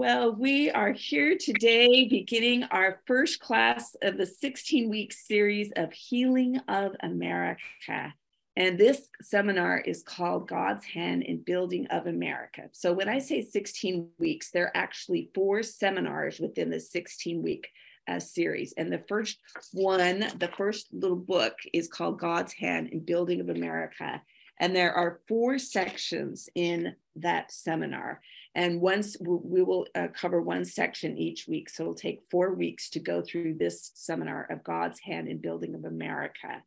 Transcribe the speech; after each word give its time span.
Well, 0.00 0.32
we 0.32 0.70
are 0.70 0.92
here 0.92 1.36
today 1.36 2.08
beginning 2.08 2.62
our 2.70 3.02
first 3.06 3.38
class 3.38 3.94
of 4.00 4.16
the 4.16 4.24
16 4.24 4.88
week 4.88 5.12
series 5.12 5.72
of 5.76 5.92
Healing 5.92 6.56
of 6.68 6.96
America. 7.00 8.14
And 8.56 8.78
this 8.78 9.08
seminar 9.20 9.78
is 9.78 10.02
called 10.02 10.48
God's 10.48 10.86
Hand 10.86 11.24
in 11.24 11.42
Building 11.42 11.86
of 11.88 12.06
America. 12.06 12.70
So 12.72 12.94
when 12.94 13.10
I 13.10 13.18
say 13.18 13.42
16 13.42 14.08
weeks, 14.18 14.50
there 14.50 14.68
are 14.68 14.76
actually 14.76 15.28
four 15.34 15.62
seminars 15.62 16.40
within 16.40 16.70
the 16.70 16.80
16 16.80 17.42
week 17.42 17.68
uh, 18.08 18.20
series. 18.20 18.72
And 18.78 18.90
the 18.90 19.04
first 19.06 19.36
one, 19.74 20.20
the 20.38 20.50
first 20.56 20.86
little 20.94 21.14
book 21.14 21.56
is 21.74 21.88
called 21.88 22.18
God's 22.18 22.54
Hand 22.54 22.88
in 22.88 23.00
Building 23.00 23.42
of 23.42 23.50
America. 23.50 24.22
And 24.60 24.74
there 24.74 24.94
are 24.94 25.20
four 25.28 25.58
sections 25.58 26.48
in 26.54 26.94
that 27.16 27.52
seminar. 27.52 28.22
And 28.54 28.80
once 28.80 29.16
we 29.20 29.62
will 29.62 29.86
uh, 29.94 30.08
cover 30.12 30.42
one 30.42 30.64
section 30.64 31.16
each 31.16 31.46
week. 31.46 31.70
So 31.70 31.84
it'll 31.84 31.94
take 31.94 32.22
four 32.30 32.54
weeks 32.54 32.90
to 32.90 33.00
go 33.00 33.22
through 33.22 33.54
this 33.54 33.92
seminar 33.94 34.46
of 34.50 34.64
God's 34.64 34.98
Hand 35.00 35.28
in 35.28 35.38
Building 35.38 35.74
of 35.74 35.84
America. 35.84 36.62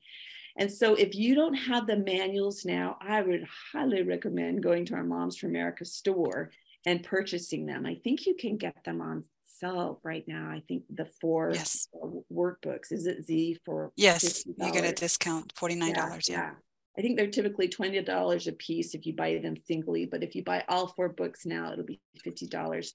And 0.58 0.72
so 0.72 0.94
if 0.94 1.16
you 1.16 1.36
don't 1.36 1.56
have 1.56 1.88
the 1.88 1.98
manuals 1.98 2.64
now, 2.64 2.98
I 3.02 3.22
would 3.22 3.46
highly 3.74 4.04
recommend 4.04 4.64
going 4.64 4.86
to 4.86 4.96
our 4.96 5.04
Moms 5.04 5.38
for 5.38 5.48
America 5.48 5.84
store 5.84 6.52
and 6.86 7.04
purchasing 7.04 7.66
them. 7.66 7.86
I 7.86 7.96
think 8.04 8.26
you 8.26 8.36
can 8.36 8.58
get 8.58 8.76
them 8.86 9.02
on 9.02 9.24
sale 9.46 10.00
right 10.04 10.24
now. 10.28 10.50
I 10.50 10.62
think 10.68 10.84
the 10.94 11.06
four 11.22 11.52
yes. 11.54 11.88
workbooks, 12.32 12.92
is 12.92 13.08
it 13.08 13.26
Z 13.26 13.60
for? 13.66 13.92
Yes, 13.96 14.44
$50? 14.44 14.66
you 14.68 14.74
get 14.74 14.86
a 14.86 14.94
discount, 14.94 15.54
$49. 15.56 16.30
Yeah, 16.30 16.36
yeah. 16.36 16.52
I 16.98 17.02
think 17.02 17.18
they're 17.18 17.28
typically 17.28 17.68
$20 17.68 18.48
a 18.48 18.52
piece 18.54 18.94
if 18.94 19.06
you 19.06 19.14
buy 19.14 19.40
them 19.42 19.58
singly, 19.58 20.06
but 20.06 20.24
if 20.24 20.36
you 20.36 20.44
buy 20.44 20.64
all 20.70 20.88
four 20.88 21.10
books 21.10 21.46
now, 21.46 21.72
it'll 21.72 21.86
be 21.86 22.00
$50. 22.26 22.92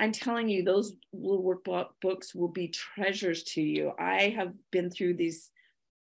I'm 0.00 0.12
telling 0.12 0.48
you, 0.48 0.64
those 0.64 0.94
little 1.12 1.42
workbook 1.42 1.88
books 2.00 2.34
will 2.34 2.48
be 2.48 2.68
treasures 2.68 3.42
to 3.44 3.62
you. 3.62 3.92
I 3.98 4.30
have 4.30 4.52
been 4.70 4.90
through 4.90 5.14
these 5.14 5.50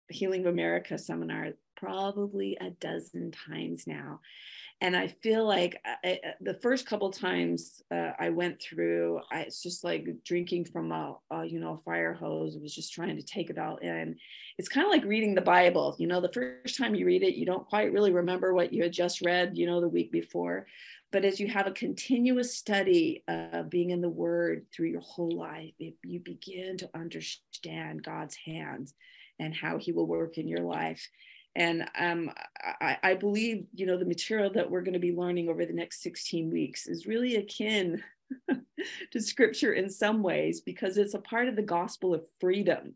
Healing 0.08 0.42
of 0.42 0.53
America 0.53 0.98
seminar 0.98 1.53
probably 1.77 2.56
a 2.60 2.70
dozen 2.70 3.33
times 3.33 3.86
now 3.86 4.20
and 4.83 4.97
I 4.97 5.06
feel 5.06 5.47
like 5.47 5.80
I, 6.05 6.19
the 6.41 6.58
first 6.61 6.86
couple 6.86 7.08
times 7.12 7.83
uh, 7.92 8.11
I 8.19 8.30
went 8.30 8.61
through, 8.61 9.20
I, 9.30 9.42
it's 9.42 9.62
just 9.62 9.84
like 9.84 10.08
drinking 10.25 10.64
from 10.64 10.91
a, 10.91 11.16
a, 11.30 11.44
you 11.44 11.61
know 11.61 11.77
fire 11.77 12.12
hose. 12.12 12.56
It 12.56 12.62
was 12.62 12.75
just 12.75 12.92
trying 12.92 13.16
to 13.16 13.22
take 13.22 13.48
it 13.48 13.58
all 13.58 13.77
in. 13.77 14.16
It's 14.58 14.69
kind 14.69 14.84
of 14.84 14.91
like 14.91 15.05
reading 15.05 15.36
the 15.36 15.41
Bible. 15.41 15.94
You 16.00 16.08
know, 16.08 16.20
the 16.20 16.33
first 16.33 16.77
time 16.77 16.97
you 16.97 17.06
read 17.06 17.22
it, 17.22 17.36
you 17.36 17.47
don't 17.47 17.64
quite 17.64 17.92
really 17.92 18.10
remember 18.10 18.53
what 18.55 18.72
you 18.72 18.83
had 18.83 18.92
just 18.92 19.22
read. 19.25 19.56
You 19.56 19.66
know, 19.66 19.80
the 19.80 19.88
week 19.88 20.10
before, 20.10 20.66
but 21.12 21.25
as 21.25 21.38
you 21.38 21.47
have 21.47 21.69
a 21.69 21.72
continuous 21.72 22.56
study 22.56 23.22
of 23.28 23.70
being 23.70 23.91
in 23.91 24.00
the 24.00 24.08
Word 24.08 24.66
through 24.75 24.88
your 24.88 25.03
whole 25.03 25.30
life, 25.30 25.72
it, 25.78 25.94
you 26.03 26.19
begin 26.19 26.77
to 26.78 26.91
understand 26.92 28.03
God's 28.03 28.34
hands 28.34 28.94
and 29.38 29.55
how 29.55 29.78
He 29.78 29.92
will 29.92 30.08
work 30.08 30.38
in 30.38 30.48
your 30.48 30.62
life 30.62 31.08
and 31.55 31.89
um, 31.98 32.31
I, 32.81 32.98
I, 33.03 33.14
believe 33.14 33.67
you 33.75 33.86
know 33.86 33.98
the 33.98 34.05
material 34.05 34.50
that 34.55 34.70
we're 34.70 34.83
going 34.83 34.95
to 34.95 34.98
be 34.98 35.14
learning 35.14 35.48
over 35.48 35.67
the 35.67 35.72
next 35.72 36.03
16 36.03 36.50
weeks 36.50 36.86
is 36.86 37.06
really 37.06 37.36
akin 37.36 38.03
to 39.12 39.20
scripture 39.20 39.75
in 39.75 39.91
some 39.91 40.22
ways 40.22 40.61
because 40.61 40.97
it's 40.97 41.14
a 41.14 41.19
part 41.19 41.48
of 41.48 41.56
the 41.56 41.62
gospel 41.62 42.14
of 42.14 42.25
freedom 42.41 42.94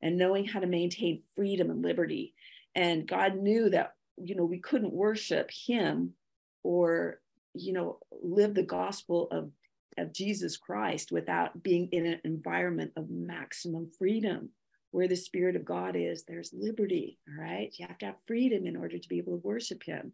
and 0.00 0.16
knowing 0.16 0.44
how 0.44 0.60
to 0.60 0.66
maintain 0.66 1.22
freedom 1.34 1.70
and 1.70 1.82
liberty. 1.82 2.34
And 2.74 3.06
god 3.06 3.36
knew 3.36 3.70
that 3.70 3.94
you 4.16 4.34
know 4.34 4.44
we 4.44 4.58
couldn't 4.58 4.92
worship 4.92 5.50
him 5.50 6.14
or 6.62 7.20
you 7.54 7.72
know 7.72 7.98
live 8.22 8.54
the 8.54 8.62
gospel 8.62 9.28
of 9.30 9.50
of 9.96 10.12
jesus 10.12 10.56
christ 10.56 11.10
without 11.10 11.62
being 11.62 11.88
in 11.92 12.06
an 12.06 12.20
environment 12.24 12.92
of 12.96 13.10
maximum 13.10 13.90
freedom 13.98 14.50
where 14.98 15.06
the 15.06 15.14
Spirit 15.14 15.54
of 15.54 15.64
God 15.64 15.94
is, 15.94 16.24
there's 16.24 16.52
liberty. 16.52 17.18
All 17.28 17.40
right. 17.40 17.72
You 17.78 17.86
have 17.86 17.98
to 17.98 18.06
have 18.06 18.16
freedom 18.26 18.66
in 18.66 18.76
order 18.76 18.98
to 18.98 19.08
be 19.08 19.18
able 19.18 19.34
to 19.34 19.46
worship 19.46 19.84
Him. 19.84 20.12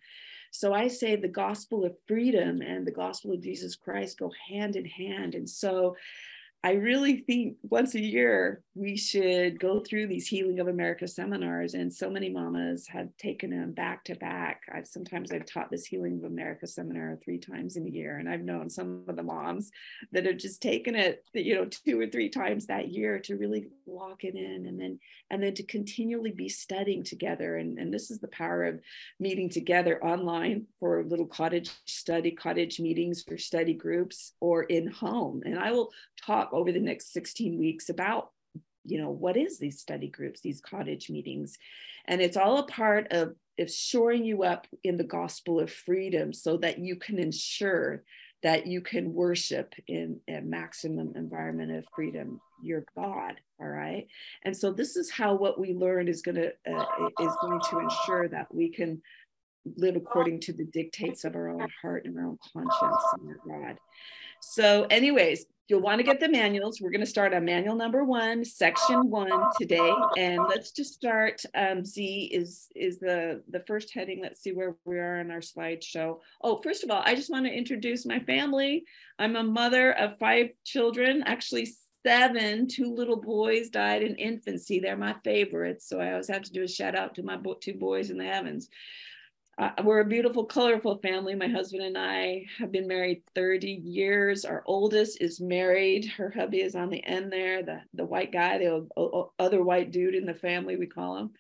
So 0.50 0.74
I 0.74 0.88
say 0.88 1.16
the 1.16 1.26
gospel 1.26 1.86
of 1.86 1.96
freedom 2.06 2.60
and 2.60 2.86
the 2.86 2.92
gospel 2.92 3.32
of 3.32 3.40
Jesus 3.40 3.76
Christ 3.76 4.18
go 4.18 4.30
hand 4.46 4.76
in 4.76 4.84
hand. 4.84 5.34
And 5.34 5.48
so 5.48 5.96
I 6.64 6.72
really 6.72 7.19
think 7.19 7.58
once 7.62 7.94
a 7.94 8.00
year 8.00 8.62
we 8.75 8.97
should 8.97 9.60
go 9.60 9.80
through 9.80 10.06
these 10.06 10.26
Healing 10.26 10.60
of 10.60 10.69
America 10.69 11.06
seminars, 11.06 11.75
and 11.75 11.92
so 11.92 12.08
many 12.08 12.30
mamas 12.30 12.88
have 12.88 13.14
taken 13.19 13.50
them 13.50 13.72
back 13.72 14.02
to 14.04 14.14
back. 14.14 14.62
I've 14.75 14.86
sometimes 14.86 15.30
I've 15.30 15.44
taught 15.44 15.70
this 15.70 15.84
Healing 15.84 16.16
of 16.16 16.25
America 16.25 16.66
seminar 16.66 17.19
three 17.22 17.38
times 17.38 17.76
in 17.76 17.86
a 17.86 17.91
year, 17.91 18.16
and 18.16 18.30
I've 18.30 18.41
known 18.41 18.70
some 18.70 19.04
of 19.06 19.14
the 19.14 19.22
moms 19.22 19.70
that 20.12 20.25
have 20.25 20.38
just 20.38 20.62
taken 20.62 20.94
it, 20.94 21.22
you 21.34 21.54
know, 21.54 21.66
two 21.66 22.00
or 22.00 22.06
three 22.06 22.30
times 22.30 22.64
that 22.66 22.88
year 22.88 23.19
to 23.20 23.36
really 23.36 23.69
lock 23.86 24.25
it 24.25 24.34
in, 24.34 24.66
and 24.66 24.81
then 24.81 24.98
and 25.31 25.42
then 25.42 25.52
to 25.56 25.64
continually 25.64 26.32
be 26.32 26.48
studying 26.48 27.04
together. 27.04 27.58
And 27.58 27.78
and 27.78 27.92
this 27.92 28.10
is 28.10 28.20
the 28.20 28.28
power 28.28 28.64
of 28.64 28.81
meeting 29.20 29.50
together 29.50 30.02
online 30.02 30.64
for 30.81 31.04
little 31.04 31.26
cottage 31.26 31.70
study, 31.84 32.31
cottage 32.31 32.81
meetings 32.81 33.22
for 33.22 33.36
study 33.36 33.75
groups, 33.75 34.32
or 34.41 34.62
in 34.62 34.91
home. 34.91 35.42
And 35.44 35.58
I 35.58 35.70
will 35.70 35.91
talk 36.25 36.53
over 36.54 36.72
the 36.72 36.81
next 36.81 37.12
16 37.12 37.59
weeks 37.59 37.88
about 37.88 38.31
you 38.87 38.98
know 38.98 39.10
what 39.10 39.37
is 39.37 39.59
these 39.59 39.81
study 39.81 40.09
groups 40.09 40.41
these 40.41 40.60
cottage 40.60 41.09
meetings? 41.09 41.59
And 42.06 42.20
it's 42.20 42.37
all 42.37 42.59
a 42.59 42.66
part 42.66 43.09
of 43.12 43.34
of 43.59 43.70
shoring 43.70 44.25
you 44.25 44.42
up 44.42 44.66
in 44.82 44.97
the 44.97 45.04
gospel 45.04 45.60
of 45.60 45.72
freedom 45.72 46.32
so 46.32 46.56
that 46.59 46.78
you 46.78 46.97
can 46.97 47.19
ensure 47.19 48.03
that 48.43 48.66
you 48.66 48.82
can 48.82 49.14
worship 49.14 49.75
in 49.87 50.20
a 50.28 50.41
maximum 50.41 51.12
environment 51.16 51.72
of 51.72 51.87
freedom 51.94 52.41
your 52.62 52.84
god 52.94 53.37
all 53.60 53.69
right? 53.69 54.06
And 54.43 54.56
so 54.56 54.72
this 54.72 54.97
is 54.97 55.10
how 55.10 55.34
what 55.34 55.59
we 55.59 55.75
learned 55.75 56.09
is 56.09 56.22
going 56.22 56.37
to 56.37 56.48
uh, 56.70 57.09
is 57.20 57.32
going 57.41 57.60
to 57.70 57.78
ensure 57.78 58.28
that 58.28 58.53
we 58.53 58.69
can 58.69 59.00
live 59.76 59.97
according 59.97 60.41
to 60.41 60.53
the 60.53 60.64
dictates 60.64 61.25
of 61.25 61.34
our 61.34 61.48
own 61.48 61.66
heart 61.81 62.04
and 62.04 62.19
our 62.19 62.26
own 62.26 62.38
conscience 62.53 63.04
and 63.14 63.37
god. 63.47 63.78
So 64.41 64.87
anyways 64.91 65.47
You'll 65.69 65.80
want 65.80 65.98
to 65.98 66.04
get 66.04 66.20
the 66.20 66.28
manuals. 66.28 66.80
We're 66.80 66.91
going 66.91 67.00
to 67.00 67.06
start 67.06 67.32
on 67.32 67.47
manual 67.47 67.75
number 67.75 68.04
one, 68.04 68.44
section 68.44 69.08
one 69.08 69.30
today. 69.58 69.94
And 70.19 70.42
let's 70.47 70.72
just 70.72 70.92
start. 70.92 71.41
Um, 71.54 71.86
Z 71.86 72.30
is 72.32 72.69
is 72.76 72.98
the, 72.98 73.42
the 73.48 73.60
first 73.60 73.94
heading. 73.94 74.20
Let's 74.20 74.42
see 74.42 74.52
where 74.52 74.76
we 74.84 74.98
are 74.98 75.20
in 75.20 75.30
our 75.30 75.38
slideshow. 75.38 76.19
Oh, 76.42 76.60
first 76.62 76.84
of 76.84 76.91
all, 76.91 77.02
I 77.04 77.14
just 77.14 77.30
want 77.30 77.47
to 77.47 77.52
introduce 77.52 78.04
my 78.04 78.20
family. 78.20 78.84
I'm 79.19 79.36
a 79.36 79.42
mother 79.42 79.92
of 79.92 80.19
five 80.19 80.50
children, 80.64 81.22
actually 81.25 81.72
seven. 82.04 82.69
Two 82.69 82.94
little 82.94 83.20
boys 83.20 83.70
died 83.70 84.02
in 84.02 84.16
infancy. 84.16 84.81
They're 84.81 84.98
my 84.98 85.16
favorites. 85.25 85.88
So 85.88 85.98
I 85.98 86.10
always 86.10 86.28
have 86.28 86.42
to 86.42 86.52
do 86.52 86.64
a 86.64 86.69
shout 86.69 86.94
out 86.94 87.14
to 87.14 87.22
my 87.22 87.38
two 87.62 87.75
boys 87.75 88.10
in 88.10 88.19
the 88.19 88.25
heavens 88.25 88.69
uh, 89.56 89.70
we're 89.84 90.00
a 90.00 90.04
beautiful, 90.04 90.44
colorful 90.44 90.98
family. 90.98 91.34
My 91.34 91.47
husband 91.47 91.82
and 91.82 91.97
I 91.97 92.47
have 92.59 92.72
been 92.72 92.88
married 92.88 93.22
30 93.34 93.70
years. 93.70 94.44
Our 94.44 94.65
oldest 94.66 95.20
is 95.20 95.41
married. 95.41 96.06
Her 96.06 96.32
hubby 96.34 96.60
is 96.60 96.75
on 96.75 96.91
the 96.91 97.04
end 97.04 97.32
there, 97.32 97.62
the, 97.62 97.81
the 97.94 98.04
white 98.04 98.32
guy, 98.32 98.59
the 98.59 98.87
other 99.38 99.62
white 99.62 99.93
dude 99.93 100.16
in 100.16 100.26
the 100.26 100.34
family, 100.34 100.76
we 100.76 100.87
call 100.87 101.19
him. 101.19 101.31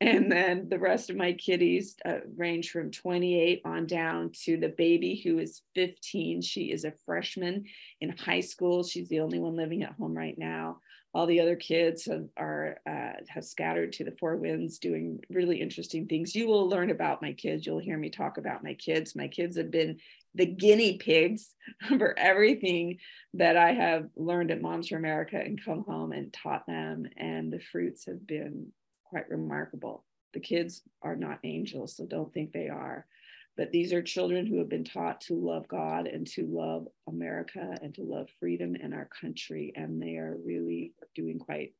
And 0.00 0.30
then 0.30 0.68
the 0.68 0.78
rest 0.78 1.08
of 1.08 1.16
my 1.16 1.32
kiddies 1.32 1.96
uh, 2.04 2.18
range 2.36 2.70
from 2.70 2.90
28 2.90 3.62
on 3.64 3.86
down 3.86 4.30
to 4.44 4.56
the 4.56 4.68
baby 4.68 5.20
who 5.24 5.38
is 5.38 5.62
15. 5.74 6.42
She 6.42 6.72
is 6.72 6.84
a 6.84 6.92
freshman 7.06 7.64
in 8.00 8.16
high 8.16 8.40
school. 8.40 8.84
She's 8.84 9.08
the 9.08 9.20
only 9.20 9.38
one 9.38 9.56
living 9.56 9.82
at 9.82 9.94
home 9.94 10.16
right 10.16 10.36
now 10.36 10.78
all 11.14 11.26
the 11.26 11.40
other 11.40 11.56
kids 11.56 12.06
have, 12.06 12.26
are 12.36 12.78
uh, 12.86 13.12
have 13.28 13.44
scattered 13.44 13.92
to 13.94 14.04
the 14.04 14.16
four 14.18 14.36
winds 14.36 14.78
doing 14.78 15.20
really 15.30 15.60
interesting 15.60 16.06
things. 16.06 16.34
You 16.34 16.48
will 16.48 16.68
learn 16.68 16.90
about 16.90 17.22
my 17.22 17.32
kids. 17.32 17.64
You'll 17.64 17.78
hear 17.78 17.96
me 17.96 18.10
talk 18.10 18.36
about 18.36 18.64
my 18.64 18.74
kids. 18.74 19.14
My 19.14 19.28
kids 19.28 19.56
have 19.56 19.70
been 19.70 19.98
the 20.34 20.46
guinea 20.46 20.98
pigs 20.98 21.54
for 21.88 22.18
everything 22.18 22.98
that 23.34 23.56
i 23.56 23.72
have 23.72 24.08
learned 24.16 24.50
at 24.50 24.60
moms 24.60 24.88
for 24.88 24.96
america 24.96 25.36
and 25.36 25.64
come 25.64 25.84
home 25.84 26.10
and 26.10 26.32
taught 26.32 26.66
them 26.66 27.06
and 27.16 27.52
the 27.52 27.60
fruits 27.60 28.06
have 28.06 28.26
been 28.26 28.66
quite 29.04 29.30
remarkable. 29.30 30.04
The 30.32 30.40
kids 30.40 30.82
are 31.02 31.14
not 31.14 31.38
angels 31.44 31.96
so 31.96 32.04
don't 32.04 32.34
think 32.34 32.52
they 32.52 32.68
are 32.68 33.06
but 33.56 33.70
these 33.70 33.92
are 33.92 34.02
children 34.02 34.46
who 34.46 34.58
have 34.58 34.68
been 34.68 34.84
taught 34.84 35.20
to 35.22 35.34
love 35.34 35.68
God 35.68 36.06
and 36.06 36.26
to 36.28 36.46
love 36.46 36.88
America 37.08 37.76
and 37.80 37.94
to 37.94 38.02
love 38.02 38.28
freedom 38.40 38.74
and 38.80 38.92
our 38.92 39.08
country. 39.20 39.72
And 39.76 40.02
they 40.02 40.16
are 40.16 40.36
really 40.44 40.92
doing 41.14 41.38
quite 41.38 41.74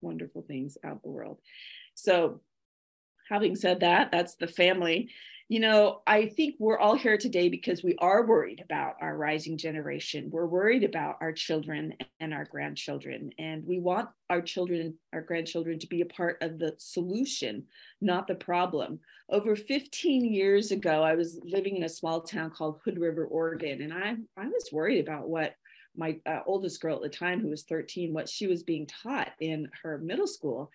wonderful 0.00 0.42
things 0.42 0.78
out 0.84 1.02
the 1.02 1.10
world. 1.10 1.38
So, 1.94 2.40
having 3.28 3.56
said 3.56 3.80
that, 3.80 4.10
that's 4.10 4.36
the 4.36 4.46
family. 4.48 5.10
You 5.48 5.60
know, 5.60 6.02
I 6.06 6.26
think 6.26 6.56
we're 6.58 6.78
all 6.78 6.94
here 6.94 7.16
today 7.16 7.48
because 7.48 7.82
we 7.82 7.96
are 8.00 8.26
worried 8.26 8.60
about 8.62 8.96
our 9.00 9.16
rising 9.16 9.56
generation. 9.56 10.28
We're 10.30 10.46
worried 10.46 10.84
about 10.84 11.16
our 11.22 11.32
children 11.32 11.94
and 12.20 12.34
our 12.34 12.44
grandchildren. 12.44 13.30
And 13.38 13.66
we 13.66 13.78
want 13.78 14.10
our 14.28 14.42
children, 14.42 14.80
and 14.80 14.94
our 15.14 15.22
grandchildren 15.22 15.78
to 15.78 15.86
be 15.86 16.02
a 16.02 16.06
part 16.06 16.36
of 16.42 16.58
the 16.58 16.74
solution, 16.76 17.64
not 18.02 18.26
the 18.26 18.34
problem. 18.34 19.00
Over 19.30 19.56
15 19.56 20.30
years 20.30 20.70
ago, 20.70 21.02
I 21.02 21.14
was 21.14 21.40
living 21.42 21.76
in 21.76 21.84
a 21.84 21.88
small 21.88 22.20
town 22.20 22.50
called 22.50 22.80
Hood 22.84 22.98
River, 22.98 23.24
Oregon. 23.24 23.80
And 23.80 23.94
I, 23.94 24.16
I 24.36 24.48
was 24.48 24.68
worried 24.70 25.00
about 25.00 25.30
what 25.30 25.54
my 25.96 26.18
uh, 26.26 26.40
oldest 26.46 26.80
girl 26.82 26.96
at 26.96 27.02
the 27.02 27.08
time, 27.08 27.40
who 27.40 27.48
was 27.48 27.62
13, 27.62 28.12
what 28.12 28.28
she 28.28 28.46
was 28.46 28.62
being 28.62 28.86
taught 28.86 29.32
in 29.40 29.70
her 29.82 29.96
middle 29.96 30.26
school. 30.26 30.70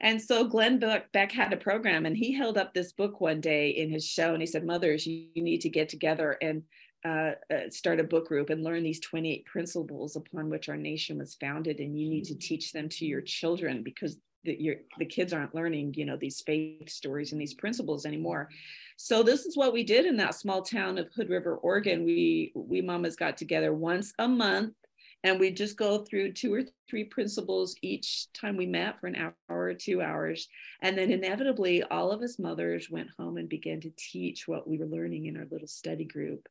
And 0.00 0.20
so 0.20 0.44
Glenn 0.44 0.78
Beck 0.78 1.32
had 1.32 1.52
a 1.52 1.56
program 1.56 2.06
and 2.06 2.16
he 2.16 2.32
held 2.32 2.58
up 2.58 2.74
this 2.74 2.92
book 2.92 3.20
one 3.20 3.40
day 3.40 3.70
in 3.70 3.90
his 3.90 4.04
show 4.04 4.32
and 4.32 4.42
he 4.42 4.46
said, 4.46 4.64
Mothers, 4.64 5.06
you, 5.06 5.26
you 5.34 5.42
need 5.42 5.62
to 5.62 5.70
get 5.70 5.88
together 5.88 6.36
and 6.42 6.62
uh, 7.04 7.32
uh, 7.52 7.70
start 7.70 8.00
a 8.00 8.04
book 8.04 8.28
group 8.28 8.50
and 8.50 8.64
learn 8.64 8.82
these 8.82 9.00
28 9.00 9.46
principles 9.46 10.16
upon 10.16 10.50
which 10.50 10.68
our 10.68 10.76
nation 10.76 11.18
was 11.18 11.36
founded. 11.40 11.78
And 11.78 11.98
you 11.98 12.08
need 12.08 12.24
to 12.24 12.34
teach 12.34 12.72
them 12.72 12.88
to 12.90 13.06
your 13.06 13.20
children 13.20 13.82
because 13.82 14.18
the, 14.44 14.78
the 14.98 15.04
kids 15.04 15.32
aren't 15.32 15.54
learning, 15.54 15.94
you 15.96 16.04
know, 16.04 16.16
these 16.16 16.40
faith 16.40 16.88
stories 16.88 17.32
and 17.32 17.40
these 17.40 17.54
principles 17.54 18.06
anymore. 18.06 18.48
So 18.96 19.22
this 19.22 19.44
is 19.44 19.56
what 19.56 19.72
we 19.72 19.84
did 19.84 20.06
in 20.06 20.16
that 20.18 20.34
small 20.34 20.62
town 20.62 20.98
of 20.98 21.08
Hood 21.14 21.28
River, 21.28 21.56
Oregon. 21.56 22.04
We 22.04 22.52
we 22.54 22.80
mamas 22.80 23.16
got 23.16 23.36
together 23.36 23.74
once 23.74 24.12
a 24.18 24.28
month 24.28 24.74
and 25.24 25.40
we 25.40 25.50
just 25.50 25.76
go 25.76 26.04
through 26.04 26.32
two 26.32 26.52
or 26.52 26.62
three 26.88 27.04
principles 27.04 27.74
each 27.82 28.32
time 28.32 28.56
we 28.56 28.66
met 28.66 29.00
for 29.00 29.06
an 29.06 29.16
hour 29.16 29.34
or 29.48 29.74
two 29.74 30.00
hours 30.00 30.48
and 30.82 30.96
then 30.96 31.10
inevitably 31.10 31.82
all 31.84 32.10
of 32.10 32.22
us 32.22 32.38
mothers 32.38 32.90
went 32.90 33.08
home 33.18 33.36
and 33.36 33.48
began 33.48 33.80
to 33.80 33.92
teach 33.96 34.46
what 34.46 34.68
we 34.68 34.78
were 34.78 34.86
learning 34.86 35.26
in 35.26 35.36
our 35.36 35.46
little 35.50 35.68
study 35.68 36.04
group 36.04 36.48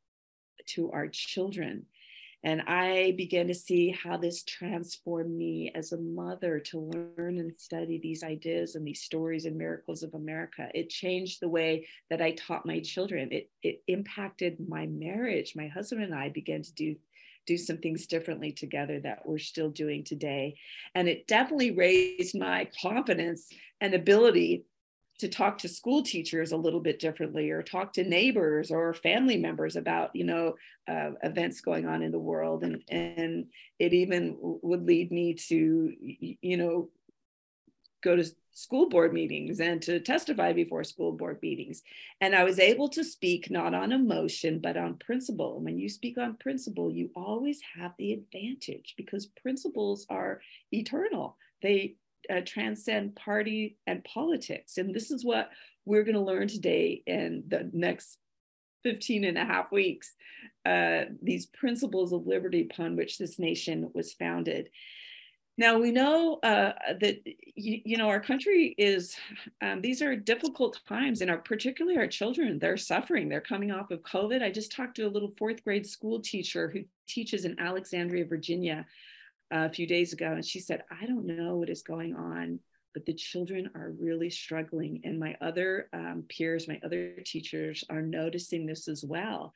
to 0.65 0.91
our 0.91 1.07
children 1.07 1.85
and 2.45 2.61
I 2.67 3.15
began 3.17 3.47
to 3.47 3.55
see 3.55 3.89
how 3.89 4.17
this 4.17 4.43
transformed 4.43 5.35
me 5.35 5.71
as 5.73 5.91
a 5.91 5.97
mother 5.97 6.59
to 6.59 6.79
learn 6.79 7.39
and 7.39 7.51
study 7.57 7.97
these 7.97 8.23
ideas 8.23 8.75
and 8.75 8.85
these 8.85 9.01
stories 9.01 9.45
and 9.45 9.57
miracles 9.57 10.03
of 10.03 10.13
America. 10.13 10.69
It 10.75 10.91
changed 10.91 11.41
the 11.41 11.49
way 11.49 11.87
that 12.11 12.21
I 12.21 12.33
taught 12.33 12.67
my 12.67 12.81
children. 12.81 13.29
It, 13.31 13.49
it 13.63 13.81
impacted 13.87 14.57
my 14.69 14.85
marriage. 14.85 15.55
My 15.55 15.67
husband 15.67 16.03
and 16.03 16.13
I 16.13 16.29
began 16.29 16.61
to 16.61 16.73
do 16.73 16.95
do 17.45 17.57
some 17.57 17.77
things 17.77 18.07
differently 18.07 18.51
together 18.51 18.99
that 18.99 19.25
we're 19.25 19.37
still 19.37 19.69
doing 19.69 20.03
today. 20.03 20.57
And 20.93 21.07
it 21.07 21.27
definitely 21.27 21.71
raised 21.71 22.37
my 22.37 22.69
confidence 22.81 23.47
and 23.81 23.93
ability 23.93 24.65
to 25.19 25.29
talk 25.29 25.57
to 25.59 25.69
school 25.69 26.03
teachers 26.03 26.51
a 26.51 26.57
little 26.57 26.81
bit 26.81 26.99
differently 26.99 27.49
or 27.49 27.63
talk 27.63 27.93
to 27.93 28.03
neighbors 28.03 28.69
or 28.71 28.93
family 28.93 29.37
members 29.37 29.75
about 29.75 30.13
you 30.13 30.25
know 30.25 30.55
uh, 30.87 31.11
events 31.23 31.61
going 31.61 31.87
on 31.87 32.01
in 32.01 32.11
the 32.11 32.19
world 32.19 32.63
and 32.63 32.83
and 32.89 33.45
it 33.79 33.93
even 33.93 34.35
would 34.39 34.85
lead 34.85 35.11
me 35.11 35.33
to 35.33 35.93
you 36.41 36.57
know 36.57 36.89
go 38.03 38.15
to 38.15 38.25
school 38.55 38.87
board 38.87 39.13
meetings 39.13 39.59
and 39.59 39.81
to 39.81 39.99
testify 39.99 40.53
before 40.53 40.83
school 40.83 41.11
board 41.11 41.37
meetings. 41.41 41.83
And 42.21 42.33
I 42.33 42.45
was 42.45 42.57
able 42.57 42.87
to 42.89 43.03
speak 43.03 43.51
not 43.51 43.73
on 43.73 43.91
emotion, 43.91 44.59
but 44.59 44.77
on 44.77 44.95
principle. 44.95 45.57
And 45.57 45.65
when 45.65 45.77
you 45.77 45.89
speak 45.89 46.17
on 46.17 46.37
principle, 46.37 46.89
you 46.89 47.09
always 47.17 47.59
have 47.77 47.91
the 47.99 48.13
advantage 48.13 48.93
because 48.95 49.25
principles 49.25 50.05
are 50.09 50.39
eternal. 50.71 51.37
They 51.61 51.95
uh, 52.33 52.41
transcend 52.45 53.17
party 53.17 53.77
and 53.87 54.05
politics. 54.05 54.77
And 54.77 54.95
this 54.95 55.11
is 55.11 55.25
what 55.25 55.49
we're 55.85 56.03
going 56.03 56.15
to 56.15 56.21
learn 56.21 56.47
today 56.47 57.03
in 57.05 57.43
the 57.47 57.69
next 57.73 58.17
15 58.83 59.25
and 59.25 59.37
a 59.37 59.43
half 59.43 59.69
weeks 59.69 60.15
uh, 60.65 61.05
these 61.21 61.45
principles 61.47 62.13
of 62.13 62.25
liberty 62.25 62.67
upon 62.71 62.95
which 62.95 63.17
this 63.17 63.37
nation 63.37 63.91
was 63.93 64.13
founded. 64.13 64.69
Now 65.57 65.79
we 65.79 65.91
know 65.91 66.39
uh, 66.43 66.73
that 66.99 67.21
you, 67.25 67.81
you, 67.85 67.97
know 67.97 68.09
our 68.09 68.19
country 68.19 68.75
is 68.77 69.15
um, 69.61 69.81
these 69.81 70.01
are 70.01 70.15
difficult 70.15 70.81
times, 70.87 71.21
and 71.21 71.31
our 71.31 71.37
particularly 71.37 71.97
our 71.97 72.07
children 72.07 72.59
they're 72.59 72.75
suffering. 72.75 73.29
They're 73.29 73.39
coming 73.39 73.71
off 73.71 73.91
of 73.91 74.01
COVID. 74.01 74.43
I 74.43 74.51
just 74.51 74.73
talked 74.73 74.95
to 74.97 75.03
a 75.03 75.09
little 75.09 75.33
fourth 75.37 75.63
grade 75.63 75.87
school 75.87 76.19
teacher 76.19 76.69
who 76.69 76.83
teaches 77.07 77.45
in 77.45 77.57
Alexandria, 77.57 78.25
Virginia, 78.25 78.85
uh, 79.53 79.67
a 79.69 79.69
few 79.69 79.87
days 79.87 80.11
ago, 80.11 80.33
and 80.33 80.45
she 80.45 80.59
said, 80.59 80.83
"I 80.91 81.05
don't 81.05 81.25
know 81.25 81.55
what 81.55 81.69
is 81.69 81.83
going 81.83 82.15
on." 82.15 82.59
But 82.93 83.05
the 83.05 83.13
children 83.13 83.69
are 83.75 83.93
really 83.97 84.29
struggling, 84.29 85.01
and 85.05 85.19
my 85.19 85.37
other 85.39 85.89
um, 85.93 86.25
peers, 86.27 86.67
my 86.67 86.79
other 86.83 87.15
teachers 87.25 87.83
are 87.89 88.01
noticing 88.01 88.65
this 88.65 88.89
as 88.89 89.05
well 89.05 89.53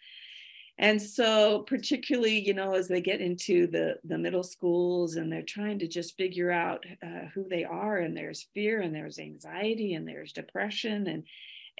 and 0.79 0.99
so 0.99 1.59
particularly 1.67 2.39
you 2.39 2.53
know 2.53 2.73
as 2.73 2.87
they 2.87 3.01
get 3.01 3.21
into 3.21 3.67
the 3.67 3.95
the 4.05 4.17
middle 4.17 4.43
schools 4.43 5.15
and 5.17 5.31
they're 5.31 5.43
trying 5.43 5.77
to 5.77 5.87
just 5.87 6.17
figure 6.17 6.49
out 6.49 6.83
uh, 7.03 7.27
who 7.35 7.47
they 7.47 7.63
are 7.63 7.97
and 7.97 8.17
there's 8.17 8.47
fear 8.53 8.81
and 8.81 8.95
there's 8.95 9.19
anxiety 9.19 9.93
and 9.93 10.07
there's 10.07 10.33
depression 10.33 11.05
and 11.07 11.23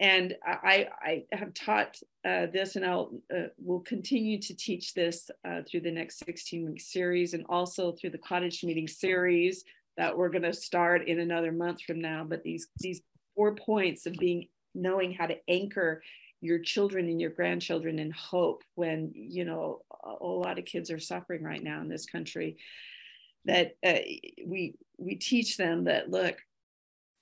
and 0.02 0.36
I, 0.46 0.88
I 1.02 1.24
have 1.34 1.54
taught 1.54 1.98
uh, 2.24 2.46
this 2.54 2.78
and 2.78 2.86
I'll 2.86 3.12
uh, 3.36 3.48
will 3.58 3.82
continue 3.82 4.40
to 4.40 4.56
teach 4.56 4.94
this 4.94 5.30
uh, 5.46 5.62
through 5.70 5.82
the 5.82 5.92
next 5.92 6.20
16 6.26 6.66
week 6.66 6.80
series 6.80 7.34
and 7.34 7.46
also 7.50 7.92
through 7.92 8.12
the 8.12 8.18
cottage 8.18 8.64
meeting 8.64 8.88
series 8.88 9.66
that 9.98 10.18
we're 10.18 10.30
going 10.30 10.44
to 10.44 10.54
start 10.54 11.10
in 11.10 11.20
another 11.20 11.52
month 11.52 11.82
from 11.82 12.00
now. 12.00 12.24
But 12.24 12.44
these 12.44 12.70
these 12.80 13.02
four 13.36 13.56
points 13.56 14.06
of 14.06 14.14
being 14.14 14.48
knowing 14.74 15.12
how 15.12 15.26
to 15.26 15.36
anchor 15.50 16.02
your 16.42 16.60
children 16.60 17.08
and 17.08 17.20
your 17.20 17.30
grandchildren 17.30 18.00
in 18.00 18.12
hope 18.12 18.64
when 18.76 19.12
you 19.14 19.46
know 19.46 19.82
a, 20.04 20.26
lot 20.26 20.60
of 20.60 20.66
kids 20.66 20.90
are 20.90 21.00
suffering 21.00 21.44
right 21.44 21.64
now 21.64 21.82
in 21.82 21.90
this 21.90 22.06
country 22.06 22.58
that 23.46 23.76
uh, 23.86 24.00
we 24.46 24.76
we 24.98 25.16
teach 25.16 25.58
them 25.58 25.86
that 25.86 26.10
look 26.10 26.38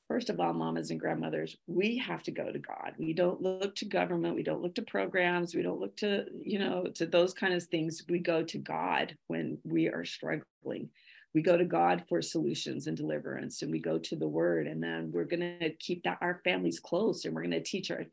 first 0.08 0.30
of 0.30 0.40
all 0.40 0.54
mamas 0.54 0.92
and 0.92 1.00
grandmothers 1.00 1.58
we 1.68 1.98
have 1.98 2.24
to 2.24 2.32
go 2.32 2.52
to 2.52 2.60
god. 2.60 2.94
We 2.98 3.14
don't 3.14 3.42
look 3.42 3.76
to 3.76 3.86
government. 3.86 4.36
We 4.36 4.44
don't 4.44 4.62
look 4.62 4.76
to 4.76 4.82
programs. 4.82 5.56
We 5.56 5.64
don't 5.64 5.80
look 5.80 5.96
to 5.98 6.26
you 6.40 6.60
know 6.60 6.86
to 6.96 7.06
those 7.06 7.34
kind 7.34 7.54
of 7.54 7.64
things. 7.64 8.04
We 8.08 8.20
go 8.20 8.44
to 8.44 8.58
god 8.58 9.16
when 9.28 9.58
we 9.64 9.88
are 9.88 10.06
struggling. 10.06 10.90
We 11.34 11.42
go 11.42 11.58
to 11.58 11.66
god 11.66 12.04
for 12.10 12.22
solutions 12.22 12.88
and 12.88 12.98
deliverance 12.98 13.62
and 13.62 13.72
we 13.72 13.80
go 13.80 14.00
to 14.00 14.16
the 14.16 14.28
word 14.28 14.66
and 14.66 14.82
then 14.82 15.12
we're 15.12 15.26
going 15.26 15.60
to 15.60 15.70
keep 15.76 16.04
that 16.04 16.18
our 16.22 16.42
families 16.44 16.80
close 16.80 17.26
and 17.26 17.36
we're 17.36 17.44
going 17.44 17.52
to 17.52 17.62
teach 17.62 17.92
our 17.92 18.06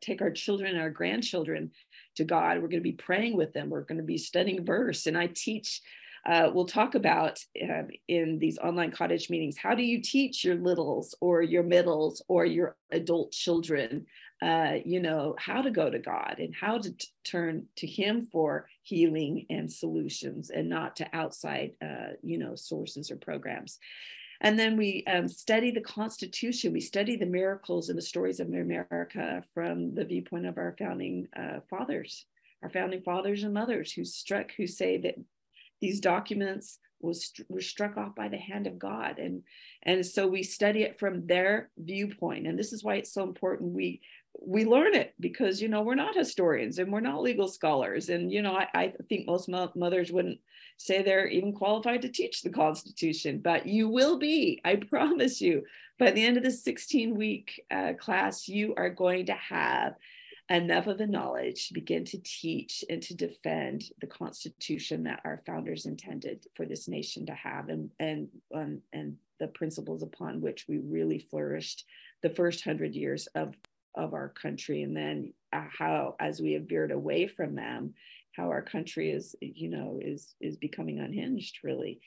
take 0.00 0.22
our 0.22 0.30
children 0.30 0.76
our 0.76 0.90
grandchildren 0.90 1.70
to 2.16 2.24
God. 2.24 2.56
We're 2.56 2.68
going 2.68 2.82
to 2.82 2.90
be 2.90 2.92
praying 2.92 3.36
with 3.36 3.52
them. 3.52 3.70
We're 3.70 3.82
going 3.82 3.98
to 3.98 4.04
be 4.04 4.18
studying 4.18 4.64
verse. 4.64 5.06
And 5.06 5.16
I 5.16 5.28
teach, 5.28 5.80
uh, 6.26 6.50
we'll 6.52 6.66
talk 6.66 6.94
about 6.94 7.38
uh, 7.62 7.82
in 8.08 8.38
these 8.38 8.58
online 8.58 8.90
cottage 8.90 9.30
meetings 9.30 9.56
how 9.56 9.74
do 9.74 9.82
you 9.82 10.00
teach 10.00 10.44
your 10.44 10.56
littles 10.56 11.14
or 11.20 11.42
your 11.42 11.62
middles 11.62 12.22
or 12.28 12.44
your 12.44 12.76
adult 12.90 13.32
children, 13.32 14.06
uh, 14.42 14.74
you 14.84 15.00
know, 15.00 15.36
how 15.38 15.62
to 15.62 15.70
go 15.70 15.88
to 15.88 15.98
God 15.98 16.36
and 16.38 16.54
how 16.54 16.78
to 16.78 16.90
t- 16.90 17.08
turn 17.24 17.66
to 17.76 17.86
Him 17.86 18.28
for 18.32 18.68
healing 18.82 19.46
and 19.50 19.72
solutions 19.72 20.50
and 20.50 20.68
not 20.68 20.96
to 20.96 21.08
outside, 21.12 21.72
uh, 21.82 22.14
you 22.22 22.38
know, 22.38 22.54
sources 22.54 23.10
or 23.10 23.16
programs. 23.16 23.78
And 24.40 24.58
then 24.58 24.76
we 24.76 25.04
um, 25.06 25.28
study 25.28 25.70
the 25.70 25.80
Constitution. 25.80 26.72
We 26.72 26.80
study 26.80 27.16
the 27.16 27.26
miracles 27.26 27.88
and 27.88 27.98
the 27.98 28.02
stories 28.02 28.40
of 28.40 28.48
America 28.48 29.42
from 29.54 29.94
the 29.94 30.04
viewpoint 30.04 30.46
of 30.46 30.58
our 30.58 30.76
founding 30.78 31.28
uh, 31.36 31.60
fathers, 31.70 32.26
our 32.62 32.70
founding 32.70 33.02
fathers 33.02 33.42
and 33.42 33.54
mothers 33.54 33.92
who 33.92 34.04
struck, 34.04 34.52
who 34.56 34.66
say 34.66 34.98
that 34.98 35.16
these 35.80 36.00
documents 36.00 36.78
was 37.00 37.32
were 37.48 37.60
struck 37.60 37.96
off 37.96 38.14
by 38.14 38.28
the 38.28 38.38
hand 38.38 38.66
of 38.66 38.78
God, 38.78 39.18
and 39.18 39.42
and 39.82 40.04
so 40.04 40.26
we 40.26 40.42
study 40.42 40.82
it 40.82 40.98
from 40.98 41.26
their 41.26 41.70
viewpoint. 41.76 42.46
And 42.46 42.58
this 42.58 42.72
is 42.72 42.82
why 42.82 42.94
it's 42.96 43.12
so 43.12 43.22
important 43.22 43.74
we 43.74 44.00
we 44.40 44.64
learn 44.64 44.94
it 44.94 45.14
because 45.20 45.60
you 45.60 45.68
know 45.68 45.82
we're 45.82 45.94
not 45.94 46.16
historians 46.16 46.78
and 46.78 46.92
we're 46.92 47.00
not 47.00 47.22
legal 47.22 47.48
scholars, 47.48 48.08
and 48.08 48.32
you 48.32 48.42
know 48.42 48.56
I, 48.56 48.68
I 48.74 48.92
think 49.08 49.26
most 49.26 49.48
mothers 49.48 50.12
wouldn't 50.12 50.40
say 50.78 51.02
they're 51.02 51.26
even 51.26 51.52
qualified 51.52 52.02
to 52.02 52.08
teach 52.08 52.42
the 52.42 52.50
Constitution, 52.50 53.40
but 53.42 53.66
you 53.66 53.88
will 53.88 54.18
be, 54.18 54.60
I 54.64 54.76
promise 54.90 55.40
you. 55.40 55.64
By 55.98 56.10
the 56.10 56.24
end 56.24 56.36
of 56.36 56.42
the 56.42 56.50
16 56.50 57.16
week 57.16 57.64
uh, 57.70 57.94
class, 57.98 58.48
you 58.48 58.74
are 58.76 58.90
going 58.90 59.26
to 59.26 59.32
have 59.32 59.94
enough 60.50 60.86
of 60.86 60.98
the 60.98 61.06
knowledge 61.06 61.68
to 61.68 61.74
begin 61.74 62.04
to 62.04 62.18
teach 62.22 62.84
and 62.88 63.02
to 63.02 63.14
defend 63.14 63.84
the 64.00 64.06
Constitution 64.06 65.04
that 65.04 65.20
our 65.24 65.42
founders 65.46 65.86
intended 65.86 66.46
for 66.54 66.66
this 66.66 66.86
nation 66.86 67.26
to 67.26 67.34
have 67.34 67.68
and, 67.68 67.90
and, 67.98 68.28
um, 68.54 68.80
and 68.92 69.16
the 69.40 69.48
principles 69.48 70.02
upon 70.02 70.40
which 70.40 70.66
we 70.68 70.78
really 70.78 71.18
flourished 71.18 71.84
the 72.22 72.30
first 72.30 72.62
hundred 72.62 72.94
years 72.94 73.26
of, 73.34 73.54
of 73.96 74.14
our 74.14 74.28
country. 74.28 74.82
And 74.82 74.96
then 74.96 75.32
uh, 75.52 75.64
how, 75.78 76.16
as 76.20 76.40
we 76.40 76.52
have 76.52 76.68
veered 76.68 76.92
away 76.92 77.26
from 77.26 77.54
them, 77.54 77.94
how 78.36 78.50
our 78.50 78.62
country 78.62 79.10
is 79.10 79.34
you 79.40 79.68
know 79.68 79.98
is 80.00 80.34
is 80.40 80.56
becoming 80.56 81.00
unhinged 81.00 81.58
really 81.62 82.00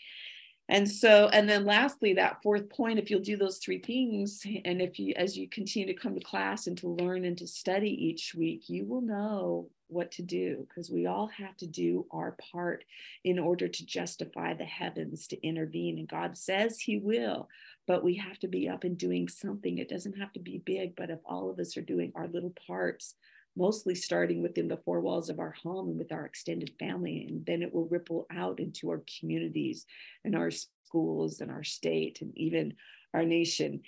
and 0.68 0.90
so 0.90 1.28
and 1.34 1.50
then 1.50 1.66
lastly 1.66 2.14
that 2.14 2.42
fourth 2.44 2.70
point 2.70 3.00
if 3.00 3.10
you'll 3.10 3.20
do 3.20 3.38
those 3.38 3.58
three 3.58 3.80
things 3.80 4.46
and 4.66 4.82
if 4.82 5.00
you 5.00 5.14
as 5.16 5.38
you 5.38 5.50
continue 5.50 5.92
to 5.92 6.00
come 6.00 6.14
to 6.14 6.22
class 6.22 6.68
and 6.68 6.78
to 6.78 6.88
learn 6.88 7.26
and 7.26 7.38
to 7.38 7.48
study 7.48 7.90
each 7.90 8.36
week 8.36 8.70
you 8.70 8.86
will 8.86 9.02
know 9.02 9.68
what 9.88 10.12
to 10.12 10.22
do 10.22 10.68
because 10.70 10.92
we 10.92 11.08
all 11.08 11.28
have 11.28 11.58
to 11.58 11.66
do 11.66 12.06
our 12.12 12.36
part 12.52 12.84
in 13.24 13.40
order 13.40 13.68
to 13.68 13.86
justify 13.86 14.54
the 14.54 14.66
heavens 14.66 15.26
to 15.26 15.42
intervene 15.46 15.98
and 15.98 16.08
god 16.08 16.38
says 16.38 16.80
he 16.80 17.00
will 17.00 17.50
but 17.90 18.04
we 18.04 18.16
have 18.16 18.40
to 18.40 18.48
be 18.48 18.70
up 18.70 18.86
and 18.86 18.98
doing 18.98 19.28
something 19.28 19.78
it 19.78 19.90
doesn't 19.90 20.18
have 20.18 20.32
to 20.32 20.40
be 20.40 20.62
big 20.66 20.96
but 20.96 21.10
if 21.10 21.20
all 21.26 21.50
of 21.50 21.60
us 21.60 21.76
are 21.76 21.82
doing 21.82 22.14
our 22.16 22.28
little 22.28 22.54
parts 22.66 23.16
mostly 23.60 23.94
starting 23.94 24.42
within 24.42 24.68
the 24.68 24.78
four 24.78 25.02
walls 25.02 25.30
of 25.30 25.40
our 25.40 25.54
home 25.64 25.90
and 25.90 25.98
with 25.98 26.12
our 26.12 26.26
extended 26.26 26.72
family. 26.80 27.26
And 27.30 27.46
then 27.46 27.62
it 27.62 27.74
will 27.74 27.88
ripple 27.88 28.26
out 28.32 28.60
into 28.60 28.90
our 28.90 29.04
communities 29.20 29.86
and 30.24 30.36
our 30.36 30.50
schools 30.50 31.42
and 31.42 31.52
our 31.52 31.64
state 31.64 32.20
and 32.22 32.36
even 32.38 32.74
our 33.14 33.26
nation. 33.26 33.82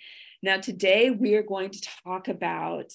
Now, 0.43 0.57
today 0.57 1.09
we 1.09 1.35
are 1.35 1.43
going 1.43 1.69
to 1.69 1.87
talk 2.03 2.27
about 2.27 2.91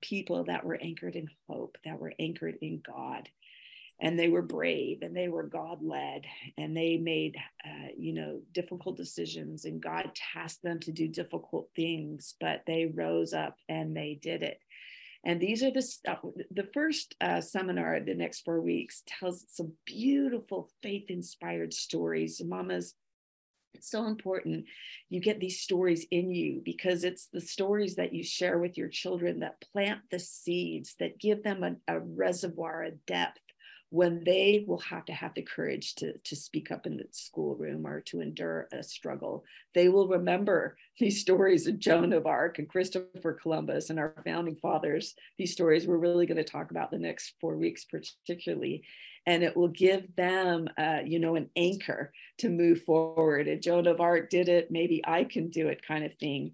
people 0.00 0.44
that 0.44 0.64
were 0.64 0.78
anchored 0.80 1.16
in 1.16 1.28
hope, 1.48 1.76
that 1.84 1.98
were 1.98 2.12
anchored 2.18 2.56
in 2.62 2.80
God. 2.86 3.28
And 4.00 4.18
they 4.18 4.28
were 4.28 4.42
brave 4.42 5.02
and 5.02 5.14
they 5.14 5.28
were 5.28 5.42
God 5.42 5.82
led 5.82 6.22
and 6.56 6.74
they 6.74 6.96
made, 6.96 7.36
uh, 7.64 7.88
you 7.98 8.14
know, 8.14 8.40
difficult 8.52 8.96
decisions 8.96 9.66
and 9.66 9.82
God 9.82 10.10
tasked 10.14 10.62
them 10.62 10.80
to 10.80 10.92
do 10.92 11.06
difficult 11.06 11.68
things, 11.76 12.34
but 12.40 12.62
they 12.66 12.86
rose 12.86 13.34
up 13.34 13.56
and 13.68 13.94
they 13.94 14.18
did 14.22 14.42
it. 14.42 14.58
And 15.24 15.38
these 15.38 15.62
are 15.62 15.70
the 15.70 15.82
stuff, 15.82 16.20
the 16.50 16.68
first 16.72 17.14
uh, 17.20 17.42
seminar, 17.42 18.00
the 18.00 18.14
next 18.14 18.40
four 18.40 18.62
weeks, 18.62 19.02
tells 19.06 19.44
some 19.50 19.72
beautiful 19.84 20.70
faith 20.82 21.10
inspired 21.10 21.74
stories. 21.74 22.40
Mamas, 22.42 22.94
it's 23.74 23.90
so 23.90 24.06
important 24.06 24.64
you 25.08 25.20
get 25.20 25.38
these 25.38 25.60
stories 25.60 26.06
in 26.10 26.30
you 26.30 26.62
because 26.64 27.04
it's 27.04 27.26
the 27.26 27.40
stories 27.40 27.96
that 27.96 28.14
you 28.14 28.24
share 28.24 28.58
with 28.58 28.76
your 28.76 28.88
children 28.88 29.40
that 29.40 29.60
plant 29.72 30.00
the 30.10 30.18
seeds, 30.18 30.94
that 30.98 31.20
give 31.20 31.42
them 31.42 31.62
a, 31.64 31.76
a 31.94 32.00
reservoir, 32.00 32.82
a 32.82 32.90
depth 33.06 33.40
when 33.90 34.22
they 34.24 34.64
will 34.66 34.78
have 34.78 35.04
to 35.04 35.12
have 35.12 35.34
the 35.34 35.42
courage 35.42 35.96
to, 35.96 36.16
to 36.18 36.36
speak 36.36 36.70
up 36.70 36.86
in 36.86 36.96
the 36.96 37.04
schoolroom 37.10 37.84
or 37.84 38.00
to 38.00 38.20
endure 38.20 38.68
a 38.72 38.82
struggle. 38.84 39.44
They 39.74 39.88
will 39.88 40.06
remember 40.06 40.76
these 40.98 41.20
stories 41.20 41.66
of 41.66 41.78
Joan 41.78 42.12
of 42.12 42.26
Arc 42.26 42.58
and 42.58 42.68
Christopher 42.68 43.32
Columbus 43.32 43.90
and 43.90 43.98
our 43.98 44.14
founding 44.24 44.56
fathers. 44.56 45.14
These 45.38 45.52
stories 45.52 45.86
we're 45.86 45.96
really 45.96 46.26
going 46.26 46.36
to 46.36 46.44
talk 46.44 46.70
about 46.70 46.90
the 46.90 46.98
next 46.98 47.34
four 47.40 47.56
weeks, 47.56 47.84
particularly. 47.84 48.84
And 49.26 49.42
it 49.42 49.56
will 49.56 49.68
give 49.68 50.14
them, 50.16 50.68
uh, 50.78 51.00
you 51.04 51.18
know, 51.18 51.34
an 51.34 51.50
anchor 51.54 52.12
to 52.38 52.48
move 52.48 52.82
forward. 52.84 53.48
And 53.48 53.62
Joan 53.62 53.86
of 53.86 54.00
Arc 54.00 54.30
did 54.30 54.48
it, 54.48 54.70
maybe 54.70 55.02
I 55.04 55.24
can 55.24 55.50
do 55.50 55.68
it 55.68 55.86
kind 55.86 56.04
of 56.04 56.14
thing. 56.14 56.52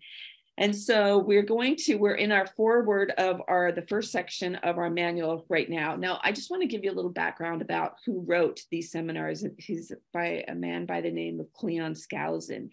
And 0.58 0.74
so 0.74 1.18
we're 1.18 1.42
going 1.42 1.76
to, 1.76 1.96
we're 1.96 2.14
in 2.14 2.32
our 2.32 2.46
foreword 2.46 3.12
of 3.18 3.42
our, 3.46 3.72
the 3.72 3.86
first 3.86 4.10
section 4.10 4.54
of 4.56 4.78
our 4.78 4.88
manual 4.88 5.44
right 5.50 5.68
now. 5.68 5.96
Now, 5.96 6.18
I 6.22 6.32
just 6.32 6.50
want 6.50 6.62
to 6.62 6.68
give 6.68 6.82
you 6.82 6.90
a 6.90 6.94
little 6.94 7.10
background 7.10 7.60
about 7.60 7.96
who 8.06 8.24
wrote 8.26 8.62
these 8.70 8.90
seminars. 8.90 9.44
He's 9.58 9.92
by 10.14 10.44
a 10.48 10.54
man 10.54 10.86
by 10.86 11.02
the 11.02 11.10
name 11.10 11.40
of 11.40 11.52
Cleon 11.52 11.92
Skousen. 11.92 12.70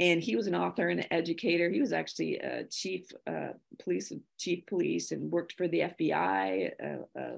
And 0.00 0.22
he 0.22 0.34
was 0.34 0.46
an 0.46 0.54
author 0.54 0.88
and 0.88 1.00
an 1.00 1.06
educator. 1.10 1.68
He 1.68 1.80
was 1.80 1.92
actually 1.92 2.38
a 2.38 2.64
chief 2.64 3.06
uh, 3.26 3.52
police, 3.82 4.12
chief 4.38 4.64
police 4.66 5.12
and 5.12 5.30
worked 5.30 5.54
for 5.58 5.68
the 5.68 5.80
FBI, 5.80 6.70
uh, 6.82 7.20
uh, 7.20 7.36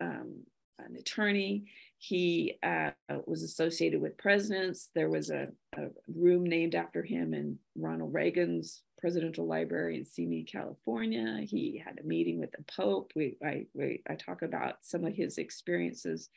um, 0.00 0.42
an 0.78 0.96
attorney. 0.96 1.64
He 1.98 2.58
uh, 2.62 2.90
was 3.26 3.42
associated 3.42 4.00
with 4.00 4.18
presidents. 4.18 4.90
There 4.94 5.08
was 5.08 5.30
a, 5.30 5.48
a, 5.76 5.86
room 6.12 6.44
named 6.44 6.74
after 6.74 7.04
him 7.04 7.32
in 7.32 7.58
Ronald 7.76 8.12
Reagan's 8.12 8.82
presidential 9.02 9.46
library 9.46 9.96
in 9.98 10.04
Simi, 10.04 10.44
California. 10.44 11.40
He 11.42 11.82
had 11.84 11.98
a 11.98 12.06
meeting 12.06 12.38
with 12.38 12.52
the 12.52 12.64
Pope. 12.74 13.10
We, 13.16 13.36
I, 13.44 13.66
we, 13.74 14.00
I 14.08 14.14
talk 14.14 14.42
about 14.42 14.76
some 14.82 15.04
of 15.04 15.12
his 15.12 15.38
experiences. 15.38 16.30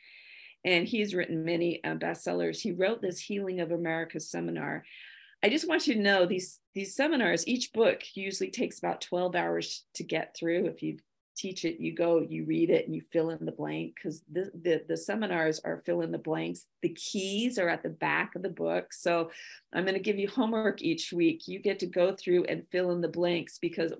And 0.64 0.86
he's 0.86 1.14
written 1.14 1.44
many 1.44 1.82
uh, 1.84 1.94
bestsellers. 1.94 2.60
He 2.60 2.72
wrote 2.72 3.00
this 3.00 3.20
Healing 3.20 3.60
of 3.60 3.70
America 3.70 4.18
seminar. 4.18 4.84
I 5.44 5.48
just 5.48 5.68
want 5.68 5.86
you 5.86 5.94
to 5.94 6.00
know 6.00 6.26
these 6.26 6.58
these 6.74 6.96
seminars, 6.96 7.46
each 7.46 7.72
book 7.72 8.02
usually 8.14 8.50
takes 8.50 8.78
about 8.78 9.00
12 9.00 9.34
hours 9.36 9.84
to 9.94 10.02
get 10.02 10.34
through 10.36 10.66
if 10.66 10.82
you 10.82 10.98
teach 11.36 11.64
it 11.64 11.80
you 11.80 11.94
go 11.94 12.20
you 12.20 12.44
read 12.44 12.70
it 12.70 12.86
and 12.86 12.94
you 12.94 13.02
fill 13.12 13.30
in 13.30 13.44
the 13.44 13.52
blank 13.52 13.94
because 13.94 14.22
the, 14.32 14.50
the, 14.62 14.82
the 14.88 14.96
seminars 14.96 15.60
are 15.64 15.82
fill 15.84 16.00
in 16.00 16.12
the 16.12 16.18
blanks. 16.18 16.66
The 16.82 16.90
keys 16.90 17.58
are 17.58 17.68
at 17.68 17.82
the 17.82 17.90
back 17.90 18.34
of 18.34 18.42
the 18.42 18.48
book. 18.48 18.92
So 18.92 19.30
i'm 19.72 19.84
going 19.84 19.94
to 19.94 20.00
give 20.00 20.18
you 20.18 20.28
homework 20.28 20.82
each 20.82 21.12
week. 21.12 21.46
You 21.46 21.58
get 21.58 21.78
to 21.80 21.86
go 21.86 22.14
through 22.14 22.44
and 22.44 22.66
fill 22.72 22.90
in 22.92 23.00
the 23.00 23.08
blanks 23.08 23.58
because 23.58 23.92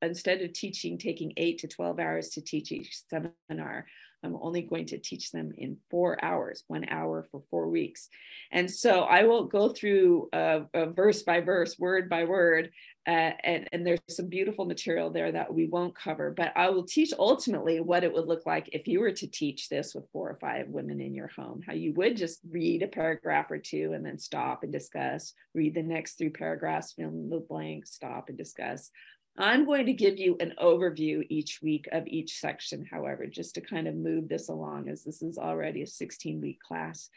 instead 0.00 0.42
of 0.42 0.52
teaching 0.52 0.98
taking 0.98 1.32
8 1.36 1.58
to 1.58 1.68
12 1.68 1.98
hours 1.98 2.28
to 2.30 2.40
teach 2.40 2.72
each 2.72 3.00
seminar 3.08 3.86
I'm 4.22 4.36
only 4.40 4.62
going 4.62 4.86
to 4.86 4.98
teach 4.98 5.32
them 5.32 5.52
in 5.56 5.78
four 5.90 6.22
hours, 6.24 6.64
one 6.68 6.86
hour 6.88 7.26
for 7.30 7.42
four 7.50 7.68
weeks. 7.68 8.08
And 8.50 8.70
so 8.70 9.02
I 9.02 9.24
will 9.24 9.44
go 9.44 9.68
through 9.68 10.28
uh, 10.32 10.60
verse 10.94 11.22
by 11.22 11.40
verse, 11.40 11.78
word 11.78 12.08
by 12.08 12.24
word, 12.24 12.70
uh, 13.06 13.32
and, 13.42 13.68
and 13.72 13.84
there's 13.84 13.98
some 14.08 14.28
beautiful 14.28 14.64
material 14.64 15.10
there 15.10 15.32
that 15.32 15.52
we 15.52 15.66
won't 15.66 15.94
cover, 15.94 16.30
but 16.30 16.52
I 16.54 16.70
will 16.70 16.84
teach 16.84 17.12
ultimately 17.18 17.80
what 17.80 18.04
it 18.04 18.12
would 18.12 18.28
look 18.28 18.46
like 18.46 18.68
if 18.72 18.86
you 18.86 19.00
were 19.00 19.10
to 19.10 19.26
teach 19.26 19.68
this 19.68 19.92
with 19.92 20.08
four 20.12 20.30
or 20.30 20.38
five 20.40 20.68
women 20.68 21.00
in 21.00 21.12
your 21.12 21.26
home, 21.26 21.62
how 21.66 21.72
you 21.72 21.92
would 21.94 22.16
just 22.16 22.40
read 22.48 22.82
a 22.82 22.86
paragraph 22.86 23.50
or 23.50 23.58
two 23.58 23.92
and 23.92 24.06
then 24.06 24.18
stop 24.18 24.62
and 24.62 24.72
discuss, 24.72 25.34
read 25.52 25.74
the 25.74 25.82
next 25.82 26.14
three 26.14 26.28
paragraphs, 26.28 26.92
fill 26.92 27.08
in 27.08 27.28
the 27.28 27.40
blank, 27.40 27.86
stop 27.86 28.28
and 28.28 28.38
discuss. 28.38 28.92
I'm 29.36 29.64
going 29.64 29.86
to 29.86 29.94
give 29.94 30.18
you 30.18 30.36
an 30.38 30.54
overview 30.62 31.26
each 31.28 31.60
week 31.60 31.88
of 31.90 32.06
each 32.06 32.38
section, 32.38 32.86
however, 32.88 33.26
just 33.26 33.56
to 33.56 33.62
kind 33.62 33.88
of 33.88 33.96
move 33.96 34.28
this 34.28 34.48
along 34.48 34.88
as 34.88 35.02
this 35.02 35.22
is 35.22 35.38
already 35.38 35.82
a 35.82 35.86
16 35.88 36.40
week 36.40 36.60
class. 36.60 37.10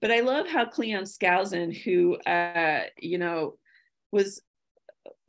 But 0.00 0.10
I 0.10 0.20
love 0.20 0.46
how 0.46 0.64
Cleon 0.64 1.04
Skousen, 1.04 1.76
who, 1.76 2.14
uh, 2.16 2.84
you 2.98 3.18
know, 3.18 3.58
was 4.12 4.40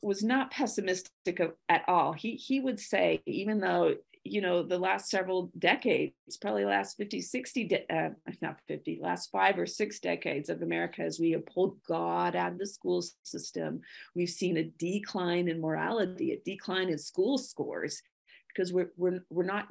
was 0.01 0.23
not 0.23 0.51
pessimistic 0.51 1.41
at 1.67 1.83
all. 1.87 2.13
He 2.13 2.35
he 2.35 2.59
would 2.59 2.79
say, 2.79 3.21
even 3.25 3.59
though 3.59 3.95
you 4.23 4.41
know 4.41 4.63
the 4.63 4.77
last 4.77 5.09
several 5.09 5.51
decades, 5.57 6.13
probably 6.41 6.65
last 6.65 6.97
50, 6.97 7.21
60, 7.21 7.63
de- 7.65 7.95
uh, 7.95 8.09
not 8.41 8.59
50, 8.67 8.99
last 9.01 9.31
five 9.31 9.57
or 9.57 9.65
six 9.65 9.99
decades 9.99 10.49
of 10.49 10.61
America, 10.61 11.01
as 11.01 11.19
we 11.19 11.31
have 11.31 11.45
pulled 11.45 11.77
God 11.87 12.35
out 12.35 12.53
of 12.53 12.57
the 12.57 12.67
school 12.67 13.03
system, 13.23 13.81
we've 14.15 14.29
seen 14.29 14.57
a 14.57 14.63
decline 14.63 15.47
in 15.47 15.61
morality, 15.61 16.31
a 16.31 16.41
decline 16.43 16.89
in 16.89 16.97
school 16.97 17.37
scores, 17.37 18.01
because 18.47 18.73
we're 18.73 18.91
we're 18.97 19.23
we're 19.29 19.43
not 19.43 19.67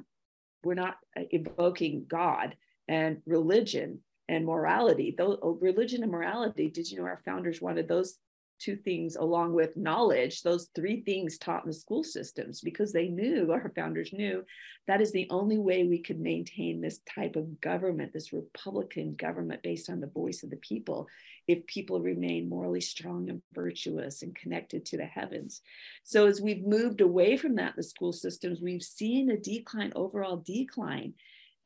we're 0.63 0.73
not 0.73 0.97
evoking 1.15 2.05
God 2.07 2.55
and 2.87 3.21
religion 3.25 3.99
and 4.27 4.45
morality. 4.45 5.15
Though 5.17 5.57
religion 5.61 6.03
and 6.03 6.11
morality, 6.11 6.69
did 6.69 6.89
you 6.89 6.97
know 6.97 7.05
our 7.05 7.21
founders 7.25 7.61
wanted 7.61 7.87
those 7.87 8.17
two 8.59 8.75
things 8.75 9.15
along 9.15 9.53
with 9.53 9.75
knowledge 9.75 10.41
those 10.41 10.69
three 10.75 11.01
things 11.01 11.37
taught 11.37 11.63
in 11.63 11.69
the 11.69 11.73
school 11.73 12.03
systems 12.03 12.61
because 12.61 12.91
they 12.91 13.07
knew 13.07 13.51
our 13.51 13.71
founders 13.75 14.11
knew 14.13 14.43
that 14.87 15.01
is 15.01 15.11
the 15.11 15.27
only 15.29 15.57
way 15.57 15.83
we 15.83 15.99
could 15.99 16.19
maintain 16.19 16.81
this 16.81 16.99
type 17.13 17.35
of 17.35 17.59
government 17.61 18.13
this 18.13 18.33
republican 18.33 19.15
government 19.15 19.61
based 19.63 19.89
on 19.89 19.99
the 19.99 20.07
voice 20.07 20.43
of 20.43 20.49
the 20.49 20.57
people 20.57 21.07
if 21.49 21.65
people 21.65 21.99
remain 21.99 22.47
morally 22.47 22.79
strong 22.79 23.27
and 23.27 23.41
virtuous 23.53 24.21
and 24.21 24.35
connected 24.35 24.85
to 24.85 24.97
the 24.97 25.05
heavens. 25.05 25.63
So 26.03 26.27
as 26.27 26.39
we've 26.39 26.63
moved 26.63 27.01
away 27.01 27.37
from 27.37 27.55
that 27.55 27.75
the 27.75 27.81
school 27.81 28.13
systems 28.13 28.61
we've 28.61 28.83
seen 28.83 29.31
a 29.31 29.37
decline 29.37 29.91
overall 29.95 30.37
decline 30.37 31.15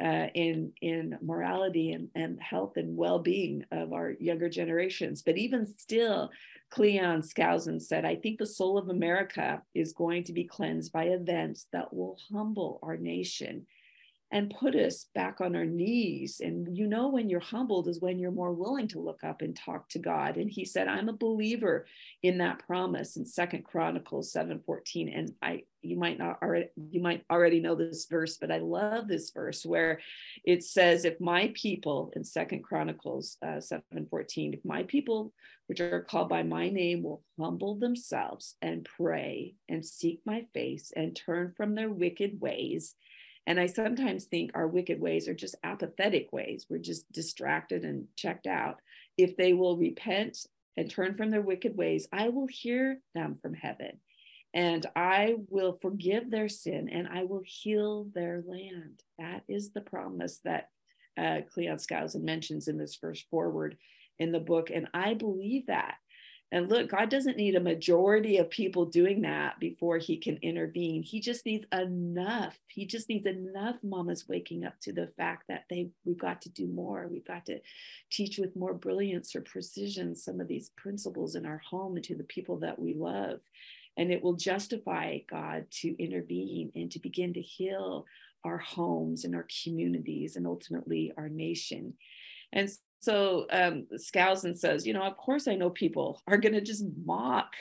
uh, 0.04 0.28
in 0.34 0.72
in 0.82 1.18
morality 1.22 1.94
and, 1.94 2.10
and 2.16 2.40
health 2.42 2.78
and 2.78 2.98
well-being 2.98 3.64
of 3.72 3.94
our 3.94 4.12
younger 4.20 4.50
generations. 4.50 5.22
But 5.22 5.38
even 5.38 5.66
still, 5.66 6.30
Cleon 6.70 7.22
Skousen 7.22 7.82
said, 7.82 8.04
I 8.04 8.16
think 8.16 8.40
the 8.40 8.46
soul 8.46 8.78
of 8.78 8.90
America 8.90 9.62
is 9.74 9.94
going 9.94 10.24
to 10.26 10.34
be 10.34 10.44
cleansed 10.44 10.92
by 10.92 11.06
events 11.06 11.68
that 11.72 11.94
will 11.94 12.18
humble 12.32 12.80
our 12.84 12.98
nation 12.98 13.66
and 14.34 14.50
put 14.60 14.76
us 14.76 15.06
back 15.14 15.42
on 15.42 15.56
our 15.56 15.64
knees. 15.64 16.42
And 16.44 16.76
you 16.76 16.88
know, 16.88 17.08
when 17.10 17.30
you're 17.30 17.40
humbled 17.40 17.88
is 17.88 18.02
when 18.02 18.18
you're 18.18 18.32
more 18.32 18.52
willing 18.52 18.88
to 18.90 19.00
look 19.00 19.24
up 19.24 19.44
and 19.44 19.56
talk 19.56 19.88
to 19.90 20.00
God. 20.00 20.38
And 20.38 20.50
he 20.50 20.66
said, 20.66 20.88
I'm 20.88 21.08
a 21.08 21.14
believer 21.14 21.86
in 22.24 22.40
that 22.40 22.66
promise 22.66 23.16
in 23.16 23.28
Second 23.28 23.64
Chronicles 23.64 24.32
7 24.32 24.60
14. 24.66 25.10
And 25.10 25.34
I 25.44 25.64
you 25.84 25.98
might 25.98 26.18
not 26.18 26.40
already 26.42 26.70
you 26.90 27.00
might 27.00 27.24
already 27.30 27.60
know 27.60 27.76
this 27.76 28.08
verse, 28.10 28.38
but 28.38 28.52
I 28.52 28.58
love 28.58 29.08
this 29.08 29.30
verse 29.30 29.64
where 29.64 30.00
it 30.44 30.64
says, 30.64 31.06
if 31.06 31.22
my 31.22 31.54
people 31.54 32.12
in 32.16 32.24
Second 32.24 32.64
Chronicles 32.64 33.38
uh, 33.46 33.60
7 33.60 33.84
14, 34.10 34.56
if 34.56 34.66
my 34.66 34.82
people 34.84 35.32
which 35.68 35.80
are 35.80 36.02
called 36.02 36.28
by 36.28 36.42
my 36.42 36.70
name 36.70 37.04
will 37.04 37.24
humble 37.40 37.76
themselves 37.76 38.56
and 38.64 38.88
pray 38.98 39.54
and 39.70 39.86
seek 39.86 40.22
my 40.26 40.46
face 40.56 40.92
and 40.96 41.16
turn 41.16 41.54
from 41.56 41.76
their 41.76 41.90
wicked 41.90 42.42
ways 42.42 42.96
and 43.46 43.60
I 43.60 43.66
sometimes 43.66 44.26
think 44.26 44.52
our 44.54 44.68
wicked 44.68 45.00
ways 45.00 45.28
are 45.28 45.34
just 45.34 45.56
apathetic 45.64 46.32
ways. 46.32 46.66
We're 46.70 46.78
just 46.78 47.12
distracted 47.12 47.84
and 47.84 48.08
checked 48.16 48.48
out. 48.48 48.80
if 49.18 49.38
they 49.38 49.54
will 49.54 49.78
repent 49.78 50.48
and 50.76 50.90
turn 50.90 51.16
from 51.16 51.30
their 51.30 51.42
wicked 51.42 51.78
ways, 51.78 52.08
I 52.12 52.30
will 52.30 52.48
hear 52.48 53.00
them 53.14 53.38
from 53.42 53.54
heaven 53.54 54.00
and 54.54 54.86
I 54.96 55.36
will 55.50 55.74
forgive 55.74 56.30
their 56.30 56.50
sin 56.50 56.90
and 56.90 57.08
I 57.08 57.24
will 57.24 57.44
heal 57.46 58.08
their 58.14 58.44
land. 58.46 59.02
That 59.20 59.44
is 59.48 59.72
the 59.72 59.82
promise 59.82 60.40
that 60.46 60.70
uh, 61.18 61.42
Cleon 61.54 61.78
Skousen 61.78 62.24
mentions 62.24 62.68
in 62.68 62.78
this 62.78 62.96
first 62.96 63.26
foreword 63.30 63.78
in 64.20 64.32
the 64.32 64.40
book. 64.40 64.70
And 64.74 64.88
I 64.94 65.16
believe 65.16 65.68
that. 65.68 65.96
And 66.54 66.70
look, 66.70 66.92
God 66.92 67.10
doesn't 67.10 67.36
need 67.36 67.56
a 67.56 67.60
majority 67.60 68.38
of 68.38 68.48
people 68.48 68.86
doing 68.86 69.24
that 69.24 69.60
before 69.60 69.98
he 69.98 70.18
can 70.18 70.38
intervene. 70.44 71.02
He 71.02 71.20
just 71.20 71.48
needs 71.48 71.66
enough. 71.74 72.56
He 72.68 72.86
just 72.86 73.10
needs 73.10 73.26
enough 73.26 73.78
mamas 73.82 74.26
waking 74.30 74.64
up 74.64 74.80
to 74.82 74.94
the 74.94 75.08
fact 75.18 75.46
that 75.50 75.66
they 75.68 75.90
we've 76.06 76.16
got 76.16 76.44
to 76.44 76.50
do 76.50 76.68
more. 76.68 77.08
We've 77.10 77.26
got 77.26 77.48
to 77.48 77.60
teach 78.12 78.38
with 78.38 78.56
more 78.56 78.76
brilliance 78.76 79.36
or 79.36 79.42
precision 79.42 80.16
some 80.16 80.40
of 80.40 80.48
these 80.48 80.70
principles 80.78 81.34
in 81.34 81.48
our 81.48 81.58
home 81.58 81.96
and 81.96 82.06
to 82.06 82.16
the 82.16 82.24
people 82.24 82.60
that 82.60 82.78
we 82.78 82.94
love. 82.94 83.40
And 83.98 84.12
it 84.12 84.22
will 84.22 84.36
justify 84.36 85.22
God 85.28 85.66
to 85.82 85.96
intervene 86.00 86.72
and 86.76 86.92
to 86.92 87.00
begin 87.00 87.34
to 87.34 87.42
heal 87.42 88.06
our 88.44 88.60
homes 88.60 89.26
and 89.26 89.34
our 89.34 89.48
communities 89.64 90.36
and 90.36 90.46
ultimately 90.46 91.14
our 91.18 91.30
nation. 91.30 91.96
And 92.52 92.70
so 93.04 93.48
um, 93.52 93.86
Skousen 93.96 94.58
says, 94.58 94.88
you 94.88 94.94
know, 94.94 95.04
of 95.04 95.18
course 95.18 95.50
I 95.50 95.56
know 95.56 95.70
people 95.70 96.22
are 96.26 96.38
going 96.38 96.54
to 96.54 96.62
just 96.62 96.86
mock 97.06 97.52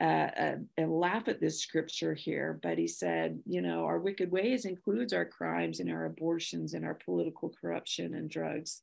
uh, 0.00 0.04
uh, 0.04 0.56
and 0.76 0.92
laugh 0.92 1.26
at 1.26 1.40
this 1.40 1.60
scripture 1.60 2.14
here, 2.14 2.60
but 2.62 2.78
he 2.78 2.86
said, 2.86 3.40
you 3.44 3.62
know, 3.62 3.84
our 3.84 3.98
wicked 3.98 4.30
ways 4.30 4.64
includes 4.64 5.12
our 5.12 5.24
crimes 5.24 5.80
and 5.80 5.90
our 5.90 6.04
abortions 6.04 6.74
and 6.74 6.84
our 6.84 6.94
political 6.94 7.52
corruption 7.60 8.14
and 8.14 8.30
drugs. 8.30 8.82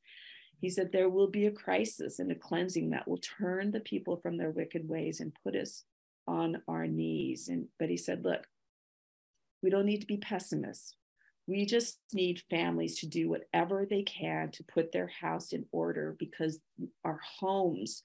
He 0.59 0.69
said 0.69 0.91
there 0.91 1.07
will 1.07 1.29
be 1.29 1.45
a 1.45 1.51
crisis 1.51 2.19
and 2.19 2.29
a 2.33 2.35
cleansing 2.35 2.89
that 2.89 3.07
will 3.07 3.21
turn 3.39 3.71
the 3.71 3.79
people 3.79 4.17
from 4.17 4.35
their 4.35 4.51
wicked 4.51 4.89
ways 4.89 5.21
and 5.21 5.31
put 5.41 5.55
us 5.55 5.85
on 6.27 6.61
our 6.67 6.85
knees. 6.85 7.47
And 7.47 7.67
but 7.79 7.87
he 7.87 7.95
said, 7.95 8.25
look, 8.25 8.45
we 9.63 9.69
don't 9.69 9.85
need 9.85 10.01
to 10.01 10.07
be 10.07 10.17
pessimists. 10.17 10.95
We 11.49 11.65
just 11.65 11.97
need 12.13 12.43
families 12.51 12.99
to 12.99 13.07
do 13.07 13.27
whatever 13.27 13.83
they 13.83 14.03
can 14.03 14.51
to 14.51 14.63
put 14.63 14.91
their 14.91 15.07
house 15.07 15.51
in 15.51 15.65
order 15.71 16.15
because 16.19 16.59
our 17.03 17.19
homes 17.39 18.03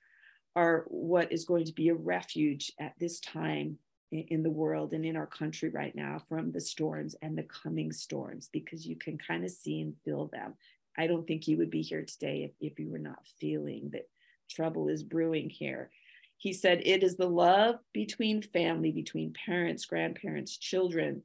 are 0.57 0.87
what 0.89 1.31
is 1.31 1.45
going 1.45 1.67
to 1.67 1.75
be 1.75 1.91
a 1.91 1.95
refuge 1.95 2.73
at 2.81 2.95
this 2.99 3.21
time 3.21 3.77
in 4.11 4.43
the 4.43 4.51
world 4.51 4.95
and 4.95 5.05
in 5.05 5.15
our 5.15 5.27
country 5.27 5.69
right 5.69 5.95
now 5.95 6.23
from 6.27 6.53
the 6.53 6.61
storms 6.61 7.17
and 7.21 7.37
the 7.37 7.43
coming 7.43 7.93
storms 7.93 8.49
because 8.51 8.87
you 8.87 8.97
can 8.97 9.19
kind 9.19 9.45
of 9.45 9.51
see 9.51 9.83
and 9.83 9.95
feel 10.07 10.29
them. 10.29 10.55
I 10.97 11.07
don't 11.07 11.27
think 11.27 11.47
you 11.47 11.59
would 11.59 11.71
be 11.71 11.83
here 11.83 12.07
today 12.07 12.45
if, 12.45 12.73
if 12.73 12.79
you 12.79 12.91
were 12.91 12.99
not 12.99 13.27
feeling 13.39 13.91
that 13.93 14.09
trouble 14.49 14.89
is 14.89 15.03
brewing 15.03 15.51
here. 15.51 15.91
He 16.39 16.55
said, 16.55 16.81
It 16.83 17.03
is 17.03 17.17
the 17.17 17.29
love 17.29 17.77
between 17.93 18.41
family, 18.41 18.91
between 18.91 19.35
parents, 19.35 19.85
grandparents, 19.85 20.57
children, 20.57 21.23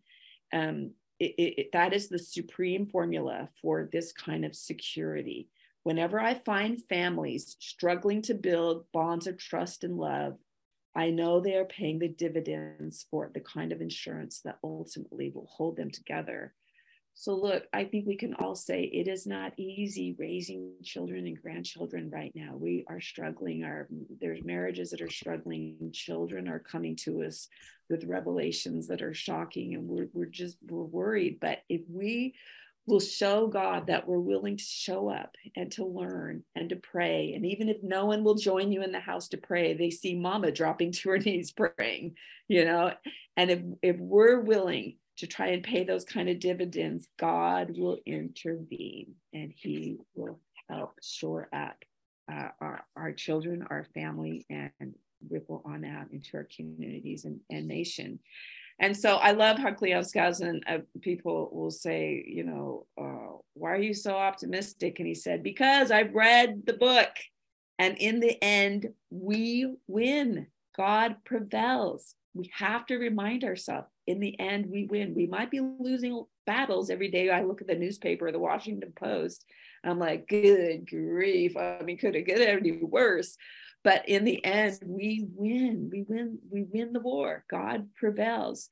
um, 0.52 0.92
it, 1.20 1.34
it, 1.38 1.72
that 1.74 1.94
is 1.94 2.08
the 2.08 2.20
supreme 2.20 2.86
formula 2.86 3.50
for 3.62 3.90
this 3.92 4.12
kind 4.12 4.46
of 4.46 4.56
security. 4.56 5.50
Whenever 5.84 6.20
I 6.20 6.34
find 6.34 6.84
families 6.86 7.56
struggling 7.60 8.22
to 8.24 8.34
build 8.34 8.86
bonds 8.92 9.28
of 9.28 9.38
trust 9.38 9.84
and 9.84 9.98
love, 9.98 10.38
I 10.96 11.10
know 11.12 11.40
they 11.40 11.56
are 11.56 11.66
paying 11.66 12.00
the 12.00 12.08
dividends 12.08 13.06
for 13.10 13.30
the 13.34 13.40
kind 13.40 13.72
of 13.72 13.82
insurance 13.82 14.42
that 14.42 14.60
ultimately 14.64 15.30
will 15.30 15.48
hold 15.50 15.78
them 15.78 15.92
together 15.92 16.54
so, 17.20 17.36
look, 17.36 17.66
I 17.74 17.84
think 17.84 18.08
we 18.08 18.16
can 18.16 18.34
all 18.36 18.56
say 18.56 18.84
it 18.84 19.10
is 19.10 19.28
not 19.28 19.52
easy 19.58 20.16
raising 20.18 20.72
children 20.86 21.28
and 21.28 21.42
grandchildren 21.42 22.10
right 22.10 22.32
now. 22.34 22.56
We 22.56 22.86
are 22.88 23.02
struggling. 23.02 23.66
Our 23.66 23.90
there's 24.22 24.42
marriages 24.42 24.92
that 24.92 25.02
are 25.02 25.10
struggling. 25.10 25.92
Children 25.94 26.48
are 26.48 26.60
coming 26.60 26.96
to 27.04 27.24
us 27.24 27.50
with 27.90 28.06
revelations 28.06 28.88
that 28.88 29.02
are 29.02 29.14
shocking, 29.14 29.74
and 29.74 29.86
we're 29.86 30.08
we're 30.14 30.28
just 30.28 30.60
we're 30.66 30.84
worried. 30.84 31.40
But 31.42 31.58
if 31.68 31.82
we 31.90 32.36
will 32.88 33.02
show 33.02 33.48
God 33.48 33.88
that 33.88 34.08
we're 34.08 34.18
willing 34.20 34.56
to 34.56 34.64
show 34.64 35.10
up 35.10 35.36
and 35.58 35.70
to 35.74 35.86
learn 35.86 36.46
and 36.56 36.70
to 36.70 36.78
pray. 36.78 37.34
And 37.34 37.46
even 37.46 37.68
if 37.68 37.84
no 37.84 38.06
one 38.06 38.24
will 38.24 38.36
join 38.36 38.72
you 38.72 38.82
in 38.82 38.94
the 38.94 39.00
house 39.02 39.28
to 39.30 39.38
pray, 39.38 39.74
they 39.74 39.90
see 39.90 40.16
mama 40.16 40.54
dropping 40.54 40.94
to 40.94 41.10
her 41.10 41.18
knees 41.18 41.52
praying, 41.52 42.16
you 42.48 42.64
know. 42.64 42.94
And 43.36 43.52
if 43.52 43.60
if 43.82 43.98
we're 43.98 44.40
willing 44.40 44.96
to 45.20 45.28
try 45.28 45.48
and 45.48 45.64
pay 45.64 45.84
those 45.84 46.06
kind 46.06 46.30
of 46.30 46.40
dividends, 46.40 47.08
God 47.18 47.78
will 47.78 48.00
intervene 48.06 49.16
and 49.34 49.54
He 49.56 49.98
will 50.16 50.40
help 50.70 50.94
shore 51.02 51.48
up 51.54 51.76
uh, 52.32 52.50
our, 52.62 52.86
our 52.96 53.12
children, 53.12 53.66
our 53.70 53.86
family, 53.94 54.46
and 54.50 54.72
ripple 55.30 55.62
on 55.66 55.84
out 55.84 56.12
into 56.12 56.38
our 56.38 56.48
communities 56.56 57.26
and, 57.26 57.40
and 57.50 57.68
nation. 57.68 58.20
And 58.80 58.96
so 58.96 59.18
I 59.18 59.32
love 59.32 59.58
how 59.58 59.74
Cleon 59.74 60.04
Skousen, 60.04 60.62
uh, 60.66 60.80
people 61.02 61.50
will 61.52 61.72
say, 61.72 62.24
you 62.26 62.46
know, 62.46 62.86
uh, 62.98 63.38
why 63.54 63.72
are 63.72 63.82
you 63.82 63.94
so 63.94 64.16
optimistic? 64.16 65.00
And 65.00 65.08
he 65.08 65.16
said, 65.16 65.44
because 65.44 65.92
I've 65.92 66.14
read 66.14 66.66
the 66.66 66.74
book. 66.74 67.10
And 67.78 67.98
in 67.98 68.20
the 68.20 68.42
end, 68.44 68.90
we 69.10 69.76
win. 69.88 70.48
God 70.78 71.18
prevails. 71.26 72.16
We 72.34 72.52
have 72.54 72.86
to 72.86 72.98
remind 72.98 73.44
ourselves 73.44 73.88
in 74.10 74.20
the 74.20 74.38
end, 74.40 74.66
we 74.72 74.86
win. 74.86 75.14
We 75.14 75.28
might 75.28 75.52
be 75.52 75.60
losing 75.60 76.26
battles 76.48 76.90
every 76.90 77.12
day. 77.12 77.30
I 77.30 77.44
look 77.44 77.62
at 77.62 77.68
the 77.68 77.76
newspaper, 77.76 78.32
the 78.32 78.40
Washington 78.40 78.92
Post. 78.96 79.46
I'm 79.84 80.00
like, 80.00 80.28
good 80.28 80.90
grief. 80.90 81.56
I 81.56 81.82
mean, 81.84 82.00
could 82.00 82.16
it 82.16 82.24
get 82.24 82.42
any 82.42 82.72
worse? 82.72 83.38
But 83.84 84.10
in 84.10 84.26
the 84.26 84.44
end, 84.44 84.80
we 84.84 85.28
win. 85.36 85.90
We 85.92 86.02
win. 86.10 86.40
We 86.50 86.64
win 86.64 86.92
the 86.92 87.00
war. 87.00 87.46
God 87.52 87.90
prevails 87.96 88.70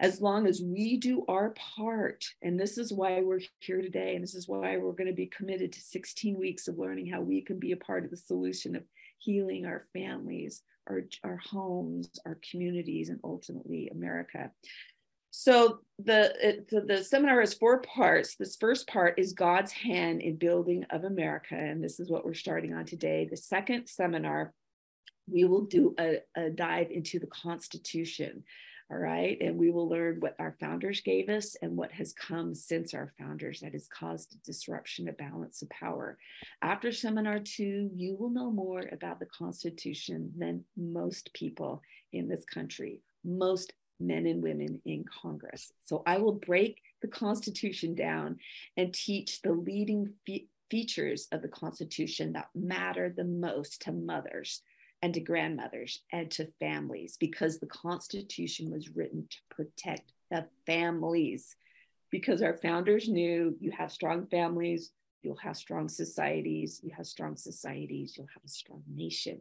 as 0.00 0.20
long 0.20 0.48
as 0.48 0.60
we 0.60 0.96
do 0.96 1.24
our 1.28 1.50
part. 1.50 2.24
And 2.42 2.58
this 2.58 2.76
is 2.76 2.92
why 2.92 3.20
we're 3.20 3.42
here 3.60 3.82
today. 3.82 4.16
And 4.16 4.24
this 4.24 4.34
is 4.34 4.48
why 4.48 4.76
we're 4.76 4.90
going 4.92 5.06
to 5.06 5.14
be 5.14 5.26
committed 5.26 5.72
to 5.72 5.80
16 5.80 6.36
weeks 6.36 6.66
of 6.66 6.78
learning 6.78 7.06
how 7.06 7.20
we 7.20 7.42
can 7.42 7.60
be 7.60 7.70
a 7.70 7.76
part 7.76 8.04
of 8.04 8.10
the 8.10 8.16
solution 8.16 8.74
of 8.74 8.82
healing 9.18 9.66
our 9.66 9.84
families, 9.92 10.62
our, 10.90 11.04
our 11.24 11.36
homes, 11.36 12.10
our 12.26 12.38
communities, 12.50 13.08
and 13.08 13.20
ultimately 13.22 13.88
America. 13.88 14.50
So 15.30 15.78
the, 15.98 16.34
it, 16.42 16.86
the 16.88 17.04
seminar 17.04 17.38
has 17.40 17.54
four 17.54 17.80
parts. 17.82 18.34
This 18.34 18.56
first 18.56 18.88
part 18.88 19.14
is 19.16 19.32
God's 19.32 19.70
hand 19.70 20.22
in 20.22 20.36
building 20.36 20.84
of 20.90 21.04
America, 21.04 21.54
and 21.54 21.82
this 21.82 22.00
is 22.00 22.10
what 22.10 22.24
we're 22.24 22.34
starting 22.34 22.74
on 22.74 22.84
today. 22.84 23.28
The 23.30 23.36
second 23.36 23.86
seminar, 23.86 24.52
we 25.30 25.44
will 25.44 25.66
do 25.66 25.94
a, 25.98 26.18
a 26.36 26.50
dive 26.50 26.90
into 26.90 27.20
the 27.20 27.28
Constitution. 27.28 28.42
All 28.90 28.98
right. 28.98 29.38
And 29.40 29.56
we 29.56 29.70
will 29.70 29.88
learn 29.88 30.16
what 30.18 30.34
our 30.40 30.56
founders 30.58 31.00
gave 31.00 31.28
us 31.28 31.54
and 31.62 31.76
what 31.76 31.92
has 31.92 32.12
come 32.12 32.56
since 32.56 32.92
our 32.92 33.12
founders 33.18 33.60
that 33.60 33.72
has 33.72 33.86
caused 33.86 34.34
a 34.34 34.38
disruption 34.38 35.08
of 35.08 35.16
balance 35.16 35.62
of 35.62 35.70
power. 35.70 36.18
After 36.60 36.90
seminar 36.90 37.38
two, 37.38 37.90
you 37.94 38.16
will 38.18 38.30
know 38.30 38.50
more 38.50 38.84
about 38.90 39.20
the 39.20 39.26
Constitution 39.26 40.32
than 40.36 40.64
most 40.76 41.32
people 41.34 41.82
in 42.12 42.28
this 42.28 42.44
country, 42.44 43.00
most 43.24 43.72
men 44.00 44.26
and 44.26 44.42
women 44.42 44.80
in 44.84 45.04
Congress. 45.22 45.70
So 45.84 46.02
I 46.04 46.18
will 46.18 46.32
break 46.32 46.82
the 47.00 47.08
Constitution 47.08 47.94
down 47.94 48.38
and 48.76 48.92
teach 48.92 49.40
the 49.42 49.52
leading 49.52 50.14
fe- 50.26 50.48
features 50.68 51.28
of 51.30 51.42
the 51.42 51.48
Constitution 51.48 52.32
that 52.32 52.48
matter 52.56 53.12
the 53.14 53.24
most 53.24 53.82
to 53.82 53.92
mothers 53.92 54.62
and 55.02 55.14
to 55.14 55.20
grandmothers 55.20 56.00
and 56.12 56.30
to 56.32 56.46
families 56.58 57.16
because 57.18 57.58
the 57.58 57.66
Constitution 57.66 58.70
was 58.70 58.94
written 58.94 59.26
to 59.30 59.38
protect 59.54 60.12
the 60.30 60.46
families. 60.66 61.56
Because 62.10 62.42
our 62.42 62.56
founders 62.56 63.08
knew 63.08 63.56
you 63.60 63.70
have 63.70 63.92
strong 63.92 64.26
families, 64.26 64.90
you'll 65.22 65.36
have 65.36 65.56
strong 65.56 65.88
societies, 65.88 66.80
you 66.82 66.90
have 66.96 67.06
strong 67.06 67.36
societies, 67.36 68.14
you'll 68.16 68.26
have 68.34 68.44
a 68.44 68.48
strong 68.48 68.82
nation. 68.92 69.40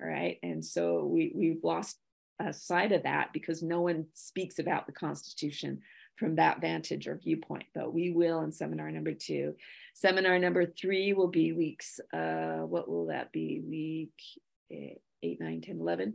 All 0.00 0.08
right. 0.08 0.38
And 0.42 0.64
so 0.64 1.04
we, 1.04 1.32
we've 1.34 1.62
lost 1.62 1.98
a 2.40 2.52
side 2.52 2.92
of 2.92 3.02
that 3.04 3.32
because 3.32 3.62
no 3.62 3.82
one 3.82 4.06
speaks 4.14 4.58
about 4.58 4.86
the 4.86 4.92
Constitution 4.92 5.80
from 6.16 6.36
that 6.36 6.60
vantage 6.60 7.06
or 7.06 7.16
viewpoint, 7.16 7.64
but 7.74 7.94
we 7.94 8.10
will 8.10 8.42
in 8.42 8.52
seminar 8.52 8.90
number 8.90 9.14
two. 9.14 9.54
Seminar 9.94 10.38
number 10.38 10.66
three 10.66 11.12
will 11.12 11.28
be 11.28 11.52
weeks, 11.52 12.00
uh, 12.12 12.58
what 12.58 12.88
will 12.88 13.06
that 13.06 13.32
be? 13.32 13.62
Week 13.66 14.12
8, 14.70 15.40
9, 15.40 15.60
10, 15.60 15.80
11. 15.80 16.14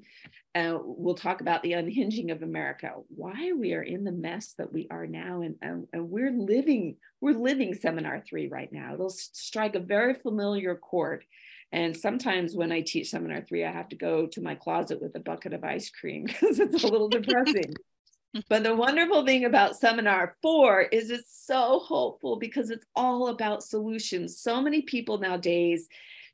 Uh, 0.55 0.79
we'll 0.83 1.15
talk 1.15 1.41
about 1.41 1.61
the 1.63 1.73
unhinging 1.73 2.31
of 2.31 2.41
America, 2.41 2.91
why 3.09 3.51
we 3.51 3.73
are 3.73 3.83
in 3.83 4.03
the 4.03 4.11
mess 4.11 4.53
that 4.57 4.71
we 4.71 4.87
are 4.89 5.05
now. 5.05 5.41
And, 5.41 5.55
and, 5.61 5.87
and 5.93 6.09
we're 6.09 6.31
living, 6.31 6.97
we're 7.21 7.37
living 7.37 7.73
seminar 7.73 8.23
three 8.27 8.47
right 8.47 8.71
now. 8.71 8.93
It'll 8.93 9.09
strike 9.09 9.75
a 9.75 9.79
very 9.79 10.13
familiar 10.13 10.75
chord. 10.75 11.23
And 11.71 11.95
sometimes 11.95 12.55
when 12.55 12.71
I 12.71 12.81
teach 12.81 13.09
seminar 13.09 13.41
three, 13.41 13.65
I 13.65 13.71
have 13.71 13.89
to 13.89 13.95
go 13.95 14.27
to 14.27 14.41
my 14.41 14.55
closet 14.55 15.01
with 15.01 15.15
a 15.15 15.19
bucket 15.19 15.53
of 15.53 15.63
ice 15.63 15.89
cream 15.89 16.23
because 16.27 16.59
it's 16.59 16.83
a 16.83 16.87
little 16.87 17.09
depressing. 17.09 17.73
but 18.49 18.63
the 18.63 18.75
wonderful 18.75 19.25
thing 19.25 19.45
about 19.45 19.77
seminar 19.77 20.35
four 20.41 20.81
is 20.81 21.09
it's 21.09 21.45
so 21.45 21.79
hopeful 21.79 22.37
because 22.37 22.69
it's 22.69 22.85
all 22.95 23.27
about 23.27 23.63
solutions. 23.63 24.39
So 24.39 24.61
many 24.61 24.81
people 24.81 25.17
nowadays 25.17 25.87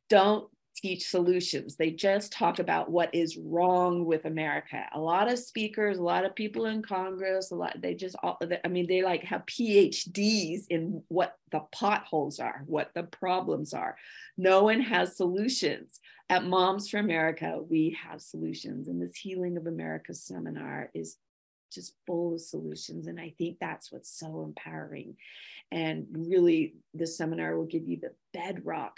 don't 0.09 0.47
teach 0.81 1.07
solutions. 1.07 1.75
They 1.75 1.91
just 1.91 2.31
talk 2.31 2.59
about 2.59 2.89
what 2.89 3.13
is 3.13 3.37
wrong 3.37 4.05
with 4.05 4.25
America. 4.25 4.83
A 4.93 4.99
lot 4.99 5.31
of 5.31 5.37
speakers, 5.37 5.97
a 5.97 6.03
lot 6.03 6.25
of 6.25 6.35
people 6.35 6.65
in 6.65 6.81
Congress, 6.81 7.51
a 7.51 7.55
lot, 7.55 7.75
they 7.79 7.93
just, 7.93 8.15
all, 8.23 8.39
I 8.63 8.67
mean, 8.67 8.87
they 8.87 9.03
like 9.03 9.23
have 9.23 9.45
PhDs 9.45 10.63
in 10.69 11.03
what 11.07 11.37
the 11.51 11.61
potholes 11.71 12.39
are, 12.39 12.63
what 12.65 12.91
the 12.95 13.03
problems 13.03 13.73
are. 13.73 13.95
No 14.37 14.63
one 14.63 14.81
has 14.81 15.15
solutions. 15.15 15.99
At 16.29 16.45
Moms 16.45 16.89
for 16.89 16.97
America, 16.97 17.59
we 17.69 17.97
have 18.01 18.21
solutions. 18.21 18.87
And 18.87 19.01
this 19.01 19.17
Healing 19.17 19.57
of 19.57 19.67
America 19.67 20.13
seminar 20.13 20.89
is 20.93 21.17
just 21.71 21.93
full 22.07 22.35
of 22.35 22.41
solutions. 22.41 23.07
And 23.07 23.19
I 23.19 23.33
think 23.37 23.57
that's 23.59 23.91
what's 23.91 24.17
so 24.17 24.43
empowering. 24.43 25.15
And 25.71 26.07
really, 26.11 26.75
this 26.93 27.17
seminar 27.17 27.57
will 27.57 27.65
give 27.65 27.87
you 27.87 27.97
the 28.01 28.13
bedrock 28.33 28.97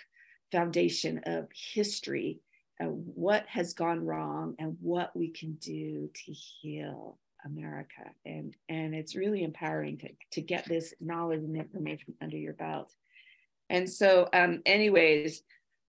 foundation 0.54 1.20
of 1.26 1.50
history, 1.54 2.39
what 2.80 3.46
has 3.48 3.74
gone 3.74 4.06
wrong, 4.06 4.56
and 4.60 4.78
what 4.80 5.16
we 5.16 5.30
can 5.30 5.54
do 5.54 6.10
to 6.13 6.32
heal 6.32 7.18
America. 7.46 8.04
And, 8.26 8.56
and 8.70 8.94
it's 8.94 9.16
really 9.16 9.44
empowering 9.44 9.98
to, 10.00 10.10
to 10.32 10.42
get 10.42 10.66
this 10.66 10.94
knowledge 11.02 11.44
and 11.44 11.58
information 11.58 12.13
under 12.22 12.38
your 12.38 12.54
belt. 12.54 12.94
And 13.70 13.89
so, 13.89 14.30
um, 14.34 14.62
anyways, 14.66 15.42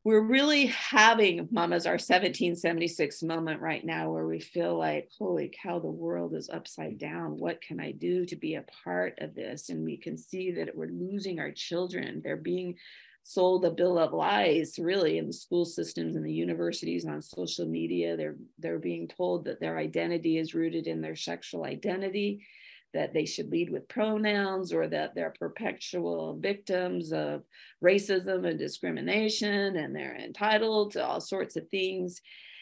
we're 0.05 0.21
really 0.21 0.67
having 0.67 1.49
mamas 1.51 1.87
our 1.87 1.95
1776 1.95 3.23
moment 3.23 3.63
right 3.63 3.85
now 3.85 4.11
where 4.11 4.27
we 4.27 4.39
feel 4.39 4.79
like 4.79 5.11
holy 5.19 5.51
cow 5.63 5.79
the 5.79 5.87
world 5.87 6.35
is 6.35 6.51
upside 6.51 6.99
down 6.99 7.39
what 7.39 7.61
can 7.63 7.81
i 7.81 7.91
do 7.91 8.27
to 8.27 8.37
be 8.37 8.55
a 8.55 8.65
part 8.85 9.19
of 9.19 9.35
this 9.35 9.71
and 9.71 9.83
we 9.83 9.97
can 9.97 10.17
see 10.17 10.53
that 10.53 10.77
we're 10.77 10.89
losing 10.89 11.41
our 11.41 11.51
children 11.51 12.21
they're 12.23 12.37
being 12.37 12.77
sold 13.25 13.65
a 13.65 13.71
bill 13.71 13.99
of 13.99 14.13
lies 14.13 14.79
really 14.79 15.17
in 15.17 15.27
the 15.27 15.33
school 15.33 15.65
systems 15.65 16.15
and 16.15 16.25
the 16.25 16.33
universities 16.33 17.07
on 17.07 17.23
social 17.23 17.67
media. 17.67 18.17
They're 18.17 18.37
they're 18.59 18.79
being 18.79 19.09
told 19.09 19.47
that 19.47 19.61
their 19.61 19.79
identity 19.79 20.39
is 20.39 20.55
rooted 20.55 20.87
in 20.87 21.01
their 21.01 21.17
sexual 21.17 21.65
identity 21.65 22.47
that 22.93 23.13
they 23.13 23.27
should 23.27 23.51
lead 23.51 23.71
with 23.71 23.89
pronouns 23.89 24.73
or 24.73 24.87
that 24.87 25.17
they're 25.17 25.35
perpetual 25.37 26.39
victims 26.39 27.13
of 27.13 27.43
racism 27.83 28.47
and 28.47 28.57
discrimination 28.57 29.77
and 29.77 29.97
they're 29.97 30.15
entitled 30.15 30.93
to 30.93 31.05
all 31.05 31.21
sorts 31.21 31.57
of 31.57 31.69
things. 31.71 32.21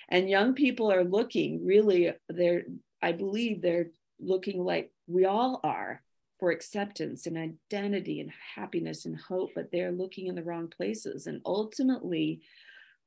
And 0.09 0.31
young 0.31 0.55
people 0.55 0.91
are 0.91 1.05
looking 1.05 1.67
really 1.67 2.13
they're 2.29 2.63
i 3.03 3.11
believe 3.11 3.61
they're 3.61 3.91
looking 4.21 4.65
like 4.65 4.93
we 5.09 5.25
all 5.25 5.61
are 5.65 6.03
for 6.43 6.51
acceptance 6.51 7.27
and 7.27 7.39
identity 7.39 8.19
and 8.19 8.33
happiness 8.57 9.05
and 9.05 9.17
hope, 9.17 9.51
but 9.55 9.71
they're 9.71 9.93
looking 9.93 10.27
in 10.27 10.35
the 10.35 10.43
wrong 10.43 10.67
places. 10.67 11.29
And 11.29 11.41
ultimately, 11.47 12.41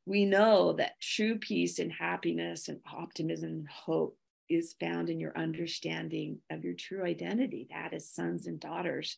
we 0.05 0.23
know 0.23 0.71
that 0.71 1.01
true 1.01 1.37
peace 1.37 1.77
and 1.79 1.91
happiness 1.91 2.69
and 2.69 2.79
optimism 2.89 3.49
and 3.49 3.67
hope 3.67 4.17
is 4.49 4.77
found 4.79 5.09
in 5.09 5.19
your 5.19 5.37
understanding 5.37 6.37
of 6.49 6.63
your 6.63 6.75
true 6.75 7.03
identity, 7.03 7.67
that 7.71 7.91
is 7.91 8.09
sons 8.09 8.47
and 8.47 8.57
daughters 8.57 9.17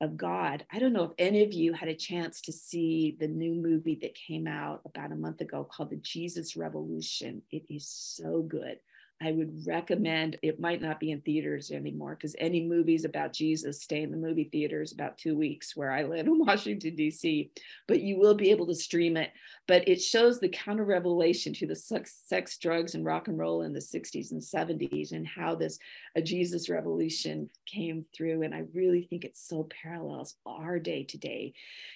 of 0.00 0.16
God. 0.16 0.64
I 0.72 0.78
don't 0.78 0.94
know 0.94 1.04
if 1.04 1.12
any 1.18 1.44
of 1.44 1.52
you 1.52 1.74
had 1.74 1.90
a 1.90 1.94
chance 1.94 2.40
to 2.42 2.52
see 2.52 3.14
the 3.20 3.28
new 3.28 3.52
movie 3.52 3.98
that 4.00 4.14
came 4.14 4.46
out 4.46 4.80
about 4.86 5.12
a 5.12 5.16
month 5.16 5.42
ago 5.42 5.68
called 5.70 5.90
The 5.90 5.96
Jesus 5.96 6.56
Revolution. 6.56 7.42
It 7.50 7.64
is 7.68 7.86
so 7.86 8.40
good. 8.40 8.78
I 9.22 9.32
would 9.32 9.66
recommend 9.66 10.38
it 10.42 10.60
might 10.60 10.80
not 10.80 10.98
be 10.98 11.10
in 11.10 11.20
theaters 11.20 11.70
anymore 11.70 12.14
because 12.14 12.34
any 12.38 12.64
movies 12.64 13.04
about 13.04 13.34
Jesus 13.34 13.82
stay 13.82 14.02
in 14.02 14.10
the 14.10 14.16
movie 14.16 14.48
theaters 14.50 14.92
about 14.92 15.18
two 15.18 15.36
weeks 15.36 15.76
where 15.76 15.92
I 15.92 16.04
live 16.04 16.26
in 16.26 16.38
Washington, 16.46 16.96
D.C. 16.96 17.50
But 17.86 18.00
you 18.00 18.18
will 18.18 18.34
be 18.34 18.50
able 18.50 18.66
to 18.68 18.74
stream 18.74 19.18
it. 19.18 19.30
But 19.68 19.86
it 19.86 20.00
shows 20.00 20.40
the 20.40 20.48
counter 20.48 20.84
revelation 20.84 21.52
to 21.54 21.66
the 21.66 21.76
sex, 21.76 22.18
sex, 22.26 22.56
drugs, 22.56 22.94
and 22.94 23.04
rock 23.04 23.28
and 23.28 23.38
roll 23.38 23.60
in 23.62 23.74
the 23.74 23.78
60s 23.78 24.32
and 24.32 24.40
70s 24.40 25.12
and 25.12 25.26
how 25.26 25.54
this 25.54 25.78
a 26.16 26.22
Jesus 26.22 26.70
revolution 26.70 27.50
came 27.66 28.06
through. 28.16 28.42
And 28.42 28.54
I 28.54 28.64
really 28.72 29.02
think 29.02 29.24
it 29.24 29.36
so 29.36 29.68
parallels 29.82 30.36
our 30.46 30.78
day 30.78 31.04
to 31.04 31.18
day 31.18 31.52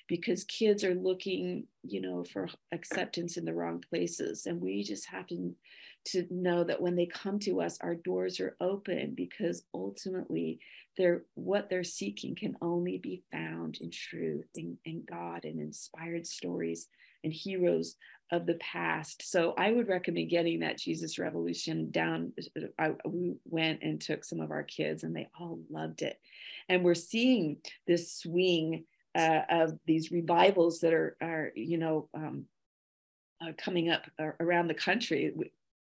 because 0.09 0.45
kids 0.45 0.85
are 0.85 0.95
looking, 0.95 1.69
you 1.83 2.03
know, 2.03 2.23
for 2.23 2.51
acceptance 2.71 3.39
in 3.39 3.47
the 3.47 3.55
wrong 3.55 3.83
places. 3.89 4.45
And 4.45 4.61
we 4.61 4.83
just 4.83 5.07
have 5.07 5.27
to 5.29 5.55
to 6.07 6.27
know 6.31 6.65
that 6.65 6.81
when 6.81 6.97
they 6.97 7.07
come 7.07 7.39
to 7.41 7.61
us, 7.61 7.79
our 7.81 7.95
doors 7.95 8.41
are 8.41 8.57
open 8.61 9.15
because 9.15 9.63
ultimately 9.73 10.61
they're 10.97 11.23
what 11.35 11.69
they're 11.69 11.85
seeking 11.85 12.35
can 12.35 12.57
only 12.61 12.99
be 12.99 13.23
found 13.33 13.79
in 13.81 13.91
truth 13.91 14.47
and, 14.57 14.77
and 14.87 15.07
God 15.07 15.45
and 15.45 15.61
inspired 15.61 16.27
stories 16.27 16.89
and 17.25 17.33
heroes 17.33 17.97
of 18.31 18.47
the 18.47 18.55
past. 18.55 19.23
So 19.29 19.55
I 19.57 19.73
would 19.73 19.89
recommend 19.89 20.31
getting 20.31 20.61
that 20.61 20.79
Jesus 20.79 21.19
Revolution 21.19 21.91
down. 21.91 22.33
I, 22.79 22.93
we 23.07 23.35
went 23.45 23.83
and 23.83 24.01
took 24.01 24.25
some 24.25 24.41
of 24.41 24.51
our 24.51 24.63
kids 24.63 25.03
and 25.05 25.15
they 25.15 25.29
all 25.39 25.59
loved 25.71 26.03
it. 26.03 26.21
And 26.69 26.85
we're 26.85 26.95
seeing 26.95 27.59
this 27.87 28.13
swing 28.13 28.85
uh, 29.15 29.43
of 29.49 29.79
these 29.87 30.11
revivals 30.11 30.81
that 30.81 30.93
are, 30.93 31.17
are 31.21 31.53
you 31.55 31.79
know, 31.79 32.09
um, 32.15 32.47
uh, 33.43 33.53
coming 33.57 33.91
up 33.91 34.07
around 34.41 34.69
the 34.69 34.75
country 34.75 35.33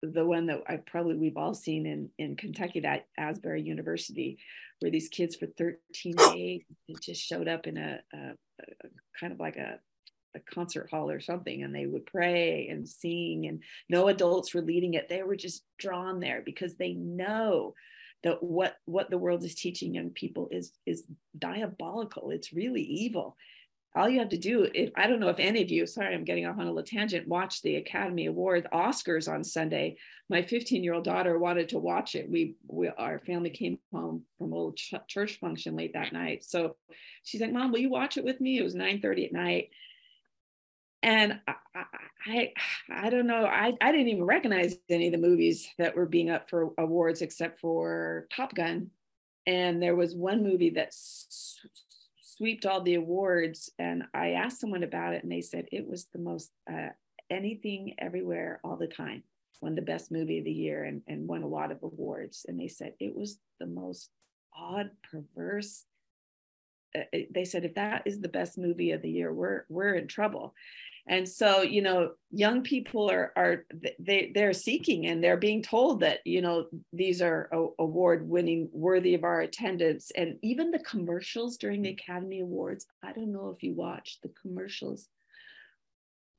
the 0.01 0.25
one 0.25 0.47
that 0.47 0.63
I 0.67 0.77
probably 0.77 1.15
we've 1.15 1.37
all 1.37 1.53
seen 1.53 1.85
in 1.85 2.09
in 2.17 2.35
Kentucky, 2.35 2.81
that 2.81 3.07
Asbury 3.17 3.61
University, 3.61 4.37
where 4.79 4.91
these 4.91 5.09
kids 5.09 5.35
for 5.35 5.47
13 5.47 6.15
days 6.33 6.61
just 7.01 7.21
showed 7.23 7.47
up 7.47 7.67
in 7.67 7.77
a, 7.77 7.99
a, 8.13 8.17
a 8.17 8.87
kind 9.19 9.33
of 9.33 9.39
like 9.39 9.57
a 9.57 9.79
a 10.35 10.39
concert 10.53 10.89
hall 10.91 11.09
or 11.09 11.19
something 11.19 11.63
and 11.63 11.73
they 11.73 11.85
would 11.85 12.05
pray 12.05 12.67
and 12.69 12.87
sing 12.87 13.47
and 13.47 13.63
no 13.89 14.07
adults 14.07 14.53
were 14.53 14.61
leading 14.61 14.93
it. 14.93 15.09
They 15.09 15.23
were 15.23 15.35
just 15.35 15.63
drawn 15.79 16.19
there 16.19 16.41
because 16.45 16.75
they 16.75 16.93
know 16.93 17.73
that 18.23 18.41
what 18.41 18.77
what 18.85 19.09
the 19.09 19.17
world 19.17 19.43
is 19.43 19.55
teaching 19.55 19.93
young 19.93 20.09
people 20.09 20.47
is 20.51 20.71
is 20.85 21.03
diabolical. 21.37 22.31
It's 22.31 22.53
really 22.53 22.81
evil 22.81 23.35
all 23.97 24.09
you 24.09 24.19
have 24.19 24.29
to 24.29 24.37
do 24.37 24.67
if 24.73 24.91
i 24.95 25.07
don't 25.07 25.19
know 25.19 25.29
if 25.29 25.39
any 25.39 25.61
of 25.61 25.69
you 25.69 25.85
sorry 25.85 26.13
i'm 26.13 26.23
getting 26.23 26.45
off 26.45 26.57
on 26.57 26.67
a 26.67 26.69
little 26.71 26.83
tangent 26.83 27.27
watch 27.27 27.61
the 27.61 27.75
academy 27.75 28.27
award 28.27 28.67
oscars 28.73 29.31
on 29.31 29.43
sunday. 29.43 29.97
My 30.29 30.41
15 30.41 30.83
year 30.83 30.93
old 30.93 31.05
daughter 31.05 31.39
wanted 31.39 31.69
to 31.69 31.79
watch 31.79 32.15
it. 32.15 32.29
We, 32.29 32.55
we 32.67 32.89
our 32.89 33.19
family 33.19 33.49
came 33.49 33.79
home 33.91 34.23
from 34.37 34.51
a 34.51 34.55
little 34.55 34.73
ch- 34.73 34.93
church 35.07 35.39
function 35.39 35.75
late 35.75 35.93
that 35.93 36.13
night. 36.13 36.43
So 36.43 36.75
she's 37.23 37.41
like 37.41 37.53
mom 37.53 37.71
will 37.71 37.79
you 37.79 37.89
watch 37.89 38.17
it 38.17 38.25
with 38.25 38.41
me? 38.41 38.59
It 38.59 38.63
was 38.63 38.75
9 38.75 39.01
30 39.01 39.25
at 39.25 39.33
night. 39.33 39.69
And 41.03 41.39
I, 41.47 41.53
I, 42.25 42.53
I 42.91 43.09
don't 43.09 43.27
know. 43.27 43.45
I, 43.45 43.73
I 43.79 43.91
didn't 43.91 44.09
even 44.09 44.23
recognize 44.23 44.77
any 44.89 45.07
of 45.07 45.11
the 45.13 45.27
movies 45.27 45.69
that 45.77 45.95
were 45.95 46.07
being 46.07 46.29
up 46.29 46.49
for 46.49 46.71
awards 46.77 47.21
except 47.21 47.59
for 47.61 48.27
Top 48.35 48.53
Gun. 48.53 48.89
And 49.45 49.81
there 49.81 49.95
was 49.95 50.15
one 50.15 50.43
movie 50.43 50.71
that 50.71 50.93
swept 52.37 52.65
all 52.65 52.81
the 52.81 52.95
awards 52.95 53.71
and 53.79 54.03
i 54.13 54.31
asked 54.31 54.59
someone 54.59 54.83
about 54.83 55.13
it 55.13 55.23
and 55.23 55.31
they 55.31 55.41
said 55.41 55.65
it 55.71 55.87
was 55.87 56.05
the 56.13 56.19
most 56.19 56.51
uh, 56.71 56.89
anything 57.29 57.95
everywhere 57.97 58.59
all 58.63 58.77
the 58.77 58.87
time. 58.87 59.23
Won 59.61 59.75
the 59.75 59.81
best 59.81 60.11
movie 60.11 60.39
of 60.39 60.45
the 60.45 60.51
year 60.51 60.83
and, 60.83 61.01
and 61.07 61.27
won 61.27 61.43
a 61.43 61.47
lot 61.47 61.71
of 61.71 61.81
awards. 61.81 62.45
And 62.47 62.59
they 62.59 62.67
said 62.67 62.93
it 62.99 63.15
was 63.15 63.39
the 63.59 63.65
most 63.65 64.09
odd 64.55 64.91
perverse 65.09 65.85
uh, 66.95 67.01
they 67.31 67.43
said 67.43 67.65
if 67.65 67.75
that 67.75 68.01
is 68.05 68.21
the 68.21 68.29
best 68.29 68.57
movie 68.57 68.91
of 68.91 69.01
the 69.01 69.09
year 69.09 69.31
we're 69.31 69.65
we're 69.69 69.93
in 69.95 70.07
trouble 70.07 70.55
and 71.07 71.27
so 71.27 71.61
you 71.61 71.81
know 71.81 72.11
young 72.31 72.61
people 72.61 73.09
are 73.09 73.31
are 73.35 73.65
they 73.99 74.31
they're 74.33 74.53
seeking 74.53 75.07
and 75.07 75.23
they're 75.23 75.37
being 75.37 75.63
told 75.63 76.01
that 76.01 76.19
you 76.25 76.41
know 76.41 76.65
these 76.93 77.21
are 77.21 77.49
award 77.79 78.27
winning 78.27 78.69
worthy 78.71 79.13
of 79.13 79.23
our 79.23 79.41
attendance. 79.41 80.11
And 80.15 80.37
even 80.41 80.71
the 80.71 80.79
commercials 80.79 81.57
during 81.57 81.81
the 81.81 81.89
academy 81.89 82.41
awards 82.41 82.85
i 83.03 83.11
don't 83.11 83.31
know 83.31 83.53
if 83.55 83.63
you 83.63 83.73
watched 83.73 84.21
the 84.21 84.31
commercials 84.41 85.07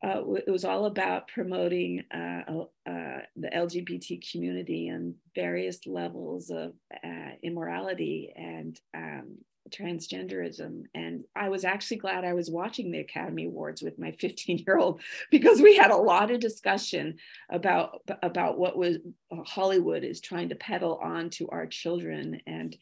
uh, 0.04 0.22
it 0.46 0.50
was 0.50 0.64
all 0.64 0.84
about 0.84 1.26
promoting 1.28 2.04
uh, 2.14 2.42
uh, 2.86 3.18
the 3.36 3.50
LGBT 3.52 4.30
community 4.30 4.88
and 4.88 5.14
various 5.34 5.86
levels 5.86 6.50
of 6.50 6.72
uh, 7.04 7.30
immorality 7.42 8.32
and 8.36 8.78
um, 8.94 9.38
transgenderism. 9.70 10.84
And 10.94 11.24
I 11.34 11.48
was 11.48 11.64
actually 11.64 11.96
glad 11.96 12.24
I 12.24 12.32
was 12.32 12.48
watching 12.48 12.92
the 12.92 13.00
Academy 13.00 13.46
Awards 13.46 13.82
with 13.82 13.98
my 13.98 14.12
15 14.20 14.58
year 14.58 14.78
old 14.78 15.00
because 15.32 15.60
we 15.60 15.76
had 15.76 15.90
a 15.90 15.96
lot 15.96 16.30
of 16.30 16.38
discussion 16.38 17.16
about, 17.50 18.02
about 18.22 18.56
what 18.56 18.78
was 18.78 18.98
uh, 19.32 19.42
Hollywood 19.42 20.04
is 20.04 20.20
trying 20.20 20.50
to 20.50 20.54
peddle 20.54 21.00
on 21.02 21.30
to 21.30 21.48
our 21.48 21.66
children. 21.66 22.40
And, 22.46 22.76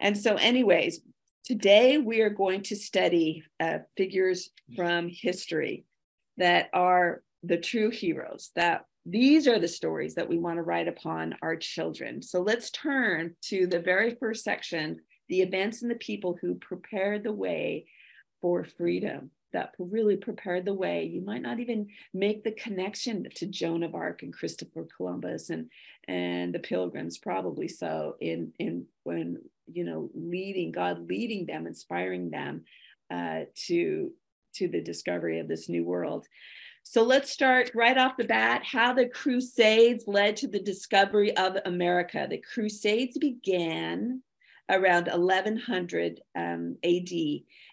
and 0.00 0.18
so, 0.18 0.34
anyways, 0.34 1.02
today 1.44 1.98
we 1.98 2.20
are 2.20 2.30
going 2.30 2.62
to 2.62 2.74
study 2.76 3.44
uh, 3.60 3.78
figures 3.96 4.50
from 4.74 5.08
history 5.08 5.84
that 6.38 6.70
are 6.72 7.22
the 7.42 7.58
true 7.58 7.90
heroes 7.90 8.50
that 8.56 8.84
these 9.06 9.46
are 9.48 9.58
the 9.58 9.68
stories 9.68 10.16
that 10.16 10.28
we 10.28 10.38
want 10.38 10.56
to 10.56 10.62
write 10.62 10.88
upon 10.88 11.34
our 11.40 11.56
children. 11.56 12.20
So 12.20 12.42
let's 12.42 12.70
turn 12.70 13.34
to 13.42 13.66
the 13.66 13.80
very 13.80 14.16
first 14.16 14.44
section 14.44 15.00
the 15.28 15.40
events 15.42 15.82
and 15.82 15.90
the 15.90 15.96
people 15.96 16.38
who 16.40 16.54
prepared 16.56 17.22
the 17.22 17.32
way 17.32 17.86
for 18.40 18.64
freedom. 18.64 19.30
that 19.52 19.72
really 19.78 20.16
prepared 20.16 20.64
the 20.66 20.74
way. 20.74 21.04
You 21.04 21.22
might 21.22 21.40
not 21.42 21.58
even 21.58 21.88
make 22.12 22.44
the 22.44 22.52
connection 22.52 23.26
to 23.36 23.46
Joan 23.46 23.82
of 23.82 23.94
Arc 23.94 24.22
and 24.22 24.32
Christopher 24.32 24.86
Columbus 24.96 25.50
and 25.50 25.70
and 26.06 26.54
the 26.54 26.58
Pilgrims, 26.58 27.18
probably 27.18 27.68
so. 27.68 28.16
In 28.20 28.52
in 28.58 28.86
when 29.04 29.38
you 29.66 29.84
know 29.84 30.10
leading 30.14 30.72
God, 30.72 31.08
leading 31.08 31.46
them, 31.46 31.66
inspiring 31.66 32.30
them 32.30 32.64
uh, 33.10 33.44
to 33.66 34.12
to 34.58 34.68
the 34.68 34.80
discovery 34.80 35.40
of 35.40 35.48
this 35.48 35.68
new 35.68 35.84
world. 35.84 36.26
So 36.82 37.02
let's 37.02 37.30
start 37.30 37.70
right 37.74 37.98
off 37.98 38.16
the 38.16 38.24
bat 38.24 38.62
how 38.64 38.94
the 38.94 39.08
Crusades 39.08 40.04
led 40.06 40.36
to 40.38 40.48
the 40.48 40.58
discovery 40.58 41.36
of 41.36 41.58
America. 41.66 42.26
The 42.28 42.38
Crusades 42.38 43.18
began 43.18 44.22
around 44.70 45.06
1100 45.06 46.20
um, 46.34 46.76
AD, 46.84 47.10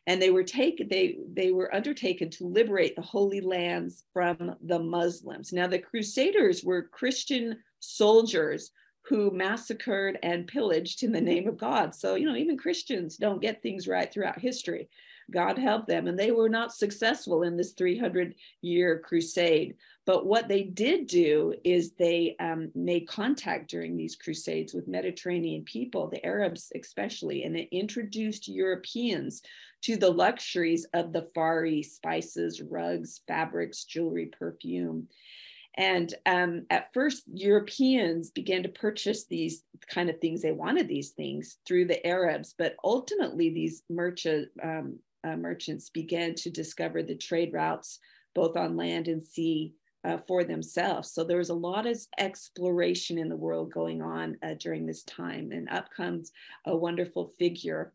and 0.08 0.21
they 0.21 0.32
were 0.32 0.43
taken. 0.43 0.88
They 0.89 1.17
they 1.32 1.52
were 1.52 1.74
undertaken 1.74 2.30
to 2.32 2.48
liberate 2.48 2.95
the 2.95 3.02
Holy 3.02 3.41
Lands 3.41 4.04
from 4.13 4.56
the 4.62 4.80
Muslims. 4.80 5.54
Now 5.54 5.67
the 5.67 5.80
Crusaders 5.80 6.63
were 6.63 6.84
Christian 6.84 7.58
soldiers 7.80 8.71
who 9.04 9.32
massacred 9.32 10.17
and 10.24 10.48
pillaged 10.48 11.04
in 11.04 11.12
the 11.12 11.21
name 11.21 11.48
of 11.48 11.58
God. 11.58 11.93
So 11.95 12.15
you 12.15 12.26
know 12.26 12.36
even 12.36 12.58
Christians 12.58 13.17
don't 13.17 13.41
get 13.41 13.62
things 13.62 13.88
right 13.88 14.12
throughout 14.12 14.39
history. 14.39 14.89
God 15.32 15.58
help 15.58 15.88
them, 15.88 16.08
and 16.08 16.18
they 16.18 16.32
were 16.32 16.50
not 16.50 16.74
successful 16.74 17.44
in 17.44 17.58
this 17.58 17.74
300 17.74 18.36
year 18.62 19.00
crusade. 19.00 19.76
But 20.06 20.26
what 20.26 20.48
they 20.48 20.64
did 20.64 21.08
do 21.08 21.56
is 21.64 21.94
they 21.94 22.36
um, 22.40 22.72
made 22.76 23.08
contact 23.08 23.70
during 23.70 23.98
these 23.98 24.16
crusades 24.16 24.74
with 24.74 24.88
Mediterranean 24.88 25.64
people, 25.64 26.08
the 26.08 26.24
Arabs 26.24 26.72
especially, 26.80 27.44
and 27.44 27.58
it 27.58 27.70
introduced 27.72 28.48
Europeans 28.48 29.42
to 29.82 29.98
the 29.98 30.10
luxuries 30.10 30.86
of 30.94 31.12
the 31.12 31.28
Far 31.34 31.66
East 31.66 31.96
spices, 31.96 32.62
rugs, 32.62 33.22
fabrics, 33.28 33.86
jewelry, 33.86 34.28
perfume. 34.28 35.08
And 35.78 36.14
um, 36.26 36.66
at 36.70 36.94
first, 36.94 37.24
Europeans 37.34 38.32
began 38.32 38.64
to 38.64 38.70
purchase 38.70 39.26
these 39.26 39.64
kind 39.88 40.10
of 40.10 40.20
things. 40.20 40.42
They 40.42 40.54
wanted 40.54 40.88
these 40.88 41.10
things 41.12 41.58
through 41.68 41.86
the 41.86 42.06
Arabs, 42.06 42.56
but 42.58 42.76
ultimately, 42.84 43.50
these 43.50 43.84
merchant 43.90 44.50
um, 44.64 45.00
uh, 45.26 45.36
merchants 45.36 45.90
began 45.90 46.36
to 46.36 46.50
discover 46.50 47.02
the 47.02 47.16
trade 47.16 47.52
routes 47.54 48.00
both 48.36 48.56
on 48.58 48.78
land 48.78 49.08
and 49.08 49.24
sea 49.24 49.74
uh, 50.04 50.18
for 50.18 50.44
themselves. 50.44 51.12
So 51.12 51.24
there 51.24 51.38
was 51.38 51.50
a 51.50 51.56
lot 51.56 51.88
of 51.88 51.98
exploration 52.20 53.18
in 53.18 53.28
the 53.28 53.36
world 53.36 53.72
going 53.72 54.02
on 54.02 54.38
uh, 54.44 54.54
during 54.60 54.86
this 54.86 55.04
time. 55.04 55.52
And 55.52 55.68
up 55.70 55.90
comes 55.90 56.32
a 56.66 56.76
wonderful 56.76 57.34
figure. 57.40 57.94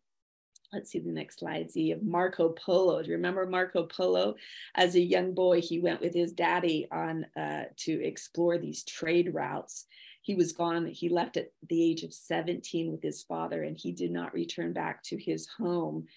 Let's 0.73 0.91
see 0.91 0.99
the 0.99 1.11
next 1.11 1.39
slide, 1.39 1.71
Z 1.71 1.91
of 1.91 2.03
Marco 2.03 2.49
Polo. 2.49 3.01
Do 3.01 3.09
you 3.09 3.15
remember 3.15 3.45
Marco 3.45 3.83
Polo? 3.83 4.35
As 4.75 4.95
a 4.95 5.01
young 5.01 5.33
boy, 5.33 5.61
he 5.61 5.79
went 5.79 6.01
with 6.01 6.13
his 6.13 6.33
daddy 6.33 6.87
on 6.91 7.25
uh, 7.37 7.65
to 7.77 8.03
explore 8.03 8.57
these 8.57 8.83
trade 8.83 9.33
routes. 9.33 9.85
He 10.21 10.35
was 10.35 10.51
gone, 10.51 10.85
he 10.85 11.09
left 11.09 11.35
at 11.35 11.51
the 11.67 11.83
age 11.83 12.03
of 12.03 12.13
17 12.13 12.91
with 12.91 13.01
his 13.01 13.23
father, 13.23 13.63
and 13.63 13.75
he 13.75 13.91
did 13.91 14.11
not 14.11 14.33
return 14.33 14.71
back 14.71 15.01
to 15.03 15.17
his 15.17 15.47
home 15.47 16.07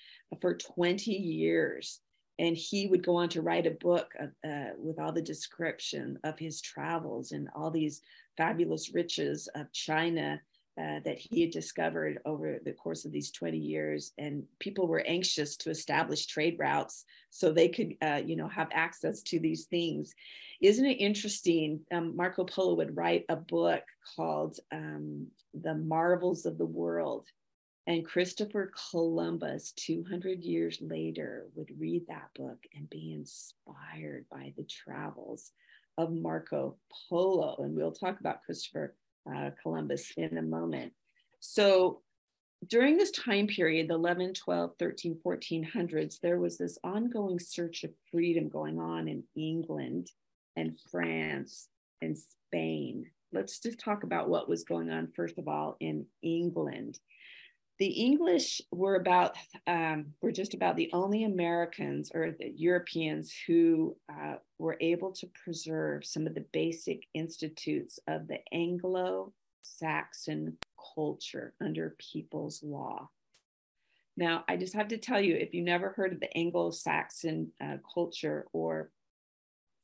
for 0.41 0.57
20 0.57 1.11
years 1.11 2.01
and 2.39 2.57
he 2.57 2.87
would 2.89 3.05
go 3.05 3.17
on 3.17 3.29
to 3.31 3.43
write 3.43 3.67
a 3.67 3.71
book 3.71 4.13
uh, 4.21 4.71
with 4.77 4.99
all 4.99 5.13
the 5.13 5.23
description 5.23 6.19
of 6.25 6.39
his 6.39 6.61
travels 6.61 7.33
and 7.33 7.49
all 7.55 7.71
these 7.71 8.01
fabulous 8.37 8.93
riches 8.93 9.49
of 9.55 9.73
China 9.73 10.41
uh, 10.77 10.99
that 11.05 11.19
he 11.19 11.43
had 11.43 11.53
discovered 11.53 12.19
over 12.25 12.59
the 12.65 12.73
course 12.73 13.05
of 13.05 13.13
these 13.13 13.31
20 13.31 13.57
years. 13.57 14.13
And 14.19 14.43
people 14.59 14.89
were 14.89 15.05
anxious 15.07 15.57
to 15.59 15.71
establish 15.71 16.27
trade 16.27 16.57
routes 16.59 17.05
so 17.31 17.53
they 17.53 17.69
could, 17.69 17.95
uh, 18.03 18.23
you 18.27 18.35
know, 18.35 18.49
have 18.49 18.69
access 18.73 19.23
to 19.23 19.39
these 19.39 19.67
things. 19.67 20.13
Isn't 20.61 20.87
it 20.87 20.95
interesting? 20.95 21.81
Um, 21.93 22.17
Marco 22.17 22.45
Polo 22.45 22.75
would 22.75 22.97
write 22.97 23.25
a 23.29 23.37
book 23.37 23.85
called 24.17 24.59
um, 24.73 25.29
The 25.63 25.77
Marvels 25.77 26.45
of 26.45 26.59
the 26.59 26.67
World 26.67 27.27
and 27.87 28.05
Christopher 28.05 28.73
Columbus, 28.91 29.73
200 29.73 30.43
years 30.43 30.79
later, 30.81 31.47
would 31.55 31.71
read 31.79 32.07
that 32.09 32.31
book 32.35 32.59
and 32.75 32.89
be 32.89 33.13
inspired 33.13 34.25
by 34.31 34.55
the 34.57 34.65
travels 34.65 35.53
of 35.99 36.13
Marco 36.13 36.77
Polo. 37.09 37.57
And 37.59 37.77
we'll 37.77 37.93
talk 37.93 38.21
about 38.21 38.43
Christopher 38.43 38.95
uh, 39.31 39.51
Columbus 39.63 40.13
in 40.17 40.39
a 40.39 40.43
moment. 40.43 40.93
So 41.41 42.01
during 42.69 42.97
this 42.97 43.11
time 43.11 43.47
period, 43.47 43.89
the 43.89 43.95
11, 43.95 44.33
12, 44.33 44.73
13, 44.79 45.19
1400s, 45.25 46.21
there 46.21 46.39
was 46.39 46.57
this 46.57 46.79
ongoing 46.83 47.39
search 47.39 47.85
of 47.85 47.91
freedom 48.11 48.49
going 48.49 48.79
on 48.79 49.09
in 49.09 49.25
England 49.37 50.11
and 50.57 50.79
France 50.91 51.69
and 52.01 52.17
Spain. 52.17 53.05
Let's 53.31 53.59
just 53.59 53.79
talk 53.79 54.05
about 54.05 54.31
what 54.31 54.49
was 54.49 54.65
going 54.65 54.91
on, 54.91 55.13
first 55.15 55.37
of 55.39 55.49
all, 55.49 55.77
in 55.81 56.07
England 56.23 56.99
the 57.79 57.89
English 57.89 58.63
were 58.71 58.95
about 58.95 59.37
um, 59.67 60.15
were 60.21 60.31
just 60.31 60.55
about 60.55 60.77
the 60.77 60.91
only 60.93 61.25
Americans 61.25 62.13
or 62.15 62.31
the 62.31 62.53
Europeans 62.57 63.35
who 63.47 63.97
uh, 64.09 64.37
were 64.59 64.77
able 64.81 65.11
to 65.13 65.29
preserve 65.45 66.05
some 66.05 66.27
of 66.27 66.35
the 66.35 66.47
basic 66.53 67.07
institutes 67.15 67.99
of 68.07 68.29
the 68.29 68.39
Anglo-Saxon 68.53 70.57
culture 70.95 71.55
under 71.61 71.97
people's 71.99 72.63
law. 72.63 73.11
Now, 74.17 74.45
I 74.49 74.57
just 74.57 74.75
have 74.75 74.89
to 74.89 74.99
tell 74.99 75.21
you, 75.21 75.35
if 75.35 75.53
you 75.53 75.63
never 75.63 75.91
heard 75.91 76.13
of 76.13 76.21
the 76.21 76.37
Anglo-Saxon 76.37 77.51
uh, 77.61 77.79
culture 77.93 78.47
or 78.53 78.91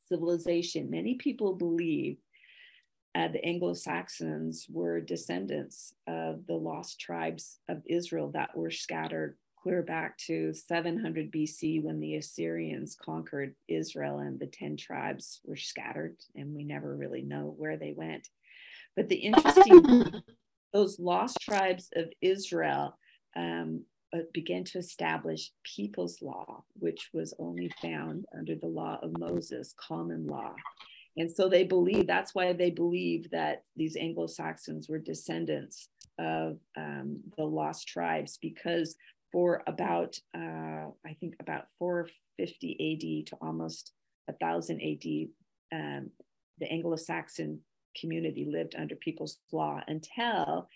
civilization, 0.08 0.90
many 0.90 1.14
people 1.14 1.54
believe 1.54 2.18
uh, 3.14 3.28
the 3.28 3.44
Anglo 3.44 3.74
Saxons 3.74 4.66
were 4.70 5.00
descendants 5.00 5.94
of 6.06 6.46
the 6.46 6.54
lost 6.54 7.00
tribes 7.00 7.58
of 7.68 7.82
Israel 7.86 8.30
that 8.32 8.56
were 8.56 8.70
scattered 8.70 9.36
clear 9.62 9.82
back 9.82 10.16
to 10.16 10.54
700 10.54 11.30
BC 11.30 11.82
when 11.82 12.00
the 12.00 12.16
Assyrians 12.16 12.96
conquered 12.96 13.54
Israel 13.68 14.18
and 14.18 14.38
the 14.38 14.46
10 14.46 14.76
tribes 14.76 15.40
were 15.44 15.56
scattered, 15.56 16.16
and 16.34 16.54
we 16.54 16.64
never 16.64 16.96
really 16.96 17.22
know 17.22 17.54
where 17.58 17.76
they 17.76 17.92
went. 17.92 18.28
But 18.96 19.08
the 19.08 19.16
interesting, 19.16 20.22
those 20.72 20.98
lost 20.98 21.38
tribes 21.40 21.90
of 21.94 22.10
Israel 22.22 22.96
um, 23.36 23.84
uh, 24.14 24.20
began 24.32 24.64
to 24.64 24.78
establish 24.78 25.52
people's 25.62 26.22
law, 26.22 26.64
which 26.78 27.10
was 27.12 27.34
only 27.38 27.70
found 27.82 28.24
under 28.36 28.54
the 28.54 28.66
law 28.66 28.98
of 29.02 29.18
Moses, 29.18 29.74
common 29.76 30.26
law. 30.26 30.54
And 31.16 31.30
so 31.30 31.48
they 31.48 31.64
believe 31.64 32.06
that's 32.06 32.34
why 32.34 32.52
they 32.52 32.70
believe 32.70 33.30
that 33.30 33.64
these 33.76 33.96
Anglo 33.96 34.26
Saxons 34.26 34.88
were 34.88 34.98
descendants 34.98 35.88
of 36.18 36.58
um, 36.76 37.20
the 37.36 37.44
lost 37.44 37.88
tribes 37.88 38.38
because 38.40 38.96
for 39.32 39.62
about, 39.66 40.18
uh, 40.36 40.90
I 41.06 41.14
think, 41.18 41.34
about 41.40 41.66
450 41.78 43.24
AD 43.24 43.26
to 43.28 43.36
almost 43.40 43.92
1000 44.26 44.80
AD, 44.80 45.78
um, 45.78 46.10
the 46.58 46.70
Anglo 46.70 46.96
Saxon 46.96 47.60
community 47.98 48.44
lived 48.44 48.74
under 48.76 48.96
people's 48.96 49.38
law 49.52 49.80
until 49.86 50.68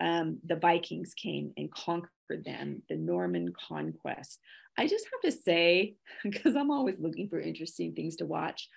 um, 0.00 0.38
the 0.44 0.56
Vikings 0.56 1.14
came 1.14 1.52
and 1.56 1.70
conquered 1.72 2.44
them, 2.44 2.82
the 2.88 2.96
Norman 2.96 3.52
conquest. 3.68 4.40
I 4.78 4.86
just 4.86 5.06
have 5.12 5.30
to 5.30 5.36
say, 5.36 5.94
because 6.24 6.56
I'm 6.56 6.70
always 6.70 6.98
looking 6.98 7.28
for 7.28 7.40
interesting 7.40 7.94
things 7.94 8.16
to 8.16 8.26
watch, 8.26 8.68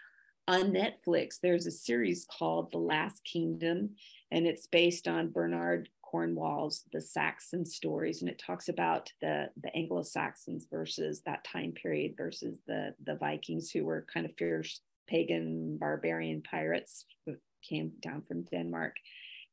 on 0.47 0.73
Netflix, 0.73 1.39
there's 1.41 1.67
a 1.67 1.71
series 1.71 2.25
called 2.25 2.71
The 2.71 2.77
Last 2.77 3.23
Kingdom, 3.23 3.91
and 4.31 4.45
it's 4.45 4.67
based 4.67 5.07
on 5.07 5.31
Bernard 5.31 5.89
Cornwell's 6.01 6.83
The 6.91 7.01
Saxon 7.01 7.65
Stories, 7.65 8.21
and 8.21 8.29
it 8.29 8.41
talks 8.45 8.67
about 8.67 9.11
the, 9.21 9.49
the 9.61 9.73
Anglo 9.75 10.03
Saxons 10.03 10.67
versus 10.69 11.21
that 11.25 11.45
time 11.45 11.71
period 11.71 12.15
versus 12.17 12.59
the, 12.67 12.93
the 13.05 13.15
Vikings, 13.15 13.71
who 13.71 13.85
were 13.85 14.05
kind 14.13 14.25
of 14.25 14.35
fierce 14.37 14.81
pagan 15.07 15.77
barbarian 15.77 16.41
pirates 16.41 17.05
who 17.25 17.35
came 17.67 17.93
down 18.01 18.23
from 18.27 18.43
Denmark. 18.43 18.95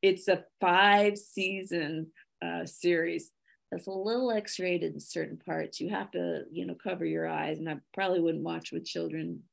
It's 0.03 0.29
a 0.29 0.44
five 0.61 1.18
season 1.18 2.09
uh, 2.44 2.66
series. 2.66 3.31
It's 3.72 3.87
a 3.87 3.92
little 3.92 4.33
X 4.33 4.59
rated 4.59 4.94
in 4.94 5.00
certain 5.00 5.37
parts. 5.37 5.81
You 5.81 5.90
have 5.90 6.11
to, 6.12 6.42
you 6.50 6.66
know, 6.66 6.74
cover 6.74 7.05
your 7.05 7.29
eyes, 7.29 7.59
and 7.59 7.68
I 7.68 7.76
probably 7.94 8.18
wouldn't 8.18 8.42
watch 8.42 8.72
with 8.72 8.85
children 8.85 9.44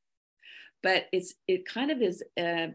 but 0.83 1.05
it's 1.11 1.33
it 1.47 1.65
kind 1.65 1.91
of 1.91 2.01
is 2.01 2.23
uh, 2.39 2.67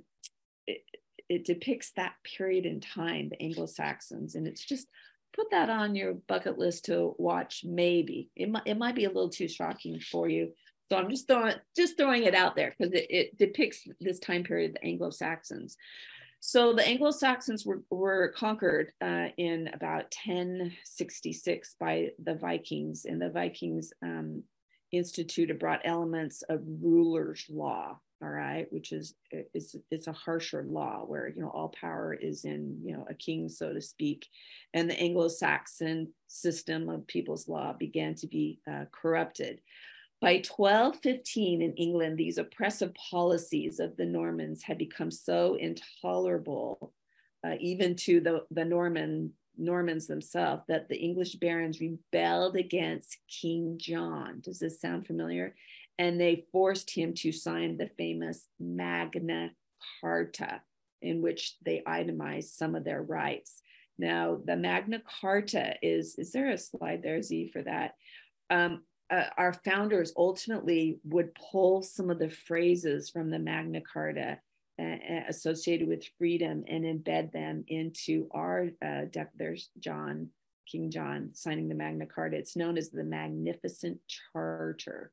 it, 0.67 0.83
it 1.29 1.45
depicts 1.45 1.93
that 1.93 2.15
period 2.25 2.67
in 2.67 2.81
time 2.81 3.29
the 3.29 3.43
anglo-saxons 3.43 4.35
and 4.35 4.47
it's 4.47 4.65
just 4.65 4.87
put 5.35 5.51
that 5.51 5.71
on 5.71 5.95
your 5.95 6.15
bucket 6.15 6.59
list 6.59 6.85
to 6.87 7.15
watch 7.17 7.65
maybe. 7.65 8.29
It 8.37 8.51
might, 8.51 8.67
it 8.67 8.77
might 8.77 8.95
be 8.95 9.05
a 9.05 9.09
little 9.09 9.31
too 9.31 9.49
shocking 9.49 9.99
for 9.99 10.29
you. 10.29 10.53
So 10.91 10.99
i'm 10.99 11.09
just 11.09 11.27
throwing 11.27 11.55
just 11.75 11.97
throwing 11.97 12.25
it 12.25 12.35
out 12.35 12.55
there 12.55 12.75
because 12.77 12.93
it, 12.93 13.07
it 13.09 13.39
depicts 13.39 13.89
this 13.99 14.19
time 14.19 14.45
period 14.45 14.75
the 14.75 14.85
anglo-saxons. 14.85 15.77
So 16.45 16.73
the 16.73 16.85
Anglo-Saxons 16.85 17.65
were, 17.65 17.83
were 17.89 18.35
conquered 18.37 18.93
uh, 19.01 19.29
in 19.37 19.69
about 19.69 20.13
1066 20.27 21.77
by 21.79 22.11
the 22.21 22.35
Vikings, 22.35 23.05
and 23.05 23.23
the 23.23 23.31
Vikings 23.31 23.93
um, 24.03 24.43
instituted 24.93 25.59
brought 25.59 25.81
elements 25.85 26.43
of 26.43 26.61
ruler's 26.81 27.47
law 27.49 27.99
all 28.23 28.29
right 28.29 28.73
which 28.73 28.93
is 28.93 29.15
it's 29.31 29.75
it's 29.91 30.07
a 30.07 30.13
harsher 30.13 30.65
law 30.69 31.05
where 31.05 31.29
you 31.29 31.43
know 31.43 31.49
all 31.49 31.75
power 31.81 32.15
is 32.15 32.45
in 32.45 32.79
you 32.85 32.93
know 32.93 33.05
a 33.11 33.15
king 33.15 33.49
so 33.49 33.73
to 33.73 33.81
speak. 33.81 34.29
And 34.75 34.89
the 34.89 34.99
anglo-saxon 34.99 36.13
system 36.29 36.89
of 36.89 37.07
people's 37.07 37.49
law 37.49 37.73
began 37.73 38.15
to 38.17 38.27
be 38.27 38.61
uh, 38.71 38.85
corrupted. 38.93 39.61
By 40.21 40.35
1215 40.35 41.63
in 41.63 41.73
england 41.73 42.17
these 42.17 42.39
oppressive 42.39 42.93
policies 42.95 43.81
of 43.81 43.97
the 43.97 44.07
normans 44.07 44.63
had 44.63 44.79
become 44.79 45.11
so 45.11 45.57
intolerable 45.57 46.93
uh, 47.45 47.57
even 47.59 47.97
to 47.97 48.21
the, 48.21 48.45
the 48.53 48.65
norman 48.65 49.33
normans 49.57 50.07
themselves 50.07 50.63
that 50.69 50.89
the 50.89 50.97
english 50.97 51.35
barons 51.35 51.81
rebelled 51.81 52.57
against 52.57 53.19
king 53.29 53.77
john 53.79 54.41
does 54.41 54.59
this 54.59 54.81
sound 54.81 55.07
familiar 55.07 55.55
and 55.99 56.21
they 56.21 56.47
forced 56.53 56.91
him 56.91 57.15
to 57.15 57.33
sign 57.33 57.77
the 57.77 57.91
famous 57.99 58.49
Magna 58.59 59.51
Carta, 60.01 60.63
in 61.01 61.23
which 61.23 61.57
they 61.65 61.83
itemized 61.87 62.55
some 62.55 62.75
of 62.75 62.85
their 62.85 63.03
rights. 63.03 63.63
Now, 63.99 64.41
the 64.45 64.57
Magna 64.57 65.03
Carta 65.21 65.75
is, 65.83 66.17
is 66.17 66.33
there 66.33 66.51
a 66.51 66.59
slide 66.59 67.03
there, 67.03 67.23
Z, 67.23 67.51
for 67.53 67.63
that? 67.63 67.95
Um, 68.51 68.83
uh, 69.11 69.27
our 69.37 69.53
founders 69.53 70.13
ultimately 70.17 70.99
would 71.05 71.35
pull 71.35 71.83
some 71.83 72.09
of 72.09 72.19
the 72.19 72.31
phrases 72.31 73.11
from 73.11 73.31
the 73.31 73.39
Magna 73.39 73.81
Carta 73.81 74.39
associated 74.79 75.89
with 75.89 76.05
freedom 76.19 76.65
and 76.69 76.85
embed 76.85 77.33
them 77.33 77.65
into 77.69 78.29
our, 78.33 78.69
uh, 78.85 79.03
there's 79.37 79.71
John, 79.79 80.29
King 80.71 80.91
John 80.91 81.31
signing 81.35 81.69
the 81.69 81.75
Magna 81.75 82.07
Carta. 82.07 82.37
It's 82.37 82.57
known 82.57 82.79
as 82.79 82.91
the 82.91 83.05
Magnificent 83.05 84.01
Charter. 84.09 85.13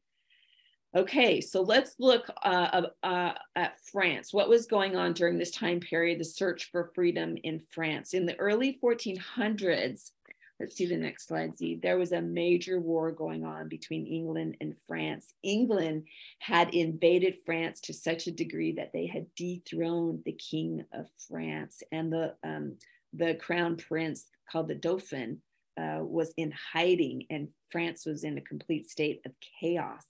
Okay, 0.95 1.39
so 1.39 1.61
let's 1.61 1.95
look 1.99 2.31
uh, 2.43 2.81
uh, 3.03 3.33
at 3.55 3.79
France. 3.91 4.33
What 4.33 4.49
was 4.49 4.65
going 4.65 4.95
on 4.95 5.13
during 5.13 5.37
this 5.37 5.51
time 5.51 5.79
period, 5.79 6.19
the 6.19 6.25
search 6.25 6.71
for 6.71 6.91
freedom 6.95 7.37
in 7.43 7.59
France? 7.59 8.15
In 8.15 8.25
the 8.25 8.35
early 8.37 8.79
1400s, 8.83 10.11
let's 10.59 10.75
see 10.75 10.85
the 10.85 10.97
next 10.97 11.27
slide, 11.27 11.57
Z. 11.57 11.79
There 11.81 11.97
was 11.97 12.11
a 12.11 12.21
major 12.21 12.79
war 12.79 13.11
going 13.11 13.45
on 13.45 13.69
between 13.69 14.05
England 14.05 14.57
and 14.59 14.75
France. 14.87 15.33
England 15.43 16.03
had 16.39 16.73
invaded 16.73 17.37
France 17.45 17.79
to 17.81 17.93
such 17.93 18.27
a 18.27 18.31
degree 18.31 18.73
that 18.73 18.91
they 18.93 19.07
had 19.07 19.27
dethroned 19.35 20.23
the 20.25 20.33
king 20.33 20.83
of 20.93 21.07
France, 21.27 21.81
and 21.91 22.11
the 22.11 22.35
um, 22.43 22.75
the 23.13 23.35
crown 23.35 23.77
prince 23.77 24.25
called 24.51 24.67
the 24.67 24.75
Dauphin 24.75 25.41
uh, 25.79 25.99
was 26.01 26.33
in 26.37 26.51
hiding, 26.73 27.25
and 27.29 27.49
France 27.71 28.05
was 28.05 28.23
in 28.23 28.37
a 28.37 28.41
complete 28.41 28.89
state 28.89 29.21
of 29.25 29.33
chaos. 29.59 30.05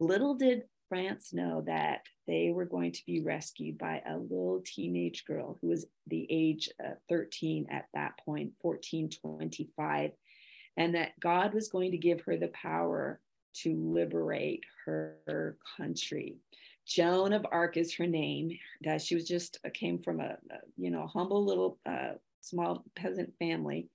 Little 0.00 0.34
did 0.34 0.64
France 0.88 1.32
know 1.32 1.62
that 1.66 2.02
they 2.26 2.50
were 2.50 2.64
going 2.64 2.92
to 2.92 3.06
be 3.06 3.20
rescued 3.20 3.78
by 3.78 4.02
a 4.06 4.16
little 4.16 4.62
teenage 4.64 5.24
girl 5.24 5.58
who 5.60 5.68
was 5.68 5.86
the 6.06 6.26
age 6.30 6.68
of 6.80 6.96
13 7.08 7.66
at 7.70 7.86
that 7.94 8.18
point, 8.24 8.52
14, 8.62 9.10
25, 9.10 10.10
and 10.76 10.94
that 10.94 11.18
God 11.20 11.54
was 11.54 11.68
going 11.68 11.90
to 11.90 11.98
give 11.98 12.20
her 12.22 12.36
the 12.36 12.48
power 12.48 13.20
to 13.54 13.74
liberate 13.74 14.64
her 14.84 15.56
country. 15.76 16.36
Joan 16.86 17.32
of 17.34 17.46
Arc 17.52 17.76
is 17.76 17.94
her 17.96 18.06
name. 18.06 18.56
That 18.82 19.02
she 19.02 19.14
was 19.14 19.28
just 19.28 19.58
uh, 19.64 19.68
came 19.74 19.98
from 19.98 20.20
a, 20.20 20.38
you 20.76 20.90
know 20.90 21.06
humble 21.06 21.44
little 21.44 21.78
uh, 21.84 22.14
small 22.40 22.84
peasant 22.96 23.34
family, 23.38 23.88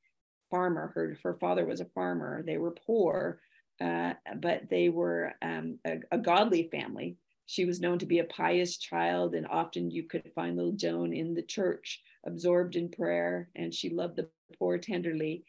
farmer. 0.51 0.91
Her 0.93 1.17
her 1.23 1.33
father 1.33 1.65
was 1.65 1.81
a 1.81 1.85
farmer. 1.85 2.43
They 2.45 2.57
were 2.57 2.75
poor, 2.85 3.39
uh, 3.81 4.13
but 4.37 4.69
they 4.69 4.89
were 4.89 5.33
um, 5.41 5.79
a, 5.85 5.97
a, 6.11 6.17
godly 6.17 6.69
family. 6.71 7.17
She 7.45 7.65
was 7.65 7.81
known 7.81 7.99
to 7.99 8.05
be 8.05 8.19
a 8.19 8.25
pious 8.25 8.77
child, 8.77 9.35
and 9.35 9.47
often 9.47 9.91
you 9.91 10.03
could 10.03 10.31
find 10.35 10.55
little 10.55 10.73
Joan 10.73 11.13
in 11.13 11.33
the 11.33 11.41
church, 11.41 12.01
absorbed 12.25 12.75
in 12.75 12.89
prayer, 12.89 13.49
and 13.55 13.73
she 13.73 13.89
loved 13.89 14.15
the 14.15 14.29
poor 14.57 14.77
tenderly. 14.77 15.43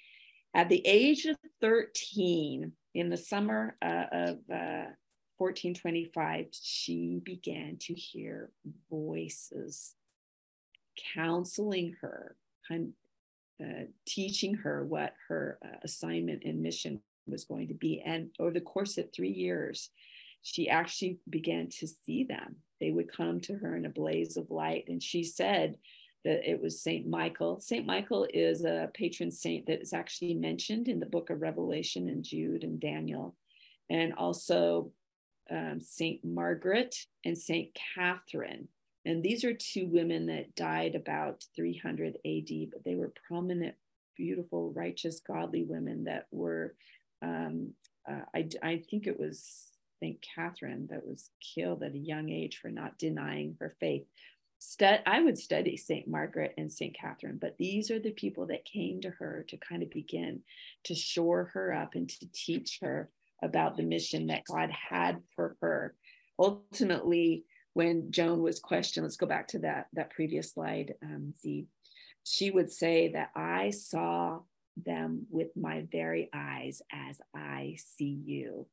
At 0.55 0.69
the 0.69 0.83
age 0.87 1.27
of 1.27 1.37
13, 1.61 2.73
in 2.95 3.11
the 3.11 3.17
summer 3.17 3.77
uh, 3.83 4.05
of 4.13 4.37
uh, 4.51 4.91
1425, 5.37 6.47
she 6.53 7.21
began 7.25 7.77
to 7.81 7.95
hear 7.95 8.51
voices 8.89 9.95
counseling 11.15 11.97
her, 12.01 12.37
uh, 12.71 13.65
teaching 14.07 14.55
her 14.55 14.85
what 14.85 15.15
her 15.29 15.59
uh, 15.65 15.77
assignment 15.83 16.45
and 16.45 16.63
mission 16.63 17.01
was 17.27 17.45
going 17.45 17.69
to 17.69 17.75
be. 17.75 18.03
And 18.05 18.31
over 18.39 18.51
the 18.51 18.61
course 18.61 18.99
of 18.99 19.13
three 19.13 19.33
years, 19.33 19.91
she 20.43 20.69
actually 20.69 21.19
began 21.29 21.69
to 21.79 21.87
see 21.87 22.25
them. 22.25 22.57
They 22.81 22.91
would 22.91 23.11
come 23.11 23.41
to 23.43 23.55
her 23.55 23.77
in 23.77 23.87
a 23.87 23.91
blaze 23.91 24.37
of 24.37 24.51
light. 24.51 24.85
And 24.89 25.03
she 25.03 25.25
said 25.25 25.79
that 26.25 26.49
it 26.49 26.61
was 26.61 26.83
Saint 26.83 27.07
Michael. 27.09 27.61
Saint 27.61 27.87
Michael 27.87 28.27
is 28.33 28.65
a 28.65 28.91
patron 28.95 29.31
saint 29.31 29.67
that 29.67 29.81
is 29.81 29.93
actually 29.93 30.35
mentioned 30.35 30.89
in 30.89 31.01
the 31.01 31.07
book 31.07 31.31
of 31.31 31.41
Revelation 31.41 32.09
and 32.09 32.25
Jude 32.25 32.63
and 32.63 32.81
Daniel. 32.81 33.37
And 33.91 34.15
also 34.15 34.93
um, 35.51 35.81
Saint 35.81 36.25
Margaret 36.25 36.97
and 37.25 37.37
Saint 37.37 37.71
Catherine. 37.95 38.69
And 39.07 39.23
these 39.23 39.45
are 39.45 39.53
two 39.53 39.87
women 39.87 40.27
that 40.27 40.55
died 40.57 40.95
about 40.95 41.45
300 41.55 42.19
AD, 42.25 42.71
but 42.73 42.85
they 42.85 42.95
were 42.95 43.13
prominent, 43.29 43.75
beautiful, 44.17 44.73
righteous, 44.73 45.21
godly 45.21 45.63
women 45.63 46.05
that 46.05 46.27
were 46.31 46.75
um, 47.25 47.73
uh, 48.09 48.21
I, 48.35 48.49
I 48.63 48.83
think 48.91 49.07
it 49.07 49.19
was 49.19 49.71
St. 50.01 50.19
Catherine 50.35 50.89
that 50.91 51.07
was 51.07 51.31
killed 51.55 51.83
at 51.83 51.95
a 51.95 51.99
young 51.99 52.29
age 52.29 52.59
for 52.61 52.69
not 52.69 52.99
denying 52.99 53.57
her 53.61 53.75
faith. 53.81 54.05
I 55.07 55.21
would 55.21 55.37
study 55.37 55.77
St. 55.77 56.09
Margaret 56.09 56.55
and 56.57 56.73
St. 56.73 56.97
Catherine, 56.99 57.39
but 57.41 57.57
these 57.59 57.91
are 57.91 57.99
the 57.99 58.13
people 58.13 58.47
that 58.47 58.65
came 58.65 59.01
to 59.03 59.11
her 59.11 59.45
to 59.49 59.57
kind 59.59 59.83
of 59.83 59.91
begin 59.91 60.41
to 60.85 60.95
shore 60.95 61.51
her 61.53 61.73
up 61.73 61.95
and 61.95 62.09
to 62.09 62.27
teach 62.33 62.79
her 62.81 63.11
about 63.43 63.77
the 63.77 63.83
mission 63.83 64.29
that 64.29 64.45
God 64.51 64.71
had 64.71 65.21
for 65.37 65.57
her. 65.61 65.95
Ultimately, 66.39 67.45
when 67.75 68.11
Joan 68.11 68.43
was 68.43 68.59
questioned, 68.59 69.05
let's 69.05 69.17
go 69.17 69.27
back 69.27 69.49
to 69.49 69.59
that, 69.61 69.89
that 69.93 70.11
previous 70.11 70.53
slide, 70.53 70.95
um, 71.03 71.35
Z, 71.41 71.67
she 72.25 72.51
would 72.51 72.73
say 72.73 73.13
that 73.13 73.31
I 73.37 73.71
saw 73.71 74.41
them 74.77 75.27
with 75.31 75.57
my 75.57 75.87
very 75.91 76.29
eyes 76.33 76.83
as 76.93 77.21
I 77.35 77.77
see 77.79 78.21
you. 78.25 78.67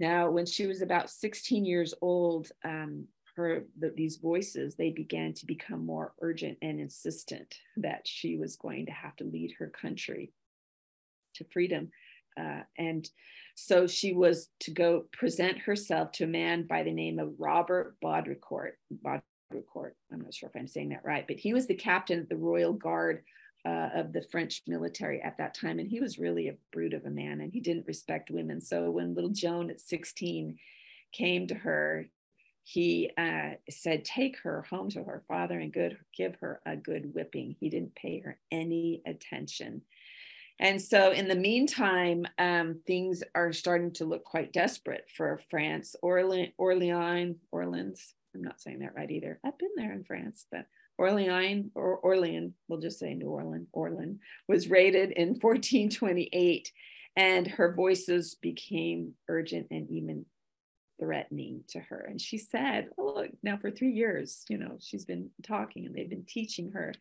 Now, 0.00 0.30
when 0.30 0.46
she 0.46 0.66
was 0.66 0.82
about 0.82 1.10
16 1.10 1.64
years 1.64 1.94
old, 2.00 2.48
um, 2.64 3.06
her 3.36 3.64
the, 3.78 3.90
these 3.90 4.16
voices 4.16 4.76
they 4.76 4.90
began 4.90 5.32
to 5.34 5.46
become 5.46 5.84
more 5.84 6.14
urgent 6.20 6.58
and 6.62 6.80
insistent 6.80 7.56
that 7.76 8.06
she 8.06 8.36
was 8.36 8.56
going 8.56 8.86
to 8.86 8.92
have 8.92 9.16
to 9.16 9.24
lead 9.24 9.54
her 9.58 9.68
country 9.68 10.32
to 11.34 11.44
freedom. 11.52 11.90
Uh, 12.38 12.62
and 12.78 13.08
so 13.54 13.86
she 13.86 14.12
was 14.12 14.48
to 14.60 14.70
go 14.72 15.04
present 15.12 15.58
herself 15.58 16.12
to 16.12 16.24
a 16.24 16.28
man 16.28 16.66
by 16.66 16.82
the 16.82 16.92
name 16.92 17.18
of 17.18 17.34
Robert 17.38 17.96
Baudricourt. 18.02 18.72
Baudricourt. 19.04 19.92
I'm 20.12 20.20
not 20.22 20.34
sure 20.34 20.48
if 20.48 20.58
I'm 20.58 20.66
saying 20.66 20.90
that 20.90 21.04
right, 21.04 21.26
but 21.26 21.36
he 21.36 21.54
was 21.54 21.66
the 21.66 21.74
captain 21.74 22.20
of 22.20 22.28
the 22.28 22.36
Royal 22.36 22.72
Guard 22.72 23.22
uh, 23.64 23.90
of 23.94 24.12
the 24.12 24.22
French 24.22 24.62
military 24.66 25.20
at 25.22 25.38
that 25.38 25.54
time. 25.54 25.78
And 25.78 25.88
he 25.88 26.00
was 26.00 26.18
really 26.18 26.48
a 26.48 26.56
brute 26.72 26.94
of 26.94 27.06
a 27.06 27.10
man 27.10 27.40
and 27.40 27.52
he 27.52 27.60
didn't 27.60 27.86
respect 27.86 28.30
women. 28.30 28.60
So 28.60 28.90
when 28.90 29.14
little 29.14 29.30
Joan 29.30 29.70
at 29.70 29.80
16 29.80 30.58
came 31.12 31.46
to 31.46 31.54
her, 31.54 32.06
he 32.62 33.10
uh, 33.18 33.50
said, 33.68 34.04
Take 34.04 34.38
her 34.42 34.62
home 34.62 34.90
to 34.90 35.04
her 35.04 35.22
father 35.28 35.58
and 35.58 35.72
good, 35.72 35.98
give 36.16 36.36
her 36.36 36.60
a 36.64 36.76
good 36.76 37.14
whipping. 37.14 37.56
He 37.60 37.68
didn't 37.68 37.94
pay 37.94 38.20
her 38.20 38.38
any 38.50 39.02
attention. 39.06 39.82
And 40.60 40.80
so, 40.80 41.10
in 41.10 41.28
the 41.28 41.34
meantime, 41.34 42.26
um, 42.38 42.80
things 42.86 43.22
are 43.34 43.52
starting 43.52 43.92
to 43.94 44.04
look 44.04 44.24
quite 44.24 44.52
desperate 44.52 45.06
for 45.14 45.40
France. 45.50 45.96
Orleans, 46.00 46.52
Orleans, 46.58 47.36
Orleans, 47.50 48.14
I'm 48.34 48.42
not 48.42 48.60
saying 48.60 48.78
that 48.78 48.94
right 48.94 49.10
either. 49.10 49.40
I've 49.44 49.58
been 49.58 49.72
there 49.76 49.92
in 49.92 50.04
France, 50.04 50.46
but 50.50 50.66
Orleans 50.98 51.70
or 51.74 51.96
Orleans, 51.96 52.54
we'll 52.68 52.80
just 52.80 52.98
say 52.98 53.14
New 53.14 53.28
Orleans, 53.28 53.68
Orleans 53.72 54.20
was 54.48 54.68
raided 54.68 55.12
in 55.12 55.28
1428 55.40 56.72
and 57.16 57.46
her 57.46 57.72
voices 57.72 58.34
became 58.34 59.14
urgent 59.28 59.68
and 59.70 59.88
even 59.90 60.26
threatening 60.98 61.62
to 61.68 61.80
her. 61.80 62.06
And 62.08 62.20
she 62.20 62.38
said, 62.38 62.88
oh, 62.98 63.14
look, 63.16 63.30
now 63.42 63.56
for 63.56 63.70
three 63.70 63.92
years, 63.92 64.44
you 64.48 64.58
know, 64.58 64.76
she's 64.80 65.04
been 65.04 65.30
talking 65.42 65.86
and 65.86 65.94
they've 65.94 66.08
been 66.08 66.26
teaching 66.26 66.72
her. 66.72 66.92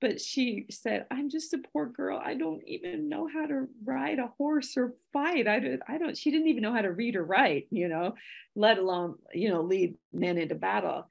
But 0.00 0.20
she 0.20 0.66
said, 0.70 1.06
I'm 1.10 1.30
just 1.30 1.54
a 1.54 1.58
poor 1.72 1.86
girl. 1.86 2.20
I 2.22 2.34
don't 2.34 2.62
even 2.66 3.08
know 3.08 3.28
how 3.32 3.46
to 3.46 3.66
ride 3.82 4.18
a 4.18 4.30
horse 4.36 4.76
or 4.76 4.94
fight. 5.12 5.48
I 5.48 5.58
don't, 5.58 5.82
I 5.88 5.96
don't, 5.96 6.18
she 6.18 6.30
didn't 6.30 6.48
even 6.48 6.62
know 6.62 6.74
how 6.74 6.82
to 6.82 6.92
read 6.92 7.16
or 7.16 7.24
write, 7.24 7.66
you 7.70 7.88
know, 7.88 8.14
let 8.54 8.76
alone, 8.78 9.16
you 9.32 9.48
know, 9.48 9.62
lead 9.62 9.96
men 10.12 10.36
into 10.36 10.54
battle. 10.54 11.08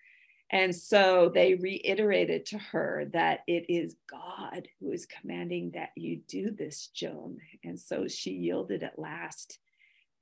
And 0.56 0.74
so 0.76 1.32
they 1.36 1.56
reiterated 1.56 2.46
to 2.48 2.58
her 2.60 3.08
that 3.14 3.42
it 3.48 3.66
is 3.70 3.98
God 4.10 4.70
who 4.80 4.92
is 4.94 5.06
commanding 5.06 5.72
that 5.76 5.92
you 5.98 6.22
do 6.30 6.52
this, 6.52 6.88
Joan. 6.96 7.40
And 7.66 7.78
so 7.80 8.08
she 8.08 8.32
yielded 8.32 8.84
at 8.84 8.98
last. 9.00 9.60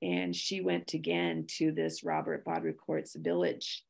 and 0.02 0.34
she 0.36 0.60
went 0.60 0.94
again 0.94 1.46
to 1.58 1.72
this 1.72 2.04
Robert 2.04 2.44
Baudricourt's 2.44 3.16
village. 3.16 3.84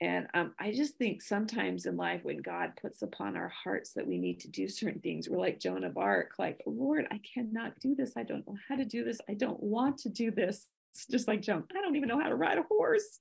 And 0.00 0.28
um, 0.32 0.54
I 0.60 0.72
just 0.72 0.94
think 0.94 1.22
sometimes 1.22 1.84
in 1.84 1.96
life, 1.96 2.20
when 2.22 2.38
God 2.38 2.72
puts 2.80 3.02
upon 3.02 3.36
our 3.36 3.48
hearts 3.48 3.94
that 3.94 4.06
we 4.06 4.18
need 4.18 4.40
to 4.40 4.48
do 4.48 4.68
certain 4.68 5.00
things, 5.00 5.28
we're 5.28 5.38
like 5.38 5.58
Joan 5.58 5.82
of 5.82 5.96
Arc, 5.98 6.32
like, 6.38 6.62
Lord, 6.66 7.06
I 7.10 7.20
cannot 7.34 7.80
do 7.80 7.96
this. 7.96 8.12
I 8.16 8.22
don't 8.22 8.46
know 8.46 8.56
how 8.68 8.76
to 8.76 8.84
do 8.84 9.04
this. 9.04 9.18
I 9.28 9.34
don't 9.34 9.60
want 9.60 9.98
to 10.00 10.08
do 10.08 10.30
this. 10.30 10.66
It's 10.92 11.06
just 11.06 11.26
like 11.28 11.42
Joan, 11.42 11.64
I 11.76 11.82
don't 11.82 11.96
even 11.96 12.08
know 12.08 12.20
how 12.20 12.28
to 12.28 12.36
ride 12.36 12.58
a 12.58 12.62
horse. 12.62 13.18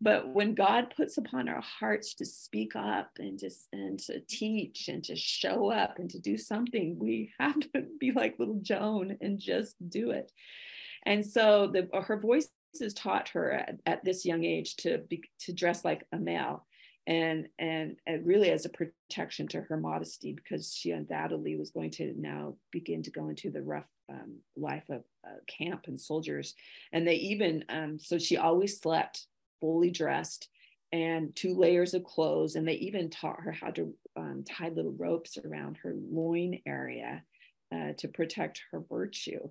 But 0.00 0.32
when 0.32 0.54
God 0.54 0.94
puts 0.96 1.18
upon 1.18 1.48
our 1.48 1.60
hearts 1.60 2.14
to 2.14 2.24
speak 2.24 2.76
up 2.76 3.10
and 3.18 3.38
to, 3.40 3.50
and 3.72 3.98
to 4.00 4.20
teach 4.20 4.88
and 4.88 5.02
to 5.04 5.16
show 5.16 5.70
up 5.70 5.98
and 5.98 6.08
to 6.10 6.20
do 6.20 6.38
something, 6.38 6.98
we 6.98 7.32
have 7.40 7.58
to 7.72 7.86
be 7.98 8.12
like 8.12 8.38
little 8.38 8.60
Joan 8.62 9.16
and 9.20 9.40
just 9.40 9.74
do 9.88 10.10
it. 10.10 10.30
And 11.04 11.26
so 11.26 11.66
the, 11.72 11.88
her 12.00 12.18
voices 12.18 12.94
taught 12.94 13.30
her 13.30 13.50
at, 13.52 13.80
at 13.86 14.04
this 14.04 14.24
young 14.24 14.44
age 14.44 14.76
to 14.76 14.98
be, 14.98 15.22
to 15.40 15.52
dress 15.52 15.84
like 15.84 16.04
a 16.12 16.18
male. 16.18 16.64
And, 17.06 17.48
and, 17.58 17.96
and 18.06 18.26
really 18.26 18.50
as 18.50 18.66
a 18.66 18.68
protection 18.68 19.48
to 19.48 19.62
her 19.62 19.78
modesty 19.78 20.34
because 20.34 20.74
she 20.74 20.90
undoubtedly 20.90 21.56
was 21.56 21.70
going 21.70 21.90
to 21.92 22.12
now 22.18 22.56
begin 22.70 23.02
to 23.04 23.10
go 23.10 23.30
into 23.30 23.50
the 23.50 23.62
rough 23.62 23.88
um, 24.10 24.40
life 24.58 24.84
of 24.90 25.04
uh, 25.26 25.38
camp 25.46 25.84
and 25.86 25.98
soldiers 25.98 26.54
and 26.92 27.08
they 27.08 27.14
even 27.14 27.64
um, 27.70 27.98
so 27.98 28.18
she 28.18 28.36
always 28.36 28.78
slept 28.78 29.26
fully 29.60 29.90
dressed 29.90 30.48
and 30.92 31.34
two 31.36 31.54
layers 31.54 31.94
of 31.94 32.04
clothes. 32.04 32.54
And 32.54 32.66
they 32.66 32.74
even 32.74 33.10
taught 33.10 33.40
her 33.40 33.52
how 33.52 33.70
to 33.70 33.94
um, 34.16 34.44
tie 34.48 34.68
little 34.68 34.94
ropes 34.96 35.38
around 35.38 35.78
her 35.82 35.94
loin 35.94 36.60
area 36.66 37.22
uh, 37.74 37.92
to 37.98 38.08
protect 38.08 38.62
her 38.72 38.82
virtue. 38.88 39.48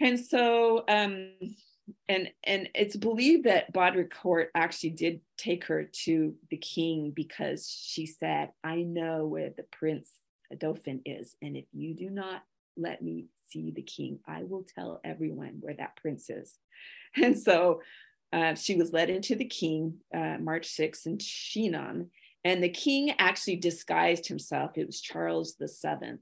And 0.00 0.18
so, 0.18 0.84
um, 0.88 1.30
and 2.08 2.30
and 2.44 2.68
it's 2.74 2.96
believed 2.96 3.44
that 3.44 3.72
Baudricourt 3.72 4.46
actually 4.54 4.90
did 4.90 5.20
take 5.36 5.64
her 5.66 5.84
to 6.04 6.34
the 6.50 6.56
king 6.56 7.12
because 7.14 7.68
she 7.68 8.06
said, 8.06 8.50
"I 8.64 8.82
know 8.82 9.26
where 9.26 9.50
the 9.50 9.64
prince 9.64 10.10
Dauphin 10.58 11.02
is, 11.04 11.36
and 11.42 11.56
if 11.56 11.66
you 11.72 11.94
do 11.94 12.10
not 12.10 12.42
let 12.76 13.02
me 13.02 13.26
see 13.50 13.70
the 13.70 13.82
king, 13.82 14.18
I 14.26 14.42
will 14.42 14.64
tell 14.74 15.00
everyone 15.04 15.58
where 15.60 15.74
that 15.74 15.96
prince 15.96 16.30
is." 16.30 16.58
And 17.16 17.38
so 17.38 17.80
uh, 18.34 18.54
she 18.56 18.74
was 18.74 18.92
led 18.92 19.10
into 19.10 19.36
the 19.36 19.44
king 19.44 19.98
uh, 20.12 20.36
March 20.40 20.68
6th 20.68 21.06
in 21.06 21.18
Chinon. 21.18 22.10
And 22.44 22.62
the 22.62 22.68
king 22.68 23.12
actually 23.18 23.56
disguised 23.56 24.26
himself. 24.26 24.72
It 24.76 24.86
was 24.86 25.00
Charles 25.00 25.54
the 25.54 25.68
Seventh. 25.68 26.20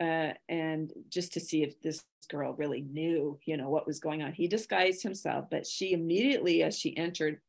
Uh, 0.00 0.32
and 0.48 0.92
just 1.10 1.34
to 1.34 1.40
see 1.40 1.62
if 1.62 1.80
this 1.82 2.02
girl 2.30 2.54
really 2.54 2.80
knew, 2.80 3.38
you 3.44 3.56
know, 3.58 3.68
what 3.68 3.86
was 3.86 4.00
going 4.00 4.22
on. 4.22 4.32
He 4.32 4.48
disguised 4.48 5.02
himself, 5.02 5.46
but 5.50 5.66
she 5.66 5.92
immediately, 5.92 6.62
as 6.62 6.78
she 6.78 6.96
entered 6.96 7.40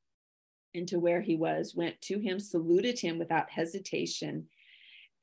into 0.73 0.99
where 0.99 1.21
he 1.21 1.35
was, 1.35 1.73
went 1.73 1.99
to 2.01 2.19
him, 2.19 2.39
saluted 2.39 2.99
him 2.99 3.17
without 3.17 3.49
hesitation, 3.49 4.47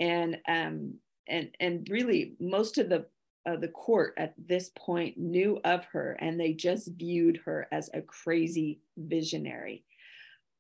and 0.01 0.39
um, 0.49 0.95
and 1.29 1.51
and 1.61 1.87
really 1.91 2.35
most 2.41 2.79
of 2.79 2.89
the 2.89 3.07
uh, 3.47 3.57
the 3.57 3.69
court 3.69 4.15
at 4.17 4.35
this 4.39 4.71
point 4.75 5.19
knew 5.19 5.61
of 5.65 5.85
her 5.87 6.17
and 6.21 6.39
they 6.39 6.53
just 6.53 6.89
viewed 6.89 7.41
her 7.45 7.69
as 7.71 7.91
a 7.93 8.01
crazy 8.01 8.81
visionary. 8.97 9.85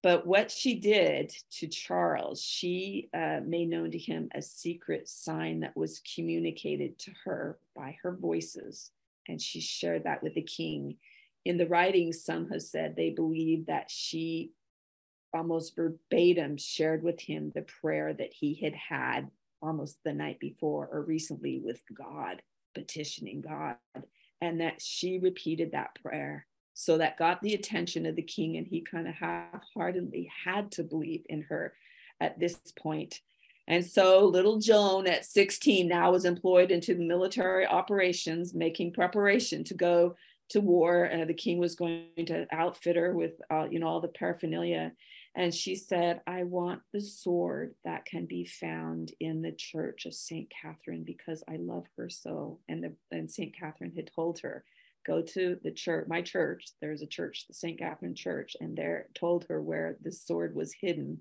But 0.02 0.26
what 0.26 0.50
she 0.50 0.74
did 0.74 1.34
to 1.52 1.66
Charles, 1.66 2.42
she 2.42 3.08
uh, 3.14 3.40
made 3.42 3.70
known 3.70 3.90
to 3.90 3.98
him 3.98 4.28
a 4.34 4.42
secret 4.42 5.08
sign 5.08 5.60
that 5.60 5.76
was 5.76 6.02
communicated 6.14 6.98
to 7.00 7.10
her 7.24 7.58
by 7.74 7.96
her 8.02 8.12
voices. 8.14 8.90
And 9.28 9.40
she 9.40 9.62
shared 9.62 10.04
that 10.04 10.22
with 10.22 10.34
the 10.34 10.42
king. 10.42 10.98
In 11.46 11.56
the 11.56 11.66
writings, 11.66 12.22
some 12.22 12.50
have 12.50 12.60
said 12.60 12.96
they 12.96 13.10
believe 13.10 13.64
that 13.66 13.90
she 13.90 14.52
almost 15.32 15.74
verbatim 15.74 16.58
shared 16.58 17.02
with 17.02 17.18
him 17.20 17.50
the 17.54 17.62
prayer 17.62 18.12
that 18.12 18.34
he 18.34 18.54
had 18.62 18.74
had 18.74 19.30
almost 19.62 19.98
the 20.04 20.12
night 20.12 20.38
before 20.38 20.86
or 20.92 21.00
recently 21.00 21.62
with 21.64 21.82
God 21.94 22.42
petitioning 22.74 23.40
God, 23.40 23.76
and 24.40 24.60
that 24.60 24.80
she 24.80 25.18
repeated 25.18 25.72
that 25.72 25.94
prayer. 26.02 26.46
So 26.74 26.98
that 26.98 27.18
got 27.18 27.40
the 27.40 27.54
attention 27.54 28.04
of 28.04 28.16
the 28.16 28.22
king, 28.22 28.56
and 28.56 28.66
he 28.66 28.80
kind 28.80 29.06
of 29.06 29.14
half 29.14 29.62
heartedly 29.74 30.30
had 30.44 30.72
to 30.72 30.82
believe 30.82 31.22
in 31.28 31.42
her 31.42 31.74
at 32.20 32.38
this 32.38 32.58
point. 32.78 33.20
And 33.66 33.84
so 33.84 34.26
little 34.26 34.58
Joan 34.58 35.06
at 35.06 35.24
16 35.24 35.88
now 35.88 36.12
was 36.12 36.24
employed 36.24 36.70
into 36.70 36.94
the 36.94 37.06
military 37.06 37.66
operations, 37.66 38.54
making 38.54 38.92
preparation 38.92 39.64
to 39.64 39.74
go 39.74 40.16
to 40.50 40.60
war. 40.60 41.10
Uh, 41.10 41.24
the 41.24 41.34
king 41.34 41.58
was 41.58 41.74
going 41.74 42.08
to 42.26 42.46
outfit 42.52 42.96
her 42.96 43.14
with, 43.14 43.32
uh, 43.50 43.66
you 43.70 43.78
know, 43.78 43.86
all 43.86 44.00
the 44.00 44.08
paraphernalia. 44.08 44.92
And 45.36 45.52
she 45.52 45.74
said, 45.74 46.20
I 46.26 46.44
want 46.44 46.82
the 46.92 47.00
sword 47.00 47.74
that 47.84 48.04
can 48.04 48.26
be 48.26 48.44
found 48.44 49.12
in 49.18 49.42
the 49.42 49.52
church 49.52 50.06
of 50.06 50.14
St. 50.14 50.48
Catherine 50.50 51.02
because 51.02 51.42
I 51.48 51.56
love 51.56 51.86
her 51.96 52.08
so. 52.08 52.60
And, 52.68 52.84
the, 52.84 52.92
and 53.10 53.30
St. 53.30 53.54
Catherine 53.58 53.92
had 53.96 54.10
told 54.14 54.38
her, 54.40 54.64
go 55.04 55.20
to 55.20 55.58
the 55.62 55.72
church, 55.72 56.06
my 56.08 56.22
church, 56.22 56.66
there's 56.80 57.02
a 57.02 57.06
church, 57.06 57.46
the 57.48 57.54
St. 57.54 57.78
Catherine 57.78 58.14
Church, 58.14 58.56
and 58.60 58.76
there 58.76 59.08
told 59.14 59.44
her 59.48 59.60
where 59.60 59.96
the 60.02 60.12
sword 60.12 60.54
was 60.54 60.72
hidden. 60.72 61.20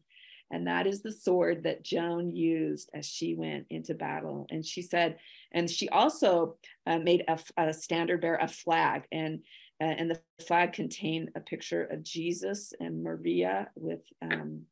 And 0.52 0.68
that 0.68 0.86
is 0.86 1.02
the 1.02 1.12
sword 1.12 1.64
that 1.64 1.84
Joan 1.84 2.36
used 2.36 2.90
as 2.94 3.08
she 3.08 3.34
went 3.34 3.66
into 3.72 3.96
battle. 3.96 4.46
And 4.52 4.64
she 4.64 4.84
said, 4.84 5.18
and 5.52 5.70
she 5.70 5.90
also 5.90 6.58
uh, 6.86 7.00
made 7.00 7.24
a, 7.28 7.40
a 7.58 7.74
standard 7.74 8.22
bearer, 8.22 8.38
a 8.40 8.48
flag. 8.48 9.06
And 9.12 9.42
uh, 9.82 9.86
and 9.86 10.10
the 10.10 10.20
flag 10.46 10.74
contained 10.74 11.30
a 11.36 11.40
picture 11.40 11.86
of 11.86 12.04
Jesus 12.04 12.74
and 12.80 13.04
Maria 13.04 13.70
with 13.76 14.02
um, 14.22 14.64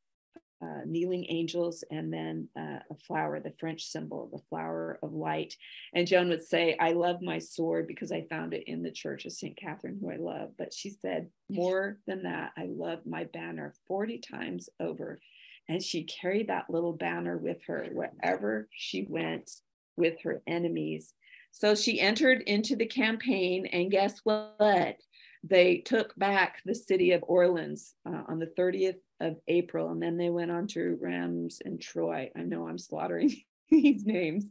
uh, 0.61 0.81
kneeling 0.85 1.25
angels 1.29 1.83
and 1.89 2.13
then 2.13 2.47
uh, 2.57 2.79
a 2.89 2.95
flower, 3.07 3.39
the 3.39 3.53
French 3.59 3.83
symbol, 3.83 4.29
the 4.31 4.41
flower 4.49 4.99
of 5.01 5.13
light. 5.13 5.55
And 5.93 6.05
Joan 6.05 6.29
would 6.29 6.43
say, 6.43 6.77
I 6.79 6.91
love 6.91 7.21
my 7.21 7.39
sword 7.39 7.87
because 7.87 8.11
I 8.11 8.27
found 8.29 8.53
it 8.53 8.65
in 8.67 8.83
the 8.83 8.91
church 8.91 9.25
of 9.25 9.31
St. 9.31 9.57
Catherine, 9.57 9.97
who 9.99 10.11
I 10.11 10.17
love. 10.17 10.51
But 10.57 10.73
she 10.73 10.91
said, 10.91 11.29
more 11.49 11.97
than 12.05 12.23
that, 12.23 12.51
I 12.57 12.67
love 12.69 12.99
my 13.05 13.23
banner 13.23 13.73
40 13.87 14.19
times 14.19 14.69
over. 14.79 15.19
And 15.67 15.81
she 15.81 16.03
carried 16.03 16.49
that 16.49 16.69
little 16.69 16.93
banner 16.93 17.37
with 17.37 17.63
her 17.65 17.87
wherever 17.91 18.67
she 18.71 19.05
went 19.09 19.49
with 19.97 20.21
her 20.23 20.41
enemies. 20.45 21.13
So 21.51 21.75
she 21.75 21.99
entered 21.99 22.41
into 22.41 22.75
the 22.75 22.85
campaign, 22.85 23.65
and 23.67 23.91
guess 23.91 24.19
what? 24.23 24.97
They 25.43 25.77
took 25.77 26.15
back 26.17 26.61
the 26.65 26.75
city 26.75 27.11
of 27.11 27.23
Orleans 27.27 27.93
uh, 28.07 28.23
on 28.27 28.39
the 28.39 28.51
30th 28.57 28.99
of 29.19 29.37
April, 29.47 29.89
and 29.89 30.01
then 30.01 30.17
they 30.17 30.29
went 30.29 30.51
on 30.51 30.67
to 30.67 30.97
Rheims 31.01 31.61
and 31.63 31.81
Troy. 31.81 32.31
I 32.35 32.41
know 32.41 32.67
I'm 32.67 32.77
slaughtering 32.77 33.35
these 33.69 34.05
names, 34.05 34.45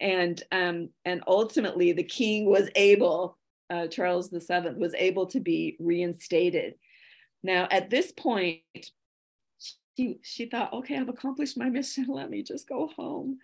and 0.00 0.42
um, 0.50 0.90
and 1.04 1.22
ultimately 1.26 1.92
the 1.92 2.04
king 2.04 2.46
was 2.46 2.68
able, 2.74 3.38
uh, 3.70 3.86
Charles 3.86 4.30
VII 4.30 4.74
was 4.76 4.94
able 4.94 5.26
to 5.26 5.40
be 5.40 5.76
reinstated. 5.78 6.74
Now 7.42 7.68
at 7.70 7.90
this 7.90 8.12
point, 8.12 8.62
she 9.96 10.18
she 10.22 10.46
thought, 10.46 10.72
okay, 10.72 10.96
I've 10.96 11.08
accomplished 11.08 11.58
my 11.58 11.68
mission. 11.68 12.06
Let 12.08 12.30
me 12.30 12.42
just 12.42 12.68
go 12.68 12.88
home 12.96 13.38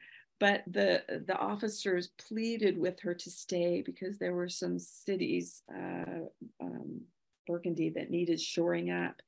but 0.45 0.63
the 0.67 1.03
the 1.27 1.39
officers 1.39 2.09
pleaded 2.29 2.77
with 2.77 3.01
her 3.01 3.15
to 3.15 3.31
stay 3.31 3.81
because 3.81 4.19
there 4.19 4.35
were 4.35 4.51
some 4.51 4.79
cities 4.79 5.63
uh, 5.75 6.27
um, 6.61 7.01
burgundy 7.47 7.89
that 7.89 8.11
needed 8.11 8.39
shoring 8.39 8.91
up. 8.91 9.23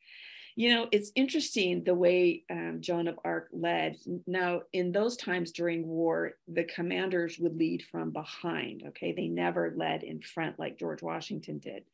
You 0.57 0.75
know 0.75 0.89
it's 0.93 1.13
interesting 1.15 1.85
the 1.85 1.95
way 1.95 2.45
um, 2.51 2.83
joan 2.83 3.09
of 3.09 3.19
arc 3.25 3.49
led. 3.51 3.97
Now 4.27 4.63
in 4.75 4.93
those 4.93 5.17
times 5.17 5.53
during 5.53 5.87
war 5.87 6.35
the 6.49 6.65
commanders 6.65 7.39
would 7.39 7.57
lead 7.57 7.83
from 7.91 8.11
behind 8.11 8.83
okay? 8.89 9.13
They 9.13 9.29
never 9.29 9.73
led 9.75 10.03
in 10.03 10.21
front 10.21 10.59
like 10.59 10.79
george 10.79 11.03
washington 11.03 11.59
did 11.59 11.85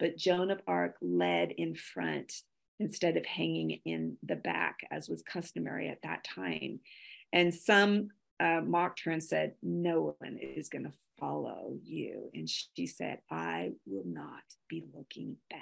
but 0.00 0.16
joan 0.16 0.50
of 0.50 0.60
arc 0.66 0.96
led 1.00 1.52
in 1.52 1.76
front 1.76 2.42
instead 2.80 3.16
of 3.16 3.24
hanging 3.26 3.78
in 3.84 4.16
the 4.24 4.34
back 4.34 4.80
as 4.90 5.08
was 5.08 5.22
customary 5.22 5.88
at 5.88 6.02
that 6.02 6.24
time. 6.24 6.80
And 7.32 7.54
some 7.54 8.10
uh, 8.42 8.60
mocked 8.60 9.04
her 9.04 9.12
and 9.12 9.22
said, 9.22 9.54
No 9.62 10.16
one 10.18 10.36
is 10.38 10.68
going 10.68 10.84
to 10.84 10.92
follow 11.18 11.74
you. 11.84 12.30
And 12.34 12.50
she 12.50 12.86
said, 12.86 13.20
I 13.30 13.72
will 13.86 14.04
not 14.04 14.42
be 14.68 14.84
looking 14.92 15.36
back, 15.48 15.60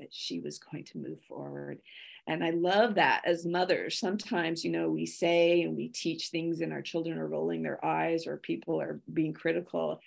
that 0.00 0.08
she 0.12 0.40
was 0.40 0.58
going 0.58 0.84
to 0.84 0.98
move 0.98 1.20
forward. 1.28 1.78
And 2.26 2.42
I 2.42 2.50
love 2.50 2.94
that 2.94 3.22
as 3.26 3.44
mothers. 3.44 3.98
Sometimes, 3.98 4.64
you 4.64 4.70
know, 4.70 4.88
we 4.88 5.04
say 5.04 5.62
and 5.62 5.76
we 5.76 5.88
teach 5.88 6.28
things, 6.28 6.60
and 6.60 6.72
our 6.72 6.82
children 6.82 7.18
are 7.18 7.28
rolling 7.28 7.62
their 7.62 7.84
eyes 7.84 8.26
or 8.26 8.38
people 8.38 8.80
are 8.80 9.00
being 9.12 9.34
critical. 9.34 10.00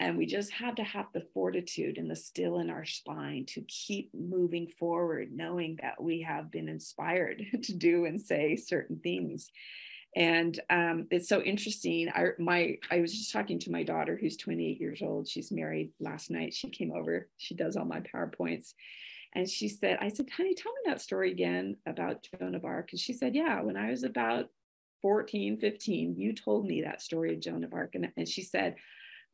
And 0.00 0.18
we 0.18 0.26
just 0.26 0.50
have 0.50 0.74
to 0.76 0.82
have 0.82 1.06
the 1.14 1.24
fortitude 1.32 1.96
and 1.96 2.10
the 2.10 2.16
still 2.16 2.58
in 2.58 2.70
our 2.70 2.84
spine 2.84 3.46
to 3.50 3.60
keep 3.68 4.10
moving 4.12 4.66
forward, 4.66 5.30
knowing 5.32 5.78
that 5.80 6.02
we 6.02 6.22
have 6.22 6.50
been 6.50 6.68
inspired 6.68 7.44
to 7.62 7.72
do 7.72 8.04
and 8.06 8.20
say 8.20 8.56
certain 8.56 8.96
things. 8.96 9.48
And 10.14 10.58
um, 10.68 11.06
it's 11.10 11.28
so 11.28 11.40
interesting. 11.40 12.08
I 12.14 12.28
my 12.38 12.76
I 12.90 13.00
was 13.00 13.12
just 13.12 13.32
talking 13.32 13.58
to 13.60 13.70
my 13.70 13.82
daughter 13.82 14.18
who's 14.20 14.36
28 14.36 14.80
years 14.80 15.00
old. 15.02 15.26
She's 15.26 15.50
married. 15.50 15.92
Last 16.00 16.30
night 16.30 16.52
she 16.52 16.68
came 16.68 16.92
over. 16.92 17.28
She 17.38 17.54
does 17.54 17.76
all 17.76 17.86
my 17.86 18.00
powerpoints, 18.00 18.74
and 19.34 19.48
she 19.48 19.68
said, 19.68 19.98
"I 20.00 20.08
said, 20.08 20.28
honey, 20.30 20.54
tell 20.54 20.72
me 20.72 20.80
that 20.86 21.00
story 21.00 21.30
again 21.30 21.76
about 21.86 22.26
Joan 22.38 22.54
of 22.54 22.64
Arc." 22.64 22.92
And 22.92 23.00
she 23.00 23.14
said, 23.14 23.34
"Yeah, 23.34 23.62
when 23.62 23.76
I 23.76 23.90
was 23.90 24.02
about 24.04 24.50
14, 25.00 25.58
15, 25.58 26.16
you 26.16 26.34
told 26.34 26.66
me 26.66 26.82
that 26.82 27.00
story 27.00 27.34
of 27.34 27.40
Joan 27.40 27.64
of 27.64 27.72
Arc." 27.72 27.94
And, 27.94 28.12
and 28.16 28.28
she 28.28 28.42
said, 28.42 28.76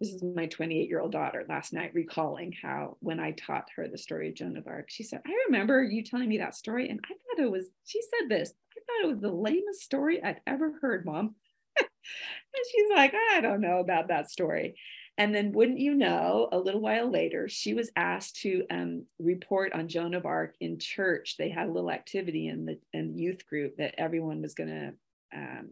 this 0.00 0.12
is 0.12 0.22
my 0.22 0.46
28 0.46 0.88
year 0.88 1.00
old 1.00 1.12
daughter 1.12 1.44
last 1.48 1.72
night 1.72 1.92
recalling 1.92 2.52
how 2.52 2.96
when 3.00 3.18
I 3.18 3.32
taught 3.32 3.68
her 3.76 3.88
the 3.88 3.98
story 3.98 4.28
of 4.28 4.34
Joan 4.34 4.56
of 4.56 4.66
Arc, 4.66 4.90
she 4.90 5.02
said, 5.02 5.20
I 5.26 5.32
remember 5.46 5.82
you 5.82 6.04
telling 6.04 6.28
me 6.28 6.38
that 6.38 6.54
story. 6.54 6.88
And 6.88 7.00
I 7.04 7.08
thought 7.08 7.44
it 7.44 7.50
was, 7.50 7.66
she 7.84 8.00
said 8.02 8.28
this, 8.28 8.52
thought 8.88 9.08
it 9.08 9.12
was 9.12 9.20
the 9.20 9.32
lamest 9.32 9.82
story 9.82 10.22
I'd 10.22 10.40
ever 10.46 10.74
heard, 10.80 11.04
mom. 11.04 11.34
and 11.78 12.64
she's 12.72 12.90
like, 12.94 13.14
I 13.32 13.40
don't 13.40 13.60
know 13.60 13.78
about 13.78 14.08
that 14.08 14.30
story. 14.30 14.76
And 15.16 15.34
then, 15.34 15.52
wouldn't 15.52 15.80
you 15.80 15.94
know, 15.94 16.48
a 16.52 16.58
little 16.58 16.80
while 16.80 17.10
later, 17.10 17.48
she 17.48 17.74
was 17.74 17.90
asked 17.96 18.36
to 18.42 18.64
um, 18.70 19.04
report 19.18 19.72
on 19.72 19.88
Joan 19.88 20.14
of 20.14 20.26
Arc 20.26 20.54
in 20.60 20.78
church. 20.78 21.36
They 21.36 21.48
had 21.50 21.68
a 21.68 21.72
little 21.72 21.90
activity 21.90 22.46
in 22.46 22.66
the, 22.66 22.78
in 22.92 23.14
the 23.14 23.20
youth 23.20 23.44
group 23.48 23.76
that 23.78 23.96
everyone 23.98 24.40
was 24.40 24.54
going 24.54 24.68
to 24.68 24.92
um, 25.36 25.70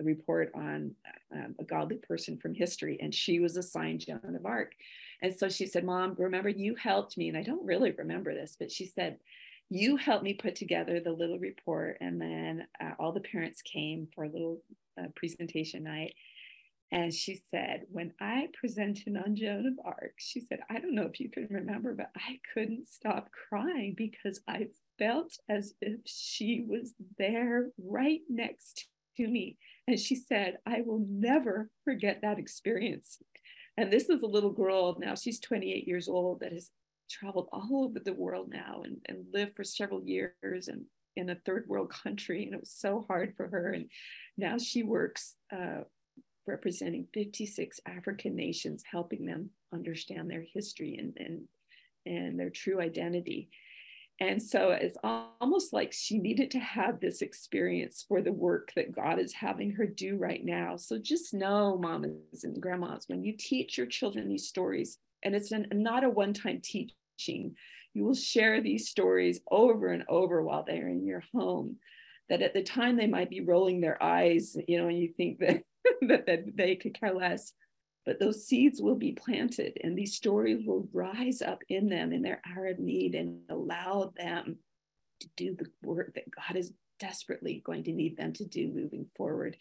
report 0.00 0.50
on 0.54 0.94
um, 1.34 1.54
a 1.58 1.64
godly 1.64 1.96
person 1.96 2.36
from 2.36 2.54
history, 2.54 2.98
and 3.00 3.14
she 3.14 3.40
was 3.40 3.56
assigned 3.56 4.00
Joan 4.00 4.36
of 4.36 4.44
Arc. 4.44 4.72
And 5.22 5.34
so 5.34 5.48
she 5.48 5.66
said, 5.66 5.84
Mom, 5.84 6.14
remember 6.18 6.48
you 6.48 6.74
helped 6.74 7.16
me. 7.16 7.28
And 7.28 7.38
I 7.38 7.42
don't 7.42 7.64
really 7.64 7.92
remember 7.92 8.34
this, 8.34 8.56
but 8.58 8.70
she 8.70 8.86
said, 8.86 9.18
You 9.70 9.96
helped 9.96 10.24
me 10.24 10.34
put 10.34 10.54
together 10.54 11.00
the 11.00 11.12
little 11.12 11.38
report. 11.38 11.98
And 12.00 12.20
then 12.20 12.66
uh, 12.80 12.92
all 12.98 13.12
the 13.12 13.20
parents 13.20 13.62
came 13.62 14.08
for 14.14 14.24
a 14.24 14.30
little 14.30 14.62
uh, 15.00 15.08
presentation 15.14 15.84
night. 15.84 16.14
And 16.92 17.12
she 17.12 17.40
said, 17.50 17.84
When 17.90 18.12
I 18.20 18.48
presented 18.52 19.16
on 19.16 19.34
Joan 19.34 19.66
of 19.66 19.84
Arc, 19.84 20.12
she 20.18 20.40
said, 20.40 20.60
I 20.70 20.78
don't 20.78 20.94
know 20.94 21.06
if 21.06 21.20
you 21.20 21.30
can 21.30 21.48
remember, 21.50 21.94
but 21.94 22.10
I 22.14 22.38
couldn't 22.52 22.86
stop 22.86 23.30
crying 23.48 23.94
because 23.96 24.40
I 24.46 24.66
felt 24.98 25.38
as 25.48 25.72
if 25.80 26.00
she 26.04 26.66
was 26.68 26.92
there 27.18 27.70
right 27.78 28.20
next 28.28 28.88
to 29.16 29.26
me. 29.26 29.56
And 29.88 29.98
she 29.98 30.14
said, 30.14 30.58
I 30.66 30.82
will 30.84 31.04
never 31.08 31.70
forget 31.84 32.20
that 32.22 32.38
experience. 32.38 33.18
And 33.76 33.90
this 33.90 34.10
is 34.10 34.22
a 34.22 34.26
little 34.26 34.52
girl 34.52 34.96
now, 35.00 35.14
she's 35.14 35.40
28 35.40 35.88
years 35.88 36.08
old, 36.08 36.40
that 36.40 36.52
has 36.52 36.70
traveled 37.10 37.48
all 37.52 37.84
over 37.84 37.98
the 37.98 38.12
world 38.12 38.48
now 38.50 38.82
and, 38.84 38.98
and 39.06 39.26
lived 39.32 39.56
for 39.56 39.64
several 39.64 40.02
years 40.02 40.68
and 40.68 40.84
in 41.16 41.30
a 41.30 41.34
third 41.34 41.66
world 41.68 41.90
country. 41.90 42.44
And 42.44 42.54
it 42.54 42.60
was 42.60 42.74
so 42.74 43.04
hard 43.06 43.34
for 43.36 43.48
her. 43.48 43.72
And 43.72 43.88
now 44.36 44.58
she 44.58 44.82
works 44.82 45.36
uh, 45.54 45.82
representing 46.46 47.06
56 47.14 47.80
African 47.86 48.34
nations, 48.34 48.82
helping 48.90 49.26
them 49.26 49.50
understand 49.72 50.30
their 50.30 50.44
history 50.54 50.96
and, 50.96 51.16
and, 51.16 51.42
and 52.06 52.38
their 52.38 52.50
true 52.50 52.80
identity. 52.80 53.48
And 54.20 54.40
so 54.40 54.70
it's 54.70 54.98
almost 55.02 55.72
like 55.72 55.92
she 55.92 56.18
needed 56.18 56.50
to 56.52 56.60
have 56.60 57.00
this 57.00 57.22
experience 57.22 58.04
for 58.06 58.20
the 58.20 58.32
work 58.32 58.70
that 58.76 58.92
God 58.92 59.18
is 59.18 59.32
having 59.32 59.72
her 59.72 59.86
do 59.86 60.16
right 60.16 60.44
now. 60.44 60.76
So 60.76 60.98
just 60.98 61.34
know, 61.34 61.76
mamas 61.78 62.44
and 62.44 62.60
grandmas, 62.60 63.08
when 63.08 63.24
you 63.24 63.34
teach 63.36 63.76
your 63.76 63.86
children 63.86 64.28
these 64.28 64.46
stories, 64.46 64.98
and 65.22 65.34
it's 65.34 65.52
an, 65.52 65.66
not 65.72 66.04
a 66.04 66.10
one 66.10 66.32
time 66.32 66.60
teaching, 66.62 67.56
you 67.94 68.04
will 68.04 68.14
share 68.14 68.60
these 68.60 68.88
stories 68.88 69.40
over 69.50 69.88
and 69.88 70.04
over 70.08 70.42
while 70.42 70.64
they're 70.64 70.88
in 70.88 71.04
your 71.04 71.22
home. 71.34 71.76
That 72.28 72.42
at 72.42 72.54
the 72.54 72.62
time 72.62 72.96
they 72.96 73.06
might 73.06 73.28
be 73.28 73.40
rolling 73.40 73.80
their 73.80 74.02
eyes, 74.02 74.56
you 74.66 74.80
know, 74.80 74.88
and 74.88 74.98
you 74.98 75.12
think 75.16 75.38
that, 75.40 75.62
that, 76.08 76.26
that 76.26 76.56
they 76.56 76.76
could 76.76 76.98
care 76.98 77.12
less 77.12 77.52
but 78.04 78.18
those 78.18 78.46
seeds 78.46 78.80
will 78.80 78.96
be 78.96 79.12
planted 79.12 79.78
and 79.82 79.96
these 79.96 80.16
stories 80.16 80.66
will 80.66 80.88
rise 80.92 81.40
up 81.40 81.62
in 81.68 81.88
them 81.88 82.12
in 82.12 82.22
their 82.22 82.40
hour 82.44 82.66
of 82.66 82.78
need 82.78 83.14
and 83.14 83.42
allow 83.48 84.12
them 84.16 84.56
to 85.20 85.28
do 85.36 85.54
the 85.54 85.66
work 85.82 86.14
that 86.14 86.30
God 86.30 86.56
is 86.56 86.72
desperately 86.98 87.62
going 87.64 87.84
to 87.84 87.92
need 87.92 88.16
them 88.16 88.32
to 88.32 88.44
do 88.44 88.68
moving 88.68 89.06
forward 89.16 89.56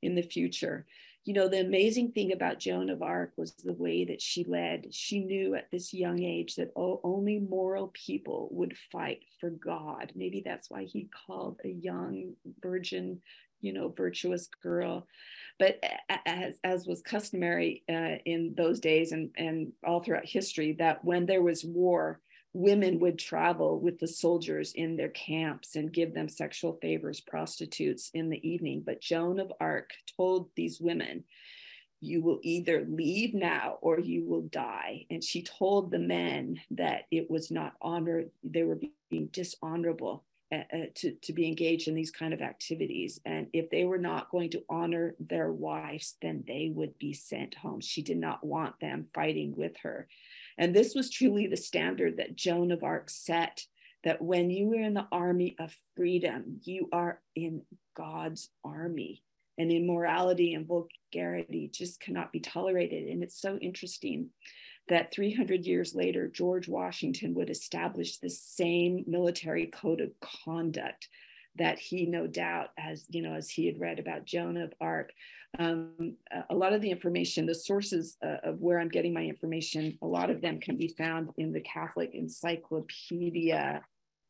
in 0.00 0.14
the 0.14 0.22
future. 0.22 0.86
You 1.24 1.34
know, 1.34 1.48
the 1.48 1.60
amazing 1.60 2.12
thing 2.12 2.32
about 2.32 2.58
Joan 2.58 2.90
of 2.90 3.00
Arc 3.00 3.32
was 3.36 3.52
the 3.52 3.72
way 3.72 4.04
that 4.06 4.20
she 4.20 4.44
led. 4.44 4.92
She 4.92 5.20
knew 5.20 5.54
at 5.54 5.70
this 5.70 5.94
young 5.94 6.22
age 6.22 6.56
that 6.56 6.72
oh, 6.74 7.00
only 7.04 7.38
moral 7.38 7.92
people 7.94 8.48
would 8.50 8.76
fight 8.90 9.20
for 9.40 9.50
God. 9.50 10.12
Maybe 10.16 10.42
that's 10.44 10.68
why 10.68 10.84
he 10.84 11.08
called 11.26 11.60
a 11.64 11.68
young 11.68 12.32
virgin, 12.60 13.20
you 13.60 13.72
know, 13.72 13.88
virtuous 13.88 14.48
girl 14.62 15.06
but 15.62 15.80
as, 16.26 16.58
as 16.64 16.88
was 16.88 17.02
customary 17.02 17.84
uh, 17.88 18.18
in 18.24 18.54
those 18.56 18.80
days 18.80 19.12
and, 19.12 19.30
and 19.36 19.72
all 19.86 20.02
throughout 20.02 20.26
history, 20.26 20.72
that 20.80 21.04
when 21.04 21.24
there 21.24 21.42
was 21.42 21.64
war, 21.64 22.20
women 22.54 22.98
would 23.00 23.18
travel 23.18 23.80
with 23.80 23.98
the 23.98 24.06
soldiers 24.06 24.72
in 24.74 24.96
their 24.96 25.08
camps 25.08 25.76
and 25.76 25.92
give 25.92 26.12
them 26.12 26.28
sexual 26.28 26.78
favors, 26.82 27.20
prostitutes 27.20 28.10
in 28.14 28.28
the 28.28 28.46
evening. 28.46 28.82
But 28.84 29.00
Joan 29.00 29.40
of 29.40 29.52
Arc 29.60 29.90
told 30.16 30.50
these 30.54 30.80
women, 30.80 31.24
you 32.00 32.20
will 32.20 32.40
either 32.42 32.84
leave 32.88 33.32
now 33.32 33.78
or 33.80 34.00
you 34.00 34.24
will 34.24 34.42
die. 34.42 35.06
And 35.08 35.22
she 35.22 35.42
told 35.42 35.90
the 35.90 36.00
men 36.00 36.60
that 36.72 37.04
it 37.10 37.30
was 37.30 37.50
not 37.50 37.74
honor, 37.80 38.24
they 38.42 38.64
were 38.64 38.80
being 39.08 39.28
dishonorable 39.32 40.24
uh, 40.52 40.64
to, 40.96 41.12
to 41.22 41.32
be 41.32 41.46
engaged 41.46 41.88
in 41.88 41.94
these 41.94 42.10
kind 42.10 42.34
of 42.34 42.42
activities. 42.42 43.20
And 43.24 43.46
if 43.52 43.70
they 43.70 43.84
were 43.84 43.98
not 43.98 44.30
going 44.30 44.50
to 44.50 44.64
honor 44.68 45.14
their 45.18 45.50
wives, 45.50 46.16
then 46.20 46.44
they 46.46 46.70
would 46.74 46.98
be 46.98 47.14
sent 47.14 47.54
home. 47.54 47.80
She 47.80 48.02
did 48.02 48.18
not 48.18 48.44
want 48.44 48.78
them 48.80 49.06
fighting 49.14 49.54
with 49.56 49.72
her. 49.82 50.08
And 50.58 50.74
this 50.74 50.94
was 50.94 51.10
truly 51.10 51.46
the 51.46 51.56
standard 51.56 52.16
that 52.18 52.36
Joan 52.36 52.70
of 52.72 52.82
Arc 52.82 53.10
set 53.10 53.66
that 54.04 54.20
when 54.20 54.50
you 54.50 54.72
are 54.72 54.82
in 54.82 54.94
the 54.94 55.06
army 55.12 55.56
of 55.58 55.76
freedom, 55.96 56.60
you 56.64 56.88
are 56.92 57.20
in 57.34 57.62
God's 57.96 58.50
army. 58.64 59.22
And 59.58 59.70
immorality 59.70 60.54
and 60.54 60.66
vulgarity 60.66 61.70
just 61.72 62.00
cannot 62.00 62.32
be 62.32 62.40
tolerated. 62.40 63.08
And 63.08 63.22
it's 63.22 63.40
so 63.40 63.58
interesting 63.58 64.30
that 64.88 65.12
300 65.12 65.64
years 65.64 65.94
later, 65.94 66.26
George 66.26 66.68
Washington 66.68 67.34
would 67.34 67.50
establish 67.50 68.16
the 68.16 68.30
same 68.30 69.04
military 69.06 69.66
code 69.66 70.00
of 70.00 70.10
conduct 70.20 71.08
that 71.56 71.78
he 71.78 72.06
no 72.06 72.26
doubt 72.26 72.68
as 72.78 73.04
you 73.10 73.22
know 73.22 73.34
as 73.34 73.50
he 73.50 73.66
had 73.66 73.80
read 73.80 73.98
about 73.98 74.24
joan 74.24 74.56
of 74.56 74.72
arc 74.80 75.10
um, 75.58 76.16
a 76.48 76.54
lot 76.54 76.72
of 76.72 76.80
the 76.80 76.90
information 76.90 77.44
the 77.46 77.54
sources 77.54 78.16
uh, 78.24 78.36
of 78.44 78.60
where 78.60 78.78
i'm 78.78 78.88
getting 78.88 79.12
my 79.12 79.22
information 79.22 79.96
a 80.02 80.06
lot 80.06 80.30
of 80.30 80.40
them 80.40 80.60
can 80.60 80.76
be 80.76 80.88
found 80.88 81.28
in 81.36 81.52
the 81.52 81.60
catholic 81.60 82.10
encyclopedia 82.14 83.82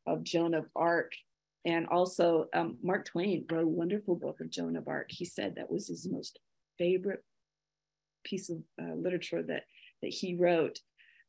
of 0.07 0.25
joan 0.25 0.55
of 0.55 0.67
arc 0.75 1.13
and 1.65 1.87
also 1.89 2.47
um, 2.55 2.77
mark 2.83 3.07
twain 3.07 3.45
wrote 3.51 3.65
a 3.65 3.69
wonderful 3.69 4.17
book 4.17 4.41
of 4.41 4.51
joan 4.51 4.77
of 4.77 4.89
arc 4.89 5.11
he 5.11 5.25
said 5.25 5.55
that 5.55 5.71
was 5.71 5.89
his 5.89 6.09
most 6.09 6.39
favorite 6.79 7.23
piece 8.25 8.51
of 8.51 8.59
uh, 8.81 8.95
literature 8.95 9.43
that 9.43 9.65
that 10.03 10.13
he 10.13 10.35
wrote. 10.35 10.81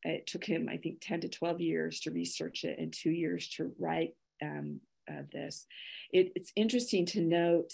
It 0.04 0.28
took 0.28 0.44
him, 0.44 0.68
I 0.70 0.78
think, 0.78 0.98
10 1.02 1.22
to 1.22 1.30
12 1.30 1.62
years 1.62 2.00
to 2.02 2.12
research 2.12 2.66
it 2.66 2.78
and 2.78 2.92
two 2.92 3.12
years 3.12 3.48
to 3.56 3.72
write 3.80 4.16
um, 4.42 4.82
uh, 5.24 5.28
this. 5.32 5.66
It, 6.12 6.32
it's 6.36 6.52
interesting 6.56 7.06
to 7.08 7.22
note 7.22 7.74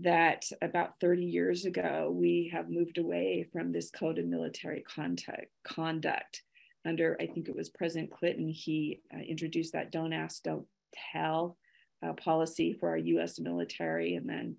that 0.00 0.44
about 0.62 1.00
30 1.00 1.24
years 1.24 1.64
ago, 1.64 2.12
we 2.14 2.50
have 2.52 2.70
moved 2.70 2.98
away 2.98 3.46
from 3.52 3.72
this 3.72 3.90
code 3.90 4.18
of 4.18 4.26
military 4.26 4.82
contact, 4.82 5.46
conduct. 5.64 6.42
Under, 6.86 7.16
I 7.20 7.26
think 7.26 7.48
it 7.48 7.56
was 7.56 7.68
President 7.68 8.10
Clinton, 8.10 8.48
he 8.48 9.00
uh, 9.12 9.18
introduced 9.18 9.72
that 9.72 9.90
don't 9.90 10.12
ask, 10.12 10.42
don't 10.42 10.66
tell 11.12 11.56
uh, 12.06 12.12
policy 12.12 12.72
for 12.72 12.90
our 12.90 12.96
US 12.96 13.40
military. 13.40 14.14
And 14.14 14.28
then 14.28 14.56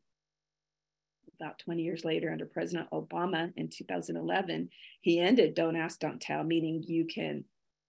about 1.39 1.59
20 1.59 1.81
years 1.81 2.03
later 2.03 2.31
under 2.31 2.45
President 2.45 2.89
Obama 2.91 3.53
in 3.55 3.69
2011, 3.69 4.69
he 5.01 5.19
ended 5.19 5.55
don't 5.55 5.77
ask, 5.77 5.99
don't 5.99 6.19
tell, 6.19 6.43
meaning 6.43 6.83
you 6.85 7.05
can 7.05 7.45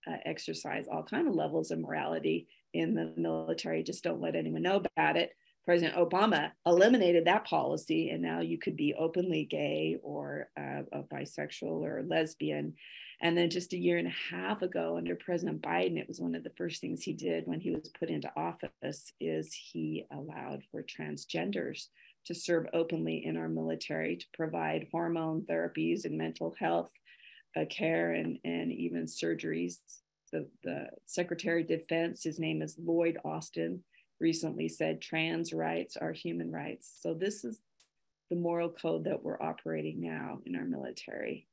uh, 0.07 0.17
exercise 0.25 0.87
all 0.91 1.03
kind 1.03 1.29
of 1.29 1.35
levels 1.35 1.71
of 1.71 1.81
morality 1.81 2.47
in 2.73 2.95
the 2.95 3.13
military, 3.17 3.83
just 3.83 4.05
don't 4.05 4.21
let 4.21 4.37
anyone 4.37 4.63
know 4.63 4.83
about 4.97 5.17
it. 5.17 5.31
President 5.65 5.97
Obama 5.97 6.51
eliminated 6.67 7.27
that 7.27 7.45
policy, 7.45 8.11
and 8.11 8.23
now 8.23 8.41
you 8.41 8.59
could 8.59 8.77
be 8.77 8.95
openly 8.99 9.45
gay 9.45 9.99
or 10.03 10.49
uh, 10.59 10.83
a 10.93 11.03
bisexual 11.03 11.83
or 11.83 12.03
lesbian. 12.07 12.75
And 13.23 13.37
then 13.37 13.51
just 13.51 13.75
a 13.75 13.79
year 13.79 13.99
and 13.99 14.09
a 14.09 14.35
half 14.35 14.63
ago, 14.63 14.97
under 14.97 15.15
President 15.15 15.61
Biden, 15.61 15.99
it 15.99 16.09
was 16.09 16.21
one 16.21 16.35
of 16.35 16.43
the 16.43 16.53
first 16.57 16.81
things 16.81 17.03
he 17.03 17.13
did 17.13 17.47
when 17.47 17.61
he 17.61 17.71
was 17.71 17.91
put 17.91 18.09
into 18.09 18.33
office 18.35 19.13
is 19.21 19.53
he 19.53 20.07
allowed 20.11 20.63
for 20.71 20.83
transgenders 20.83 21.89
to 22.27 22.35
serve 22.35 22.67
openly 22.73 23.25
in 23.25 23.37
our 23.37 23.49
military 23.49 24.17
to 24.17 24.27
provide 24.33 24.89
hormone 24.91 25.43
therapies 25.43 26.05
and 26.05 26.17
mental 26.17 26.55
health 26.59 26.91
uh, 27.57 27.65
care 27.69 28.13
and, 28.13 28.39
and 28.45 28.73
even 28.73 29.05
surgeries. 29.05 29.79
The, 30.33 30.49
the 30.63 30.89
Secretary 31.07 31.63
of 31.63 31.69
Defense, 31.69 32.23
his 32.23 32.39
name 32.39 32.63
is 32.63 32.77
Lloyd 32.79 33.19
Austin, 33.25 33.83
recently 34.21 34.69
said 34.69 35.01
trans 35.01 35.53
rights 35.53 35.97
are 35.97 36.13
human 36.13 36.53
rights. 36.53 36.93
So 37.01 37.15
this 37.15 37.45
is 37.45 37.59
the 38.31 38.37
moral 38.37 38.71
code 38.71 39.05
that 39.05 39.23
we're 39.23 39.43
operating 39.43 40.01
now 40.01 40.39
in 40.47 40.55
our 40.55 40.65
military. 40.65 41.49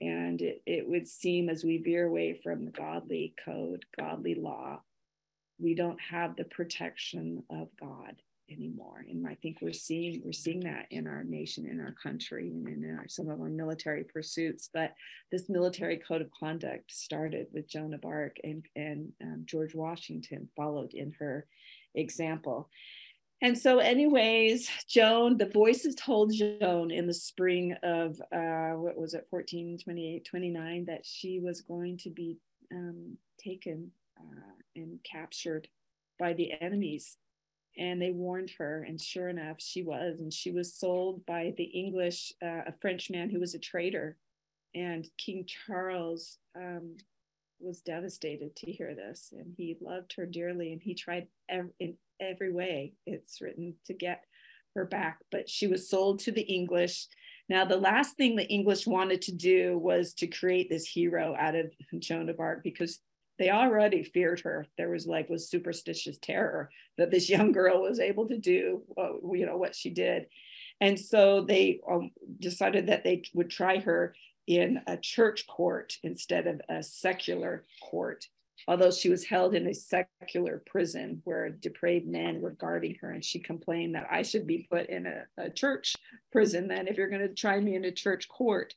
And 0.00 0.40
it, 0.40 0.62
it 0.66 0.88
would 0.88 1.06
seem 1.06 1.48
as 1.48 1.64
we 1.64 1.78
veer 1.78 2.06
away 2.06 2.34
from 2.34 2.64
the 2.64 2.70
godly 2.70 3.34
code, 3.44 3.84
godly 3.98 4.34
law, 4.34 4.82
we 5.58 5.74
don't 5.74 6.00
have 6.00 6.36
the 6.36 6.44
protection 6.44 7.42
of 7.50 7.68
God 7.80 8.16
anymore. 8.50 9.04
And 9.08 9.26
I 9.26 9.34
think 9.34 9.58
we're 9.60 9.72
seeing 9.72 10.22
we're 10.24 10.32
seeing 10.32 10.60
that 10.60 10.86
in 10.90 11.06
our 11.06 11.24
nation, 11.24 11.66
in 11.66 11.80
our 11.80 11.94
country, 12.02 12.48
and 12.48 12.84
in 12.84 12.96
our, 12.98 13.08
some 13.08 13.28
of 13.28 13.40
our 13.40 13.48
military 13.48 14.04
pursuits. 14.04 14.70
But 14.72 14.94
this 15.30 15.48
military 15.48 15.96
code 15.96 16.22
of 16.22 16.30
conduct 16.38 16.92
started 16.92 17.48
with 17.52 17.68
Joan 17.68 17.94
of 17.94 18.04
Arc, 18.04 18.36
and 18.44 18.64
and 18.74 19.12
um, 19.22 19.42
George 19.46 19.74
Washington 19.74 20.48
followed 20.56 20.94
in 20.94 21.12
her 21.18 21.46
example. 21.94 22.68
And 23.42 23.58
so, 23.58 23.80
anyways, 23.80 24.70
Joan, 24.88 25.36
the 25.36 25.50
voices 25.50 25.94
told 25.94 26.32
Joan 26.32 26.90
in 26.90 27.06
the 27.06 27.14
spring 27.14 27.76
of 27.82 28.18
uh, 28.32 28.72
what 28.78 28.96
was 28.96 29.12
it, 29.12 29.26
14, 29.28 29.78
28, 29.84 30.24
29, 30.24 30.84
that 30.86 31.04
she 31.04 31.38
was 31.38 31.60
going 31.60 31.98
to 31.98 32.10
be 32.10 32.38
um, 32.72 33.18
taken 33.38 33.90
uh, 34.18 34.54
and 34.74 34.98
captured 35.04 35.68
by 36.18 36.32
the 36.32 36.52
enemies 36.62 37.18
and 37.78 38.00
they 38.00 38.10
warned 38.10 38.50
her 38.58 38.84
and 38.86 39.00
sure 39.00 39.28
enough 39.28 39.56
she 39.58 39.82
was 39.82 40.18
and 40.20 40.32
she 40.32 40.50
was 40.50 40.74
sold 40.74 41.24
by 41.26 41.52
the 41.56 41.64
english 41.64 42.32
uh, 42.42 42.62
a 42.66 42.74
french 42.80 43.10
man 43.10 43.30
who 43.30 43.40
was 43.40 43.54
a 43.54 43.58
traitor. 43.58 44.16
And 44.74 45.06
king 45.16 45.46
charles 45.46 46.38
um, 46.54 46.96
was 47.60 47.80
devastated 47.80 48.54
to 48.56 48.70
hear 48.70 48.94
this 48.94 49.32
and 49.36 49.54
he 49.56 49.76
loved 49.80 50.14
her 50.16 50.26
dearly 50.26 50.72
and 50.72 50.82
he 50.82 50.94
tried 50.94 51.28
ev- 51.48 51.70
in 51.80 51.96
every 52.20 52.52
way 52.52 52.94
it's 53.06 53.40
written 53.40 53.74
to 53.86 53.94
get 53.94 54.24
her 54.74 54.84
back 54.84 55.18
but 55.30 55.48
she 55.48 55.66
was 55.66 55.88
sold 55.88 56.18
to 56.20 56.32
the 56.32 56.42
english. 56.42 57.06
Now 57.48 57.64
the 57.64 57.76
last 57.76 58.16
thing 58.16 58.36
the 58.36 58.48
english 58.48 58.86
wanted 58.86 59.22
to 59.22 59.32
do 59.32 59.78
was 59.78 60.12
to 60.14 60.26
create 60.26 60.68
this 60.68 60.86
hero 60.86 61.34
out 61.38 61.54
of 61.54 61.72
joan 61.98 62.28
of 62.28 62.40
arc 62.40 62.62
because 62.62 63.00
they 63.38 63.50
already 63.50 64.02
feared 64.02 64.40
her. 64.40 64.66
There 64.76 64.90
was 64.90 65.06
like 65.06 65.28
was 65.28 65.48
superstitious 65.48 66.18
terror 66.18 66.70
that 66.98 67.10
this 67.10 67.28
young 67.36 67.52
girl 67.52 67.82
was 67.82 68.00
able 68.00 68.26
to 68.28 68.38
do, 68.38 68.82
uh, 68.96 69.12
you 69.32 69.46
know, 69.46 69.56
what 69.56 69.74
she 69.74 69.90
did, 69.90 70.26
and 70.80 70.98
so 70.98 71.42
they 71.42 71.80
um, 71.90 72.10
decided 72.38 72.88
that 72.88 73.04
they 73.04 73.22
would 73.34 73.50
try 73.50 73.78
her 73.78 74.14
in 74.46 74.80
a 74.86 74.96
church 74.96 75.46
court 75.46 75.96
instead 76.02 76.46
of 76.46 76.60
a 76.68 76.82
secular 76.82 77.64
court. 77.82 78.26
Although 78.68 78.90
she 78.90 79.08
was 79.08 79.24
held 79.24 79.54
in 79.54 79.66
a 79.66 79.74
secular 79.74 80.62
prison 80.66 81.20
where 81.24 81.50
depraved 81.50 82.06
men 82.06 82.40
were 82.40 82.52
guarding 82.52 82.96
her, 83.00 83.10
and 83.10 83.24
she 83.24 83.38
complained 83.38 83.94
that 83.94 84.08
I 84.10 84.22
should 84.22 84.46
be 84.46 84.66
put 84.70 84.88
in 84.88 85.06
a, 85.06 85.24
a 85.38 85.50
church 85.50 85.94
prison 86.32 86.66
then 86.66 86.88
if 86.88 86.96
you're 86.96 87.10
going 87.10 87.26
to 87.26 87.34
try 87.34 87.60
me 87.60 87.76
in 87.76 87.84
a 87.84 87.92
church 87.92 88.28
court. 88.28 88.74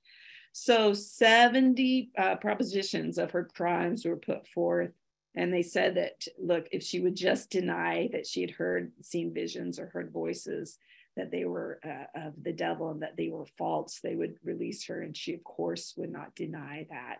So 0.52 0.94
70 0.94 2.12
uh, 2.18 2.36
propositions 2.36 3.18
of 3.18 3.32
her 3.32 3.46
crimes 3.46 4.06
were 4.06 4.18
put 4.18 4.48
forth. 4.48 4.92
And 5.36 5.54
they 5.54 5.62
said 5.62 5.96
that, 5.96 6.28
look, 6.38 6.68
if 6.72 6.84
she 6.84 7.00
would 7.00 7.16
just 7.16 7.50
deny 7.50 8.10
that 8.12 8.26
she 8.26 8.42
had 8.42 8.52
heard, 8.52 8.92
seen 9.02 9.34
visions 9.34 9.80
or 9.80 9.88
heard 9.88 10.12
voices, 10.12 10.78
that 11.16 11.32
they 11.32 11.46
were 11.46 11.80
uh, 11.84 12.28
of 12.28 12.34
the 12.42 12.54
devil 12.54 12.92
and 12.92 13.02
that 13.02 13.18
they 13.18 13.30
were 13.30 13.46
false, 13.58 14.00
they 14.00 14.16
would 14.16 14.36
release 14.44 14.86
her. 14.86 15.02
And 15.02 15.16
she, 15.16 15.34
of 15.34 15.44
course, 15.44 15.94
would 15.98 16.12
not 16.12 16.36
deny 16.36 16.88
that. 16.90 17.20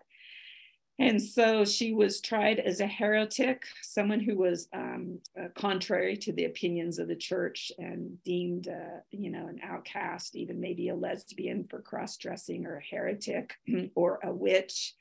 And 1.00 1.20
so 1.20 1.64
she 1.64 1.94
was 1.94 2.20
tried 2.20 2.58
as 2.58 2.80
a 2.80 2.86
heretic, 2.86 3.64
someone 3.80 4.20
who 4.20 4.36
was 4.36 4.68
um, 4.74 5.18
uh, 5.38 5.48
contrary 5.54 6.14
to 6.18 6.32
the 6.34 6.44
opinions 6.44 6.98
of 6.98 7.08
the 7.08 7.16
church 7.16 7.72
and 7.78 8.22
deemed, 8.22 8.68
uh, 8.68 9.00
you 9.10 9.30
know, 9.30 9.46
an 9.46 9.60
outcast, 9.64 10.36
even 10.36 10.60
maybe 10.60 10.90
a 10.90 10.94
lesbian 10.94 11.64
for 11.70 11.80
cross 11.80 12.18
dressing 12.18 12.66
or 12.66 12.76
a 12.76 12.84
heretic 12.84 13.54
or 13.94 14.20
a 14.22 14.30
witch. 14.30 14.92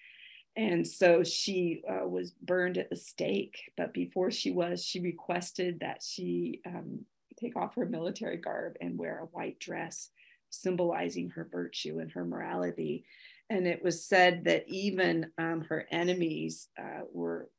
And 0.55 0.87
so 0.87 1.21
she 1.25 1.83
uh, 1.85 2.07
was 2.07 2.31
burned 2.31 2.77
at 2.77 2.89
the 2.89 2.95
stake. 2.95 3.59
But 3.75 3.93
before 3.93 4.31
she 4.31 4.51
was, 4.51 4.81
she 4.81 5.01
requested 5.01 5.81
that 5.81 6.01
she 6.01 6.61
um, 6.65 7.01
take 7.37 7.57
off 7.57 7.75
her 7.75 7.85
military 7.85 8.37
garb 8.37 8.77
and 8.79 8.97
wear 8.97 9.19
a 9.19 9.37
white 9.37 9.59
dress, 9.59 10.11
symbolizing 10.49 11.31
her 11.31 11.49
virtue 11.51 11.99
and 11.99 12.09
her 12.13 12.23
morality 12.23 13.03
and 13.49 13.67
it 13.67 13.83
was 13.83 14.03
said 14.03 14.43
that 14.45 14.65
even 14.67 15.31
um, 15.37 15.61
her 15.69 15.87
enemies 15.91 16.69
uh, 16.77 17.01
were 17.11 17.49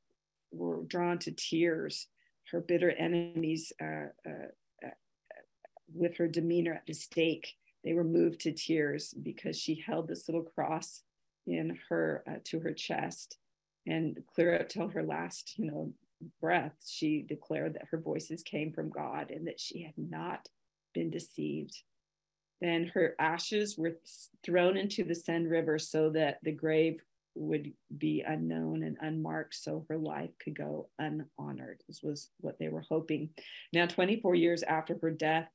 were 0.53 0.82
drawn 0.84 1.18
to 1.18 1.32
tears. 1.32 2.07
Her 2.51 2.61
bitter 2.61 2.91
enemies, 2.91 3.72
uh, 3.80 4.09
uh, 4.26 4.49
uh, 4.84 4.91
with 5.95 6.16
her 6.16 6.26
demeanor 6.26 6.74
at 6.74 6.86
the 6.86 6.95
stake, 6.95 7.55
they 7.84 7.93
were 7.93 8.05
moved 8.05 8.41
to 8.41 8.53
tears 8.53 9.14
because 9.22 9.57
she 9.57 9.82
held 9.86 10.09
this 10.09 10.28
little 10.28 10.43
cross 10.43 11.03
in 11.47 11.78
her 11.88 12.24
uh, 12.28 12.38
to 12.45 12.61
her 12.61 12.72
chest, 12.72 13.38
and 13.86 14.18
clear 14.34 14.57
up 14.57 14.68
till 14.68 14.88
her 14.88 15.03
last, 15.03 15.55
you 15.57 15.70
know, 15.70 15.93
breath. 16.41 16.74
She 16.86 17.22
declared 17.22 17.74
that 17.74 17.88
her 17.91 17.99
voices 17.99 18.43
came 18.43 18.72
from 18.72 18.91
God 18.91 19.30
and 19.30 19.47
that 19.47 19.61
she 19.61 19.82
had 19.82 19.95
not 19.97 20.49
been 20.93 21.11
deceived 21.11 21.82
then 22.61 22.90
her 22.94 23.14
ashes 23.18 23.76
were 23.78 23.98
thrown 24.44 24.76
into 24.76 25.04
the 25.04 25.14
Seine 25.14 25.46
River 25.46 25.78
so 25.78 26.11
that 26.11 26.38
the 26.42 26.52
grave 26.52 27.02
would 27.34 27.72
be 27.96 28.22
unknown 28.26 28.82
and 28.82 28.96
unmarked 29.00 29.54
so 29.54 29.86
her 29.88 29.96
life 29.96 30.30
could 30.42 30.56
go 30.56 30.88
unhonored. 30.98 31.80
This 31.88 32.02
was 32.02 32.30
what 32.40 32.58
they 32.58 32.68
were 32.68 32.84
hoping. 32.88 33.30
Now, 33.72 33.86
24 33.86 34.34
years 34.34 34.62
after 34.62 34.98
her 35.00 35.11
death, 35.11 35.48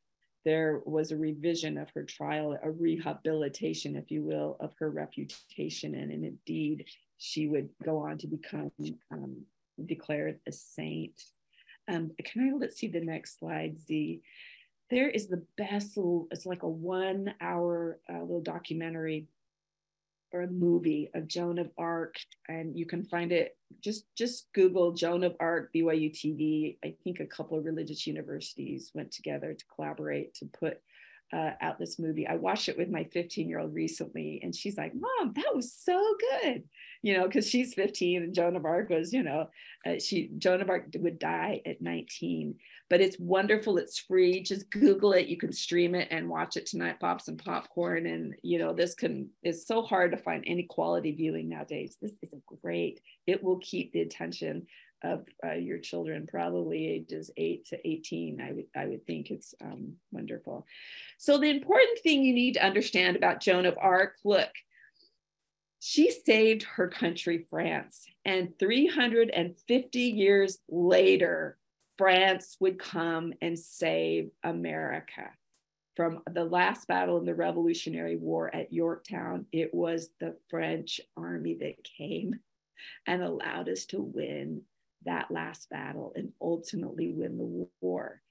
there 0.46 0.82
was 0.86 1.12
a 1.12 1.18
revision 1.18 1.78
of 1.78 1.90
her 1.96 2.04
trial, 2.04 2.58
a 2.62 2.72
rehabilitation, 2.72 3.96
if 3.96 4.12
you 4.12 4.24
will, 4.24 4.58
of 4.60 4.74
her 4.80 4.90
reputation. 4.90 5.96
And, 5.96 6.12
and 6.12 6.24
indeed, 6.24 6.86
she 7.18 7.48
would 7.48 7.70
go 7.84 8.00
on 8.00 8.18
to 8.20 8.28
become 8.28 8.72
um, 9.12 9.44
declared 9.84 10.40
a 10.48 10.52
saint. 10.52 11.22
Um, 11.88 12.12
can 12.24 12.50
I 12.50 12.58
let's 12.58 12.78
see 12.78 12.88
the 12.88 13.02
next 13.02 13.40
slide, 13.40 13.78
Z 13.86 14.22
there 14.90 15.10
is 15.10 15.28
the 15.28 15.44
best 15.58 15.98
little, 15.98 16.28
it's 16.32 16.46
like 16.46 16.64
a 16.64 16.70
one 16.70 17.34
hour 17.42 18.00
uh, 18.10 18.22
little 18.22 18.42
documentary 18.42 19.28
or 20.32 20.42
a 20.42 20.48
movie 20.48 21.10
of 21.16 21.28
Joan 21.28 21.60
of 21.60 21.72
Arc, 21.78 22.18
and 22.50 22.78
you 22.78 22.86
can 22.86 23.04
find 23.04 23.32
it. 23.32 23.58
Just 23.82 24.06
just 24.16 24.48
Google 24.54 24.92
Joan 24.92 25.24
of 25.24 25.36
Arc 25.40 25.72
BYU 25.74 26.12
TV. 26.12 26.78
I 26.84 26.96
think 27.04 27.20
a 27.20 27.26
couple 27.26 27.58
of 27.58 27.66
religious 27.66 28.06
universities 28.06 28.92
went 28.94 29.12
together 29.12 29.54
to 29.54 29.66
collaborate 29.74 30.34
to 30.36 30.46
put 30.46 30.82
uh, 31.36 31.52
out 31.60 31.78
this 31.78 32.00
movie. 32.00 32.26
I 32.26 32.36
watched 32.36 32.70
it 32.70 32.78
with 32.78 32.90
my 32.90 33.04
15 33.04 33.50
year 33.50 33.60
old 33.60 33.74
recently, 33.74 34.40
and 34.42 34.56
she's 34.56 34.78
like, 34.78 34.94
"Mom, 34.96 35.34
that 35.36 35.54
was 35.54 35.74
so 35.74 36.16
good," 36.42 36.64
you 37.02 37.14
know, 37.14 37.26
because 37.26 37.50
she's 37.50 37.74
15 37.74 38.24
and 38.24 38.34
Joan 38.34 38.56
of 38.56 38.64
Arc 38.64 38.90
was, 38.90 39.12
you 39.12 39.22
know, 39.22 39.50
uh, 39.86 40.00
she 40.00 40.30
Joan 40.38 40.62
of 40.62 40.70
Arc 40.70 40.86
would 40.96 41.20
die 41.20 41.62
at 41.66 41.82
19, 41.82 42.56
but 42.90 43.02
it's 43.02 43.20
wonderful. 43.20 43.78
It's 43.78 44.00
free. 44.00 44.42
Just 44.44 44.72
Google 44.72 45.12
it. 45.12 45.28
You 45.28 45.36
can 45.36 45.52
stream 45.52 45.94
it 45.94 46.08
and 46.10 46.30
watch 46.30 46.56
it 46.56 46.68
tonight. 46.68 47.02
Pop 47.02 47.20
some 47.20 47.36
popcorn, 47.36 48.06
and 48.06 48.36
you 48.42 48.58
know, 48.58 48.74
this 48.74 48.96
can. 48.96 49.30
It's 49.44 49.68
so 49.68 49.82
hard 49.82 50.12
to 50.12 50.18
find 50.18 50.42
any 50.48 50.64
quality 50.64 51.12
viewing 51.12 51.50
nowadays. 51.50 51.98
This 52.02 52.14
is 52.22 52.32
a 52.32 52.56
great. 52.62 53.02
It 53.28 53.44
will 53.44 53.60
keep 53.60 53.92
the 53.92 54.02
attention 54.02 54.68
of 55.06 55.26
uh, 55.46 55.54
your 55.54 55.78
children, 55.78 56.28
probably 56.28 56.88
ages 56.88 57.32
eight 57.38 57.66
to 57.68 57.88
18. 57.88 58.42
I 58.42 58.52
would, 58.52 58.66
I 58.76 58.86
would 58.88 59.06
think 59.06 59.32
it's 59.32 59.54
um, 59.62 59.94
wonderful. 60.12 60.66
So, 61.18 61.38
the 61.38 61.50
important 61.50 62.00
thing 62.00 62.24
you 62.24 62.34
need 62.34 62.56
to 62.56 62.66
understand 62.66 63.16
about 63.16 63.40
Joan 63.40 63.66
of 63.66 63.78
Arc 63.80 64.16
look, 64.24 64.50
she 65.80 66.12
saved 66.12 66.64
her 66.64 66.88
country, 66.88 67.46
France. 67.50 68.06
And 68.26 68.58
350 68.58 70.00
years 70.00 70.58
later, 70.68 71.58
France 71.98 72.58
would 72.60 72.80
come 72.80 73.34
and 73.42 73.58
save 73.58 74.32
America. 74.44 75.30
From 75.96 76.22
the 76.30 76.44
last 76.44 76.88
battle 76.88 77.18
in 77.18 77.26
the 77.26 77.36
Revolutionary 77.36 78.18
War 78.18 78.54
at 78.54 78.74
Yorktown, 78.74 79.46
it 79.54 79.74
was 79.74 80.10
the 80.20 80.36
French 80.50 81.00
army 81.16 81.56
that 81.62 81.84
came 81.84 82.40
and 83.08 83.24
allowed 83.24 83.70
us 83.70 83.86
to 83.86 84.02
win 84.02 84.64
that 85.06 85.32
last 85.32 85.70
battle 85.70 86.14
and 86.16 86.32
ultimately 86.42 87.12
win 87.14 87.38
the 87.38 87.68
war. 87.82 88.22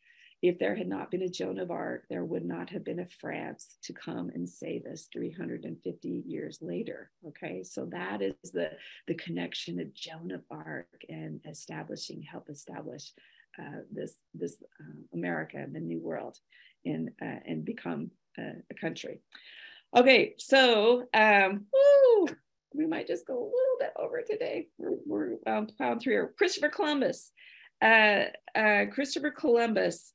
If 0.43 0.59
there 0.59 0.75
had 0.75 0.89
not 0.89 1.11
been 1.11 1.23
a 1.23 1.29
Joan 1.29 1.59
of 1.59 1.71
Arc, 1.71 2.05
there 2.11 2.25
would 2.25 2.45
not 2.45 2.69
have 2.69 2.85
been 2.85 3.01
a 3.01 3.07
France 3.07 3.79
to 3.85 3.95
come 3.95 4.31
and 4.35 4.47
save 4.47 4.85
us 4.85 5.09
350 5.11 6.23
years 6.27 6.59
later. 6.61 7.11
Okay, 7.27 7.65
so 7.65 7.87
that 7.87 8.21
is 8.21 8.51
the, 8.53 8.73
the 9.07 9.15
connection 9.15 9.81
of 9.81 9.95
Joan 9.95 10.33
of 10.33 10.43
Arc 10.51 10.87
and 11.09 11.41
establishing, 11.49 12.21
help 12.21 12.51
establish 12.51 13.13
uh, 13.59 13.81
this, 13.91 14.17
this 14.35 14.63
uh, 14.81 15.01
America, 15.15 15.57
and 15.57 15.75
the 15.75 15.81
new 15.81 16.01
world, 16.01 16.39
in, 16.85 17.11
uh, 17.23 17.41
and 17.47 17.65
become 17.65 18.11
a 18.37 18.75
country. 18.79 19.21
Okay, 19.97 20.35
so 20.39 21.07
um, 21.15 21.67
woo, 21.73 22.29
we 22.75 22.87
might 22.87 23.07
just 23.07 23.27
go 23.27 23.35
a 23.35 23.51
little 23.57 23.79
bit 23.79 23.93
over 23.97 24.21
today. 24.23 24.69
We're, 24.79 24.99
we're 25.07 25.37
um, 25.47 25.67
plowing 25.67 26.01
through 26.01 26.13
here. 26.13 26.35
Christopher 26.37 26.69
Columbus. 26.69 27.31
uh, 27.83 28.25
uh, 28.55 28.87
Christopher 28.93 29.31
Columbus 29.31 30.13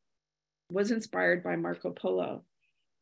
was 0.71 0.91
inspired 0.91 1.43
by 1.43 1.55
Marco 1.55 1.91
Polo, 1.91 2.43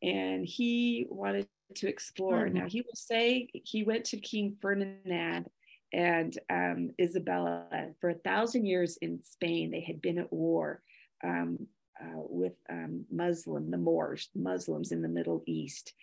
and 0.02 0.46
he 0.46 1.06
wanted 1.10 1.48
to 1.74 1.88
explore. 1.88 2.46
Mm-hmm. 2.46 2.58
Now 2.58 2.66
he 2.68 2.80
will 2.80 2.94
say 2.94 3.48
he 3.52 3.82
went 3.82 4.04
to 4.06 4.16
King 4.16 4.56
Ferdinand 4.60 5.48
and 5.92 6.38
um, 6.50 6.90
Isabella 7.00 7.66
for 8.00 8.10
a 8.10 8.14
thousand 8.14 8.66
years 8.66 8.98
in 9.00 9.22
Spain. 9.22 9.70
They 9.70 9.80
had 9.80 10.00
been 10.00 10.18
at 10.18 10.32
war 10.32 10.82
um, 11.24 11.66
uh, 12.00 12.20
with 12.28 12.54
um, 12.70 13.04
Muslim, 13.10 13.70
the 13.70 13.78
Moors, 13.78 14.28
Muslims 14.34 14.92
in 14.92 15.02
the 15.02 15.08
Middle 15.08 15.42
East. 15.46 15.94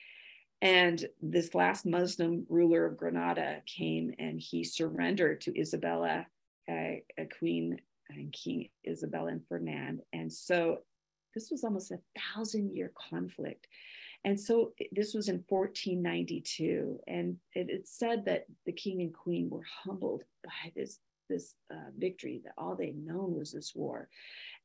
And 0.62 1.06
this 1.22 1.54
last 1.54 1.86
Muslim 1.86 2.46
ruler 2.50 2.86
of 2.86 2.98
Granada 2.98 3.62
came 3.66 4.14
and 4.20 4.40
he 4.40 4.64
surrendered 4.64 5.42
to 5.42 5.60
Isabella, 5.60 6.26
uh, 6.70 7.24
Queen 7.38 7.80
and 8.10 8.32
King 8.32 8.70
Isabella 8.88 9.32
and 9.32 9.46
Ferdinand. 9.48 10.02
And 10.14 10.32
so 10.32 10.80
this 11.34 11.52
was 11.52 11.64
almost 11.64 11.92
a 11.92 12.00
thousand 12.34 12.76
year 12.76 12.92
conflict. 13.10 13.68
And 14.24 14.40
so 14.40 14.74
this 14.92 15.14
was 15.14 15.30
in 15.30 15.44
1492. 15.48 17.00
And 17.08 17.38
it, 17.54 17.70
it 17.70 17.88
said 17.88 18.26
that 18.26 18.46
the 18.66 18.72
king 18.72 19.02
and 19.02 19.14
queen 19.14 19.50
were 19.50 19.66
humbled 19.84 20.24
by 20.44 20.72
this, 20.76 21.00
this 21.30 21.54
uh, 21.72 21.92
victory, 21.98 22.42
that 22.44 22.54
all 22.58 22.76
they'd 22.76 23.06
known 23.06 23.36
was 23.38 23.52
this 23.52 23.74
war. 23.76 24.10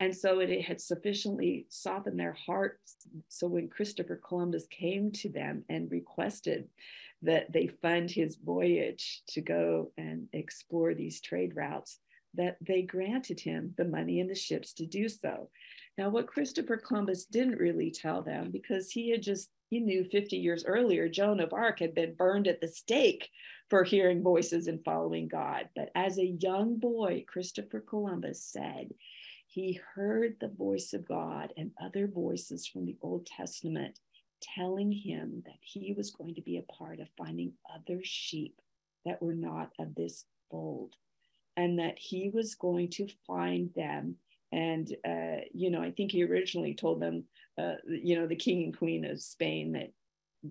And 0.01 0.17
so 0.17 0.41
it, 0.41 0.49
it 0.51 0.65
had 0.65 0.81
sufficiently 0.81 1.67
softened 1.69 2.19
their 2.19 2.33
hearts. 2.33 2.97
So 3.29 3.47
when 3.47 3.69
Christopher 3.69 4.21
Columbus 4.27 4.67
came 4.71 5.13
to 5.13 5.29
them 5.29 5.63
and 5.69 5.91
requested 5.91 6.69
that 7.23 7.53
they 7.53 7.67
fund 7.67 8.11
his 8.11 8.37
voyage 8.37 9.23
to 9.29 9.43
go 9.43 9.93
and 9.99 10.27
explore 10.33 10.95
these 10.95 11.21
trade 11.21 11.55
routes, 11.55 11.99
that 12.35 12.57
they 12.67 12.81
granted 12.81 13.41
him 13.41 13.75
the 13.77 13.85
money 13.85 14.21
and 14.21 14.31
the 14.31 14.35
ships 14.35 14.73
to 14.73 14.87
do 14.87 15.09
so. 15.09 15.51
Now, 15.99 16.09
what 16.09 16.29
Christopher 16.29 16.79
Columbus 16.79 17.27
didn't 17.27 17.59
really 17.59 17.91
tell 17.91 18.23
them, 18.23 18.51
because 18.51 18.91
he 18.91 19.11
had 19.11 19.23
just, 19.23 19.51
he 19.69 19.81
knew 19.81 20.05
50 20.05 20.37
years 20.37 20.65
earlier, 20.65 21.09
Joan 21.09 21.41
of 21.41 21.53
Arc 21.53 21.81
had 21.81 21.95
been 21.95 22.15
burned 22.15 22.49
at 22.49 22.61
the 22.61 22.69
stake 22.69 23.29
for 23.69 23.85
hearing 23.85 24.23
voices 24.23 24.67
and 24.67 24.83
following 24.85 25.29
God. 25.29 25.69
But 25.77 25.91
as 25.95 26.19
a 26.19 26.37
young 26.41 26.79
boy, 26.79 27.25
Christopher 27.29 27.81
Columbus 27.81 28.43
said 28.43 28.95
he 29.51 29.81
heard 29.95 30.37
the 30.41 30.49
voice 30.49 30.93
of 30.93 31.09
God 31.09 31.53
and 31.57 31.73
other 31.83 32.07
voices 32.07 32.67
from 32.67 32.87
the 32.87 32.97
Old 33.03 33.27
Testament 33.27 33.99
telling 34.41 34.93
him 34.93 35.43
that 35.45 35.59
he 35.61 35.93
was 35.93 36.11
going 36.11 36.35
to 36.37 36.41
be 36.41 36.57
a 36.57 36.73
part 36.73 37.01
of 37.01 37.09
finding 37.19 37.53
other 37.75 38.01
sheep 38.03 38.61
that 39.05 39.21
were 39.21 39.35
not 39.35 39.71
of 39.79 39.95
this 39.95 40.25
fold 40.51 40.95
and 41.57 41.79
that 41.79 41.99
he 41.99 42.31
was 42.33 42.55
going 42.55 42.89
to 42.91 43.09
find 43.27 43.71
them. 43.75 44.17
And 44.53 44.89
uh, 45.07 45.31
you 45.53 45.71
know 45.71 45.83
i 45.83 45.91
think 45.91 46.13
he 46.13 46.25
originally 46.25 46.75
told 46.75 47.01
them 47.01 47.25
uh, 47.59 47.75
you 47.87 48.19
know 48.19 48.27
the 48.27 48.37
king 48.37 48.65
and 48.65 48.77
queen 48.77 49.05
of 49.05 49.21
spain 49.21 49.73
that 49.73 49.93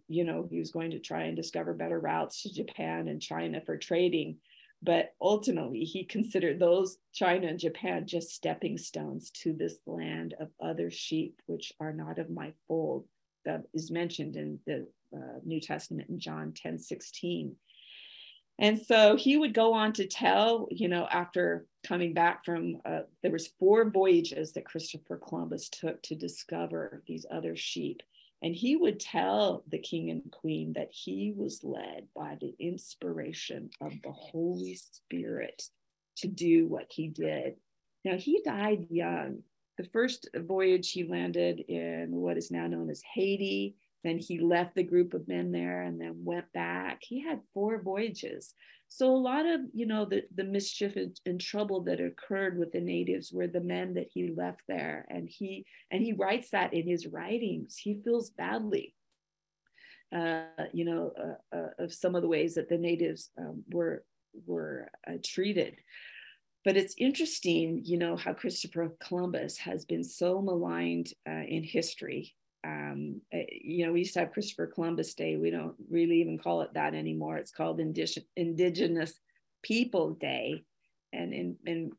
you 0.07 0.23
know 0.23 0.47
he 0.49 0.59
was 0.59 0.71
going 0.71 0.91
to 0.91 0.99
try 0.99 1.23
and 1.23 1.35
discover 1.35 1.73
better 1.73 1.99
routes 1.99 2.43
to 2.43 2.53
japan 2.53 3.07
and 3.07 3.21
china 3.21 3.61
for 3.65 3.77
trading 3.77 4.37
but 4.81 5.13
ultimately 5.21 5.83
he 5.83 6.03
considered 6.03 6.59
those 6.59 6.97
china 7.13 7.47
and 7.47 7.59
japan 7.59 8.05
just 8.05 8.29
stepping 8.29 8.77
stones 8.77 9.29
to 9.31 9.53
this 9.53 9.75
land 9.85 10.35
of 10.39 10.49
other 10.61 10.89
sheep 10.89 11.41
which 11.47 11.73
are 11.79 11.93
not 11.93 12.19
of 12.19 12.29
my 12.29 12.53
fold 12.67 13.05
that 13.45 13.63
is 13.73 13.91
mentioned 13.91 14.35
in 14.35 14.59
the 14.65 14.87
uh, 15.15 15.39
new 15.43 15.59
testament 15.59 16.09
in 16.09 16.19
john 16.19 16.53
10 16.55 16.79
16 16.79 17.55
and 18.59 18.79
so 18.81 19.15
he 19.15 19.37
would 19.37 19.53
go 19.53 19.73
on 19.73 19.93
to 19.93 20.05
tell 20.05 20.67
you 20.71 20.87
know 20.87 21.07
after 21.11 21.65
coming 21.85 22.13
back 22.13 22.43
from 22.45 22.81
uh, 22.85 23.01
there 23.21 23.31
was 23.31 23.47
four 23.59 23.89
voyages 23.89 24.53
that 24.53 24.65
christopher 24.65 25.17
columbus 25.17 25.69
took 25.69 26.01
to 26.03 26.15
discover 26.15 27.03
these 27.07 27.25
other 27.31 27.55
sheep 27.55 28.01
and 28.41 28.55
he 28.55 28.75
would 28.75 28.99
tell 28.99 29.63
the 29.67 29.79
king 29.79 30.09
and 30.09 30.31
queen 30.31 30.73
that 30.73 30.91
he 30.91 31.33
was 31.35 31.63
led 31.63 32.07
by 32.15 32.37
the 32.39 32.55
inspiration 32.59 33.69
of 33.81 33.93
the 34.03 34.11
holy 34.11 34.75
spirit 34.75 35.63
to 36.17 36.27
do 36.27 36.67
what 36.67 36.87
he 36.89 37.07
did. 37.07 37.55
Now 38.05 38.15
he 38.15 38.41
died 38.43 38.87
young. 38.89 39.43
The 39.77 39.83
first 39.85 40.29
voyage 40.35 40.91
he 40.91 41.03
landed 41.03 41.59
in 41.59 42.11
what 42.11 42.37
is 42.37 42.51
now 42.51 42.67
known 42.67 42.89
as 42.89 43.01
haiti 43.13 43.75
then 44.03 44.17
he 44.17 44.39
left 44.39 44.75
the 44.75 44.83
group 44.83 45.13
of 45.13 45.27
men 45.27 45.51
there 45.51 45.81
and 45.81 45.99
then 45.99 46.23
went 46.23 46.51
back. 46.53 47.01
He 47.01 47.21
had 47.21 47.41
four 47.53 47.81
voyages. 47.81 48.53
So 48.87 49.11
a 49.11 49.17
lot 49.17 49.45
of, 49.45 49.61
you 49.73 49.85
know, 49.85 50.05
the, 50.05 50.23
the 50.35 50.43
mischief 50.43 50.95
and, 50.95 51.39
trouble 51.39 51.81
that 51.83 51.99
occurred 51.99 52.57
with 52.57 52.71
the 52.71 52.81
natives 52.81 53.31
were 53.31 53.47
the 53.47 53.61
men 53.61 53.93
that 53.95 54.07
he 54.11 54.31
left 54.31 54.61
there. 54.67 55.05
And 55.09 55.29
he 55.29 55.65
and 55.91 56.01
he 56.01 56.13
writes 56.13 56.49
that 56.51 56.73
in 56.73 56.87
his 56.87 57.05
writings. 57.07 57.77
He 57.77 58.01
feels 58.03 58.31
badly, 58.31 58.95
uh, 60.15 60.43
you 60.73 60.85
know, 60.85 61.11
uh, 61.21 61.55
uh, 61.55 61.69
of 61.83 61.93
some 61.93 62.15
of 62.15 62.23
the 62.23 62.27
ways 62.27 62.55
that 62.55 62.67
the 62.67 62.77
natives 62.77 63.29
um, 63.37 63.63
were 63.69 64.03
were 64.45 64.89
uh, 65.07 65.17
treated. 65.23 65.75
But 66.65 66.75
it's 66.75 66.95
interesting, 66.97 67.81
you 67.85 67.97
know, 67.97 68.15
how 68.15 68.33
Christopher 68.33 68.91
Columbus 68.99 69.57
has 69.59 69.85
been 69.85 70.03
so 70.03 70.41
maligned 70.41 71.13
uh, 71.27 71.43
in 71.47 71.63
history 71.63 72.33
um, 72.63 73.21
eh, 73.31 73.45
you 73.49 73.85
know, 73.85 73.93
we 73.93 73.99
used 73.99 74.13
to 74.13 74.19
have 74.19 74.31
Christopher 74.31 74.67
Columbus 74.67 75.13
Day. 75.13 75.37
We 75.37 75.49
don't 75.49 75.75
really 75.89 76.21
even 76.21 76.37
call 76.37 76.61
it 76.61 76.73
that 76.73 76.93
anymore. 76.93 77.37
It's 77.37 77.51
called 77.51 77.79
Indig- 77.79 78.25
Indigenous 78.35 79.13
People 79.63 80.11
Day. 80.11 80.63
And 81.13 81.33
in, 81.33 81.55
in 81.65 81.91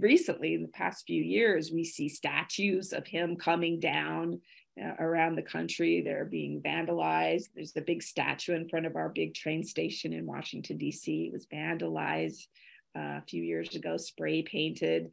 recently, 0.00 0.54
in 0.54 0.62
the 0.62 0.68
past 0.68 1.04
few 1.06 1.22
years, 1.22 1.70
we 1.72 1.84
see 1.84 2.08
statues 2.08 2.92
of 2.92 3.06
him 3.06 3.36
coming 3.36 3.80
down 3.80 4.40
uh, 4.80 4.94
around 4.98 5.34
the 5.34 5.42
country. 5.42 6.00
They're 6.00 6.24
being 6.24 6.62
vandalized. 6.62 7.48
There's 7.54 7.72
the 7.72 7.80
big 7.80 8.02
statue 8.02 8.54
in 8.54 8.68
front 8.68 8.86
of 8.86 8.96
our 8.96 9.08
big 9.08 9.34
train 9.34 9.64
station 9.64 10.12
in 10.12 10.26
Washington, 10.26 10.78
D.C. 10.78 11.26
It 11.26 11.32
was 11.32 11.46
vandalized 11.46 12.46
uh, 12.96 13.18
a 13.18 13.24
few 13.28 13.42
years 13.42 13.74
ago, 13.74 13.96
spray 13.96 14.42
painted 14.42 15.10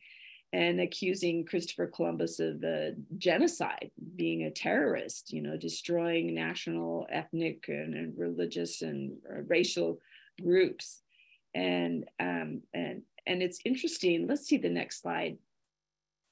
and 0.53 0.81
accusing 0.81 1.45
Christopher 1.45 1.87
Columbus 1.87 2.39
of 2.39 2.63
uh, 2.63 2.91
genocide, 3.17 3.91
being 4.15 4.43
a 4.43 4.51
terrorist, 4.51 5.31
you 5.31 5.41
know, 5.41 5.55
destroying 5.55 6.33
national, 6.33 7.07
ethnic, 7.09 7.65
and, 7.69 7.93
and 7.95 8.17
religious 8.17 8.81
and 8.81 9.13
uh, 9.29 9.41
racial 9.47 9.99
groups. 10.41 11.01
And 11.53 12.05
um, 12.19 12.61
and 12.73 13.03
and 13.25 13.41
it's 13.41 13.59
interesting. 13.65 14.27
Let's 14.27 14.47
see 14.47 14.57
the 14.57 14.69
next 14.69 15.01
slide. 15.01 15.37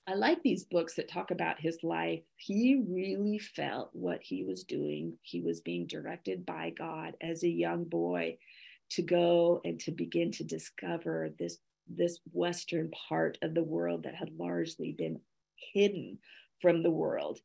I 0.08 0.16
like 0.16 0.42
these 0.42 0.64
books 0.64 0.96
that 0.96 1.08
talk 1.08 1.30
about 1.30 1.60
his 1.60 1.84
life. 1.84 2.22
He 2.36 2.82
really 2.88 3.38
felt 3.38 3.90
what 3.94 4.22
he 4.24 4.44
was 4.44 4.64
doing. 4.64 5.14
He 5.22 5.42
was 5.42 5.62
being 5.62 5.86
directed 5.86 6.46
by 6.46 6.72
God 6.72 7.16
as 7.22 7.44
a 7.44 7.50
young 7.50 7.84
boy 7.84 8.38
to 8.92 9.04
go 9.04 9.62
and 9.64 9.80
to 9.82 9.92
begin 9.92 10.32
to 10.32 10.44
discover 10.44 11.30
this 11.38 11.60
this 11.90 12.20
western 12.32 12.92
part 12.92 13.38
of 13.42 13.54
the 13.54 13.64
world 13.64 14.04
that 14.04 14.16
had 14.16 14.38
largely 14.38 14.92
been 14.92 15.20
hidden 15.74 16.18
from 16.62 16.84
the 16.84 16.92
world. 16.92 17.40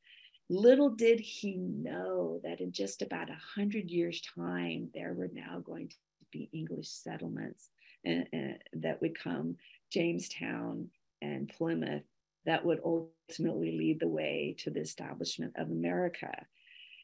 Little 0.50 0.90
did 0.90 1.20
he 1.20 1.56
know 1.56 2.40
that 2.44 2.60
in 2.60 2.72
just 2.72 3.00
about 3.00 3.30
a 3.30 3.38
hundred 3.54 3.90
years' 3.90 4.22
time, 4.36 4.90
there 4.94 5.14
were 5.14 5.30
now 5.32 5.60
going 5.60 5.88
to 5.88 5.96
be 6.30 6.50
English 6.52 6.88
settlements 6.88 7.70
and, 8.04 8.22
uh, 8.22 8.36
and 8.72 8.82
that 8.82 9.00
would 9.00 9.18
come 9.18 9.56
Jamestown 9.90 10.90
and 11.22 11.48
Plymouth 11.48 12.02
that 12.46 12.64
would 12.64 12.80
ultimately 12.84 13.76
lead 13.76 14.00
the 14.00 14.08
way 14.08 14.54
to 14.58 14.70
the 14.70 14.80
establishment 14.80 15.54
of 15.56 15.70
America. 15.70 16.46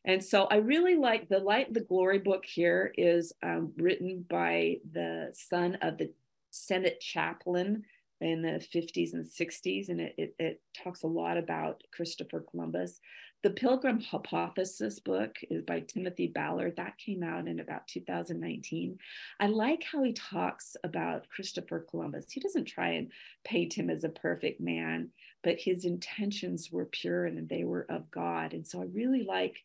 And 0.04 0.22
so 0.24 0.44
I 0.44 0.56
really 0.56 0.96
like 0.96 1.28
the 1.28 1.38
Light 1.38 1.72
the 1.72 1.80
Glory 1.80 2.18
book 2.18 2.44
here 2.44 2.92
is 2.96 3.32
um, 3.42 3.72
written 3.76 4.24
by 4.28 4.76
the 4.92 5.30
son 5.32 5.76
of 5.82 5.98
the 5.98 6.10
Senate 6.50 7.00
chaplain 7.00 7.84
in 8.20 8.42
the 8.42 8.62
50s 8.74 9.14
and 9.14 9.24
60s, 9.24 9.88
and 9.88 10.00
it, 10.00 10.14
it, 10.18 10.34
it, 10.38 10.60
talks 10.76 11.02
a 11.02 11.06
lot 11.06 11.38
about 11.38 11.82
Christopher 11.92 12.44
Columbus. 12.50 13.00
The 13.42 13.50
Pilgrim 13.50 14.00
Hypothesis 14.00 15.00
book 15.00 15.36
is 15.48 15.62
by 15.62 15.80
Timothy 15.80 16.26
Ballard. 16.26 16.76
That 16.76 16.98
came 16.98 17.22
out 17.22 17.48
in 17.48 17.60
about 17.60 17.88
2019. 17.88 18.98
I 19.40 19.46
like 19.46 19.82
how 19.90 20.02
he 20.02 20.12
talks 20.12 20.76
about 20.84 21.28
Christopher 21.30 21.86
Columbus. 21.88 22.26
He 22.30 22.40
doesn't 22.40 22.66
try 22.66 22.90
and 22.90 23.10
paint 23.44 23.72
him 23.72 23.88
as 23.88 24.04
a 24.04 24.10
perfect 24.10 24.60
man, 24.60 25.08
but 25.42 25.58
his 25.58 25.86
intentions 25.86 26.70
were 26.70 26.84
pure 26.84 27.24
and 27.24 27.48
they 27.48 27.64
were 27.64 27.86
of 27.88 28.10
God. 28.10 28.52
And 28.52 28.66
so 28.66 28.82
I 28.82 28.86
really 28.92 29.24
like 29.24 29.56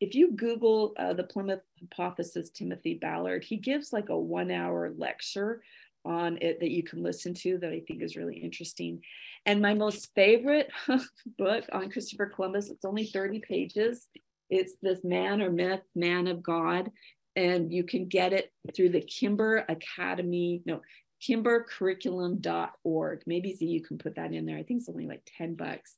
if 0.00 0.14
you 0.14 0.32
Google 0.32 0.92
uh, 0.98 1.14
the 1.14 1.24
Plymouth 1.24 1.62
Hypothesis, 1.80 2.50
Timothy 2.50 2.94
Ballard, 2.94 3.44
he 3.44 3.56
gives 3.56 3.92
like 3.92 4.08
a 4.08 4.18
one 4.18 4.50
hour 4.50 4.92
lecture 4.96 5.62
on 6.04 6.38
it 6.40 6.60
that 6.60 6.70
you 6.70 6.82
can 6.82 7.02
listen 7.02 7.34
to 7.34 7.58
that 7.58 7.72
I 7.72 7.80
think 7.80 8.02
is 8.02 8.16
really 8.16 8.36
interesting. 8.36 9.02
And 9.46 9.60
my 9.60 9.74
most 9.74 10.14
favorite 10.14 10.70
book 11.38 11.64
on 11.72 11.90
Christopher 11.90 12.26
Columbus, 12.26 12.70
it's 12.70 12.84
only 12.84 13.06
30 13.06 13.40
pages. 13.40 14.08
It's 14.50 14.74
this 14.82 15.04
man 15.04 15.42
or 15.42 15.50
myth, 15.50 15.82
man 15.94 16.26
of 16.26 16.42
God. 16.42 16.90
And 17.36 17.72
you 17.72 17.84
can 17.84 18.06
get 18.06 18.32
it 18.32 18.52
through 18.74 18.90
the 18.90 19.00
Kimber 19.00 19.64
Academy, 19.68 20.62
no, 20.66 20.80
kimbercurriculum.org. 21.22 23.22
Maybe 23.26 23.54
Z, 23.54 23.66
you 23.66 23.82
can 23.82 23.98
put 23.98 24.16
that 24.16 24.32
in 24.32 24.46
there. 24.46 24.56
I 24.56 24.62
think 24.62 24.80
it's 24.80 24.88
only 24.88 25.06
like 25.06 25.28
10 25.38 25.54
bucks. 25.54 25.96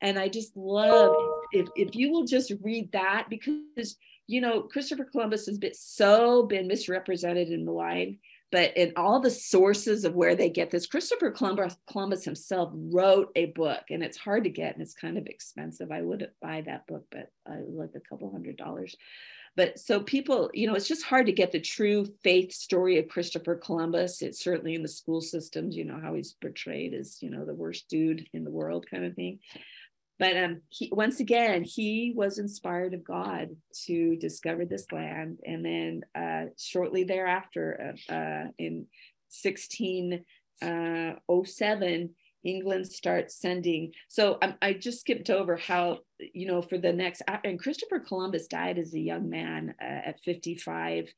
And 0.00 0.18
I 0.18 0.28
just 0.28 0.56
love 0.56 1.14
if, 1.52 1.68
if 1.76 1.94
you 1.94 2.10
will 2.10 2.24
just 2.24 2.52
read 2.62 2.90
that 2.92 3.26
because, 3.30 3.96
you 4.26 4.40
know, 4.40 4.62
Christopher 4.62 5.04
Columbus 5.04 5.46
has 5.46 5.58
been 5.58 5.74
so 5.74 6.42
been 6.42 6.66
misrepresented 6.66 7.48
and 7.48 7.64
maligned 7.64 8.18
but 8.54 8.76
in 8.76 8.92
all 8.94 9.18
the 9.18 9.32
sources 9.32 10.04
of 10.04 10.14
where 10.14 10.36
they 10.36 10.48
get 10.48 10.70
this, 10.70 10.86
Christopher 10.86 11.32
Columbus, 11.32 11.74
Columbus 11.90 12.24
himself 12.24 12.70
wrote 12.72 13.32
a 13.34 13.46
book, 13.46 13.80
and 13.90 14.00
it's 14.00 14.16
hard 14.16 14.44
to 14.44 14.50
get 14.50 14.74
and 14.74 14.80
it's 14.80 14.94
kind 14.94 15.18
of 15.18 15.26
expensive. 15.26 15.90
I 15.90 16.02
would 16.02 16.30
buy 16.40 16.60
that 16.60 16.86
book, 16.86 17.04
but 17.10 17.32
I 17.48 17.62
like 17.66 17.96
a 17.96 18.08
couple 18.08 18.30
hundred 18.30 18.56
dollars. 18.56 18.94
But 19.56 19.80
so 19.80 19.98
people, 19.98 20.52
you 20.54 20.68
know, 20.68 20.76
it's 20.76 20.86
just 20.86 21.02
hard 21.02 21.26
to 21.26 21.32
get 21.32 21.50
the 21.50 21.60
true 21.60 22.06
faith 22.22 22.52
story 22.52 22.96
of 23.00 23.08
Christopher 23.08 23.56
Columbus. 23.56 24.22
It's 24.22 24.38
certainly 24.38 24.76
in 24.76 24.82
the 24.82 24.88
school 24.88 25.20
systems, 25.20 25.76
you 25.76 25.84
know, 25.84 25.98
how 26.00 26.14
he's 26.14 26.34
portrayed 26.34 26.94
as, 26.94 27.20
you 27.20 27.30
know, 27.30 27.44
the 27.44 27.54
worst 27.54 27.88
dude 27.88 28.28
in 28.34 28.44
the 28.44 28.52
world 28.52 28.86
kind 28.88 29.04
of 29.04 29.16
thing 29.16 29.40
but 30.18 30.36
um, 30.36 30.62
he, 30.68 30.90
once 30.92 31.20
again, 31.20 31.62
he 31.64 32.12
was 32.14 32.38
inspired 32.38 32.92
of 32.94 33.04
God 33.04 33.50
to 33.86 34.16
discover 34.16 34.64
this 34.64 34.86
land. 34.92 35.40
And 35.44 35.64
then 35.64 36.02
uh, 36.14 36.44
shortly 36.56 37.02
thereafter, 37.04 37.96
uh, 38.10 38.12
uh, 38.12 38.44
in 38.58 38.86
1607, 39.42 42.14
England 42.44 42.86
starts 42.86 43.40
sending. 43.40 43.92
So 44.08 44.38
um, 44.42 44.54
I 44.62 44.74
just 44.74 45.00
skipped 45.00 45.30
over 45.30 45.56
how, 45.56 45.98
you 46.18 46.46
know, 46.46 46.62
for 46.62 46.78
the 46.78 46.92
next, 46.92 47.22
and 47.42 47.58
Christopher 47.58 47.98
Columbus 47.98 48.46
died 48.46 48.78
as 48.78 48.94
a 48.94 49.00
young 49.00 49.28
man 49.28 49.74
uh, 49.80 49.84
at 49.84 50.20
55 50.20 51.12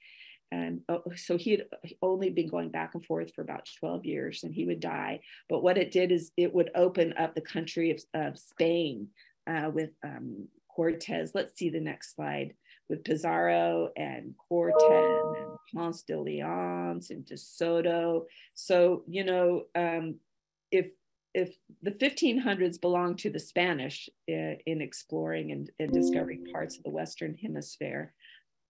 and 0.53 0.81
oh, 0.89 1.03
so 1.17 1.37
he 1.37 1.51
had 1.53 1.65
only 2.03 2.31
been 2.31 2.49
going 2.49 2.71
back 2.71 2.95
and 2.95 3.05
forth 3.05 3.33
for 3.35 3.43
about 3.43 3.69
12 3.81 4.05
years 4.05 4.45
and 4.45 4.55
he 4.55 4.65
would 4.65 4.81
die. 4.81 5.21
But 5.49 5.63
what 5.63 5.79
it 5.79 5.91
did 5.91 6.13
is 6.13 6.31
it 6.37 6.55
would 6.55 6.71
open 6.75 7.15
up 7.19 7.35
the 7.35 7.41
country 7.41 7.91
of, 7.91 8.03
of 8.15 8.39
spain 8.39 9.09
uh, 9.49 9.71
with 9.73 9.91
um, 10.05 10.49
cortez 10.75 11.33
let's 11.35 11.57
see 11.59 11.71
the 11.71 11.81
next 11.81 12.15
slide. 12.15 12.55
With 12.89 13.03
pizarro 13.03 13.89
and 13.97 14.35
cortez 14.49 15.25
and 15.37 15.57
ponce 15.75 16.03
de 16.03 16.21
leon 16.21 17.01
and 17.11 17.27
de 17.27 17.37
soto. 17.37 18.27
So 18.55 19.03
you 19.09 19.25
know 19.25 19.65
um, 19.75 20.21
if 20.71 20.91
if 21.35 21.55
the 21.83 21.91
1500s 21.91 22.81
belonged 22.81 23.19
to 23.19 23.31
the 23.31 23.41
spanish 23.41 24.09
uh, 24.31 24.57
in 24.65 24.81
exploring 24.81 25.53
and, 25.53 25.71
and 25.79 25.93
discovering 25.93 26.47
parts 26.51 26.79
of 26.79 26.85
the 26.85 26.91
western 26.91 27.35
hemisphere 27.35 28.15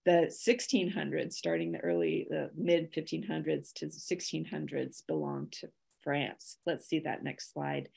the 0.07 0.31
1600s, 0.31 1.33
starting 1.33 1.73
the 1.73 1.79
early, 1.79 2.27
the 2.29 2.49
mid 2.55 2.93
1500s 2.93 3.73
to 3.73 3.87
the 3.87 3.91
1600s, 3.91 5.05
belonged 5.05 5.51
to 5.51 5.67
France. 5.99 6.59
Let's 6.65 6.87
see 6.87 6.99
that 6.99 7.25
next 7.25 7.51
slide. 7.51 7.89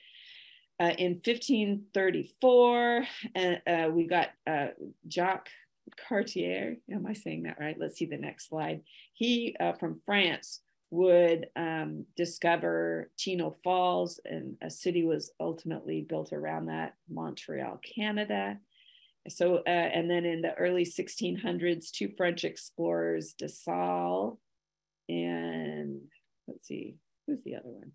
Uh, 0.80 0.90
in 0.98 1.12
1534, 1.24 3.04
uh, 3.36 3.88
we 3.92 4.08
got 4.08 4.30
uh, 4.44 4.66
Jacques 5.06 5.50
Cartier. 6.08 6.78
Am 6.90 7.06
I 7.06 7.12
saying 7.12 7.44
that 7.44 7.60
right? 7.60 7.78
Let's 7.78 7.96
see 7.98 8.06
the 8.06 8.16
next 8.16 8.48
slide. 8.48 8.80
He, 9.12 9.54
uh, 9.60 9.74
from 9.74 10.00
France, 10.04 10.62
would 10.90 11.46
um, 11.54 12.06
discover 12.16 13.12
Chino 13.16 13.54
Falls, 13.62 14.18
and 14.24 14.56
a 14.62 14.70
city 14.70 15.04
was 15.04 15.30
ultimately 15.38 16.00
built 16.00 16.32
around 16.32 16.66
that, 16.66 16.96
Montreal, 17.08 17.78
Canada. 17.84 18.58
So, 19.28 19.56
uh, 19.66 19.68
and 19.68 20.10
then 20.10 20.24
in 20.24 20.40
the 20.42 20.54
early 20.54 20.84
1600s, 20.84 21.90
two 21.90 22.12
French 22.16 22.44
explorers, 22.44 23.34
De 23.34 23.48
Salle 23.48 24.38
and 25.10 26.02
let's 26.46 26.66
see, 26.66 26.96
who's 27.26 27.42
the 27.42 27.56
other 27.56 27.68
one? 27.68 27.92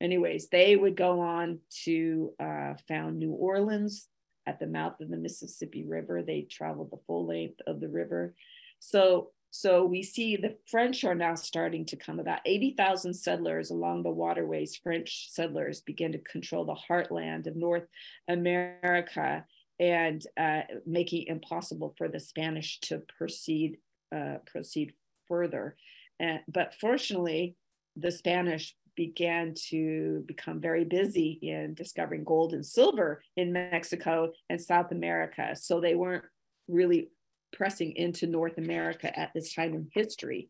Anyways, 0.00 0.48
they 0.48 0.76
would 0.76 0.96
go 0.96 1.20
on 1.20 1.60
to 1.84 2.32
uh, 2.38 2.74
found 2.88 3.18
New 3.18 3.32
Orleans 3.32 4.08
at 4.46 4.58
the 4.58 4.66
mouth 4.66 5.00
of 5.00 5.08
the 5.08 5.16
Mississippi 5.16 5.84
River. 5.84 6.22
They 6.22 6.42
traveled 6.42 6.90
the 6.90 7.00
full 7.06 7.26
length 7.26 7.60
of 7.66 7.80
the 7.80 7.88
river. 7.88 8.34
So, 8.80 9.30
so 9.50 9.84
we 9.84 10.02
see 10.02 10.36
the 10.36 10.56
French 10.66 11.04
are 11.04 11.14
now 11.14 11.36
starting 11.36 11.86
to 11.86 11.96
come. 11.96 12.18
About 12.18 12.40
80,000 12.44 13.14
settlers 13.14 13.70
along 13.70 14.02
the 14.02 14.10
waterways, 14.10 14.76
French 14.76 15.28
settlers 15.30 15.80
begin 15.80 16.12
to 16.12 16.18
control 16.18 16.64
the 16.64 16.74
heartland 16.74 17.46
of 17.46 17.54
North 17.54 17.86
America 18.28 19.44
and 19.80 20.24
uh, 20.38 20.62
making 20.86 21.26
impossible 21.26 21.94
for 21.96 22.08
the 22.08 22.20
Spanish 22.20 22.80
to 22.80 23.02
proceed 23.18 23.78
uh, 24.14 24.36
proceed 24.46 24.92
further. 25.26 25.76
And, 26.20 26.40
but 26.46 26.74
fortunately, 26.80 27.56
the 27.96 28.10
Spanish 28.10 28.74
began 28.94 29.54
to 29.70 30.22
become 30.26 30.60
very 30.60 30.84
busy 30.84 31.38
in 31.42 31.74
discovering 31.74 32.24
gold 32.24 32.52
and 32.52 32.64
silver 32.64 33.22
in 33.36 33.52
Mexico 33.52 34.32
and 34.50 34.60
South 34.60 34.92
America. 34.92 35.56
So 35.56 35.80
they 35.80 35.94
weren't 35.94 36.24
really 36.68 37.08
pressing 37.52 37.92
into 37.96 38.26
North 38.26 38.58
America 38.58 39.18
at 39.18 39.32
this 39.34 39.54
time 39.54 39.74
in 39.74 39.88
history. 39.92 40.48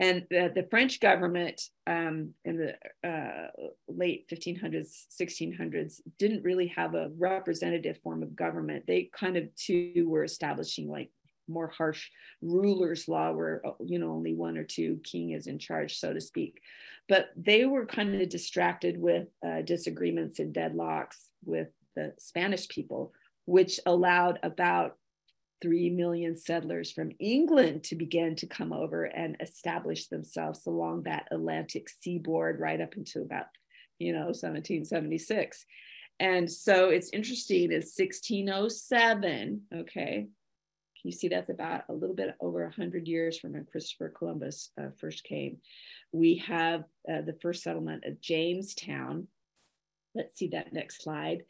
And 0.00 0.26
the, 0.28 0.50
the 0.52 0.66
French 0.70 0.98
government 0.98 1.60
um, 1.86 2.30
in 2.44 2.56
the 2.56 3.08
uh, 3.08 3.48
late 3.86 4.28
1500s, 4.28 5.06
1600s 5.20 6.00
didn't 6.18 6.42
really 6.42 6.66
have 6.68 6.94
a 6.94 7.10
representative 7.16 7.98
form 7.98 8.22
of 8.22 8.34
government. 8.34 8.84
They 8.86 9.08
kind 9.12 9.36
of 9.36 9.54
too 9.54 10.06
were 10.08 10.24
establishing 10.24 10.88
like 10.88 11.10
more 11.48 11.68
harsh 11.68 12.08
rulers 12.42 13.08
law 13.08 13.32
where 13.32 13.60
uh, 13.66 13.72
you 13.84 13.98
know 13.98 14.12
only 14.12 14.34
one 14.34 14.56
or 14.56 14.64
two 14.64 14.98
king 15.04 15.32
is 15.32 15.46
in 15.46 15.58
charge 15.58 15.98
so 15.98 16.12
to 16.12 16.20
speak 16.20 16.60
but 17.08 17.26
they 17.36 17.66
were 17.66 17.84
kind 17.84 18.20
of 18.20 18.28
distracted 18.28 18.98
with 18.98 19.28
uh, 19.46 19.60
disagreements 19.62 20.38
and 20.38 20.54
deadlocks 20.54 21.26
with 21.44 21.68
the 21.96 22.12
spanish 22.18 22.66
people 22.68 23.12
which 23.44 23.78
allowed 23.84 24.38
about 24.42 24.96
3 25.64 25.88
million 25.88 26.36
settlers 26.36 26.92
from 26.92 27.10
England 27.18 27.82
to 27.84 27.96
begin 27.96 28.36
to 28.36 28.46
come 28.46 28.70
over 28.70 29.04
and 29.04 29.34
establish 29.40 30.08
themselves 30.08 30.66
along 30.66 31.04
that 31.04 31.26
Atlantic 31.30 31.88
seaboard 31.88 32.60
right 32.60 32.82
up 32.82 32.92
until 32.96 33.22
about, 33.22 33.46
you 33.98 34.12
know, 34.12 34.26
1776. 34.26 35.64
And 36.20 36.52
so 36.52 36.90
it's 36.90 37.08
interesting, 37.14 37.72
it's 37.72 37.98
1607, 37.98 39.62
okay? 39.74 40.26
You 41.02 41.12
see, 41.12 41.28
that's 41.28 41.48
about 41.48 41.84
a 41.88 41.94
little 41.94 42.14
bit 42.14 42.34
over 42.40 42.64
100 42.64 43.08
years 43.08 43.38
from 43.38 43.54
when 43.54 43.64
Christopher 43.64 44.10
Columbus 44.10 44.70
uh, 44.78 44.88
first 45.00 45.24
came. 45.24 45.56
We 46.12 46.36
have 46.46 46.80
uh, 47.10 47.22
the 47.22 47.38
first 47.40 47.62
settlement 47.62 48.04
of 48.04 48.20
Jamestown. 48.20 49.28
Let's 50.14 50.36
see 50.36 50.48
that 50.48 50.74
next 50.74 51.02
slide. 51.02 51.44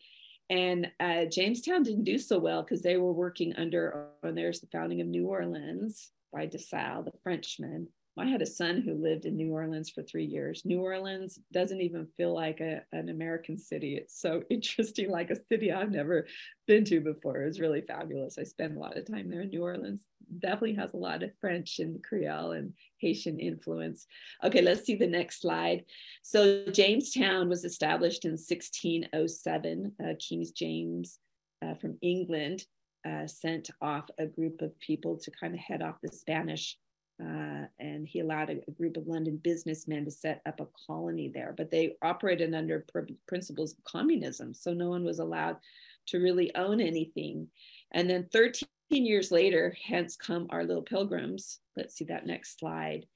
And 0.51 0.91
uh, 1.01 1.25
Jamestown 1.25 1.83
didn't 1.83 2.05
do 2.05 2.19
so 2.19 2.39
well 2.39 2.63
because 2.63 2.83
they 2.83 2.97
were 2.97 3.13
working 3.13 3.55
under, 3.57 4.09
oh, 4.23 4.33
there's 4.33 4.61
the 4.61 4.67
founding 4.67 5.01
of 5.01 5.07
New 5.07 5.27
Orleans 5.27 6.11
by 6.33 6.47
De 6.47 6.59
Salle, 6.59 7.03
the 7.03 7.13
Frenchman. 7.23 7.89
I 8.17 8.27
had 8.27 8.43
a 8.43 8.47
son 8.47 8.81
who 8.81 8.95
lived 8.95 9.25
in 9.25 9.37
New 9.37 9.53
Orleans 9.53 9.91
for 9.91 10.03
three 10.03 10.25
years. 10.25 10.65
New 10.65 10.81
Orleans 10.81 11.39
doesn't 11.53 11.81
even 11.81 12.07
feel 12.17 12.33
like 12.33 12.61
a, 12.61 12.83
an 12.93 13.09
American 13.09 13.57
city. 13.57 13.97
It's 13.97 14.21
so 14.21 14.43
interesting, 14.51 15.11
like 15.11 15.31
a 15.31 15.45
city 15.49 15.73
I've 15.73 15.91
never 15.91 16.27
been 16.67 16.85
to 16.87 17.01
before. 17.01 17.43
It 17.43 17.47
was 17.47 17.61
really 17.61 17.81
fabulous. 17.81 18.39
I 18.39 18.45
spent 18.45 18.77
a 18.77 18.79
lot 18.79 18.97
of 18.97 19.11
time 19.11 19.31
there 19.31 19.43
in 19.43 19.51
New 19.51 19.63
Orleans. 19.63 20.07
Definitely 20.39 20.75
has 20.75 20.95
a 20.95 20.99
lot 20.99 21.23
of 21.23 21.37
French 21.41 21.81
and 21.81 22.03
Creole 22.03 22.53
and 22.53 22.73
Haitian 22.99 23.41
influence. 23.41 24.07
Okay, 24.45 24.63
let's 24.63 24.85
see 24.85 24.95
the 24.95 25.07
next 25.07 25.41
slide. 25.41 25.85
So 26.23 26.67
Jamestown 26.67 27.49
was 27.49 27.65
established 27.65 28.25
in 28.25 28.33
1607. 28.33 29.93
Uh, 30.03 30.13
King 30.21 30.47
James 30.55 31.19
uh, 31.63 31.75
from 31.75 31.99
England 32.01 32.65
uh, 33.05 33.27
sent 33.27 33.71
off 33.83 34.09
a 34.19 34.27
group 34.27 34.63
of 34.63 34.79
people 34.79 35.19
to 35.19 35.31
kind 35.31 35.55
of 35.55 35.61
head 35.61 35.83
off 35.83 35.97
the 36.03 36.09
Spanish 36.09 36.79
uh, 37.23 37.67
and 37.79 38.07
he 38.09 38.21
allowed 38.21 38.51
a, 38.51 38.59
a, 38.67 38.71
group 38.73 38.97
of 38.97 39.07
London 39.07 39.37
businessmen 39.37 40.05
to 40.05 40.11
set 40.11 40.43
up 40.47 40.59
a 40.61 40.67
colony 40.87 41.31
there. 41.33 41.55
But 41.57 41.71
they 41.71 41.97
operated 42.03 42.53
under 42.55 42.85
pr- 42.93 43.13
principles 43.29 43.73
of 43.73 43.85
communism, 43.85 44.53
so 44.53 44.75
no 44.75 44.89
one 44.89 45.05
was 45.05 45.21
allowed 45.21 45.59
to 46.07 46.19
really 46.19 46.55
own 46.57 46.81
anything. 46.81 47.49
And 47.93 48.11
then 48.11 48.29
13 48.33 48.67
years 48.91 49.31
later, 49.31 49.77
hence 49.87 50.17
come 50.17 50.49
our 50.51 50.65
little 50.65 50.83
pilgrims. 50.83 51.61
Let's 51.77 51.95
see 51.95 52.05
that 52.07 52.27
next 52.27 52.59
slide. 52.59 53.07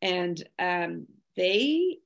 And 0.00 0.42
um, 0.58 1.06
they 1.36 1.98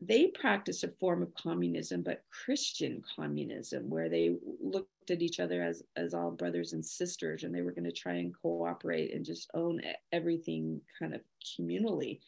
they 0.00 0.28
practiced 0.28 0.84
a 0.84 0.88
form 0.88 1.22
of 1.22 1.34
communism, 1.34 2.02
but 2.02 2.22
Christian 2.30 3.02
communism, 3.16 3.90
where 3.90 4.08
they 4.08 4.36
looked 4.62 5.10
at 5.10 5.22
each 5.22 5.40
other 5.40 5.62
as, 5.62 5.82
as 5.96 6.14
all 6.14 6.30
brothers 6.30 6.72
and 6.72 6.84
sisters, 6.84 7.42
and 7.42 7.52
they 7.52 7.62
were 7.62 7.72
going 7.72 7.84
to 7.84 7.92
try 7.92 8.14
and 8.14 8.34
cooperate 8.40 9.12
and 9.12 9.24
just 9.24 9.50
own 9.54 9.80
everything 10.12 10.80
kind 10.98 11.14
of 11.14 11.20
communally. 11.44 12.20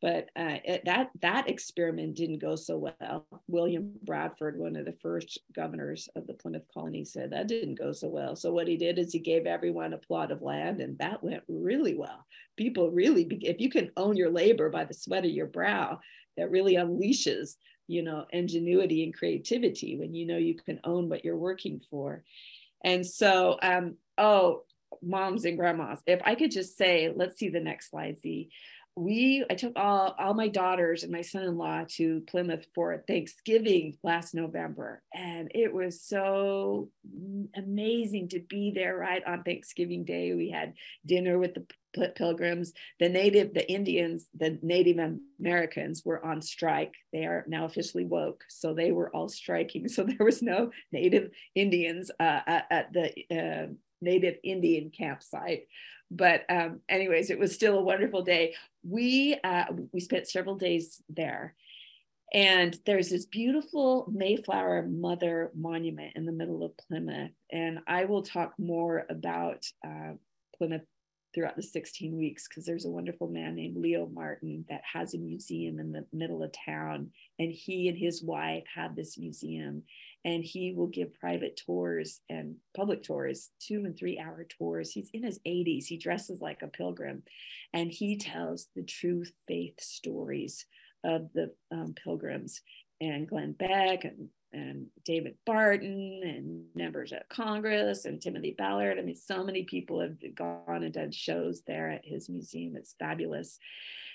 But 0.00 0.30
uh, 0.34 0.56
it, 0.64 0.84
that 0.86 1.10
that 1.20 1.50
experiment 1.50 2.14
didn't 2.14 2.38
go 2.38 2.56
so 2.56 2.78
well. 3.00 3.26
William 3.48 3.92
Bradford, 4.02 4.58
one 4.58 4.76
of 4.76 4.86
the 4.86 4.94
first 4.94 5.38
governors 5.54 6.08
of 6.16 6.26
the 6.26 6.32
Plymouth 6.32 6.62
colony, 6.72 7.04
said 7.04 7.30
that 7.30 7.48
didn't 7.48 7.74
go 7.74 7.92
so 7.92 8.08
well. 8.08 8.34
So 8.34 8.50
what 8.50 8.66
he 8.66 8.78
did 8.78 8.98
is 8.98 9.12
he 9.12 9.18
gave 9.18 9.46
everyone 9.46 9.92
a 9.92 9.98
plot 9.98 10.32
of 10.32 10.40
land, 10.40 10.80
and 10.80 10.96
that 10.98 11.22
went 11.22 11.42
really 11.48 11.94
well. 11.94 12.24
People 12.56 12.90
really, 12.90 13.26
if 13.42 13.60
you 13.60 13.68
can 13.68 13.90
own 13.98 14.16
your 14.16 14.30
labor 14.30 14.70
by 14.70 14.84
the 14.84 14.94
sweat 14.94 15.26
of 15.26 15.32
your 15.32 15.46
brow, 15.46 16.00
that 16.40 16.50
really 16.50 16.74
unleashes 16.74 17.56
you 17.90 18.02
know 18.02 18.24
ingenuity 18.30 19.02
and 19.02 19.12
creativity 19.12 19.98
when 19.98 20.14
you 20.14 20.24
know 20.24 20.36
you 20.38 20.54
can 20.54 20.80
own 20.84 21.08
what 21.08 21.24
you're 21.24 21.36
working 21.36 21.80
for. 21.90 22.24
And 22.82 23.04
so 23.04 23.58
um 23.62 23.96
oh 24.16 24.62
moms 25.02 25.44
and 25.44 25.56
grandmas 25.56 26.00
if 26.06 26.20
i 26.24 26.34
could 26.34 26.50
just 26.50 26.76
say 26.76 27.12
let's 27.14 27.38
see 27.38 27.48
the 27.48 27.60
next 27.60 27.90
slide 27.90 28.18
z. 28.18 28.48
We 28.96 29.44
I 29.48 29.54
took 29.54 29.72
all 29.76 30.14
all 30.18 30.34
my 30.34 30.48
daughters 30.48 31.04
and 31.04 31.12
my 31.12 31.22
son-in-law 31.22 31.84
to 31.96 32.22
Plymouth 32.28 32.66
for 32.74 33.04
Thanksgiving 33.06 33.96
last 34.02 34.34
November 34.34 35.02
and 35.14 35.50
it 35.54 35.72
was 35.72 36.02
so 36.02 36.90
amazing 37.56 38.28
to 38.30 38.40
be 38.40 38.72
there 38.74 38.96
right 38.96 39.22
on 39.26 39.42
Thanksgiving 39.42 40.04
day. 40.04 40.34
We 40.34 40.50
had 40.50 40.74
dinner 41.06 41.38
with 41.38 41.54
the 41.54 41.66
pilgrims 41.92 42.72
the 42.98 43.08
native 43.08 43.54
the 43.54 43.70
Indians 43.70 44.26
the 44.34 44.58
Native 44.62 45.18
Americans 45.38 46.04
were 46.04 46.24
on 46.24 46.42
strike. 46.42 46.94
They 47.12 47.24
are 47.24 47.44
now 47.48 47.64
officially 47.64 48.04
woke. 48.04 48.44
So 48.48 48.74
they 48.74 48.92
were 48.92 49.14
all 49.14 49.28
striking. 49.28 49.88
So 49.88 50.02
there 50.04 50.24
was 50.24 50.42
no 50.42 50.70
native 50.92 51.30
Indians 51.54 52.10
uh, 52.20 52.40
at, 52.46 52.66
at, 52.70 52.92
the 52.92 53.12
uh, 53.30 53.72
native 54.00 54.36
Indian 54.42 54.90
campsite. 54.90 55.66
But 56.10 56.42
um, 56.48 56.80
anyways, 56.88 57.30
it 57.30 57.38
was 57.38 57.54
still 57.54 57.78
a 57.78 57.82
wonderful 57.82 58.22
day. 58.22 58.54
We 58.82 59.38
uh, 59.44 59.66
we 59.92 60.00
spent 60.00 60.26
several 60.26 60.56
days 60.56 61.00
there, 61.08 61.54
and 62.32 62.76
there's 62.84 63.10
this 63.10 63.26
beautiful 63.26 64.08
Mayflower 64.12 64.88
Mother 64.88 65.52
monument 65.54 66.16
in 66.16 66.26
the 66.26 66.32
middle 66.32 66.64
of 66.64 66.76
Plymouth, 66.76 67.30
and 67.52 67.78
I 67.86 68.06
will 68.06 68.22
talk 68.22 68.54
more 68.58 69.06
about 69.08 69.64
uh, 69.86 70.14
Plymouth 70.56 70.82
throughout 71.34 71.56
the 71.56 71.62
16 71.62 72.16
weeks 72.16 72.48
because 72.48 72.64
there's 72.64 72.86
a 72.86 72.90
wonderful 72.90 73.28
man 73.28 73.54
named 73.54 73.76
Leo 73.76 74.06
Martin 74.12 74.64
that 74.68 74.82
has 74.92 75.14
a 75.14 75.18
museum 75.18 75.78
in 75.78 75.92
the 75.92 76.04
middle 76.12 76.42
of 76.42 76.52
town, 76.52 77.10
and 77.38 77.52
he 77.52 77.88
and 77.88 77.96
his 77.96 78.22
wife 78.22 78.64
have 78.74 78.96
this 78.96 79.18
museum 79.18 79.82
and 80.24 80.44
he 80.44 80.74
will 80.74 80.88
give 80.88 81.14
private 81.14 81.58
tours 81.64 82.20
and 82.28 82.56
public 82.76 83.02
tours, 83.02 83.50
two 83.58 83.82
and 83.86 83.96
three 83.98 84.18
hour 84.18 84.46
tours. 84.58 84.90
He's 84.90 85.08
in 85.14 85.22
his 85.22 85.38
80s. 85.46 85.86
He 85.86 85.96
dresses 85.96 86.40
like 86.40 86.62
a 86.62 86.68
pilgrim 86.68 87.22
and 87.72 87.90
he 87.90 88.18
tells 88.18 88.68
the 88.76 88.82
true 88.82 89.24
faith 89.48 89.80
stories 89.80 90.66
of 91.04 91.32
the 91.32 91.52
um, 91.72 91.94
pilgrims 92.02 92.60
and 93.00 93.26
Glenn 93.26 93.52
Beck 93.52 94.04
and, 94.04 94.28
and 94.52 94.86
David 95.04 95.36
Barton 95.46 96.22
and 96.24 96.64
members 96.74 97.12
of 97.12 97.28
Congress 97.28 98.04
and 98.04 98.20
Timothy 98.20 98.54
Ballard. 98.56 98.98
I 98.98 99.02
mean, 99.02 99.14
so 99.14 99.44
many 99.44 99.64
people 99.64 100.00
have 100.00 100.16
gone 100.34 100.82
and 100.82 100.92
done 100.92 101.12
shows 101.12 101.62
there 101.66 101.90
at 101.90 102.04
his 102.04 102.28
museum. 102.28 102.76
It's 102.76 102.94
fabulous. 102.98 103.58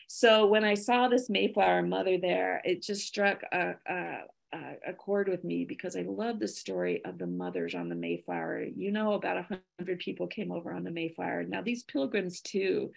So 0.08 0.46
when 0.46 0.64
I 0.64 0.76
saw 0.76 1.08
this 1.08 1.30
Mayflower 1.30 1.82
mother 1.82 2.18
there, 2.18 2.62
it 2.64 2.84
just 2.84 3.08
struck 3.08 3.42
a, 3.52 3.76
a, 3.88 4.18
uh, 4.54 4.74
accord 4.88 5.28
with 5.28 5.44
me 5.44 5.66
because 5.66 5.96
I 5.96 6.04
love 6.04 6.40
the 6.40 6.48
story 6.48 7.04
of 7.04 7.18
the 7.18 7.28
mothers 7.28 7.76
on 7.76 7.90
the 7.90 7.96
Mayflower. 7.96 8.64
You 8.64 8.92
know, 8.92 9.14
about 9.14 9.38
a 9.38 9.60
hundred 9.80 10.00
people 10.00 10.28
came 10.28 10.52
over 10.52 10.72
on 10.72 10.84
the 10.84 10.92
Mayflower. 10.92 11.44
Now, 11.44 11.62
these 11.62 11.84
pilgrims 11.84 12.42
too 12.42 12.92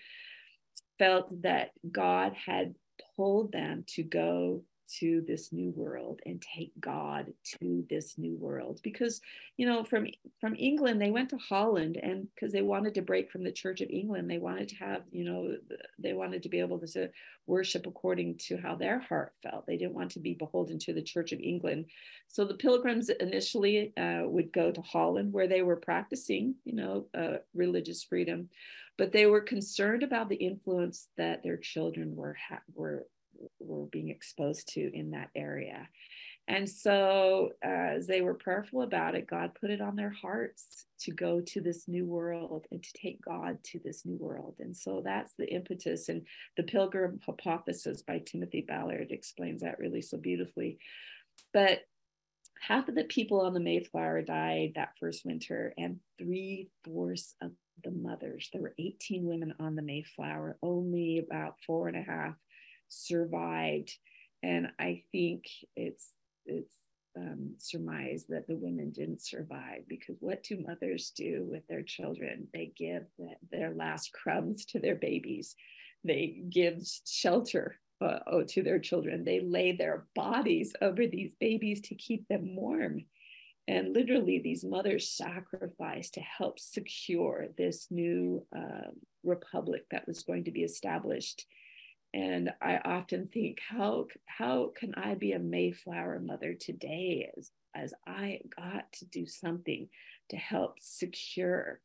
felt 0.98 1.42
that 1.42 1.70
God 1.90 2.34
had 2.34 2.74
told 3.16 3.52
them 3.52 3.84
to 3.88 4.02
go 4.02 4.62
to 4.98 5.22
this 5.26 5.52
new 5.52 5.70
world 5.70 6.20
and 6.26 6.42
take 6.42 6.72
God 6.80 7.32
to 7.60 7.84
this 7.88 8.18
new 8.18 8.36
world. 8.36 8.80
Because 8.82 9.20
you 9.56 9.66
know 9.66 9.84
from 9.84 10.06
from 10.40 10.54
England 10.58 11.00
they 11.00 11.10
went 11.10 11.30
to 11.30 11.38
Holland 11.38 11.98
and 12.02 12.28
because 12.34 12.52
they 12.52 12.62
wanted 12.62 12.94
to 12.94 13.02
break 13.02 13.30
from 13.30 13.44
the 13.44 13.52
Church 13.52 13.80
of 13.80 13.90
England 13.90 14.30
they 14.30 14.38
wanted 14.38 14.68
to 14.68 14.76
have 14.76 15.02
you 15.10 15.24
know 15.24 15.56
they 15.98 16.12
wanted 16.12 16.42
to 16.42 16.48
be 16.48 16.60
able 16.60 16.78
to 16.78 17.10
worship 17.46 17.86
according 17.86 18.36
to 18.36 18.56
how 18.56 18.74
their 18.74 18.98
heart 19.00 19.32
felt. 19.42 19.66
They 19.66 19.76
didn't 19.76 19.94
want 19.94 20.10
to 20.12 20.20
be 20.20 20.34
beholden 20.34 20.78
to 20.80 20.92
the 20.92 21.02
Church 21.02 21.32
of 21.32 21.40
England. 21.40 21.86
So 22.28 22.44
the 22.44 22.54
pilgrims 22.54 23.08
initially 23.08 23.92
uh, 23.96 24.22
would 24.24 24.52
go 24.52 24.70
to 24.70 24.82
Holland 24.82 25.32
where 25.32 25.48
they 25.48 25.62
were 25.62 25.76
practicing 25.76 26.54
you 26.64 26.74
know 26.74 27.06
uh, 27.14 27.38
religious 27.54 28.02
freedom. 28.02 28.48
But 28.96 29.12
they 29.12 29.26
were 29.26 29.40
concerned 29.40 30.02
about 30.02 30.28
the 30.28 30.36
influence 30.36 31.06
that 31.16 31.44
their 31.44 31.56
children 31.56 32.16
were 32.16 32.36
ha- 32.48 32.62
were 32.74 33.06
were 33.58 33.86
being 33.86 34.08
exposed 34.08 34.68
to 34.74 34.90
in 34.94 35.10
that 35.12 35.30
area. 35.34 35.88
And 36.48 36.68
so, 36.68 37.50
uh, 37.62 37.68
as 37.68 38.06
they 38.06 38.22
were 38.22 38.32
prayerful 38.32 38.80
about 38.80 39.14
it, 39.14 39.26
God 39.26 39.52
put 39.60 39.68
it 39.68 39.82
on 39.82 39.96
their 39.96 40.10
hearts 40.10 40.86
to 41.00 41.12
go 41.12 41.42
to 41.42 41.60
this 41.60 41.86
new 41.86 42.06
world 42.06 42.66
and 42.70 42.82
to 42.82 42.92
take 42.94 43.22
God 43.22 43.58
to 43.64 43.80
this 43.84 44.06
new 44.06 44.16
world. 44.16 44.56
And 44.58 44.74
so, 44.74 45.02
that's 45.04 45.34
the 45.34 45.52
impetus. 45.52 46.08
And 46.08 46.26
the 46.56 46.62
Pilgrim 46.62 47.20
Hypothesis 47.24 48.00
by 48.00 48.20
Timothy 48.20 48.64
Ballard 48.66 49.08
explains 49.10 49.60
that 49.60 49.78
really 49.78 50.00
so 50.00 50.16
beautifully. 50.16 50.78
But 51.52 51.80
half 52.60 52.88
of 52.88 52.94
the 52.94 53.04
people 53.04 53.42
on 53.42 53.52
the 53.52 53.60
Mayflower 53.60 54.22
died 54.22 54.72
that 54.74 54.96
first 54.98 55.26
winter, 55.26 55.74
and 55.76 56.00
three 56.18 56.70
fourths 56.82 57.34
of 57.42 57.52
the 57.84 57.90
mothers. 57.90 58.48
There 58.52 58.62
were 58.62 58.74
18 58.78 59.24
women 59.24 59.54
on 59.60 59.76
the 59.76 59.82
Mayflower, 59.82 60.56
only 60.62 61.18
about 61.18 61.56
four 61.66 61.88
and 61.88 61.96
a 61.96 62.02
half 62.02 62.34
survived. 62.88 63.96
And 64.42 64.68
I 64.78 65.02
think 65.12 65.44
it's 65.76 66.06
it's 66.46 66.74
um, 67.16 67.54
surmised 67.58 68.26
that 68.28 68.46
the 68.46 68.56
women 68.56 68.90
didn't 68.90 69.22
survive 69.22 69.82
because 69.88 70.16
what 70.20 70.42
do 70.42 70.64
mothers 70.66 71.12
do 71.16 71.46
with 71.50 71.66
their 71.66 71.82
children? 71.82 72.48
They 72.52 72.72
give 72.76 73.04
the, 73.18 73.30
their 73.50 73.74
last 73.74 74.12
crumbs 74.12 74.64
to 74.66 74.78
their 74.78 74.94
babies. 74.94 75.56
They 76.04 76.42
give 76.48 76.82
shelter 77.06 77.78
uh, 78.00 78.20
oh, 78.26 78.44
to 78.44 78.62
their 78.62 78.78
children. 78.78 79.24
They 79.24 79.40
lay 79.40 79.72
their 79.72 80.06
bodies 80.14 80.72
over 80.80 81.06
these 81.06 81.32
babies 81.40 81.80
to 81.82 81.94
keep 81.94 82.28
them 82.28 82.54
warm. 82.54 83.04
And 83.66 83.94
literally, 83.94 84.38
these 84.38 84.64
mothers 84.64 85.10
sacrificed 85.10 86.14
to 86.14 86.20
help 86.20 86.58
secure 86.58 87.48
this 87.58 87.88
new 87.90 88.46
uh, 88.56 88.90
republic 89.24 89.84
that 89.90 90.06
was 90.06 90.22
going 90.22 90.44
to 90.44 90.50
be 90.50 90.62
established 90.62 91.44
and 92.14 92.50
i 92.62 92.78
often 92.84 93.28
think 93.28 93.58
how 93.68 94.06
how 94.26 94.72
can 94.76 94.94
i 94.94 95.14
be 95.14 95.32
a 95.32 95.38
mayflower 95.38 96.18
mother 96.18 96.54
today 96.54 97.30
as 97.36 97.50
as 97.74 97.94
i 98.06 98.40
got 98.56 98.90
to 98.92 99.04
do 99.06 99.26
something 99.26 99.88
to 100.30 100.36
help 100.36 100.76
secure 100.80 101.80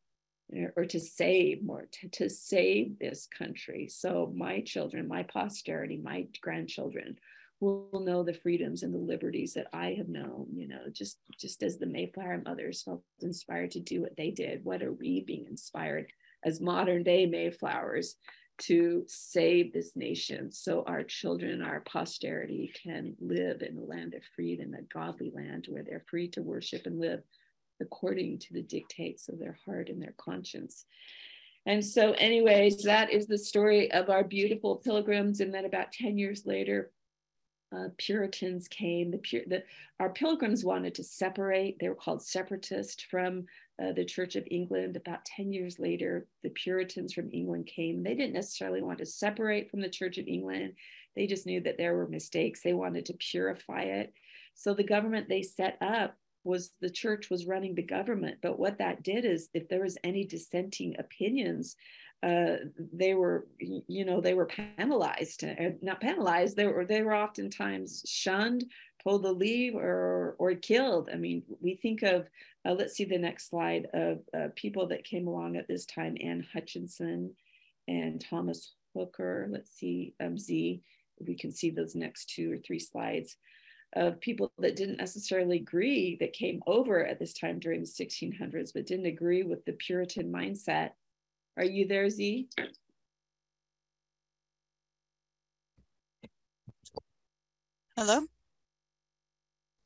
eh, 0.55 0.67
or 0.75 0.85
to 0.85 0.99
save 0.99 1.63
more 1.63 1.87
to, 1.91 2.07
to 2.09 2.29
save 2.29 2.97
this 2.99 3.27
country? 3.37 3.87
So 3.87 4.31
my 4.35 4.61
children 4.61 5.07
my 5.07 5.23
posterity 5.23 5.97
my 5.97 6.27
grandchildren 6.41 7.17
will 7.59 8.03
know 8.05 8.23
the 8.23 8.33
freedoms 8.33 8.83
and 8.83 8.93
the 8.93 8.97
liberties 8.97 9.53
that 9.53 9.67
i 9.73 9.93
have 9.97 10.09
known 10.09 10.47
you 10.53 10.67
know 10.67 10.81
just 10.91 11.17
just 11.39 11.63
as 11.63 11.77
the 11.77 11.85
mayflower 11.85 12.41
mothers 12.45 12.83
felt 12.83 13.03
inspired 13.21 13.71
to 13.71 13.79
do 13.79 14.01
what 14.01 14.15
they 14.17 14.31
did. 14.31 14.63
What 14.63 14.81
are 14.81 14.91
we 14.91 15.21
being 15.21 15.45
inspired 15.49 16.07
as 16.43 16.61
modern 16.61 17.03
day 17.03 17.25
mayflowers 17.25 18.15
to 18.59 19.03
save 19.07 19.73
this 19.73 19.95
nation 19.95 20.51
so 20.51 20.83
our 20.85 21.03
children, 21.03 21.61
our 21.61 21.81
posterity 21.81 22.71
can 22.83 23.15
live 23.19 23.61
in 23.61 23.77
a 23.77 23.83
land 23.83 24.13
of 24.13 24.21
freedom, 24.35 24.73
a 24.73 24.81
godly 24.83 25.31
land 25.33 25.65
where 25.69 25.83
they're 25.83 26.05
free 26.09 26.27
to 26.29 26.41
worship 26.41 26.85
and 26.85 26.99
live 26.99 27.21
according 27.81 28.39
to 28.39 28.53
the 28.53 28.61
dictates 28.61 29.27
of 29.29 29.39
their 29.39 29.57
heart 29.65 29.89
and 29.89 30.01
their 30.01 30.13
conscience. 30.17 30.85
And 31.65 31.83
so, 31.83 32.11
anyways, 32.13 32.83
that 32.83 33.11
is 33.11 33.25
the 33.25 33.37
story 33.37 33.91
of 33.91 34.09
our 34.09 34.23
beautiful 34.23 34.77
pilgrims. 34.77 35.39
And 35.39 35.53
then 35.53 35.65
about 35.65 35.91
10 35.93 36.17
years 36.17 36.45
later, 36.45 36.91
uh, 37.75 37.89
Puritans 37.97 38.67
came. 38.67 39.11
The, 39.11 39.43
the, 39.47 39.63
our 39.99 40.09
pilgrims 40.09 40.63
wanted 40.63 40.95
to 40.95 41.03
separate. 41.03 41.77
They 41.79 41.89
were 41.89 41.95
called 41.95 42.21
separatists 42.21 43.03
from 43.03 43.45
uh, 43.81 43.93
the 43.93 44.05
Church 44.05 44.35
of 44.35 44.47
England. 44.51 44.95
About 44.95 45.25
10 45.25 45.51
years 45.51 45.79
later, 45.79 46.27
the 46.43 46.49
Puritans 46.49 47.13
from 47.13 47.29
England 47.33 47.67
came. 47.67 48.03
They 48.03 48.15
didn't 48.15 48.33
necessarily 48.33 48.81
want 48.81 48.99
to 48.99 49.05
separate 49.05 49.71
from 49.71 49.81
the 49.81 49.89
Church 49.89 50.17
of 50.17 50.27
England, 50.27 50.73
they 51.15 51.27
just 51.27 51.45
knew 51.45 51.61
that 51.61 51.77
there 51.77 51.95
were 51.95 52.07
mistakes. 52.07 52.61
They 52.61 52.73
wanted 52.73 53.05
to 53.05 53.13
purify 53.13 53.83
it. 53.83 54.13
So 54.55 54.73
the 54.73 54.83
government 54.83 55.29
they 55.29 55.41
set 55.41 55.77
up 55.81 56.17
was 56.43 56.71
the 56.81 56.89
church 56.89 57.29
was 57.29 57.45
running 57.45 57.73
the 57.73 57.83
government. 57.83 58.39
But 58.41 58.59
what 58.59 58.77
that 58.79 59.03
did 59.03 59.23
is, 59.25 59.49
if 59.53 59.69
there 59.69 59.83
was 59.83 59.97
any 60.03 60.25
dissenting 60.25 60.95
opinions, 60.99 61.75
uh, 62.23 62.55
they 62.93 63.13
were, 63.13 63.47
you 63.59 64.05
know, 64.05 64.21
they 64.21 64.33
were 64.33 64.45
penalized, 64.45 65.43
uh, 65.43 65.71
not 65.81 65.99
penalized. 65.99 66.55
They 66.55 66.65
were, 66.65 66.85
they 66.85 67.01
were 67.01 67.15
oftentimes 67.15 68.03
shunned, 68.07 68.65
pulled 69.03 69.23
the 69.23 69.33
leave, 69.33 69.75
or 69.75 70.35
or 70.39 70.55
killed. 70.55 71.09
I 71.11 71.17
mean, 71.17 71.43
we 71.59 71.75
think 71.75 72.01
of, 72.01 72.27
uh, 72.65 72.73
let's 72.73 72.93
see 72.93 73.03
the 73.03 73.17
next 73.17 73.49
slide 73.49 73.87
of 73.93 74.19
uh, 74.33 74.47
people 74.55 74.87
that 74.87 75.03
came 75.03 75.27
along 75.27 75.57
at 75.57 75.67
this 75.67 75.85
time: 75.85 76.15
Anne 76.23 76.47
Hutchinson 76.53 77.31
and 77.89 78.21
Thomas 78.21 78.73
Hooker. 78.95 79.47
Let's 79.51 79.71
see, 79.71 80.13
um, 80.21 80.37
Z. 80.37 80.81
We 81.19 81.35
can 81.35 81.51
see 81.51 81.71
those 81.71 81.93
next 81.93 82.29
two 82.29 82.53
or 82.53 82.57
three 82.57 82.79
slides 82.79 83.35
of 83.95 84.19
people 84.21 84.51
that 84.59 84.77
didn't 84.77 84.97
necessarily 84.97 85.57
agree 85.57 86.17
that 86.19 86.33
came 86.33 86.61
over 86.67 87.05
at 87.05 87.19
this 87.19 87.33
time 87.33 87.59
during 87.59 87.81
the 87.81 87.85
1600s, 87.85 88.71
but 88.73 88.87
didn't 88.87 89.05
agree 89.05 89.43
with 89.43 89.63
the 89.65 89.73
Puritan 89.73 90.31
mindset 90.31 90.91
are 91.57 91.63
you 91.63 91.87
there, 91.87 92.09
Z? 92.09 92.47
Hello? 97.95 98.21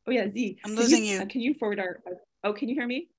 Oh 0.07 0.11
yeah, 0.11 0.29
Z. 0.29 0.59
I'm 0.63 0.75
losing 0.75 1.03
you. 1.05 1.15
you. 1.15 1.21
uh, 1.21 1.25
Can 1.25 1.41
you 1.41 1.53
forward 1.53 1.79
our, 1.79 1.99
uh, 2.09 2.15
oh, 2.45 2.53
can 2.53 2.69
you 2.69 2.75
hear 2.75 2.87
me? 2.87 3.09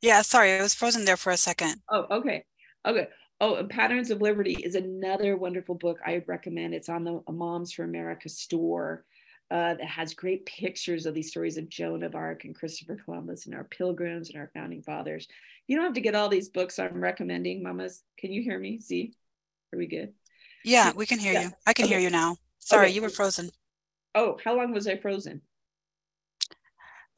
Yeah, 0.00 0.22
sorry, 0.22 0.52
I 0.52 0.62
was 0.62 0.74
frozen 0.74 1.04
there 1.04 1.16
for 1.16 1.30
a 1.30 1.36
second. 1.36 1.82
Oh, 1.90 2.06
okay. 2.10 2.44
Okay. 2.86 3.08
Oh, 3.40 3.62
Patterns 3.68 4.10
of 4.10 4.22
Liberty 4.22 4.54
is 4.54 4.74
another 4.74 5.36
wonderful 5.36 5.74
book 5.74 5.98
I 6.04 6.14
would 6.14 6.28
recommend. 6.28 6.74
It's 6.74 6.88
on 6.88 7.04
the 7.04 7.20
Moms 7.30 7.72
for 7.72 7.84
America 7.84 8.30
store. 8.30 9.04
Uh, 9.48 9.74
that 9.74 9.84
has 9.86 10.12
great 10.12 10.44
pictures 10.44 11.06
of 11.06 11.14
these 11.14 11.28
stories 11.30 11.56
of 11.56 11.68
Joan 11.68 12.02
of 12.02 12.16
Arc 12.16 12.42
and 12.44 12.52
Christopher 12.54 12.96
Columbus 13.04 13.46
and 13.46 13.54
our 13.54 13.62
pilgrims 13.62 14.28
and 14.28 14.38
our 14.38 14.50
founding 14.52 14.82
fathers. 14.82 15.28
You 15.68 15.76
don't 15.76 15.84
have 15.84 15.94
to 15.94 16.00
get 16.00 16.16
all 16.16 16.28
these 16.28 16.48
books 16.48 16.80
I'm 16.80 17.00
recommending, 17.00 17.62
mamas. 17.62 18.02
Can 18.18 18.32
you 18.32 18.42
hear 18.42 18.58
me? 18.58 18.80
Z? 18.80 19.14
Are 19.72 19.78
we 19.78 19.86
good? 19.86 20.12
Yeah, 20.64 20.92
we 20.96 21.06
can 21.06 21.20
hear 21.20 21.32
Yeah. 21.32 21.42
you. 21.44 21.50
I 21.64 21.74
can 21.74 21.86
hear 21.86 22.00
you 22.00 22.10
now. 22.10 22.38
Sorry, 22.58 22.86
Okay. 22.86 22.94
you 22.94 23.02
were 23.02 23.08
frozen. 23.08 23.50
Oh, 24.16 24.36
how 24.44 24.56
long 24.56 24.72
was 24.72 24.88
I 24.88 24.96
frozen? 24.96 25.42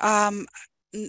Um, 0.00 0.46
n- 0.94 1.08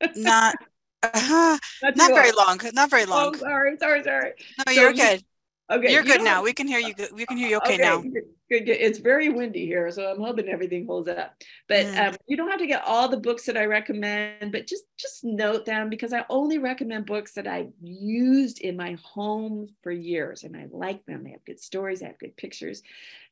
not, 0.16 0.54
uh, 1.02 1.58
Not 1.82 1.96
not 1.96 2.10
very 2.14 2.32
long. 2.32 2.58
not 2.72 2.88
very 2.90 3.04
Oh, 3.04 3.10
long. 3.10 3.36
sorry, 3.36 3.76
sorry, 3.78 4.02
sorry. 4.02 4.32
No, 4.58 4.72
so 4.72 4.80
you're 4.80 4.90
you- 4.92 4.96
good. 4.96 5.24
Okay. 5.68 5.92
You're 5.92 6.04
you 6.04 6.12
good 6.12 6.22
now. 6.22 6.42
We 6.44 6.52
can 6.52 6.68
hear 6.68 6.78
you. 6.78 6.94
good- 6.94 7.10
We 7.12 7.26
can 7.26 7.36
hear 7.36 7.48
you 7.48 7.56
okay 7.56 7.76
now. 7.76 8.00
Good, 8.00 8.12
good, 8.48 8.66
good. 8.66 8.76
It's 8.80 8.98
very 8.98 9.28
windy 9.30 9.66
here, 9.66 9.90
so 9.90 10.08
I'm 10.08 10.20
hoping 10.20 10.48
everything 10.48 10.86
holds 10.86 11.08
up. 11.08 11.34
But 11.68 11.86
Mm. 11.86 12.08
um, 12.10 12.16
you 12.28 12.36
don't 12.36 12.48
have 12.48 12.60
to 12.60 12.68
get 12.68 12.84
all 12.84 13.08
the 13.08 13.16
books 13.16 13.46
that 13.46 13.56
I 13.56 13.64
recommend, 13.64 14.52
but 14.52 14.68
just 14.68 14.84
just 14.96 15.24
note 15.24 15.64
them 15.64 15.90
because 15.90 16.12
I 16.12 16.24
only 16.30 16.58
recommend 16.58 17.06
books 17.06 17.32
that 17.32 17.48
I've 17.48 17.72
used 17.82 18.60
in 18.60 18.76
my 18.76 18.96
home 19.02 19.66
for 19.82 19.90
years, 19.90 20.44
and 20.44 20.56
I 20.56 20.66
like 20.70 21.04
them. 21.06 21.24
They 21.24 21.30
have 21.30 21.44
good 21.44 21.58
stories, 21.60 21.98
they 22.00 22.06
have 22.06 22.18
good 22.18 22.36
pictures. 22.36 22.82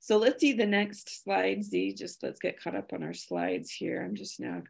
So 0.01 0.17
let's 0.17 0.41
see 0.41 0.55
the 0.55 0.67
next 0.67 1.23
slide. 1.23 1.63
Z, 1.63 1.93
just 1.95 2.23
let's 2.25 2.41
get 2.41 2.61
caught 2.61 2.75
up 2.75 2.93
on 2.93 3.05
our 3.05 3.15
slides 3.15 3.71
here. 3.71 4.03
I'm 4.03 4.17
just 4.17 4.41
now 4.41 4.65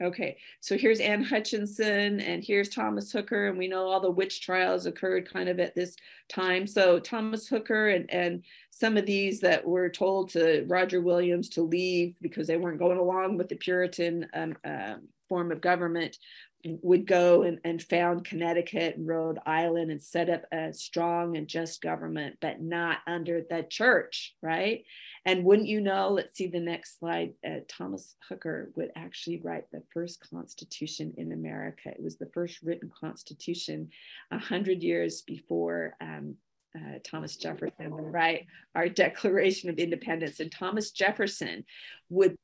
Okay, 0.00 0.36
so 0.60 0.78
here's 0.78 1.00
Anne 1.00 1.24
Hutchinson 1.24 2.20
and 2.20 2.44
here's 2.44 2.68
Thomas 2.68 3.10
Hooker, 3.10 3.48
and 3.48 3.58
we 3.58 3.66
know 3.66 3.88
all 3.88 3.98
the 3.98 4.08
witch 4.08 4.40
trials 4.40 4.86
occurred 4.86 5.28
kind 5.28 5.48
of 5.48 5.58
at 5.58 5.74
this 5.74 5.96
time. 6.28 6.68
So 6.68 7.00
Thomas 7.00 7.48
Hooker 7.48 7.88
and, 7.88 8.08
and 8.08 8.44
some 8.70 8.96
of 8.96 9.06
these 9.06 9.40
that 9.40 9.66
were 9.66 9.88
told 9.88 10.30
to 10.30 10.64
Roger 10.68 11.00
Williams 11.00 11.48
to 11.50 11.62
leave 11.62 12.14
because 12.22 12.46
they 12.46 12.56
weren't 12.56 12.78
going 12.78 12.98
along 12.98 13.38
with 13.38 13.48
the 13.48 13.56
Puritan 13.56 14.28
um, 14.34 14.56
um, 14.64 15.08
form 15.28 15.50
of 15.50 15.60
government 15.60 16.16
would 16.64 17.06
go 17.06 17.42
and, 17.42 17.60
and 17.64 17.80
found 17.82 18.24
Connecticut 18.24 18.96
and 18.96 19.06
Rhode 19.06 19.38
Island 19.46 19.90
and 19.90 20.02
set 20.02 20.28
up 20.28 20.42
a 20.52 20.72
strong 20.72 21.36
and 21.36 21.46
just 21.46 21.80
government, 21.80 22.36
but 22.40 22.60
not 22.60 22.98
under 23.06 23.42
the 23.48 23.64
church, 23.68 24.34
right? 24.42 24.84
And 25.24 25.44
wouldn't 25.44 25.68
you 25.68 25.80
know, 25.80 26.08
let's 26.08 26.36
see 26.36 26.48
the 26.48 26.58
next 26.58 26.98
slide, 26.98 27.34
uh, 27.46 27.60
Thomas 27.68 28.16
Hooker 28.28 28.72
would 28.74 28.90
actually 28.96 29.40
write 29.42 29.70
the 29.70 29.82
first 29.92 30.28
constitution 30.30 31.14
in 31.16 31.32
America. 31.32 31.90
It 31.90 32.02
was 32.02 32.16
the 32.16 32.30
first 32.34 32.60
written 32.62 32.90
constitution 32.98 33.90
a 34.30 34.38
hundred 34.38 34.82
years 34.82 35.22
before 35.22 35.94
um, 36.00 36.34
uh, 36.76 36.98
Thomas 37.04 37.36
Jefferson 37.36 37.90
would 37.90 38.12
write 38.12 38.46
our 38.74 38.88
Declaration 38.88 39.70
of 39.70 39.78
Independence. 39.78 40.40
And 40.40 40.50
Thomas 40.50 40.90
Jefferson 40.90 41.64
would 42.10 42.36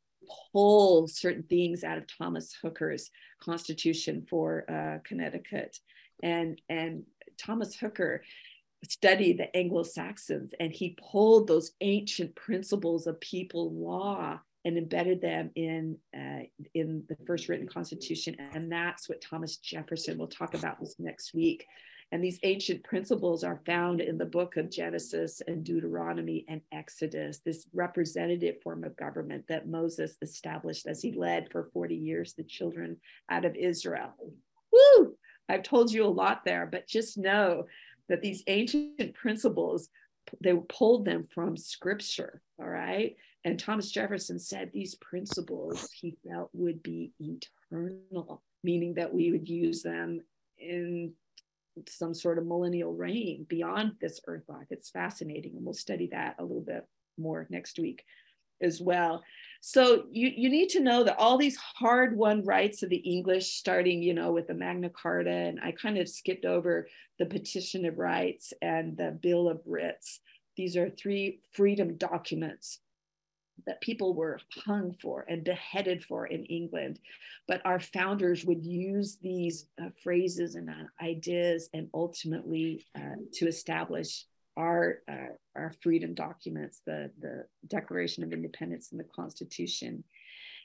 pull 0.53 1.09
certain 1.09 1.45
things 1.45 1.85
out 1.85 1.99
of 1.99 2.05
Thomas 2.07 2.57
Hooker's 2.63 3.11
constitution 3.41 4.27
for 4.29 4.65
uh, 4.71 4.99
Connecticut. 5.07 5.79
And, 6.23 6.61
and 6.69 7.05
Thomas 7.39 7.77
Hooker 7.77 8.23
studied 8.89 9.39
the 9.39 9.55
Anglo-Saxons 9.57 10.55
and 10.61 10.73
he 10.73 10.97
pulled 11.11 11.49
those 11.49 11.73
ancient 11.81 12.35
principles 12.35 13.07
of 13.07 13.21
people 13.21 13.73
law 13.73 14.39
and 14.65 14.79
embedded 14.79 15.21
them 15.21 15.51
in 15.55 15.97
uh, 16.17 16.45
in 16.75 17.05
the 17.09 17.17
first 17.27 17.49
written 17.49 17.69
constitution 17.69 18.37
and 18.53 18.71
that's 18.71 19.09
what 19.09 19.21
Thomas 19.21 19.57
Jefferson 19.57 20.19
will 20.19 20.27
talk 20.27 20.55
about 20.55 20.81
this 20.81 20.97
next 20.99 21.35
week 21.35 21.67
and 22.13 22.23
these 22.23 22.39
ancient 22.43 22.85
principles 22.85 23.45
are 23.45 23.61
found 23.67 24.01
in 24.01 24.19
the 24.19 24.25
book 24.25 24.57
of 24.57 24.71
Genesis 24.71 25.43
and 25.47 25.65
Deuteronomy 25.65 26.45
and 26.49 26.61
Exodus 26.73 27.39
this 27.39 27.67
representative 27.73 28.63
form 28.63 28.85
of 28.85 28.97
government 28.97 29.45
that 29.49 29.69
Moses 29.69 30.17
established 30.23 30.87
as 30.87 31.03
he 31.03 31.13
led 31.13 31.51
for 31.51 31.71
40 31.73 31.95
years 31.95 32.35
the 32.35 32.45
children 32.45 32.97
out 33.31 33.45
of 33.45 33.57
Israel. 33.57 34.15
Woo! 34.73 35.17
I've 35.49 35.63
told 35.63 35.93
you 35.93 36.05
a 36.05 36.07
lot 36.07 36.45
there 36.45 36.67
but 36.67 36.87
just 36.87 37.19
know 37.19 37.67
that 38.09 38.23
these 38.23 38.43
ancient 38.47 39.15
principles 39.15 39.89
they 40.41 40.55
pulled 40.69 41.05
them 41.05 41.25
from 41.35 41.57
scripture 41.57 42.41
all 42.59 42.69
right? 42.69 43.17
And 43.45 43.59
thomas 43.59 43.91
jefferson 43.91 44.39
said 44.39 44.71
these 44.73 44.95
principles 44.95 45.91
he 45.93 46.17
felt 46.27 46.49
would 46.55 46.83
be 46.83 47.13
eternal 47.19 48.43
meaning 48.63 48.95
that 48.95 49.13
we 49.13 49.31
would 49.31 49.49
use 49.49 49.83
them 49.83 50.23
in 50.59 51.13
some 51.89 52.15
sort 52.15 52.39
of 52.39 52.47
millennial 52.47 52.93
reign 52.93 53.47
beyond 53.49 53.93
this 54.01 54.21
earth 54.27 54.45
life 54.49 54.67
it's 54.71 54.91
fascinating 54.91 55.57
and 55.57 55.65
we'll 55.65 55.75
study 55.75 56.09
that 56.13 56.37
a 56.39 56.43
little 56.43 56.63
bit 56.63 56.87
more 57.19 57.47
next 57.51 57.79
week 57.79 58.05
as 58.61 58.81
well. 58.81 59.23
So 59.61 60.05
you, 60.11 60.31
you 60.35 60.49
need 60.49 60.69
to 60.71 60.81
know 60.81 61.05
that 61.05 61.19
all 61.19 61.39
these 61.39 61.57
hard 61.57 62.17
won 62.17 62.45
rights 62.45 62.83
of 62.83 62.91
the 62.91 62.97
English, 62.97 63.55
starting, 63.55 64.03
you 64.03 64.15
know, 64.15 64.33
with 64.33 64.47
the 64.47 64.55
Magna 64.55 64.91
Carta, 64.91 65.31
and 65.31 65.61
I 65.63 65.73
kind 65.73 65.99
of 65.99 66.09
skipped 66.09 66.45
over 66.45 66.89
the 67.19 67.27
Petition 67.27 67.85
of 67.87 67.99
Rights 67.99 68.53
and 68.61 68.97
the 68.97 69.17
Bill 69.23 69.49
of 69.49 69.61
Rights. 69.65 70.21
These 70.57 70.77
are 70.77 70.91
three 70.91 71.41
freedom 71.53 71.97
documents 71.97 72.81
that 73.67 73.81
people 73.81 74.15
were 74.15 74.41
hung 74.65 74.95
for 75.01 75.25
and 75.29 75.45
beheaded 75.45 76.05
for 76.05 76.27
in 76.27 76.45
England. 76.45 76.99
But 77.47 77.63
our 77.65 77.81
founders 77.81 78.45
would 78.45 78.65
use 78.65 79.17
these 79.23 79.67
uh, 79.81 79.89
phrases 80.03 80.55
and 80.55 80.69
uh, 80.71 80.73
ideas 81.03 81.69
and 81.73 81.89
ultimately 81.95 82.87
uh, 82.97 83.17
to 83.35 83.47
establish 83.47 84.25
our 84.57 85.01
uh, 85.09 85.35
our 85.57 85.73
freedom 85.83 86.15
documents, 86.15 86.81
the 86.87 87.11
the 87.21 87.47
Declaration 87.69 88.23
of 88.23 88.33
Independence 88.33 88.93
and 88.93 89.01
the 89.01 89.05
Constitution. 89.05 90.05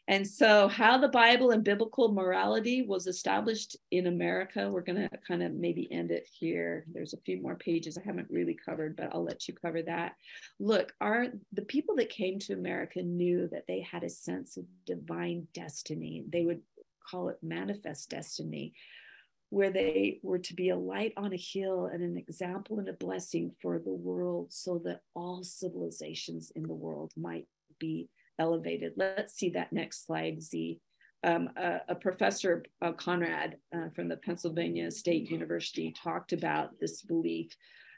And 0.09 0.27
so, 0.27 0.67
how 0.67 0.97
the 0.97 1.07
Bible 1.07 1.51
and 1.51 1.63
biblical 1.63 2.11
morality 2.11 2.81
was 2.81 3.05
established 3.05 3.77
in 3.91 4.07
America, 4.07 4.67
we're 4.67 4.81
going 4.81 5.07
to 5.07 5.17
kind 5.25 5.43
of 5.43 5.53
maybe 5.53 5.87
end 5.91 6.09
it 6.09 6.27
here. 6.27 6.83
There's 6.91 7.13
a 7.13 7.21
few 7.21 7.39
more 7.39 7.55
pages 7.55 7.95
I 7.95 8.01
haven't 8.03 8.31
really 8.31 8.57
covered, 8.65 8.95
but 8.95 9.13
I'll 9.13 9.23
let 9.23 9.47
you 9.47 9.53
cover 9.53 9.83
that. 9.83 10.15
Look, 10.59 10.93
our 10.99 11.27
the 11.53 11.61
people 11.61 11.95
that 11.97 12.09
came 12.09 12.39
to 12.39 12.53
America 12.53 13.03
knew 13.03 13.47
that 13.51 13.65
they 13.67 13.81
had 13.81 14.03
a 14.03 14.09
sense 14.09 14.57
of 14.57 14.65
divine 14.87 15.47
destiny. 15.53 16.25
They 16.27 16.43
would 16.43 16.61
call 17.07 17.29
it 17.29 17.37
manifest 17.43 18.09
destiny, 18.09 18.73
where 19.51 19.69
they 19.69 20.21
were 20.23 20.39
to 20.39 20.55
be 20.55 20.69
a 20.69 20.75
light 20.75 21.13
on 21.17 21.33
a 21.33 21.37
hill 21.37 21.85
and 21.85 22.01
an 22.01 22.17
example 22.17 22.79
and 22.79 22.89
a 22.89 22.93
blessing 22.93 23.51
for 23.61 23.77
the 23.77 23.93
world 23.93 24.51
so 24.51 24.81
that 24.85 25.01
all 25.13 25.43
civilizations 25.43 26.51
in 26.55 26.63
the 26.63 26.73
world 26.73 27.11
might 27.15 27.45
be 27.77 28.09
elevated. 28.39 28.93
Let's 28.95 29.33
see 29.33 29.49
that 29.51 29.73
next 29.73 30.05
slide, 30.05 30.41
Z. 30.41 30.79
Um, 31.23 31.49
a, 31.57 31.81
a, 31.89 31.95
professor, 31.95 32.63
uh, 32.81 32.93
Conrad, 32.93 33.57
uh, 33.75 33.89
from 33.93 34.07
the 34.07 34.17
Pennsylvania 34.17 34.89
State 34.89 35.29
University, 35.29 35.93
talked 36.01 36.31
about 36.31 36.79
this 36.79 37.01
belief 37.01 37.51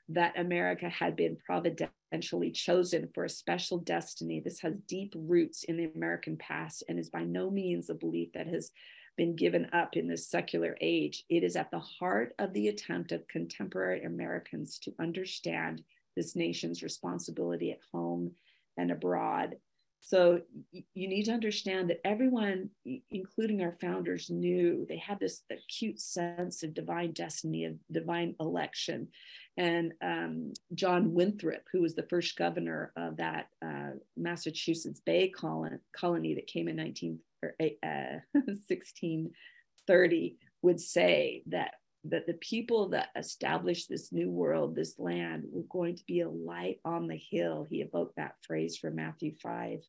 that 0.09 0.37
America 0.39 0.89
had 0.89 1.15
been 1.15 1.37
providentially 1.45 2.51
chosen 2.51 3.09
for 3.13 3.25
a 3.25 3.29
special 3.29 3.77
destiny. 3.77 4.41
This 4.43 4.59
has 4.61 4.73
deep 4.87 5.13
roots 5.15 5.63
in 5.63 5.77
the 5.77 5.91
American 5.95 6.35
past 6.37 6.83
and 6.89 6.97
is 6.97 7.09
by 7.09 7.23
no 7.23 7.51
means 7.51 7.89
a 7.89 7.93
belief 7.93 8.29
that 8.33 8.47
has 8.47 8.71
been 9.17 9.35
given 9.35 9.67
up 9.71 9.95
in 9.95 10.07
this 10.07 10.27
secular 10.27 10.75
age. 10.81 11.23
It 11.29 11.43
is 11.43 11.55
at 11.55 11.69
the 11.69 11.79
heart 11.79 12.33
of 12.39 12.53
the 12.53 12.69
attempt 12.69 13.11
of 13.11 13.27
contemporary 13.27 14.03
Americans 14.03 14.79
to 14.79 14.93
understand 14.99 15.83
this 16.15 16.35
nation's 16.35 16.83
responsibility 16.83 17.71
at 17.71 17.79
home 17.93 18.31
and 18.77 18.91
abroad. 18.91 19.55
So 20.03 20.41
you 20.71 21.07
need 21.07 21.25
to 21.25 21.31
understand 21.31 21.89
that 21.89 22.01
everyone, 22.03 22.71
including 23.11 23.61
our 23.61 23.77
founders, 23.79 24.31
knew 24.31 24.83
they 24.89 24.97
had 24.97 25.19
this 25.19 25.43
acute 25.51 25.99
sense 25.99 26.63
of 26.63 26.73
divine 26.73 27.11
destiny, 27.11 27.65
of 27.65 27.75
divine 27.91 28.35
election. 28.39 29.09
And 29.57 29.93
um, 30.01 30.53
John 30.73 31.13
Winthrop, 31.13 31.61
who 31.71 31.81
was 31.81 31.93
the 31.93 32.07
first 32.09 32.35
governor 32.35 32.91
of 32.95 33.17
that 33.17 33.49
uh, 33.63 33.91
Massachusetts 34.17 35.01
Bay 35.05 35.29
colony, 35.29 36.33
that 36.33 36.47
came 36.47 36.67
in 36.67 36.77
19, 36.77 37.19
or, 37.43 37.55
uh, 37.61 37.67
1630, 38.33 40.37
would 40.63 40.79
say 40.79 41.43
that 41.47 41.75
that 42.05 42.25
the 42.25 42.33
people 42.33 42.89
that 42.89 43.09
established 43.15 43.87
this 43.87 44.11
new 44.11 44.29
world, 44.29 44.75
this 44.75 44.97
land, 44.97 45.43
were 45.51 45.63
going 45.69 45.95
to 45.95 46.05
be 46.05 46.21
a 46.21 46.29
light 46.29 46.79
on 46.83 47.07
the 47.07 47.17
hill. 47.17 47.67
He 47.69 47.81
evoked 47.81 48.15
that 48.15 48.35
phrase 48.41 48.77
from 48.77 48.95
Matthew 48.95 49.33
5. 49.41 49.79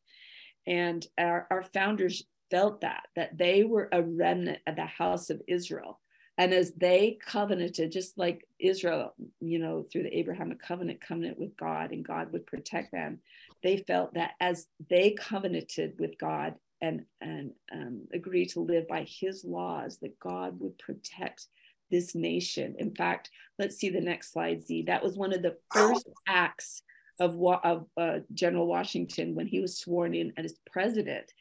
And 0.67 1.05
our, 1.17 1.47
our 1.49 1.63
founders 1.63 2.23
felt 2.51 2.81
that, 2.81 3.07
that 3.15 3.37
they 3.37 3.63
were 3.63 3.89
a 3.91 4.03
remnant 4.03 4.59
of 4.67 4.75
the 4.75 4.85
house 4.85 5.29
of 5.29 5.41
Israel. 5.47 5.99
And 6.37 6.53
as 6.53 6.73
they 6.73 7.17
covenanted, 7.25 7.91
just 7.91 8.17
like 8.17 8.47
Israel, 8.59 9.13
you 9.39 9.59
know, 9.59 9.83
through 9.83 10.03
the 10.03 10.17
Abrahamic 10.17 10.59
covenant, 10.59 11.01
covenant 11.01 11.39
with 11.39 11.55
God, 11.57 11.91
and 11.91 12.05
God 12.05 12.31
would 12.31 12.47
protect 12.47 12.91
them, 12.91 13.19
they 13.61 13.77
felt 13.77 14.15
that 14.15 14.31
as 14.39 14.67
they 14.89 15.11
covenanted 15.11 15.93
with 15.99 16.17
God 16.17 16.55
and, 16.81 17.05
and 17.21 17.51
um, 17.71 18.01
agreed 18.13 18.49
to 18.49 18.61
live 18.61 18.87
by 18.87 19.05
his 19.07 19.45
laws, 19.45 19.99
that 20.01 20.19
God 20.19 20.59
would 20.59 20.77
protect 20.79 21.47
this 21.91 22.15
nation. 22.15 22.75
In 22.79 22.93
fact, 22.95 23.29
let's 23.59 23.77
see 23.77 23.89
the 23.89 24.01
next 24.01 24.31
slide, 24.31 24.61
Z. 24.61 24.83
That 24.87 25.03
was 25.03 25.17
one 25.17 25.33
of 25.33 25.41
the 25.41 25.57
first 25.71 26.07
acts 26.27 26.83
of, 27.19 27.37
of 27.63 27.85
uh, 27.97 28.19
General 28.33 28.67
Washington 28.67 29.35
when 29.35 29.47
he 29.47 29.59
was 29.59 29.77
sworn 29.77 30.13
in 30.15 30.33
as 30.37 30.55
president 30.71 31.31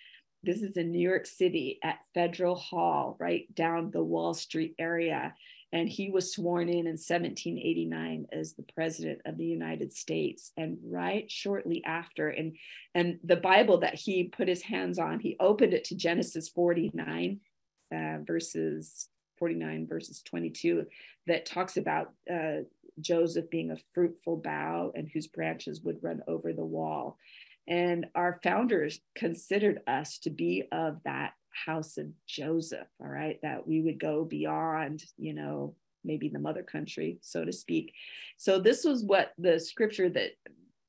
this 0.42 0.62
is 0.62 0.76
in 0.76 0.90
New 0.90 1.08
York 1.08 1.26
City 1.26 1.78
at 1.82 2.00
Federal 2.14 2.56
Hall, 2.56 3.16
right 3.20 3.52
down 3.54 3.90
the 3.90 4.02
Wall 4.02 4.34
Street 4.34 4.74
area. 4.78 5.34
And 5.74 5.88
he 5.88 6.10
was 6.10 6.34
sworn 6.34 6.68
in 6.68 6.86
in 6.86 6.98
1789 6.98 8.26
as 8.32 8.52
the 8.52 8.64
president 8.74 9.20
of 9.24 9.38
the 9.38 9.44
United 9.44 9.92
States. 9.92 10.52
And 10.56 10.78
right 10.84 11.30
shortly 11.30 11.82
after, 11.84 12.28
and, 12.28 12.56
and 12.94 13.18
the 13.24 13.36
Bible 13.36 13.78
that 13.78 13.94
he 13.94 14.24
put 14.24 14.48
his 14.48 14.62
hands 14.62 14.98
on, 14.98 15.20
he 15.20 15.36
opened 15.40 15.72
it 15.72 15.84
to 15.84 15.94
Genesis 15.94 16.48
49, 16.50 17.40
uh, 17.94 18.18
verses 18.26 19.08
49, 19.42 19.88
verses 19.88 20.22
22, 20.22 20.86
that 21.26 21.46
talks 21.46 21.76
about 21.76 22.12
uh, 22.32 22.58
Joseph 23.00 23.50
being 23.50 23.72
a 23.72 23.76
fruitful 23.92 24.36
bough 24.36 24.92
and 24.94 25.08
whose 25.12 25.26
branches 25.26 25.80
would 25.80 25.98
run 26.00 26.20
over 26.28 26.52
the 26.52 26.64
wall. 26.64 27.18
And 27.66 28.06
our 28.14 28.38
founders 28.44 29.00
considered 29.16 29.80
us 29.88 30.18
to 30.18 30.30
be 30.30 30.68
of 30.70 30.98
that 31.04 31.32
house 31.66 31.98
of 31.98 32.06
Joseph, 32.24 32.86
all 33.00 33.08
right, 33.08 33.40
that 33.42 33.66
we 33.66 33.80
would 33.80 33.98
go 33.98 34.24
beyond, 34.24 35.02
you 35.18 35.34
know, 35.34 35.74
maybe 36.04 36.28
the 36.28 36.38
mother 36.38 36.62
country, 36.62 37.18
so 37.20 37.44
to 37.44 37.52
speak. 37.52 37.94
So 38.36 38.60
this 38.60 38.84
was 38.84 39.02
what 39.02 39.32
the 39.38 39.58
scripture 39.58 40.08
that 40.10 40.30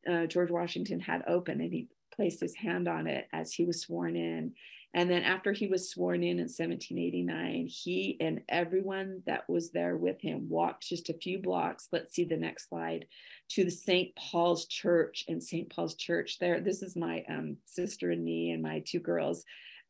uh, 0.08 0.28
George 0.28 0.52
Washington 0.52 1.00
had 1.00 1.24
open, 1.28 1.60
and 1.60 1.74
he 1.74 1.88
placed 2.16 2.40
his 2.40 2.54
hand 2.54 2.88
on 2.88 3.08
it 3.08 3.26
as 3.34 3.52
he 3.52 3.66
was 3.66 3.82
sworn 3.82 4.16
in. 4.16 4.54
And 4.96 5.10
then 5.10 5.24
after 5.24 5.52
he 5.54 5.68
was 5.68 5.90
sworn 5.90 6.22
in 6.22 6.38
in 6.38 6.46
1789, 6.46 7.68
he 7.68 8.18
and 8.20 8.42
everyone 8.48 9.24
that 9.26 9.50
was 9.50 9.72
there 9.72 9.98
with 9.98 10.22
him 10.22 10.48
walked 10.50 10.88
just 10.88 11.10
a 11.10 11.16
few 11.16 11.40
blocks. 11.40 11.88
Let's 11.92 12.14
see 12.14 12.26
the 12.26 12.38
next 12.38 12.70
slide 12.70 13.08
to 13.50 13.64
the 13.64 13.72
St. 13.72 14.16
Paul's 14.16 14.68
Church 14.68 15.26
in 15.28 15.42
St. 15.42 15.68
Paul's 15.70 15.96
Church. 15.96 16.38
There, 16.40 16.62
this 16.62 16.84
is 16.84 16.96
my 16.96 17.24
um, 17.28 17.58
sister 17.66 18.12
and 18.12 18.24
me 18.24 18.52
and 18.52 18.62
my 18.62 18.84
two 18.86 19.00
girls. 19.00 19.44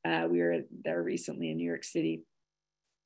Uh, 0.06 0.28
we 0.30 0.40
were 0.40 0.60
there 0.84 1.04
recently 1.04 1.50
in 1.50 1.58
New 1.58 1.68
York 1.68 1.84
City, 1.84 2.24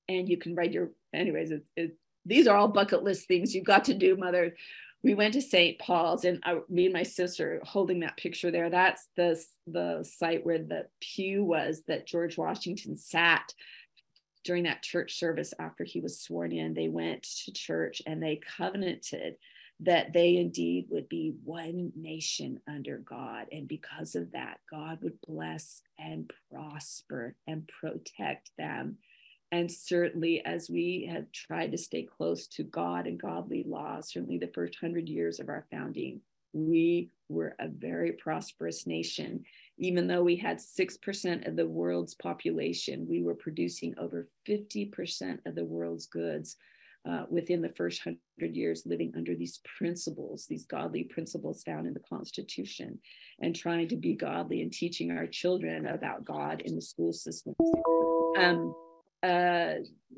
and 0.08 0.30
you 0.30 0.38
can 0.38 0.56
write 0.56 0.74
your. 0.74 0.92
Anyways, 1.14 1.52
it, 1.52 1.66
it, 1.76 1.98
these 2.26 2.48
are 2.48 2.58
all 2.58 2.68
bucket 2.68 3.04
list 3.04 3.28
things 3.28 3.56
you've 3.56 3.66
got 3.66 3.86
to 3.86 3.94
do, 3.96 4.16
mother 4.18 4.56
we 5.08 5.14
went 5.14 5.34
to 5.36 5.42
St. 5.42 5.80
Paul's 5.80 6.26
and 6.26 6.44
I, 6.44 6.60
me 6.68 6.84
and 6.84 6.94
my 6.94 7.04
sister 7.04 7.62
holding 7.64 8.02
that 8.02 8.18
picture 8.18 8.52
there. 8.52 8.70
That's 8.70 9.08
the, 9.16 9.42
the 9.66 10.04
site 10.04 10.46
where 10.46 10.58
the 10.58 10.88
pew 11.00 11.46
was 11.46 11.84
that 11.88 12.08
George 12.08 12.38
Washington 12.38 12.98
sat 12.98 13.54
during 14.44 14.64
that 14.64 14.84
church 14.84 15.18
service 15.18 15.54
after 15.60 15.86
he 15.86 16.02
was 16.02 16.20
sworn 16.20 16.52
in. 16.52 16.74
They 16.74 16.90
went 16.90 17.24
to 17.46 17.54
church 17.54 18.02
and 18.06 18.22
they 18.22 18.42
covenanted 18.58 19.38
that 19.80 20.12
they 20.12 20.36
indeed 20.36 20.88
would 20.90 21.08
be 21.08 21.36
one 21.46 21.94
nation 21.96 22.60
under 22.68 22.98
God. 22.98 23.46
And 23.50 23.66
because 23.66 24.14
of 24.14 24.34
that, 24.34 24.58
God 24.70 25.00
would 25.04 25.22
bless 25.26 25.84
and 25.98 26.30
prosper 26.52 27.34
and 27.48 27.66
protect 27.80 28.52
them 28.58 28.98
and 29.52 29.72
certainly 29.72 30.44
as 30.46 30.70
we 30.70 31.10
have 31.12 31.32
tried 31.32 31.72
to 31.72 31.78
stay 31.78 32.04
close 32.04 32.48
to 32.48 32.64
God 32.64 33.08
and 33.08 33.22
godly 33.22 33.64
law, 33.66 34.02
certainly 34.02 34.38
the 34.38 34.52
first 34.54 34.78
hundred 34.80 35.08
years 35.08 35.40
of 35.40 35.48
our 35.48 35.66
founding, 35.72 36.20
we 36.54 37.10
were 37.30 37.56
a 37.60 37.68
very 37.68 38.14
prosperous 38.14 38.86
nation. 38.86 39.44
Even 39.78 40.08
though 40.08 40.24
we 40.24 40.36
had 40.36 40.58
6% 40.58 41.48
of 41.48 41.56
the 41.56 41.68
world's 41.68 42.16
population, 42.16 43.08
we 43.10 43.22
were 43.22 43.36
producing 43.36 43.94
over 43.98 44.28
50% 44.48 45.40
of 45.46 45.56
the 45.56 45.66
world's 45.66 46.08
goods 46.08 46.58
uh, 47.08 47.24
within 47.30 47.62
the 47.62 47.74
first 47.78 48.02
hundred 48.04 48.56
years, 48.56 48.84
living 48.86 49.14
under 49.16 49.34
these 49.34 49.62
principles, 49.78 50.46
these 50.46 50.66
godly 50.66 51.06
principles 51.06 51.64
found 51.64 51.88
in 51.88 51.94
the 51.94 52.02
Constitution, 52.02 53.00
and 53.42 53.56
trying 53.56 53.88
to 53.88 53.96
be 53.96 54.14
godly 54.14 54.62
and 54.62 54.74
teaching 54.74 55.12
our 55.12 55.28
children 55.28 55.86
about 55.88 56.26
God 56.26 56.62
in 56.66 56.76
the 56.76 56.82
school 56.82 57.14
system. 57.14 57.56
Um, 58.38 58.74
uh, 59.24 59.76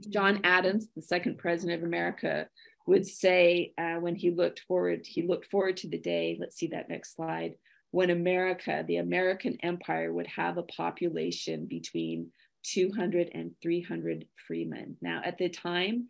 John 0.10 0.42
Adams, 0.44 0.88
the 0.96 1.02
second 1.02 1.38
president 1.38 1.80
of 1.82 1.88
America, 1.88 2.48
would 2.86 3.06
say 3.06 3.74
uh, 3.78 3.96
when 3.96 4.16
he 4.16 4.32
looked 4.32 4.62
forward, 4.62 5.02
he 5.06 5.28
looked 5.28 5.46
forward 5.46 5.78
to 5.78 5.88
the 5.88 6.00
day. 6.00 6.38
Let's 6.40 6.58
see 6.58 6.68
that 6.68 6.90
next 6.90 7.16
slide. 7.16 7.56
When 7.92 8.10
America, 8.10 8.84
the 8.88 8.98
American 8.98 9.58
empire, 9.62 10.12
would 10.14 10.28
have 10.28 10.58
a 10.58 10.64
population 10.64 11.66
between 11.66 12.32
200 12.64 13.32
and 13.34 13.52
300 13.62 14.26
freemen. 14.48 14.98
Now, 15.02 15.22
at 15.24 15.38
the 15.38 15.50
time, 15.50 16.08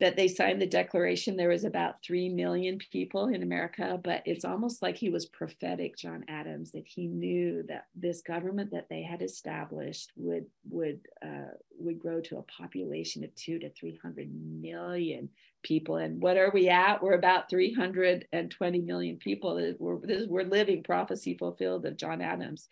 that 0.00 0.16
they 0.16 0.28
signed 0.28 0.60
the 0.60 0.66
declaration 0.66 1.36
there 1.36 1.48
was 1.48 1.64
about 1.64 2.02
3 2.02 2.28
million 2.30 2.78
people 2.90 3.28
in 3.28 3.42
america 3.42 4.00
but 4.02 4.22
it's 4.24 4.44
almost 4.44 4.82
like 4.82 4.96
he 4.96 5.08
was 5.08 5.26
prophetic 5.26 5.96
john 5.96 6.24
adams 6.28 6.72
that 6.72 6.86
he 6.86 7.06
knew 7.06 7.62
that 7.68 7.86
this 7.94 8.22
government 8.22 8.70
that 8.70 8.88
they 8.88 9.02
had 9.02 9.22
established 9.22 10.12
would 10.16 10.46
would 10.68 11.00
uh, 11.24 11.52
would 11.78 11.98
grow 11.98 12.20
to 12.20 12.38
a 12.38 12.42
population 12.42 13.24
of 13.24 13.34
2 13.36 13.60
to 13.60 13.70
300 13.70 14.28
million 14.32 15.28
people. 15.62 15.96
And 15.96 16.20
what 16.20 16.36
are 16.36 16.50
we 16.52 16.68
at? 16.68 17.02
We're 17.02 17.14
about 17.14 17.50
320 17.50 18.80
million 18.80 19.16
people. 19.16 19.74
We're, 19.78 20.26
we're 20.26 20.42
living 20.42 20.82
prophecy 20.82 21.36
fulfilled 21.36 21.86
of 21.86 21.96
john 21.96 22.20
adams 22.20 22.68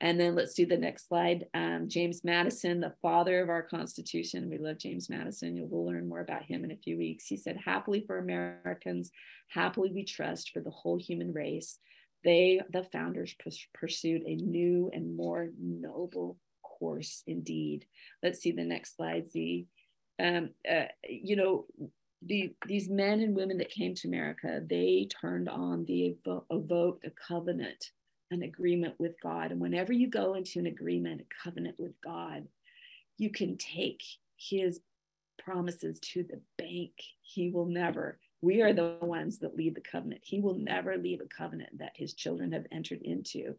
and 0.00 0.18
then 0.18 0.34
let's 0.34 0.54
do 0.54 0.64
the 0.64 0.78
next 0.78 1.08
slide. 1.08 1.46
Um, 1.52 1.86
James 1.86 2.24
Madison, 2.24 2.80
the 2.80 2.94
father 3.02 3.40
of 3.40 3.50
our 3.50 3.62
Constitution. 3.62 4.48
We 4.48 4.56
love 4.56 4.78
James 4.78 5.10
Madison. 5.10 5.56
You'll 5.56 5.68
we'll 5.68 5.86
learn 5.86 6.08
more 6.08 6.20
about 6.20 6.44
him 6.44 6.64
in 6.64 6.70
a 6.70 6.76
few 6.76 6.96
weeks. 6.96 7.26
He 7.26 7.36
said, 7.36 7.58
Happily 7.62 8.04
for 8.06 8.18
Americans, 8.18 9.10
happily 9.48 9.90
we 9.92 10.04
trust 10.04 10.52
for 10.52 10.60
the 10.60 10.70
whole 10.70 10.98
human 10.98 11.32
race. 11.32 11.78
They, 12.24 12.60
the 12.72 12.84
founders, 12.84 13.34
pursued 13.74 14.22
a 14.22 14.36
new 14.36 14.90
and 14.92 15.16
more 15.16 15.50
noble 15.58 16.38
course 16.62 17.22
indeed. 17.26 17.84
Let's 18.22 18.40
see 18.40 18.52
the 18.52 18.64
next 18.64 18.96
slide, 18.96 19.30
Z. 19.30 19.66
Um, 20.22 20.50
uh, 20.70 20.84
you 21.08 21.36
know, 21.36 21.66
the, 22.22 22.54
these 22.66 22.88
men 22.88 23.20
and 23.20 23.34
women 23.34 23.58
that 23.58 23.70
came 23.70 23.94
to 23.94 24.08
America, 24.08 24.60
they 24.68 25.08
turned 25.20 25.48
on 25.48 25.84
the 25.86 26.16
evoked 26.50 27.06
a 27.06 27.10
covenant 27.10 27.90
an 28.30 28.42
agreement 28.42 28.94
with 28.98 29.20
God. 29.20 29.50
And 29.50 29.60
whenever 29.60 29.92
you 29.92 30.08
go 30.08 30.34
into 30.34 30.58
an 30.58 30.66
agreement, 30.66 31.20
a 31.20 31.42
covenant 31.42 31.76
with 31.78 32.00
God, 32.02 32.46
you 33.18 33.30
can 33.30 33.56
take 33.56 34.02
his 34.36 34.80
promises 35.38 35.98
to 36.00 36.22
the 36.22 36.40
bank. 36.56 36.92
He 37.22 37.50
will 37.50 37.66
never, 37.66 38.18
we 38.40 38.62
are 38.62 38.72
the 38.72 38.96
ones 39.00 39.38
that 39.38 39.56
lead 39.56 39.74
the 39.74 39.80
covenant. 39.80 40.22
He 40.24 40.40
will 40.40 40.54
never 40.54 40.96
leave 40.96 41.20
a 41.20 41.26
covenant 41.26 41.78
that 41.78 41.92
his 41.94 42.14
children 42.14 42.52
have 42.52 42.66
entered 42.70 43.02
into. 43.02 43.54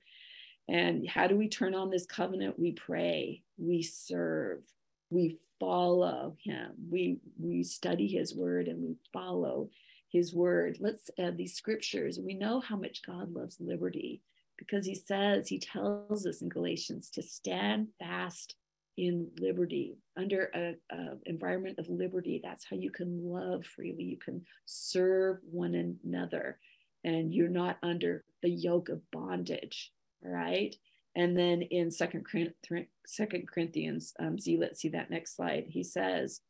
And 0.68 1.08
how 1.08 1.28
do 1.28 1.36
we 1.36 1.50
turn 1.50 1.76
on 1.76 1.90
this 1.90 2.06
covenant? 2.06 2.58
We 2.58 2.72
pray, 2.72 3.44
we 3.58 3.84
serve, 3.84 4.62
we 5.10 5.38
follow 5.60 6.38
him, 6.42 6.72
we, 6.90 7.18
we 7.38 7.64
study 7.64 8.08
his 8.08 8.34
word 8.34 8.68
and 8.68 8.82
we 8.82 8.96
follow 9.12 9.70
his 10.10 10.34
word. 10.34 10.78
Let's 10.80 11.10
add 11.20 11.38
these 11.38 11.56
scriptures. 11.56 12.20
We 12.20 12.34
know 12.34 12.62
how 12.62 12.78
much 12.78 13.02
God 13.06 13.34
loves 13.34 13.58
liberty 13.60 14.22
because 14.62 14.86
he 14.86 14.94
says, 14.94 15.48
he 15.48 15.58
tells 15.58 16.28
us 16.28 16.42
in 16.42 16.50
Galatians 16.50 17.10
to 17.10 17.24
stand 17.24 17.88
fast 17.98 18.56
in 18.98 19.28
liberty 19.40 19.98
under 20.16 20.44
an 20.54 20.78
environment 21.26 21.80
of 21.80 21.90
liberty. 21.90 22.40
That's 22.44 22.66
how 22.70 22.76
you 22.76 22.92
can 22.92 23.24
love 23.24 23.66
freely. 23.66 24.04
You 24.04 24.18
can 24.18 24.46
serve 24.66 25.38
one 25.50 25.98
another 26.04 26.60
and 27.04 27.34
you're 27.34 27.50
not 27.50 27.80
under 27.82 28.24
the 28.44 28.50
yoke 28.50 28.90
of 28.90 29.02
bondage 29.12 29.92
right? 30.24 30.76
And 31.16 31.38
then 31.38 31.62
in 31.62 31.92
second 31.92 32.26
second 33.06 33.48
corinthians 33.48 34.14
um, 34.20 34.40
z 34.40 34.58
let's 34.58 34.80
see 34.80 34.90
that 34.90 35.10
next 35.10 35.36
slide. 35.36 35.66
He 35.68 35.84
says 35.84 36.42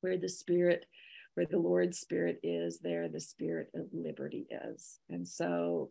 where 0.00 0.18
the 0.18 0.28
spirit 0.28 0.86
where 1.34 1.46
the 1.46 1.58
lord's 1.58 2.00
spirit 2.00 2.40
is 2.42 2.80
there 2.80 3.08
the 3.08 3.20
spirit 3.20 3.70
of 3.74 3.86
liberty 3.92 4.46
is. 4.50 4.98
And 5.08 5.26
so 5.26 5.90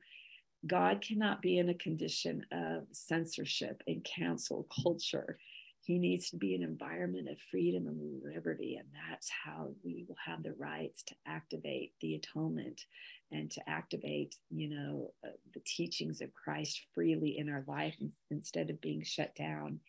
God 0.68 1.02
cannot 1.02 1.42
be 1.42 1.58
in 1.58 1.70
a 1.70 1.74
condition 1.74 2.46
of 2.52 2.84
censorship 2.92 3.82
and 3.88 4.04
cancel 4.04 4.68
culture. 4.84 5.38
He 5.82 5.98
needs 5.98 6.30
to 6.30 6.38
be 6.38 6.54
an 6.54 6.62
environment 6.62 7.30
of 7.30 7.38
freedom 7.50 7.88
and 7.88 8.22
liberty. 8.24 8.76
And 8.76 8.88
that's 9.10 9.30
how 9.30 9.70
we 9.84 10.06
will 10.08 10.18
have 10.24 10.44
the 10.44 10.54
rights 10.54 11.04
to 11.04 11.16
activate 11.26 11.94
the 12.02 12.16
atonement 12.16 12.86
and 13.32 13.50
to 13.52 13.70
activate, 13.70 14.36
you 14.50 14.70
know, 14.70 15.12
uh, 15.26 15.32
the 15.54 15.62
teachings 15.66 16.22
of 16.22 16.34
Christ 16.34 16.82
freely 16.94 17.38
in 17.38 17.50
our 17.50 17.64
life 17.68 17.96
instead 18.30 18.70
of 18.70 18.82
being 18.82 19.04
shut 19.04 19.34
down. 19.36 19.80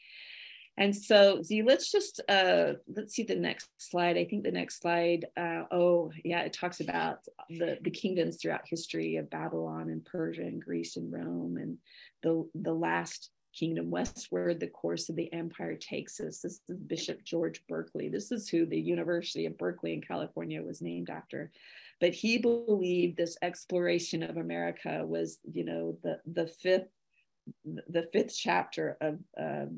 And 0.80 0.96
so, 0.96 1.42
Z, 1.42 1.62
let's 1.62 1.92
just 1.92 2.22
uh, 2.26 2.72
let's 2.96 3.14
see 3.14 3.22
the 3.22 3.36
next 3.36 3.68
slide. 3.76 4.16
I 4.16 4.24
think 4.24 4.44
the 4.44 4.50
next 4.50 4.80
slide. 4.80 5.26
Uh, 5.36 5.64
oh, 5.70 6.10
yeah, 6.24 6.40
it 6.40 6.54
talks 6.54 6.80
about 6.80 7.18
the 7.50 7.76
the 7.82 7.90
kingdoms 7.90 8.38
throughout 8.38 8.62
history 8.64 9.16
of 9.16 9.28
Babylon 9.28 9.90
and 9.90 10.02
Persia 10.02 10.40
and 10.40 10.60
Greece 10.64 10.96
and 10.96 11.12
Rome, 11.12 11.58
and 11.58 11.76
the 12.22 12.48
the 12.54 12.72
last 12.72 13.28
kingdom 13.54 13.90
westward. 13.90 14.58
The 14.58 14.68
course 14.68 15.10
of 15.10 15.16
the 15.16 15.30
empire 15.34 15.76
takes 15.76 16.18
us. 16.18 16.40
This 16.40 16.62
is 16.66 16.78
Bishop 16.86 17.24
George 17.24 17.62
Berkeley. 17.68 18.08
This 18.08 18.32
is 18.32 18.48
who 18.48 18.64
the 18.64 18.80
University 18.80 19.44
of 19.44 19.58
Berkeley 19.58 19.92
in 19.92 20.00
California 20.00 20.62
was 20.62 20.80
named 20.80 21.10
after. 21.10 21.50
But 22.00 22.14
he 22.14 22.38
believed 22.38 23.18
this 23.18 23.36
exploration 23.42 24.22
of 24.22 24.38
America 24.38 25.04
was, 25.06 25.40
you 25.52 25.64
know, 25.64 25.98
the 26.02 26.20
the 26.24 26.46
fifth 26.46 26.88
the 27.64 28.08
fifth 28.12 28.36
chapter 28.36 28.96
of 29.00 29.18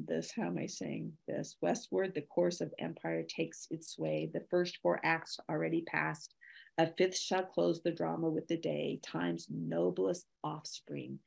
this, 0.07 0.33
how 0.35 0.47
am 0.47 0.59
I 0.59 0.67
saying 0.67 1.13
this? 1.27 1.57
Westward, 1.61 2.15
the 2.15 2.23
course 2.23 2.61
of 2.61 2.73
empire 2.79 3.23
takes 3.23 3.67
its 3.71 3.99
way. 3.99 4.31
The 4.33 4.45
first 4.51 4.79
four 4.83 5.01
acts 5.05 5.39
already 5.49 5.83
passed. 5.83 6.35
A 6.79 6.87
fifth 6.87 7.19
shall 7.19 7.45
close 7.45 7.83
the 7.83 7.91
drama 7.91 8.31
with 8.31 8.49
the 8.49 8.57
day. 8.57 8.99
Time's 9.03 9.47
noblest 9.51 10.27
offspring 10.43 11.19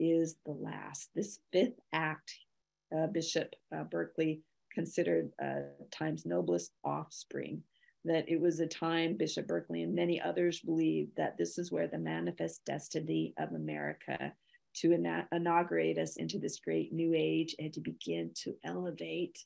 is 0.00 0.36
the 0.46 0.52
last. 0.52 1.10
This 1.14 1.40
fifth 1.52 1.78
act, 1.92 2.34
uh, 2.96 3.08
Bishop 3.08 3.54
uh, 3.74 3.84
Berkeley 3.84 4.42
considered 4.72 5.30
uh, 5.42 5.62
time's 5.90 6.24
noblest 6.24 6.72
offspring. 6.84 7.62
That 8.04 8.28
it 8.28 8.40
was 8.40 8.60
a 8.60 8.66
time, 8.66 9.16
Bishop 9.16 9.46
Berkeley 9.46 9.82
and 9.82 9.94
many 9.94 10.20
others 10.20 10.60
believed 10.60 11.16
that 11.16 11.36
this 11.36 11.58
is 11.58 11.70
where 11.70 11.88
the 11.88 11.98
manifest 11.98 12.64
destiny 12.64 13.34
of 13.38 13.52
America 13.52 14.32
to 14.80 14.92
ina- 14.92 15.28
inaugurate 15.32 15.98
us 15.98 16.16
into 16.16 16.38
this 16.38 16.58
great 16.58 16.92
new 16.92 17.12
age 17.14 17.54
and 17.58 17.72
to 17.72 17.80
begin 17.80 18.30
to 18.34 18.54
elevate 18.64 19.44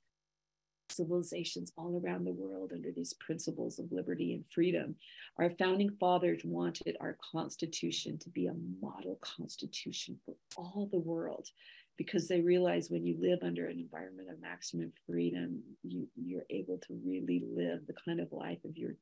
civilizations 0.90 1.72
all 1.76 2.00
around 2.04 2.24
the 2.24 2.32
world 2.32 2.72
under 2.74 2.90
these 2.90 3.14
principles 3.14 3.78
of 3.78 3.90
liberty 3.90 4.34
and 4.34 4.44
freedom. 4.54 4.94
Our 5.38 5.50
founding 5.50 5.90
fathers 5.98 6.42
wanted 6.44 6.96
our 7.00 7.16
Constitution 7.32 8.18
to 8.18 8.30
be 8.30 8.46
a 8.46 8.54
model 8.80 9.18
Constitution 9.22 10.18
for 10.24 10.34
all 10.56 10.88
the 10.90 10.98
world 10.98 11.48
because 11.96 12.28
they 12.28 12.40
realize 12.40 12.90
when 12.90 13.06
you 13.06 13.16
live 13.20 13.40
under 13.42 13.66
an 13.66 13.78
environment 13.78 14.28
of 14.30 14.40
maximum 14.40 14.92
freedom, 15.06 15.62
you, 15.82 16.06
you're 16.16 16.46
able 16.50 16.78
to 16.78 16.98
really 17.04 17.42
live 17.54 17.86
the 17.86 17.94
kind 18.04 18.20
of 18.20 18.32
life 18.32 18.64
of 18.64 18.76
your 18.76 18.92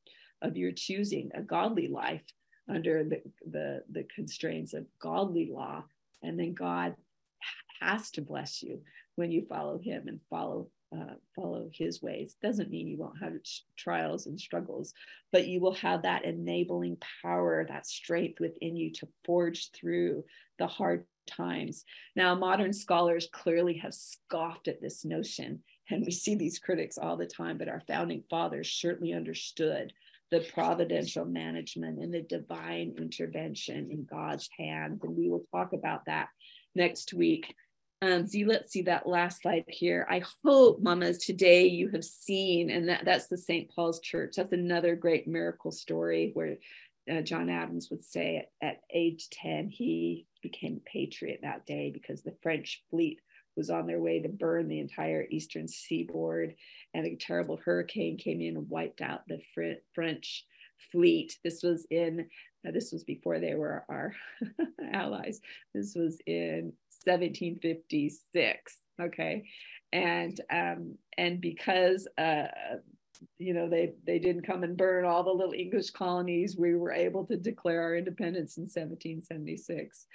of 0.41 0.57
your 0.57 0.71
choosing, 0.71 1.29
a 1.35 1.41
godly 1.41 1.87
life 1.87 2.23
under 2.67 3.03
the, 3.03 3.21
the, 3.45 3.83
the 3.91 4.03
constraints 4.15 4.73
of 4.73 4.87
godly 4.99 5.51
law 5.51 5.83
and 6.23 6.39
then 6.39 6.53
God 6.53 6.95
has 7.79 8.11
to 8.11 8.21
bless 8.21 8.61
you 8.61 8.81
when 9.15 9.31
you 9.31 9.41
follow 9.41 9.77
Him 9.77 10.07
and 10.07 10.19
follow 10.29 10.67
uh, 10.93 11.15
follow 11.35 11.69
His 11.73 12.01
ways. 12.01 12.35
Doesn't 12.41 12.69
mean 12.69 12.87
you 12.87 12.97
won't 12.97 13.19
have 13.21 13.33
trials 13.77 14.25
and 14.25 14.39
struggles, 14.39 14.93
but 15.31 15.47
you 15.47 15.61
will 15.61 15.75
have 15.75 16.01
that 16.01 16.25
enabling 16.25 16.97
power, 17.21 17.65
that 17.67 17.87
strength 17.87 18.39
within 18.39 18.75
you 18.75 18.91
to 18.93 19.07
forge 19.23 19.71
through 19.71 20.25
the 20.59 20.67
hard 20.67 21.05
times. 21.27 21.85
Now, 22.15 22.35
modern 22.35 22.73
scholars 22.73 23.29
clearly 23.31 23.77
have 23.77 23.93
scoffed 23.93 24.67
at 24.67 24.81
this 24.81 25.05
notion, 25.05 25.61
and 25.89 26.05
we 26.05 26.11
see 26.11 26.35
these 26.35 26.59
critics 26.59 26.97
all 26.97 27.15
the 27.15 27.25
time, 27.25 27.57
but 27.57 27.69
our 27.69 27.81
founding 27.81 28.23
fathers 28.29 28.69
certainly 28.69 29.13
understood 29.13 29.93
the 30.31 30.39
providential 30.53 31.25
management 31.25 31.99
and 31.99 32.13
the 32.13 32.21
divine 32.21 32.95
intervention 32.97 33.89
in 33.91 34.07
God's 34.09 34.49
hand. 34.57 35.01
And 35.03 35.15
we 35.15 35.29
will 35.29 35.45
talk 35.51 35.73
about 35.73 36.05
that 36.05 36.29
next 36.73 37.13
week. 37.13 37.53
Um, 38.01 38.25
Z, 38.25 38.45
let's 38.45 38.71
see 38.71 38.81
that 38.83 39.05
last 39.05 39.41
slide 39.41 39.65
here. 39.67 40.07
I 40.09 40.23
hope, 40.43 40.81
mamas, 40.81 41.19
today 41.19 41.67
you 41.67 41.89
have 41.89 42.03
seen, 42.03 42.71
and 42.71 42.89
that, 42.89 43.05
that's 43.05 43.27
the 43.27 43.37
St. 43.37 43.69
Paul's 43.69 43.99
Church. 43.99 44.33
That's 44.37 44.53
another 44.53 44.95
great 44.95 45.27
miracle 45.27 45.71
story 45.71 46.31
where 46.33 46.55
uh, 47.11 47.21
John 47.21 47.49
Adams 47.49 47.89
would 47.91 48.03
say 48.03 48.47
at, 48.61 48.67
at 48.67 48.81
age 48.91 49.29
10, 49.29 49.69
he 49.69 50.25
became 50.41 50.77
a 50.77 50.89
patriot 50.89 51.41
that 51.43 51.65
day 51.65 51.91
because 51.91 52.23
the 52.23 52.35
French 52.41 52.83
fleet 52.89 53.19
was 53.55 53.69
on 53.69 53.85
their 53.85 53.99
way 53.99 54.19
to 54.19 54.29
burn 54.29 54.67
the 54.67 54.79
entire 54.79 55.27
eastern 55.29 55.67
seaboard, 55.67 56.55
and 56.93 57.05
a 57.05 57.15
terrible 57.15 57.57
hurricane 57.57 58.17
came 58.17 58.41
in 58.41 58.57
and 58.57 58.69
wiped 58.69 59.01
out 59.01 59.27
the 59.27 59.39
Fr- 59.53 59.81
French 59.93 60.45
fleet. 60.91 61.37
This 61.43 61.63
was 61.63 61.85
in 61.89 62.27
uh, 62.67 62.71
this 62.71 62.91
was 62.91 63.03
before 63.03 63.39
they 63.39 63.55
were 63.55 63.83
our 63.89 64.13
allies. 64.93 65.41
This 65.73 65.95
was 65.95 66.19
in 66.27 66.73
1756. 67.03 68.77
Okay, 69.01 69.43
and 69.93 70.39
um, 70.51 70.95
and 71.17 71.41
because 71.41 72.07
uh, 72.17 72.47
you 73.37 73.53
know 73.53 73.69
they 73.69 73.93
they 74.05 74.19
didn't 74.19 74.45
come 74.45 74.63
and 74.63 74.77
burn 74.77 75.05
all 75.05 75.23
the 75.23 75.31
little 75.31 75.53
English 75.53 75.91
colonies, 75.91 76.57
we 76.57 76.75
were 76.75 76.91
able 76.91 77.25
to 77.25 77.37
declare 77.37 77.81
our 77.81 77.95
independence 77.95 78.57
in 78.57 78.63
1776 78.63 80.05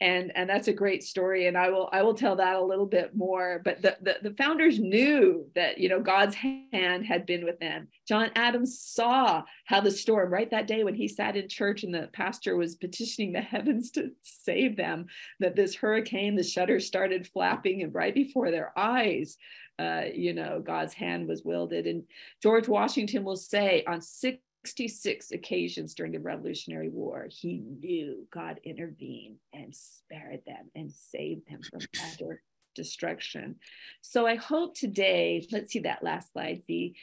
and 0.00 0.32
and 0.34 0.50
that's 0.50 0.68
a 0.68 0.72
great 0.72 1.02
story 1.02 1.46
and 1.46 1.56
i 1.56 1.68
will 1.70 1.88
i 1.92 2.02
will 2.02 2.14
tell 2.14 2.36
that 2.36 2.56
a 2.56 2.64
little 2.64 2.86
bit 2.86 3.14
more 3.14 3.60
but 3.64 3.80
the, 3.80 3.96
the, 4.02 4.16
the 4.28 4.34
founders 4.34 4.78
knew 4.78 5.46
that 5.54 5.78
you 5.78 5.88
know 5.88 6.00
god's 6.00 6.34
hand 6.34 7.06
had 7.06 7.26
been 7.26 7.44
with 7.44 7.58
them. 7.60 7.88
John 8.06 8.30
adams 8.34 8.80
saw 8.80 9.42
how 9.66 9.80
the 9.80 9.90
storm 9.90 10.32
right 10.32 10.50
that 10.50 10.66
day 10.66 10.84
when 10.84 10.94
he 10.94 11.08
sat 11.08 11.36
in 11.36 11.48
church 11.48 11.82
and 11.82 11.94
the 11.94 12.08
pastor 12.12 12.56
was 12.56 12.76
petitioning 12.76 13.32
the 13.32 13.40
heavens 13.54 13.90
to 13.92 14.10
save 14.22 14.76
them 14.76 15.06
that 15.40 15.56
this 15.56 15.74
hurricane 15.74 16.36
the 16.36 16.42
shutters 16.42 16.86
started 16.86 17.26
flapping 17.26 17.82
and 17.82 17.94
right 17.94 18.14
before 18.14 18.50
their 18.50 18.72
eyes 18.76 19.36
uh, 19.78 20.02
you 20.12 20.32
know 20.32 20.60
god's 20.64 20.94
hand 20.94 21.28
was 21.28 21.44
wielded. 21.44 21.86
And 21.86 22.04
george 22.42 22.68
washington 22.68 23.24
will 23.24 23.36
say 23.36 23.84
on 23.86 24.00
six 24.00 24.38
66 24.66 25.32
occasions 25.32 25.94
during 25.94 26.12
the 26.12 26.20
Revolutionary 26.20 26.88
War, 26.88 27.26
he 27.28 27.58
knew 27.58 28.26
God 28.32 28.60
intervened 28.64 29.36
and 29.52 29.74
spared 29.74 30.40
them 30.46 30.70
and 30.74 30.90
saved 30.90 31.48
them 31.48 31.60
from 31.62 31.80
utter 32.12 32.42
destruction. 32.74 33.56
So 34.00 34.26
I 34.26 34.36
hope 34.36 34.74
today, 34.74 35.46
let's 35.52 35.72
see 35.72 35.80
that 35.80 36.02
last 36.02 36.32
slide, 36.32 36.62
the 36.66 36.94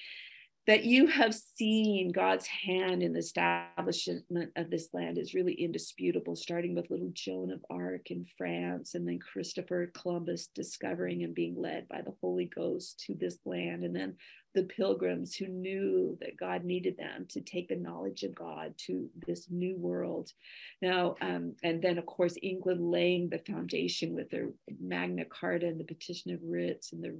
that 0.68 0.84
you 0.84 1.08
have 1.08 1.34
seen 1.34 2.12
God's 2.12 2.46
hand 2.46 3.02
in 3.02 3.14
the 3.14 3.20
establishment 3.20 4.52
of 4.56 4.70
this 4.70 4.90
land 4.94 5.18
is 5.18 5.34
really 5.34 5.54
indisputable, 5.54 6.36
starting 6.36 6.76
with 6.76 6.92
little 6.92 7.10
Joan 7.14 7.52
of 7.52 7.66
Arc 7.72 8.12
in 8.12 8.26
France, 8.38 8.94
and 8.94 9.08
then 9.08 9.18
Christopher 9.18 9.92
Columbus 9.94 10.50
discovering 10.54 11.24
and 11.24 11.34
being 11.34 11.60
led 11.60 11.88
by 11.88 12.02
the 12.02 12.14
Holy 12.22 12.46
Ghost 12.46 13.04
to 13.08 13.16
this 13.16 13.40
land, 13.44 13.84
and 13.84 13.96
then 13.96 14.18
the 14.54 14.64
pilgrims 14.64 15.36
who 15.36 15.48
knew 15.48 16.18
that 16.22 16.38
God 16.38 16.64
needed 16.64 16.98
them 16.98 17.26
to 17.30 17.42
take 17.42 17.70
the 17.70 17.76
knowledge 17.76 18.24
of 18.24 18.36
God 18.36 18.74
to 18.86 19.10
this 19.26 19.48
new 19.50 19.78
world. 19.78 20.34
Now, 20.82 21.16
um, 21.22 21.56
and 21.64 21.82
then 21.82 21.98
of 21.98 22.06
course, 22.06 22.38
England 22.42 22.92
laying 22.92 23.30
the 23.30 23.40
foundation 23.40 24.14
with 24.14 24.30
their 24.30 24.50
Magna 24.80 25.26
Carta 25.26 25.68
and 25.68 25.80
the 25.80 25.86
Petition 25.86 26.34
of 26.34 26.40
Writs 26.44 26.92
and 26.92 27.04
the 27.04 27.16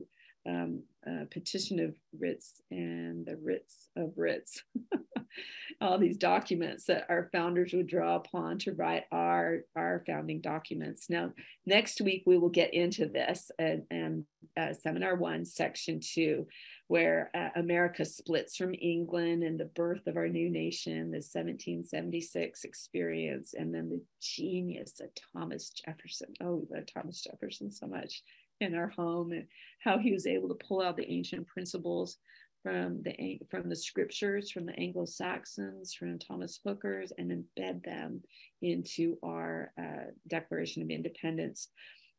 um, 0.48 0.84
uh, 1.08 1.26
petition 1.32 1.80
of 1.80 1.96
writs 2.18 2.62
and 2.72 3.26
the 3.26 3.38
writs 3.38 3.90
of 3.96 4.14
writs, 4.16 4.64
all 5.82 5.98
these 5.98 6.18
documents 6.18 6.86
that 6.86 7.06
our 7.10 7.30
founders 7.32 7.74
would 7.74 7.88
draw 7.88 8.16
upon 8.16 8.58
to 8.60 8.74
write 8.74 9.04
our, 9.12 9.60
our 9.76 10.04
founding 10.06 10.42
documents. 10.42 11.10
Now, 11.10 11.32
next 11.66 12.02
week 12.02 12.24
we 12.26 12.38
will 12.38 12.50
get 12.50 12.74
into 12.74 13.08
this 13.08 13.52
and, 13.60 13.84
and 13.92 14.26
uh, 14.58 14.74
seminar 14.74 15.16
one, 15.16 15.46
section 15.46 16.00
two, 16.00 16.48
where 16.92 17.32
uh, 17.34 17.48
America 17.56 18.04
splits 18.04 18.58
from 18.58 18.76
England 18.82 19.44
and 19.44 19.58
the 19.58 19.64
birth 19.64 20.08
of 20.08 20.18
our 20.18 20.28
new 20.28 20.50
nation, 20.50 21.10
the 21.10 21.24
1776 21.24 22.66
experience, 22.66 23.54
and 23.58 23.74
then 23.74 23.88
the 23.88 24.02
genius 24.22 25.00
of 25.00 25.08
Thomas 25.32 25.70
Jefferson. 25.70 26.34
Oh, 26.42 26.56
we 26.56 26.76
love 26.76 26.86
Thomas 26.94 27.24
Jefferson 27.24 27.72
so 27.72 27.88
much 27.88 28.24
in 28.60 28.76
our 28.76 28.90
home 28.90 29.32
and 29.32 29.48
how 29.80 30.00
he 30.00 30.12
was 30.12 30.28
able 30.28 30.50
to 30.50 30.68
pull 30.68 30.82
out 30.82 30.98
the 30.98 31.10
ancient 31.10 31.48
principles 31.48 32.18
from 32.62 33.02
the 33.04 33.40
from 33.50 33.70
the 33.70 33.76
scriptures 33.76 34.52
from 34.52 34.66
the 34.68 34.78
anglo-saxons 34.78 35.96
from 35.96 36.20
thomas 36.20 36.60
hooker's 36.64 37.12
and 37.18 37.32
embed 37.32 37.84
them 37.84 38.22
into 38.62 39.18
our 39.24 39.72
uh, 39.82 40.12
declaration 40.28 40.84
of 40.84 40.92
independence 40.92 41.70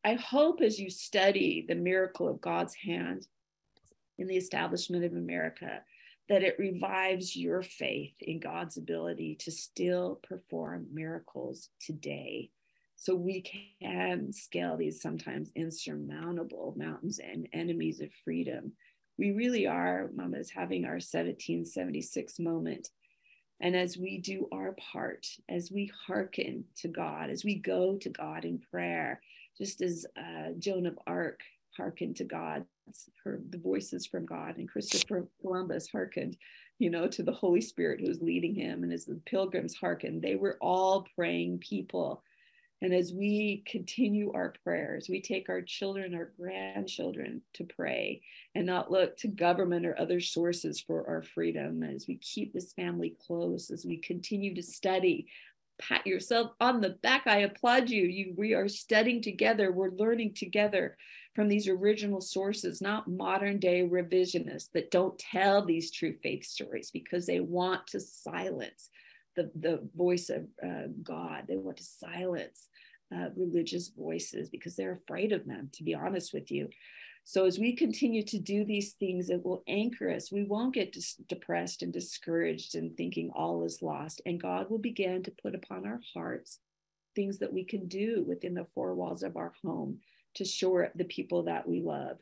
i 0.03 0.15
hope 0.15 0.59
as 0.59 0.77
you 0.77 0.89
study 0.89 1.63
the 1.65 1.75
miracle 1.75 2.27
of 2.27 2.41
god's 2.41 2.75
hand 2.75 3.25
in 4.17 4.27
the 4.27 4.37
establishment 4.37 5.03
of 5.03 5.13
america 5.13 5.81
that 6.29 6.43
it 6.43 6.55
revives 6.57 7.35
your 7.35 7.61
faith 7.61 8.13
in 8.21 8.39
god's 8.39 8.77
ability 8.77 9.35
to 9.35 9.51
still 9.51 10.19
perform 10.23 10.87
miracles 10.91 11.69
today 11.79 12.49
so 13.03 13.15
we 13.15 13.41
can 13.41 14.31
scale 14.31 14.77
these 14.77 15.01
sometimes 15.01 15.51
insurmountable 15.55 16.73
mountains 16.77 17.19
and 17.19 17.49
enemies 17.51 17.99
of 17.99 18.07
freedom. 18.23 18.71
We 19.17 19.31
really 19.31 19.67
are, 19.67 20.09
mamas, 20.15 20.49
having 20.49 20.85
our 20.85 21.01
1776 21.01 22.39
moment. 22.39 22.91
And 23.59 23.75
as 23.75 23.97
we 23.97 24.19
do 24.19 24.47
our 24.53 24.73
part, 24.93 25.27
as 25.49 25.69
we 25.69 25.91
hearken 26.07 26.63
to 26.77 26.87
God, 26.87 27.29
as 27.29 27.43
we 27.43 27.55
go 27.55 27.97
to 27.97 28.09
God 28.09 28.45
in 28.45 28.61
prayer, 28.71 29.19
just 29.57 29.81
as 29.81 30.05
uh, 30.17 30.53
Joan 30.57 30.85
of 30.85 30.97
Arc 31.05 31.41
hearkened 31.75 32.15
to 32.17 32.23
God, 32.23 32.63
heard 33.23 33.51
the 33.51 33.57
voices 33.57 34.05
from 34.05 34.25
God. 34.25 34.57
And 34.57 34.69
Christopher 34.69 35.27
Columbus 35.41 35.89
hearkened, 35.89 36.37
you 36.79 36.89
know, 36.89 37.07
to 37.07 37.23
the 37.23 37.31
Holy 37.31 37.61
Spirit 37.61 38.01
who 38.01 38.07
was 38.07 38.21
leading 38.21 38.55
him. 38.55 38.83
And 38.83 38.91
as 38.91 39.05
the 39.05 39.19
pilgrims 39.25 39.75
hearkened, 39.75 40.21
they 40.21 40.35
were 40.35 40.57
all 40.61 41.07
praying 41.15 41.59
people. 41.59 42.23
And 42.81 42.93
as 42.93 43.13
we 43.13 43.63
continue 43.65 44.33
our 44.33 44.53
prayers, 44.63 45.07
we 45.07 45.21
take 45.21 45.47
our 45.47 45.61
children, 45.61 46.13
our 46.13 46.33
grandchildren 46.37 47.41
to 47.53 47.63
pray 47.63 48.21
and 48.55 48.65
not 48.65 48.91
look 48.91 49.15
to 49.17 49.29
government 49.29 49.85
or 49.85 49.97
other 49.97 50.19
sources 50.19 50.81
for 50.81 51.07
our 51.07 51.21
freedom. 51.21 51.81
As 51.81 52.07
we 52.07 52.17
keep 52.17 52.51
this 52.51 52.73
family 52.73 53.15
close, 53.25 53.71
as 53.71 53.85
we 53.85 53.97
continue 53.97 54.53
to 54.55 54.61
study, 54.61 55.27
pat 55.79 56.05
yourself 56.05 56.51
on 56.59 56.81
the 56.81 56.89
back. 56.89 57.23
I 57.25 57.39
applaud 57.39 57.89
you. 57.89 58.03
You 58.03 58.33
we 58.37 58.53
are 58.53 58.67
studying 58.67 59.21
together, 59.21 59.71
we're 59.71 59.91
learning 59.91 60.33
together 60.33 60.97
from 61.33 61.47
these 61.47 61.67
original 61.67 62.21
sources, 62.21 62.81
not 62.81 63.07
modern 63.07 63.59
day 63.59 63.87
revisionists 63.87 64.71
that 64.73 64.91
don't 64.91 65.17
tell 65.17 65.65
these 65.65 65.91
true 65.91 66.15
faith 66.21 66.45
stories 66.45 66.91
because 66.91 67.25
they 67.25 67.39
want 67.39 67.87
to 67.87 67.99
silence 67.99 68.89
the, 69.35 69.51
the 69.55 69.81
voice 69.95 70.29
of 70.29 70.47
uh, 70.63 70.87
God. 71.01 71.45
They 71.47 71.57
want 71.57 71.77
to 71.77 71.83
silence 71.83 72.67
uh, 73.13 73.29
religious 73.35 73.89
voices 73.89 74.49
because 74.49 74.75
they're 74.75 74.99
afraid 75.03 75.31
of 75.31 75.45
them, 75.45 75.69
to 75.73 75.83
be 75.83 75.95
honest 75.95 76.33
with 76.33 76.51
you. 76.51 76.69
So, 77.25 77.45
as 77.45 77.57
we 77.57 77.75
continue 77.75 78.23
to 78.23 78.37
do 78.37 78.65
these 78.65 78.93
things, 78.93 79.29
it 79.29 79.45
will 79.45 79.63
anchor 79.67 80.11
us. 80.11 80.31
We 80.31 80.43
won't 80.43 80.73
get 80.73 80.91
dis- 80.91 81.15
depressed 81.29 81.81
and 81.81 81.93
discouraged 81.93 82.75
and 82.75 82.95
thinking 82.97 83.31
all 83.33 83.63
is 83.63 83.81
lost. 83.81 84.21
And 84.25 84.41
God 84.41 84.69
will 84.69 84.79
begin 84.79 85.23
to 85.23 85.31
put 85.31 85.55
upon 85.55 85.85
our 85.85 86.01
hearts 86.13 86.59
things 87.15 87.39
that 87.39 87.53
we 87.53 87.63
can 87.63 87.87
do 87.87 88.25
within 88.27 88.55
the 88.55 88.65
four 88.65 88.93
walls 88.93 89.23
of 89.23 89.37
our 89.37 89.53
home 89.63 89.99
to 90.35 90.45
shore 90.45 90.85
up 90.85 90.91
the 90.95 91.05
people 91.05 91.43
that 91.43 91.67
we 91.67 91.81
love. 91.81 92.17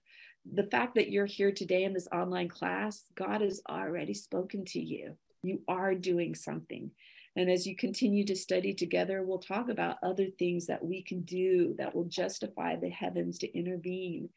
The 0.54 0.64
fact 0.64 0.96
that 0.96 1.12
you're 1.12 1.26
here 1.26 1.52
today 1.52 1.84
in 1.84 1.94
this 1.94 2.08
online 2.12 2.50
class, 2.50 3.06
God 3.16 3.42
has 3.42 3.62
already 3.70 4.14
spoken 4.14 4.66
to 4.66 4.80
you. 4.80 5.16
You 5.44 5.62
are 5.68 5.94
doing 5.96 6.36
something. 6.36 6.92
And 7.36 7.50
as 7.50 7.66
you 7.66 7.76
continue 7.76 8.26
to 8.26 8.36
study 8.36 8.74
together, 8.74 9.24
we'll 9.24 9.40
talk 9.40 9.70
about 9.70 9.98
other 10.04 10.28
things 10.38 10.66
that 10.68 10.84
we 10.84 11.02
can 11.02 11.22
do 11.22 11.76
that 11.78 11.96
will 11.96 12.06
justify 12.06 12.76
the 12.76 12.90
heavens 12.90 13.38
to 13.40 13.58
intervene, 13.58 14.30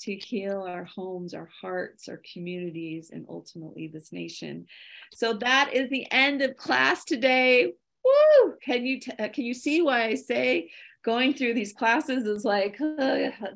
to 0.00 0.14
heal 0.14 0.62
our 0.62 0.84
homes, 0.84 1.34
our 1.34 1.50
hearts, 1.60 2.08
our 2.08 2.22
communities, 2.32 3.10
and 3.12 3.26
ultimately 3.28 3.88
this 3.88 4.12
nation. 4.12 4.66
So 5.12 5.34
that 5.34 5.70
is 5.74 5.90
the 5.90 6.06
end 6.10 6.40
of 6.40 6.56
class 6.56 7.04
today. 7.04 7.72
Woo! 8.04 8.54
Can 8.62 8.86
you 8.86 9.00
t- 9.00 9.12
can 9.16 9.44
you 9.44 9.54
see 9.54 9.82
why 9.82 10.04
I 10.04 10.14
say 10.14 10.70
going 11.04 11.32
through 11.32 11.54
these 11.54 11.72
classes 11.72 12.26
is 12.26 12.44
like 12.44 12.78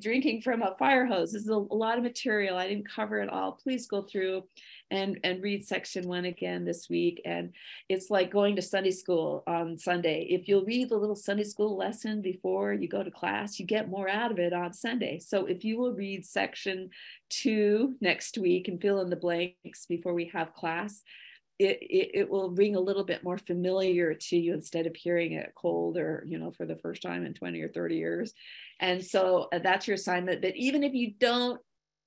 drinking 0.01 0.43
from 0.43 0.63
a 0.63 0.77
fire 0.79 1.07
hose. 1.07 1.33
This 1.33 1.43
is 1.43 1.49
a, 1.49 1.55
a, 1.55 1.75
lot 1.75 1.99
of 1.99 2.05
material. 2.05 2.57
I 2.57 2.69
didn't 2.69 2.89
cover 2.89 3.19
it 3.19 3.29
all. 3.29 3.59
Please 3.63 3.87
go 3.87 4.03
through 4.03 4.45
and, 4.91 5.19
and 5.25 5.43
read 5.43 5.67
section 5.67 6.07
one 6.07 6.27
again 6.27 6.65
this 6.65 6.89
week. 6.89 7.21
And 7.25 7.53
it's 7.89 8.11
like 8.11 8.31
going 8.31 8.57
to 8.57 8.63
Sunday 8.63 8.93
school 8.93 9.43
on 9.47 9.77
Sunday. 9.77 10.27
If 10.31 10.47
you'll 10.47 10.65
read 10.65 10.89
the 10.89 10.97
little 10.97 11.17
Sunday 11.17 11.45
school 11.45 11.77
lesson 11.77 12.23
before 12.23 12.75
you 12.75 12.89
go 12.89 13.03
to 13.03 13.11
class, 13.11 13.59
you 13.59 13.67
get 13.67 13.91
more 13.91 14.09
out 14.09 14.31
of 14.31 14.39
it 14.39 14.53
on 14.53 14.73
Sunday. 14.73 15.19
So 15.19 15.47
if 15.47 15.65
you 15.65 15.79
will 15.79 15.95
read 15.95 16.25
section 16.25 16.91
two 17.29 17.97
next 18.01 18.39
week 18.39 18.69
and 18.69 18.81
fill 18.81 19.01
in 19.01 19.11
the 19.11 19.17
blanks 19.17 19.87
before 19.89 20.15
we 20.15 20.31
have 20.33 20.55
class, 20.55 21.03
it, 21.59 21.79
it, 21.81 22.11
it, 22.15 22.31
will 22.31 22.51
ring 22.51 22.77
a 22.77 22.81
little 22.81 23.05
bit 23.05 23.23
more 23.23 23.39
familiar 23.39 24.15
to 24.15 24.37
you 24.37 24.55
instead 24.55 24.87
of 24.87 24.97
hearing 24.97 25.33
it 25.33 25.53
cold 25.55 25.97
or 25.97 26.25
you 26.27 26.39
know 26.39 26.51
for 26.51 26.67
the 26.67 26.77
first 26.77 27.03
time 27.03 27.25
in 27.25 27.35
20 27.35 27.61
or 27.61 27.69
30 27.69 27.97
years. 27.97 28.33
And 28.81 29.05
so 29.05 29.49
uh, 29.53 29.59
that's 29.59 29.87
your 29.87 29.95
assignment. 29.95 30.43
But 30.43 30.57
even 30.57 30.83
if 30.83 30.95
you 30.95 31.13
don't 31.19 31.61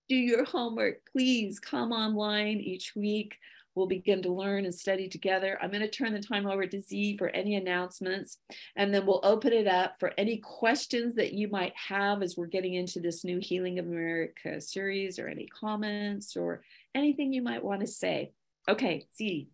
do 0.07 0.15
your 0.15 0.45
homework 0.45 0.99
please 1.11 1.59
come 1.59 1.91
online 1.91 2.59
each 2.59 2.95
week. 2.95 3.37
We'll 3.73 3.87
begin 3.87 4.21
to 4.21 4.31
learn 4.31 4.63
and 4.63 4.73
study 4.73 5.09
together. 5.09 5.59
I'm 5.61 5.69
going 5.69 5.81
to 5.81 5.89
turn 5.89 6.13
the 6.13 6.21
time 6.21 6.47
over 6.47 6.65
to 6.65 6.81
z 6.81 7.17
for 7.17 7.27
any 7.29 7.55
announcements 7.55 8.37
and 8.75 8.93
then 8.93 9.05
we'll 9.05 9.19
open 9.23 9.51
it 9.51 9.67
up 9.67 9.95
for 9.99 10.13
any 10.17 10.37
questions 10.37 11.15
that 11.15 11.33
you 11.33 11.49
might 11.49 11.73
have 11.75 12.21
as 12.21 12.37
we're 12.37 12.45
getting 12.45 12.75
into 12.75 12.99
this 12.99 13.25
new 13.25 13.39
healing 13.39 13.79
of 13.79 13.87
america 13.87 14.61
series 14.61 15.19
or 15.19 15.27
any 15.27 15.47
comments 15.47 16.37
or 16.37 16.61
anything 16.93 17.33
you 17.33 17.41
might 17.41 17.63
want 17.63 17.81
to 17.81 17.87
say 17.87 18.31
Okay, 18.67 19.07
see. 19.11 19.49